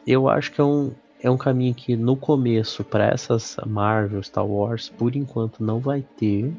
Eu 0.07 0.27
acho 0.27 0.51
que 0.51 0.59
é 0.59 0.63
um, 0.63 0.91
é 1.21 1.29
um 1.29 1.37
caminho 1.37 1.75
que 1.75 1.95
no 1.95 2.15
começo, 2.15 2.83
para 2.83 3.05
essas 3.05 3.55
Marvel, 3.67 4.23
Star 4.23 4.47
Wars, 4.47 4.89
por 4.89 5.15
enquanto 5.15 5.63
não 5.63 5.77
vai 5.77 6.03
ter. 6.17 6.51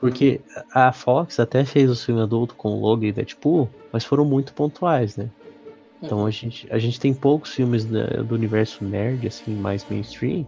Porque 0.00 0.40
a 0.74 0.90
Fox 0.90 1.38
até 1.38 1.64
fez 1.64 1.88
o 1.88 1.94
filme 1.94 2.20
adulto 2.20 2.56
com 2.56 2.80
Logan 2.80 3.06
e 3.06 3.12
Deadpool, 3.12 3.70
mas 3.92 4.04
foram 4.04 4.24
muito 4.24 4.52
pontuais, 4.52 5.16
né? 5.16 5.30
Então 6.02 6.26
a 6.26 6.30
gente, 6.32 6.66
a 6.72 6.78
gente 6.80 6.98
tem 6.98 7.14
poucos 7.14 7.54
filmes 7.54 7.84
do 7.84 8.34
universo 8.34 8.84
nerd, 8.84 9.28
assim, 9.28 9.54
mais 9.54 9.86
mainstream, 9.88 10.44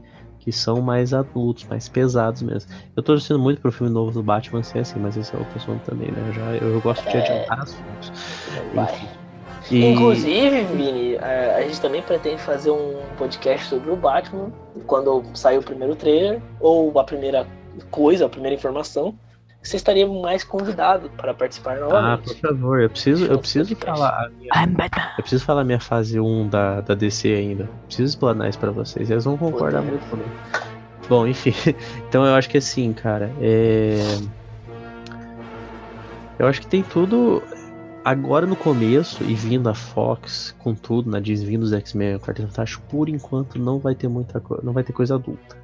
que 0.48 0.52
são 0.52 0.80
mais 0.80 1.12
adultos, 1.12 1.66
mais 1.68 1.88
pesados 1.90 2.40
mesmo. 2.40 2.70
Eu 2.96 3.02
tô 3.02 3.12
torcendo 3.12 3.38
muito 3.38 3.60
pro 3.60 3.70
filme 3.70 3.92
novo 3.92 4.10
do 4.10 4.22
Batman 4.22 4.62
ser 4.62 4.78
assim, 4.78 4.98
mas 4.98 5.14
esse 5.14 5.34
é 5.34 5.38
outro 5.38 5.58
assunto 5.58 5.82
também, 5.84 6.10
né? 6.10 6.24
Eu, 6.28 6.32
já, 6.32 6.56
eu 6.56 6.80
gosto 6.80 7.02
de 7.06 7.16
É. 7.16 7.20
adiantar 7.20 7.60
as 7.60 7.74
coisas. 7.74 8.74
vai. 8.74 8.84
Enfim. 8.94 9.08
E- 9.70 9.84
Inclusive, 9.92 10.62
Vini, 10.74 11.14
é, 11.16 11.54
a 11.58 11.60
gente 11.62 11.78
também 11.82 12.00
pretende 12.00 12.40
fazer 12.40 12.70
um 12.70 12.94
podcast 13.18 13.66
sobre 13.68 13.90
o 13.90 13.96
Batman 13.96 14.50
quando 14.86 15.22
sair 15.34 15.58
o 15.58 15.62
primeiro 15.62 15.94
trailer, 15.94 16.40
ou 16.60 16.98
a 16.98 17.04
primeira 17.04 17.46
coisa, 17.90 18.24
a 18.24 18.28
primeira 18.30 18.54
informação. 18.56 19.14
Você 19.62 19.76
estaria 19.76 20.06
mais 20.06 20.44
convidado 20.44 21.10
para 21.10 21.34
participar 21.34 21.76
Ah, 21.76 21.80
novamente. 21.80 22.24
por 22.24 22.36
favor, 22.36 22.80
eu 22.80 22.88
preciso, 22.88 23.24
eu 23.26 23.38
preciso 23.38 23.74
falar. 23.76 24.26
a 24.26 24.66
minha-. 24.66 25.12
Eu 25.16 25.22
preciso 25.22 25.44
falar 25.44 25.64
minha 25.64 25.80
fase 25.80 26.18
1 26.20 26.48
da, 26.48 26.80
da 26.80 26.94
DC 26.94 27.28
ainda. 27.34 27.68
Preciso 27.86 28.08
explanar 28.10 28.48
isso 28.48 28.58
pra 28.58 28.70
vocês. 28.70 29.10
Eles 29.10 29.24
vão 29.24 29.36
concordar 29.36 29.82
muito 29.82 30.08
comigo. 30.08 30.30
Bom, 31.08 31.26
enfim. 31.26 31.52
Então 32.08 32.24
eu 32.24 32.34
acho 32.34 32.48
que 32.48 32.58
assim, 32.58 32.92
cara. 32.92 33.30
É... 33.40 33.98
Eu 36.38 36.46
acho 36.46 36.60
que 36.60 36.66
tem 36.66 36.82
tudo. 36.82 37.42
Agora 38.04 38.46
no 38.46 38.56
começo, 38.56 39.22
e 39.24 39.34
vindo 39.34 39.68
a 39.68 39.74
Fox 39.74 40.54
com 40.58 40.74
tudo, 40.74 41.10
na 41.10 41.20
Disney, 41.20 41.46
vindo 41.50 41.64
os 41.64 41.72
X-Men, 41.74 42.14
o 42.14 42.20
Quarteto 42.20 42.48
Fantástico, 42.48 42.82
por 42.88 43.08
enquanto 43.08 43.58
não 43.58 43.78
vai 43.78 43.94
ter 43.94 44.08
muita 44.08 44.40
coisa. 44.40 44.62
Não 44.64 44.72
vai 44.72 44.82
ter 44.82 44.92
coisa 44.94 45.16
adulta. 45.16 45.56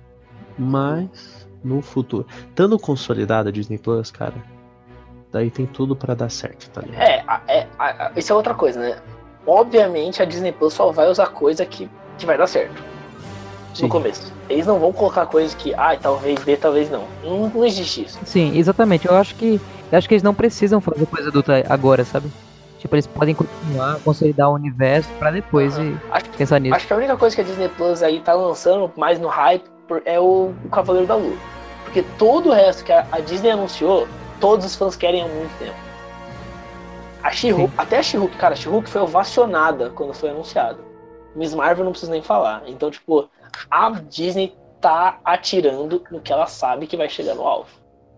Mas 0.59 1.49
no 1.65 1.81
futuro. 1.81 2.27
Estando 2.51 2.79
consolidada 2.79 3.49
a 3.49 3.53
Disney 3.53 3.79
Plus, 3.79 4.11
cara. 4.11 4.35
Daí 5.33 5.51
tem 5.51 5.67
tudo 5.67 5.97
pra 5.97 6.15
dar 6.15 6.31
certo, 6.31 6.71
tá 6.71 6.81
ligado? 6.83 7.03
É, 7.03 7.25
é 7.49 7.67
a- 7.79 8.07
a- 8.07 8.12
isso 8.15 8.33
é 8.33 8.37
outra 8.37 8.55
coisa, 8.55 8.79
né? 8.79 8.97
Obviamente 9.47 10.23
a 10.23 10.25
Disney 10.25 10.53
Plus 10.53 10.73
só 10.75 10.93
vai 10.93 11.09
usar 11.11 11.27
coisa 11.29 11.67
que, 11.67 11.89
que 12.19 12.25
vai 12.27 12.39
dar 12.39 12.47
certo. 12.47 12.81
Sim. 13.75 13.85
No 13.85 13.89
começo. 13.89 14.33
Eles 14.49 14.67
não 14.67 14.79
vão 14.79 14.93
colocar 14.93 15.27
coisas 15.27 15.53
que, 15.55 15.75
ah, 15.75 15.97
talvez 16.01 16.39
dê, 16.45 16.57
talvez 16.57 16.89
não. 16.91 17.05
Não, 17.25 17.49
não 17.49 17.65
existe 17.65 18.05
isso. 18.05 18.19
Sim, 18.25 18.57
exatamente. 18.57 19.07
Eu 19.09 19.17
acho 19.17 19.35
que 19.35 19.61
eu 19.91 19.99
acho 19.99 20.07
que 20.09 20.15
eles 20.15 20.23
não 20.23 20.35
precisam 20.35 20.81
fazer 20.81 21.05
coisa 21.07 21.29
adulta 21.29 21.65
agora, 21.69 22.05
sabe? 22.05 22.29
Tipo, 22.79 22.95
eles 22.95 23.07
podem 23.07 23.35
continuar, 23.35 23.99
consolidar 24.05 24.49
o 24.51 24.55
universo 24.55 25.09
pra 25.19 25.31
depois 25.31 25.77
Aham. 25.77 25.87
e 25.87 25.97
Acho, 26.12 26.31
pensar 26.31 26.59
nisso. 26.61 26.75
acho 26.77 26.87
que 26.87 26.93
a 26.93 26.97
única 26.97 27.17
coisa 27.17 27.35
que 27.35 27.41
a 27.43 27.45
Disney 27.45 27.69
Plus 27.71 28.03
aí 28.03 28.21
tá 28.21 28.35
lançando 28.35 28.93
mais 28.97 29.19
no 29.19 29.27
hype 29.29 29.65
é 30.05 30.18
o, 30.18 30.55
o 30.64 30.68
Cavaleiro 30.70 31.07
da 31.07 31.16
Lua. 31.16 31.37
Porque 31.85 32.03
todo 32.18 32.51
o 32.51 32.53
resto 32.53 32.85
que 32.85 32.93
a, 32.93 33.07
a 33.12 33.20
Disney 33.20 33.51
anunciou, 33.51 34.09
todos 34.41 34.66
os 34.66 34.74
fãs 34.74 34.97
querem 34.97 35.22
há 35.22 35.28
muito 35.28 35.59
tempo. 35.59 35.76
A 37.22 37.30
she 37.30 37.49
até 37.78 37.99
a 37.99 38.03
She-Hulk, 38.03 38.37
cara, 38.37 38.53
a 38.53 38.57
She-Hulk 38.57 38.89
foi 38.89 39.01
ovacionada 39.01 39.89
quando 39.91 40.12
foi 40.12 40.28
anunciado. 40.28 40.80
Miss 41.35 41.55
Marvel 41.55 41.85
não 41.85 41.93
preciso 41.93 42.12
nem 42.12 42.22
falar. 42.22 42.62
Então, 42.66 42.91
tipo, 42.91 43.28
a 43.70 43.91
Disney 43.91 44.55
tá 44.80 45.18
atirando 45.24 46.03
no 46.11 46.20
que 46.20 46.32
ela 46.32 46.47
sabe 46.47 46.87
que 46.87 46.97
vai 46.97 47.09
chegar 47.09 47.35
no 47.35 47.43
alvo. 47.43 47.70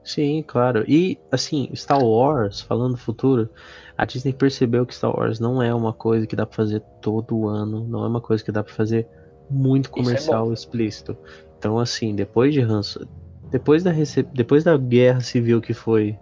Sim, 0.02 0.42
claro. 0.46 0.84
E, 0.88 1.18
assim, 1.30 1.70
Star 1.74 2.02
Wars, 2.02 2.60
falando 2.60 2.92
do 2.92 2.98
futuro, 2.98 3.48
a 3.96 4.04
Disney 4.04 4.32
percebeu 4.32 4.84
que 4.84 4.94
Star 4.94 5.16
Wars 5.16 5.38
não 5.38 5.62
é 5.62 5.72
uma 5.72 5.92
coisa 5.92 6.26
que 6.26 6.36
dá 6.36 6.44
pra 6.44 6.56
fazer 6.56 6.80
todo 7.00 7.48
ano, 7.48 7.86
não 7.88 8.04
é 8.04 8.08
uma 8.08 8.20
coisa 8.20 8.44
que 8.44 8.52
dá 8.52 8.62
pra 8.62 8.72
fazer 8.72 9.08
muito 9.48 9.88
é 9.88 9.92
comercial 9.92 10.46
bom. 10.46 10.52
explícito. 10.52 11.16
Então, 11.58 11.78
assim, 11.78 12.14
depois 12.14 12.52
de 12.52 12.60
Han 12.60 12.82
So- 12.82 13.06
depois 13.50 13.82
da 13.82 13.92
depois 14.32 14.64
da 14.64 14.76
guerra 14.76 15.20
civil 15.20 15.60
que 15.60 15.72
foi 15.72 16.18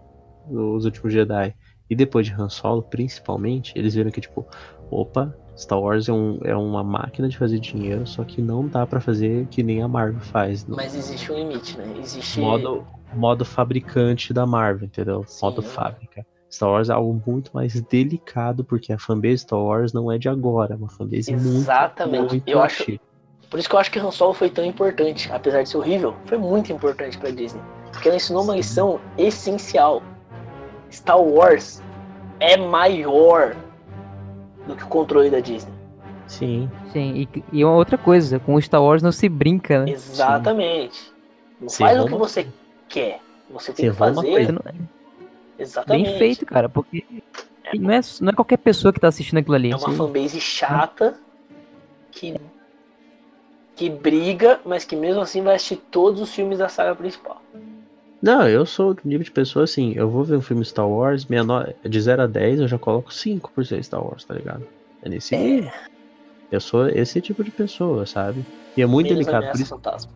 os 0.50 0.84
últimos 0.84 1.12
Jedi 1.12 1.54
e 1.88 1.96
depois 1.96 2.26
de 2.26 2.32
Han 2.34 2.48
Solo, 2.48 2.82
principalmente, 2.82 3.72
eles 3.76 3.94
viram 3.94 4.10
que 4.10 4.20
tipo, 4.20 4.46
opa, 4.90 5.34
Star 5.56 5.80
Wars 5.80 6.08
é, 6.08 6.12
um, 6.12 6.38
é 6.44 6.54
uma 6.56 6.82
máquina 6.82 7.28
de 7.28 7.36
fazer 7.38 7.58
dinheiro, 7.58 8.06
só 8.06 8.24
que 8.24 8.42
não 8.42 8.66
dá 8.68 8.86
pra 8.86 9.00
fazer 9.00 9.46
que 9.48 9.62
nem 9.62 9.82
a 9.82 9.88
Marvel 9.88 10.20
faz. 10.20 10.66
no 10.66 10.76
Mas 10.76 10.94
existe 10.94 11.30
um 11.32 11.36
limite, 11.36 11.78
né? 11.78 11.94
Existe. 11.98 12.40
modo, 12.40 12.84
modo 13.12 13.44
fabricante 13.44 14.32
da 14.32 14.46
Marvel, 14.46 14.86
entendeu? 14.86 15.24
Sim. 15.26 15.46
Modo 15.46 15.62
fábrica. 15.62 16.26
Star 16.50 16.68
Wars 16.70 16.88
é 16.88 16.92
algo 16.92 17.20
muito 17.26 17.50
mais 17.54 17.80
delicado, 17.82 18.64
porque 18.64 18.92
a 18.92 18.98
fanbase 18.98 19.38
Star 19.38 19.58
Wars 19.58 19.92
não 19.92 20.10
é 20.10 20.18
de 20.18 20.28
agora, 20.28 20.74
é 20.74 20.76
uma 20.76 20.88
fanbase 20.88 21.32
Exatamente. 21.32 22.20
muito, 22.20 22.30
muito 22.30 22.48
Eu 22.48 22.62
acho-. 22.62 22.98
Por 23.54 23.60
isso 23.60 23.68
que 23.68 23.76
eu 23.76 23.78
acho 23.78 23.90
que 23.92 24.00
Han 24.00 24.10
Solo 24.10 24.34
foi 24.34 24.50
tão 24.50 24.64
importante, 24.64 25.30
apesar 25.32 25.62
de 25.62 25.68
ser 25.68 25.76
horrível, 25.76 26.16
foi 26.26 26.36
muito 26.36 26.72
importante 26.72 27.16
pra 27.16 27.30
Disney. 27.30 27.62
Porque 27.92 28.08
ela 28.08 28.16
ensinou 28.16 28.42
uma 28.42 28.56
lição 28.56 29.00
essencial. 29.16 30.02
Star 30.90 31.20
Wars 31.22 31.80
é 32.40 32.56
maior 32.56 33.54
do 34.66 34.74
que 34.74 34.82
o 34.82 34.88
controle 34.88 35.30
da 35.30 35.38
Disney. 35.38 35.72
Sim, 36.26 36.68
Sim, 36.92 37.28
e, 37.32 37.44
e 37.52 37.64
uma 37.64 37.76
outra 37.76 37.96
coisa, 37.96 38.40
com 38.40 38.56
o 38.56 38.60
Star 38.60 38.82
Wars 38.82 39.04
não 39.04 39.12
se 39.12 39.28
brinca, 39.28 39.84
né? 39.84 39.92
Exatamente. 39.92 41.12
Não 41.60 41.68
Você 41.68 41.84
faz 41.84 42.00
o 42.00 42.06
que 42.06 42.14
você 42.16 42.48
quer. 42.88 43.20
Você 43.50 43.72
tem 43.72 43.84
que 43.84 43.96
errou 43.96 44.08
uma 44.08 44.14
fazer 44.16 44.30
coisa. 44.32 44.50
Não- 44.50 44.62
exatamente. 45.56 46.06
Bem 46.06 46.18
feito, 46.18 46.44
cara, 46.44 46.68
porque 46.68 47.04
não 47.78 47.92
é, 47.92 48.00
não 48.20 48.30
é 48.30 48.32
qualquer 48.32 48.58
pessoa 48.58 48.92
que 48.92 48.98
tá 48.98 49.06
assistindo 49.06 49.38
aquilo 49.38 49.54
ali. 49.54 49.70
É 49.70 49.76
uma 49.76 49.90
Sim. 49.90 49.96
fanbase 49.96 50.40
chata 50.40 51.20
que 52.10 52.34
que 53.76 53.88
briga, 53.90 54.60
mas 54.64 54.84
que 54.84 54.94
mesmo 54.96 55.20
assim 55.20 55.42
vai 55.42 55.56
assistir 55.56 55.76
todos 55.90 56.20
os 56.20 56.32
filmes 56.34 56.58
da 56.58 56.68
saga 56.68 56.94
principal. 56.94 57.40
Não, 58.22 58.48
eu 58.48 58.64
sou 58.64 58.94
do 58.94 59.00
nível 59.04 59.24
de 59.24 59.30
pessoa 59.30 59.64
assim, 59.64 59.92
eu 59.96 60.08
vou 60.08 60.24
ver 60.24 60.36
um 60.36 60.40
filme 60.40 60.64
Star 60.64 60.88
Wars, 60.88 61.26
minha 61.26 61.44
no... 61.44 61.62
de 61.84 62.00
0 62.00 62.22
a 62.22 62.26
10 62.26 62.60
eu 62.60 62.68
já 62.68 62.78
coloco 62.78 63.12
5 63.12 63.50
por 63.54 63.66
ser 63.66 63.82
Star 63.84 64.02
Wars, 64.02 64.24
tá 64.24 64.32
ligado? 64.34 64.66
É 65.02 65.08
nesse 65.08 65.36
nível. 65.36 65.70
Eu 66.50 66.60
sou 66.60 66.88
esse 66.88 67.20
tipo 67.20 67.42
de 67.44 67.50
pessoa, 67.50 68.06
sabe? 68.06 68.44
E 68.76 68.80
é 68.82 68.86
muito 68.86 69.08
Menos 69.08 69.18
delicado. 69.26 69.42
Por 69.42 69.48
Ameaça 69.50 69.62
isso, 69.62 69.74
Fantasma. 69.74 70.12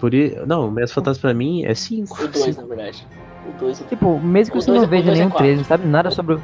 por 0.00 0.14
isso, 0.14 0.46
não, 0.46 0.70
Meus 0.70 0.90
Fantasmas 0.92 1.20
pra 1.20 1.34
mim 1.34 1.64
é 1.64 1.74
5. 1.74 2.24
O 2.24 2.28
2, 2.28 2.56
na 2.56 2.64
verdade. 2.64 3.06
O 3.48 3.58
2 3.60 3.78
Tipo, 3.88 4.18
mesmo 4.18 4.52
que 4.52 4.58
O 4.58 4.60
você 4.62 4.66
dois 4.72 4.78
não 4.78 4.84
é- 4.84 4.86
o 4.86 4.90
veja 4.90 5.10
é 5.10 5.14
nenhum 5.14 5.26
quatro. 5.28 5.38
trailer, 5.38 5.58
não 5.58 5.64
sabe 5.64 5.86
nada 5.86 6.10
sobre 6.10 6.38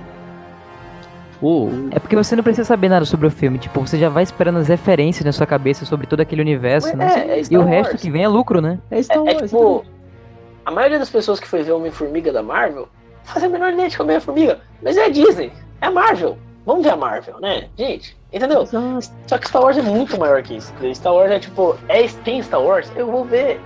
o... 1.42 1.88
É 1.90 1.98
porque 1.98 2.14
você 2.16 2.36
não 2.36 2.42
precisa 2.42 2.64
saber 2.66 2.88
nada 2.88 3.04
sobre 3.04 3.26
o 3.26 3.30
filme. 3.30 3.58
Tipo, 3.58 3.80
você 3.80 3.98
já 3.98 4.08
vai 4.08 4.22
esperando 4.22 4.58
as 4.58 4.68
referências 4.68 5.24
na 5.24 5.32
sua 5.32 5.46
cabeça 5.46 5.84
sobre 5.84 6.06
todo 6.06 6.20
aquele 6.20 6.40
universo, 6.40 6.96
né? 6.96 7.26
É, 7.28 7.40
é 7.40 7.42
E 7.50 7.56
o 7.58 7.64
resto 7.64 7.96
que 7.98 8.10
vem 8.10 8.22
é 8.24 8.28
lucro, 8.28 8.60
né? 8.60 8.78
é 8.90 9.02
Star 9.02 9.18
É, 9.18 9.20
é 9.20 9.34
Wars. 9.34 9.50
tipo, 9.50 9.84
a 10.64 10.70
maioria 10.70 10.98
das 10.98 11.10
pessoas 11.10 11.40
que 11.40 11.48
foi 11.48 11.62
ver 11.62 11.72
Homem-Formiga 11.72 12.32
da 12.32 12.42
Marvel 12.42 12.88
fazem 13.24 13.48
a 13.48 13.52
menor 13.52 13.72
ideia 13.72 13.88
de 13.88 13.96
que 13.96 14.02
é 14.02 14.04
Homem-Formiga. 14.04 14.60
Mas 14.82 14.96
é 14.96 15.06
a 15.06 15.08
Disney, 15.08 15.52
é 15.80 15.86
a 15.86 15.90
Marvel. 15.90 16.38
Vamos 16.64 16.84
ver 16.84 16.90
a 16.90 16.96
Marvel, 16.96 17.40
né? 17.40 17.64
Gente, 17.76 18.16
entendeu? 18.32 18.62
Exato. 18.62 19.12
Só 19.26 19.36
que 19.36 19.48
Star 19.48 19.62
Wars 19.62 19.76
é 19.78 19.82
muito 19.82 20.16
maior 20.18 20.40
que 20.42 20.54
isso. 20.56 20.72
Star 20.94 21.12
Wars 21.12 21.30
é 21.32 21.40
tipo, 21.40 21.76
é, 21.88 22.06
tem 22.24 22.40
Star 22.40 22.62
Wars? 22.62 22.90
Eu 22.94 23.10
vou 23.10 23.24
ver. 23.24 23.60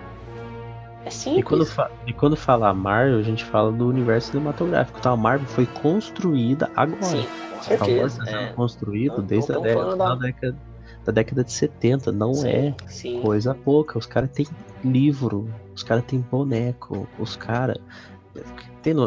É 1.07 1.11
simples. 1.11 1.38
E 1.38 1.42
quando, 1.44 1.90
e 2.09 2.12
quando 2.12 2.36
fala 2.36 2.74
Marvel, 2.74 3.18
a 3.18 3.22
gente 3.22 3.44
fala 3.44 3.70
do 3.70 3.86
universo 3.88 4.32
cinematográfico. 4.32 5.00
Tá? 5.00 5.11
A 5.12 5.16
Marvel 5.16 5.46
foi 5.46 5.64
construída 5.64 6.68
agora. 6.74 7.02
Sim, 7.04 7.24
com 7.54 7.62
certeza. 7.62 8.24
sendo 8.24 8.36
É. 8.36 8.52
construído 8.52 9.18
Não- 9.18 9.24
desde 9.24 9.52
não 9.52 9.61
a 9.61 9.62
década, 9.62 9.96
da 9.96 10.14
década, 10.16 10.57
da 11.04 11.12
década 11.12 11.44
de 11.44 11.52
70. 11.52 12.11
Não 12.11 12.34
Sim, 12.34 12.49
é 12.49 12.74
Sim. 12.88 13.20
coisa 13.22 13.54
pouca. 13.54 13.96
Os 13.96 14.04
caras 14.07 14.30
têm 14.30 14.46
livro, 14.84 15.49
os 15.74 15.84
caras 15.84 16.03
têm 16.04 16.18
boneco, 16.28 17.08
os 17.20 17.37
caras. 17.37 17.78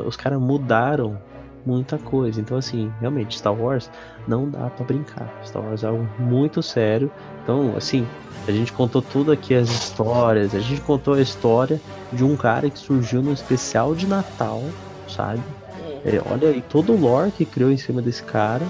Os 0.06 0.16
caras 0.16 0.40
mudaram 0.40 1.20
muita 1.66 1.98
coisa. 1.98 2.40
Então, 2.40 2.58
assim, 2.58 2.92
realmente, 3.00 3.38
Star 3.38 3.54
Wars 3.54 3.90
não 4.28 4.50
dá 4.50 4.70
pra 4.70 4.86
brincar. 4.86 5.30
Star 5.46 5.64
Wars 5.64 5.84
é 5.84 5.88
algo 5.88 6.08
muito 6.20 6.62
sério. 6.62 7.12
Então, 7.44 7.74
assim, 7.76 8.08
a 8.48 8.52
gente 8.52 8.72
contou 8.74 9.02
tudo 9.02 9.32
aqui, 9.32 9.54
as 9.56 9.70
histórias. 9.70 10.56
A 10.56 10.60
gente 10.60 10.82
contou 10.82 11.14
a 11.16 11.22
história 11.22 11.80
de 12.12 12.24
um 12.24 12.36
cara 12.36 12.70
que 12.70 12.80
surgiu 12.80 13.22
no 13.22 13.34
especial 13.34 13.94
de 13.94 14.08
Natal, 14.08 14.64
sabe? 15.08 15.40
Hum, 15.40 16.00
É, 16.06 16.22
olha 16.32 16.50
aí 16.50 16.62
todo 16.62 16.94
o 16.94 17.00
lore 17.00 17.32
que 17.32 17.46
criou 17.46 17.72
em 17.72 17.78
cima 17.78 18.02
desse 18.02 18.24
cara. 18.24 18.66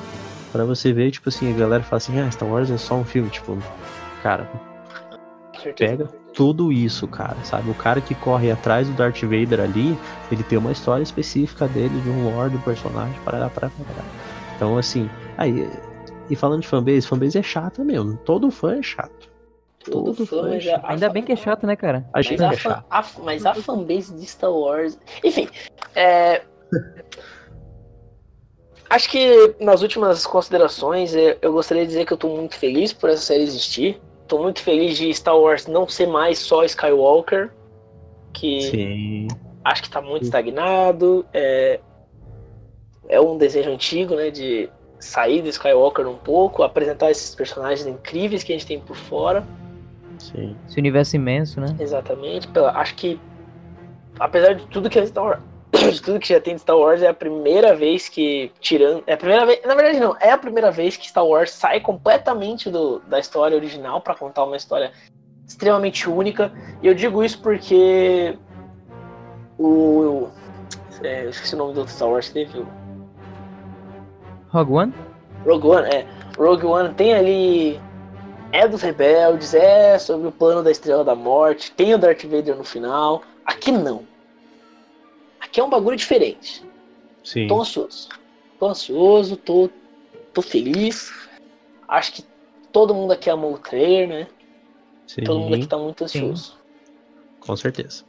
Pra 0.52 0.66
você 0.66 0.92
ver, 0.92 1.12
tipo 1.12 1.30
assim, 1.30 1.54
a 1.54 1.58
galera 1.58 1.84
fala 1.84 1.98
assim, 1.98 2.20
ah, 2.20 2.30
Star 2.32 2.50
Wars 2.50 2.72
é 2.72 2.78
só 2.78 2.96
um 2.96 3.06
filme. 3.06 3.30
Tipo, 3.30 3.58
cara, 4.24 4.50
pega 5.78 6.10
tudo 6.34 6.72
isso, 6.72 7.08
cara, 7.08 7.44
sabe? 7.44 7.70
O 7.70 7.76
cara 7.76 8.02
que 8.02 8.16
corre 8.16 8.50
atrás 8.52 8.88
do 8.88 8.96
Darth 8.96 9.22
Vader 9.22 9.60
ali, 9.60 10.00
ele 10.32 10.44
tem 10.44 10.58
uma 10.58 10.72
história 10.72 11.04
específica 11.04 11.68
dele, 11.68 12.00
de 12.02 12.10
um 12.10 12.24
lore 12.24 12.52
do 12.52 12.60
personagem, 12.60 13.20
parará, 13.22 13.50
parará, 13.50 13.74
parará. 13.86 14.06
Então, 14.56 14.78
assim, 14.78 15.10
aí. 15.38 15.70
E 16.30 16.36
falando 16.36 16.62
de 16.62 16.68
fanbase, 16.68 17.02
fanbase 17.08 17.38
é 17.40 17.44
chata 17.44 17.84
mesmo. 17.84 18.16
Todo 18.24 18.52
fã 18.52 18.76
é 18.78 18.84
chato. 18.84 19.30
Todo 19.84 20.14
todo 20.14 20.26
fã 20.28 20.42
fã, 20.42 20.60
já. 20.60 20.80
Ainda 20.84 21.08
a- 21.08 21.10
bem 21.10 21.24
que 21.24 21.32
é 21.32 21.36
chato, 21.36 21.66
né, 21.66 21.76
cara? 21.76 22.06
A 22.14 22.22
gente 22.22 22.40
Mas 22.40 22.50
a, 22.50 22.54
é 22.54 22.58
fan- 22.58 22.70
chato. 22.70 22.86
a- 22.90 23.06
mas 23.24 23.46
a 23.46 23.56
fanbase 23.56 24.14
de 24.14 24.26
Star 24.26 24.52
Wars. 24.54 24.98
Enfim, 25.24 25.50
é, 25.96 26.44
acho 28.90 29.10
que 29.10 29.56
nas 29.60 29.82
últimas 29.82 30.26
considerações 30.26 31.16
é, 31.16 31.38
eu 31.42 31.52
gostaria 31.54 31.84
de 31.84 31.90
dizer 31.90 32.06
que 32.06 32.14
eu 32.14 32.18
tô 32.18 32.30
muito 32.30 32.56
feliz 32.56 32.94
por 32.94 33.10
essa 33.10 33.22
série 33.24 33.44
existir. 33.44 34.00
Tô 34.30 34.38
muito 34.38 34.62
feliz 34.62 34.96
de 34.96 35.12
Star 35.14 35.38
Wars 35.38 35.66
não 35.66 35.88
ser 35.88 36.08
mais 36.08 36.38
só 36.38 36.64
Skywalker, 36.64 37.50
que 38.32 38.62
Sim. 38.62 39.28
acho 39.66 39.84
que 39.84 39.90
tá 39.90 40.00
muito 40.02 40.24
estagnado. 40.24 41.26
É, 41.34 41.80
é 43.10 43.20
um 43.20 43.38
desejo 43.38 43.72
antigo, 43.72 44.16
né, 44.16 44.30
de 44.30 44.70
sair 45.00 45.42
do 45.42 45.50
Skywalker 45.50 46.08
um 46.08 46.16
pouco, 46.16 46.62
apresentar 46.62 47.10
esses 47.10 47.34
personagens 47.34 47.88
incríveis 47.88 48.44
que 48.44 48.54
a 48.54 48.56
gente 48.56 48.68
tem 48.68 48.80
por 48.80 48.96
fora. 48.96 49.44
Sim. 50.20 50.56
Esse 50.68 50.80
universo 50.80 51.16
imenso, 51.16 51.60
né? 51.60 51.76
Exatamente. 51.80 52.48
Pela, 52.50 52.72
acho 52.74 52.94
que, 52.96 53.20
apesar 54.20 54.54
de 54.54 54.66
tudo 54.68 54.90
que 54.92 55.00
é 55.00 55.06
Star 55.08 55.24
Wars, 55.24 55.42
de 55.80 56.02
tudo 56.02 56.20
que 56.20 56.30
já 56.30 56.40
tem 56.40 56.56
de 56.56 56.62
Star 56.62 56.78
Wars, 56.78 57.02
é 57.02 57.08
a 57.08 57.14
primeira 57.14 57.76
vez 57.76 58.10
que, 58.10 58.52
tirando. 58.60 59.04
É 59.08 59.14
a 59.14 59.18
primeira 59.18 59.46
vez. 59.46 59.62
Na 59.66 59.76
verdade, 59.76 60.00
não. 60.00 60.16
É 60.20 60.32
a 60.32 60.38
primeira 60.38 60.72
vez 60.72 60.98
que 60.98 61.08
Star 61.08 61.26
Wars 61.26 61.52
sai 61.52 61.80
completamente 61.80 62.70
do, 62.70 63.00
da 63.00 63.20
história 63.20 63.56
original 63.56 64.02
para 64.02 64.16
contar 64.16 64.44
uma 64.44 64.58
história 64.58 64.92
extremamente 65.48 66.10
única. 66.10 66.52
E 66.82 66.88
eu 66.88 66.94
digo 66.94 67.24
isso 67.24 67.42
porque 67.42 68.38
o. 69.58 70.28
É, 71.04 71.26
eu 71.26 71.30
esqueci 71.30 71.56
o 71.56 71.58
nome 71.58 71.74
do 71.74 71.80
outro 71.82 71.94
Star 71.94 72.10
Wars 72.10 72.28
que 72.28 72.34
teve. 72.34 72.66
Rogue 74.50 74.72
One? 74.72 74.94
Rogue 75.46 75.68
One, 75.68 75.88
é. 75.88 76.06
Rogue 76.38 76.66
One 76.66 76.94
tem 76.94 77.14
ali. 77.14 77.80
É 78.52 78.68
dos 78.68 78.82
rebeldes, 78.82 79.54
é 79.54 80.00
sobre 80.00 80.28
o 80.28 80.32
plano 80.32 80.64
da 80.64 80.72
Estrela 80.72 81.04
da 81.04 81.14
Morte, 81.14 81.72
tem 81.72 81.94
o 81.94 82.00
Darth 82.00 82.24
Vader 82.24 82.56
no 82.56 82.64
final. 82.64 83.22
Aqui 83.46 83.72
não. 83.72 84.09
Aqui 85.50 85.60
é 85.60 85.64
um 85.64 85.70
bagulho 85.70 85.98
diferente. 85.98 86.64
Sim. 87.24 87.48
Tô 87.48 87.60
ansioso. 87.60 88.08
Tô 88.60 88.68
ansioso, 88.68 89.36
tô, 89.36 89.68
tô 90.32 90.44
feliz. 90.44 91.12
Acho 91.88 92.14
que 92.14 92.24
todo 92.72 92.94
mundo 92.94 93.14
aqui 93.14 93.32
amou 93.32 93.56
o 93.56 93.58
trailer, 93.58 94.08
né? 94.08 94.28
Sim, 95.08 95.24
Todo 95.24 95.40
mundo 95.40 95.56
aqui 95.56 95.66
tá 95.66 95.76
muito 95.76 96.04
ansioso. 96.04 96.56
com 97.40 97.56
certeza. 97.56 98.06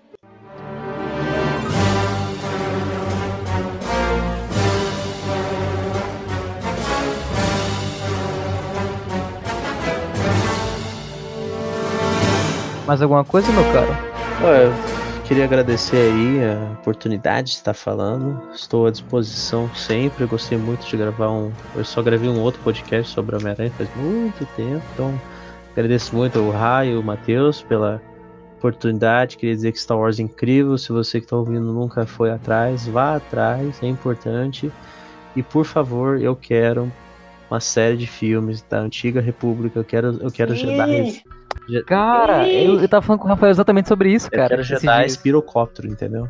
Mais 12.86 13.00
alguma 13.00 13.24
coisa, 13.24 13.50
meu 13.52 13.62
caro? 13.72 13.96
Olha, 14.42 14.62
eu 14.64 14.99
queria 15.30 15.44
agradecer 15.44 15.96
aí 15.96 16.40
a 16.44 16.72
oportunidade 16.72 17.50
de 17.50 17.54
estar 17.54 17.72
falando. 17.72 18.42
Estou 18.52 18.88
à 18.88 18.90
disposição 18.90 19.72
sempre. 19.76 20.26
Gostei 20.26 20.58
muito 20.58 20.84
de 20.84 20.96
gravar 20.96 21.30
um. 21.30 21.52
Eu 21.76 21.84
só 21.84 22.02
gravei 22.02 22.28
um 22.28 22.40
outro 22.40 22.60
podcast 22.62 23.12
sobre 23.12 23.36
Homem-Aranha 23.36 23.70
faz 23.70 23.88
muito 23.94 24.44
tempo. 24.56 24.82
Então, 24.92 25.20
agradeço 25.70 26.16
muito 26.16 26.36
ao 26.36 26.50
Raio 26.50 26.98
o 26.98 27.04
Matheus 27.04 27.62
pela 27.62 28.02
oportunidade. 28.58 29.36
Queria 29.36 29.54
dizer 29.54 29.70
que 29.70 29.78
Star 29.78 29.96
Wars 29.96 30.18
é 30.18 30.22
incrível. 30.24 30.76
Se 30.76 30.90
você 30.90 31.20
que 31.20 31.26
está 31.26 31.36
ouvindo 31.36 31.72
nunca 31.72 32.04
foi 32.04 32.32
atrás, 32.32 32.88
vá 32.88 33.14
atrás, 33.14 33.80
é 33.84 33.86
importante. 33.86 34.68
E 35.36 35.44
por 35.44 35.64
favor, 35.64 36.20
eu 36.20 36.34
quero 36.34 36.90
uma 37.50 37.60
série 37.60 37.96
de 37.96 38.06
filmes 38.06 38.62
da 38.62 38.78
antiga 38.78 39.20
República. 39.20 39.78
Eu 39.80 39.84
quero, 39.84 40.18
eu 40.22 40.30
quero 40.30 40.54
Jedi. 40.54 41.22
Je- 41.68 41.82
Cara, 41.84 42.48
eu, 42.48 42.80
eu 42.80 42.88
tava 42.88 43.04
falando 43.04 43.20
com 43.20 43.26
o 43.26 43.30
Rafael 43.30 43.50
exatamente 43.50 43.88
sobre 43.88 44.12
isso, 44.12 44.28
Eu 44.28 44.30
cara. 44.38 44.48
quero 44.50 44.62
esses 44.62 44.80
Jedi 44.80 44.98
dias. 45.00 45.16
pirocóptero, 45.16 45.88
entendeu? 45.88 46.28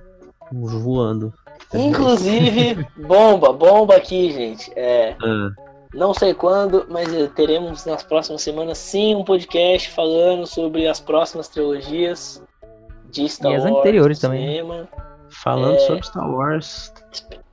Voando. 0.53 1.33
Inclusive, 1.73 2.87
bomba, 2.97 3.53
bomba 3.53 3.97
aqui, 3.97 4.33
gente. 4.33 4.73
É, 4.75 5.15
Ah, 5.23 5.51
não 5.95 6.13
sei 6.15 6.35
quando, 6.35 6.87
mas 6.89 7.09
teremos 7.35 7.85
nas 7.87 8.03
próximas 8.03 8.43
semanas 8.43 8.79
sim 8.79 9.15
um 9.15 9.25
podcast 9.25 9.91
falando 9.91 10.47
sobre 10.47 10.87
as 10.89 10.99
próximas 11.01 11.49
trilogias 11.49 12.43
de 13.11 13.29
Star 13.29 13.53
E 13.53 13.57
as 13.57 13.65
Wars 13.65 13.77
anteriores 13.77 14.19
também. 14.19 14.47
cinema. 14.47 14.89
falando 15.33 15.77
É. 15.77 15.79
sobre 15.81 16.03
Star 16.07 16.29
Wars. 16.29 16.93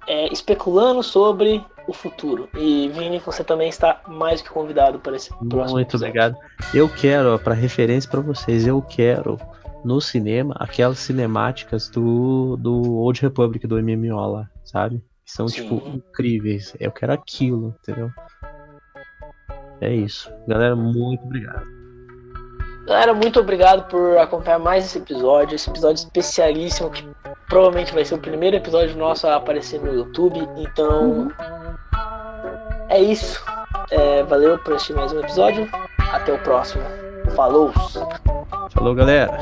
É, 0.07 0.31
especulando 0.33 1.03
sobre 1.03 1.63
o 1.87 1.93
futuro. 1.93 2.49
E 2.55 2.89
Vini, 2.89 3.19
você 3.19 3.43
também 3.43 3.69
está 3.69 4.01
mais 4.07 4.41
que 4.41 4.49
convidado 4.49 4.99
para 4.99 5.15
esse 5.15 5.29
próximo 5.29 5.77
Muito 5.77 5.89
episódio. 5.89 6.07
obrigado. 6.07 6.35
Eu 6.73 6.89
quero, 6.89 7.33
ó, 7.33 7.37
pra 7.37 7.53
referência 7.53 8.09
pra 8.09 8.19
vocês, 8.19 8.67
eu 8.67 8.81
quero 8.81 9.39
no 9.83 10.01
cinema 10.01 10.55
aquelas 10.59 10.99
cinemáticas 10.99 11.89
do, 11.89 12.57
do 12.57 12.97
Old 12.97 13.21
Republic, 13.21 13.65
do 13.65 13.81
MMO 13.81 14.15
lá, 14.31 14.49
sabe? 14.63 15.01
São, 15.25 15.47
Sim. 15.47 15.61
tipo, 15.63 15.87
incríveis. 15.89 16.75
Eu 16.79 16.91
quero 16.91 17.13
aquilo, 17.13 17.75
entendeu? 17.81 18.09
É 19.79 19.93
isso. 19.93 20.31
Galera, 20.47 20.75
muito 20.75 21.23
obrigado. 21.23 21.76
Galera, 22.87 23.13
muito 23.13 23.37
obrigado 23.41 23.83
por 23.89 24.17
acompanhar 24.17 24.59
mais 24.59 24.85
esse 24.85 24.97
episódio, 24.97 25.55
esse 25.55 25.69
episódio 25.69 26.05
especialíssimo 26.05 26.89
que 26.89 27.05
provavelmente 27.49 27.93
vai 27.93 28.05
ser 28.05 28.15
o 28.15 28.17
primeiro 28.17 28.55
episódio 28.55 28.95
nosso 28.95 29.27
a 29.27 29.35
aparecer 29.35 29.81
no 29.81 29.93
YouTube. 29.93 30.39
Então, 30.55 31.29
é 32.87 33.01
isso. 33.01 33.43
É, 33.91 34.23
valeu 34.23 34.57
por 34.59 34.73
assistir 34.73 34.93
mais 34.93 35.11
um 35.11 35.19
episódio. 35.19 35.69
Até 36.13 36.31
o 36.31 36.39
próximo. 36.39 36.81
Falou! 37.35 37.73
Falou, 38.71 38.95
galera. 38.95 39.37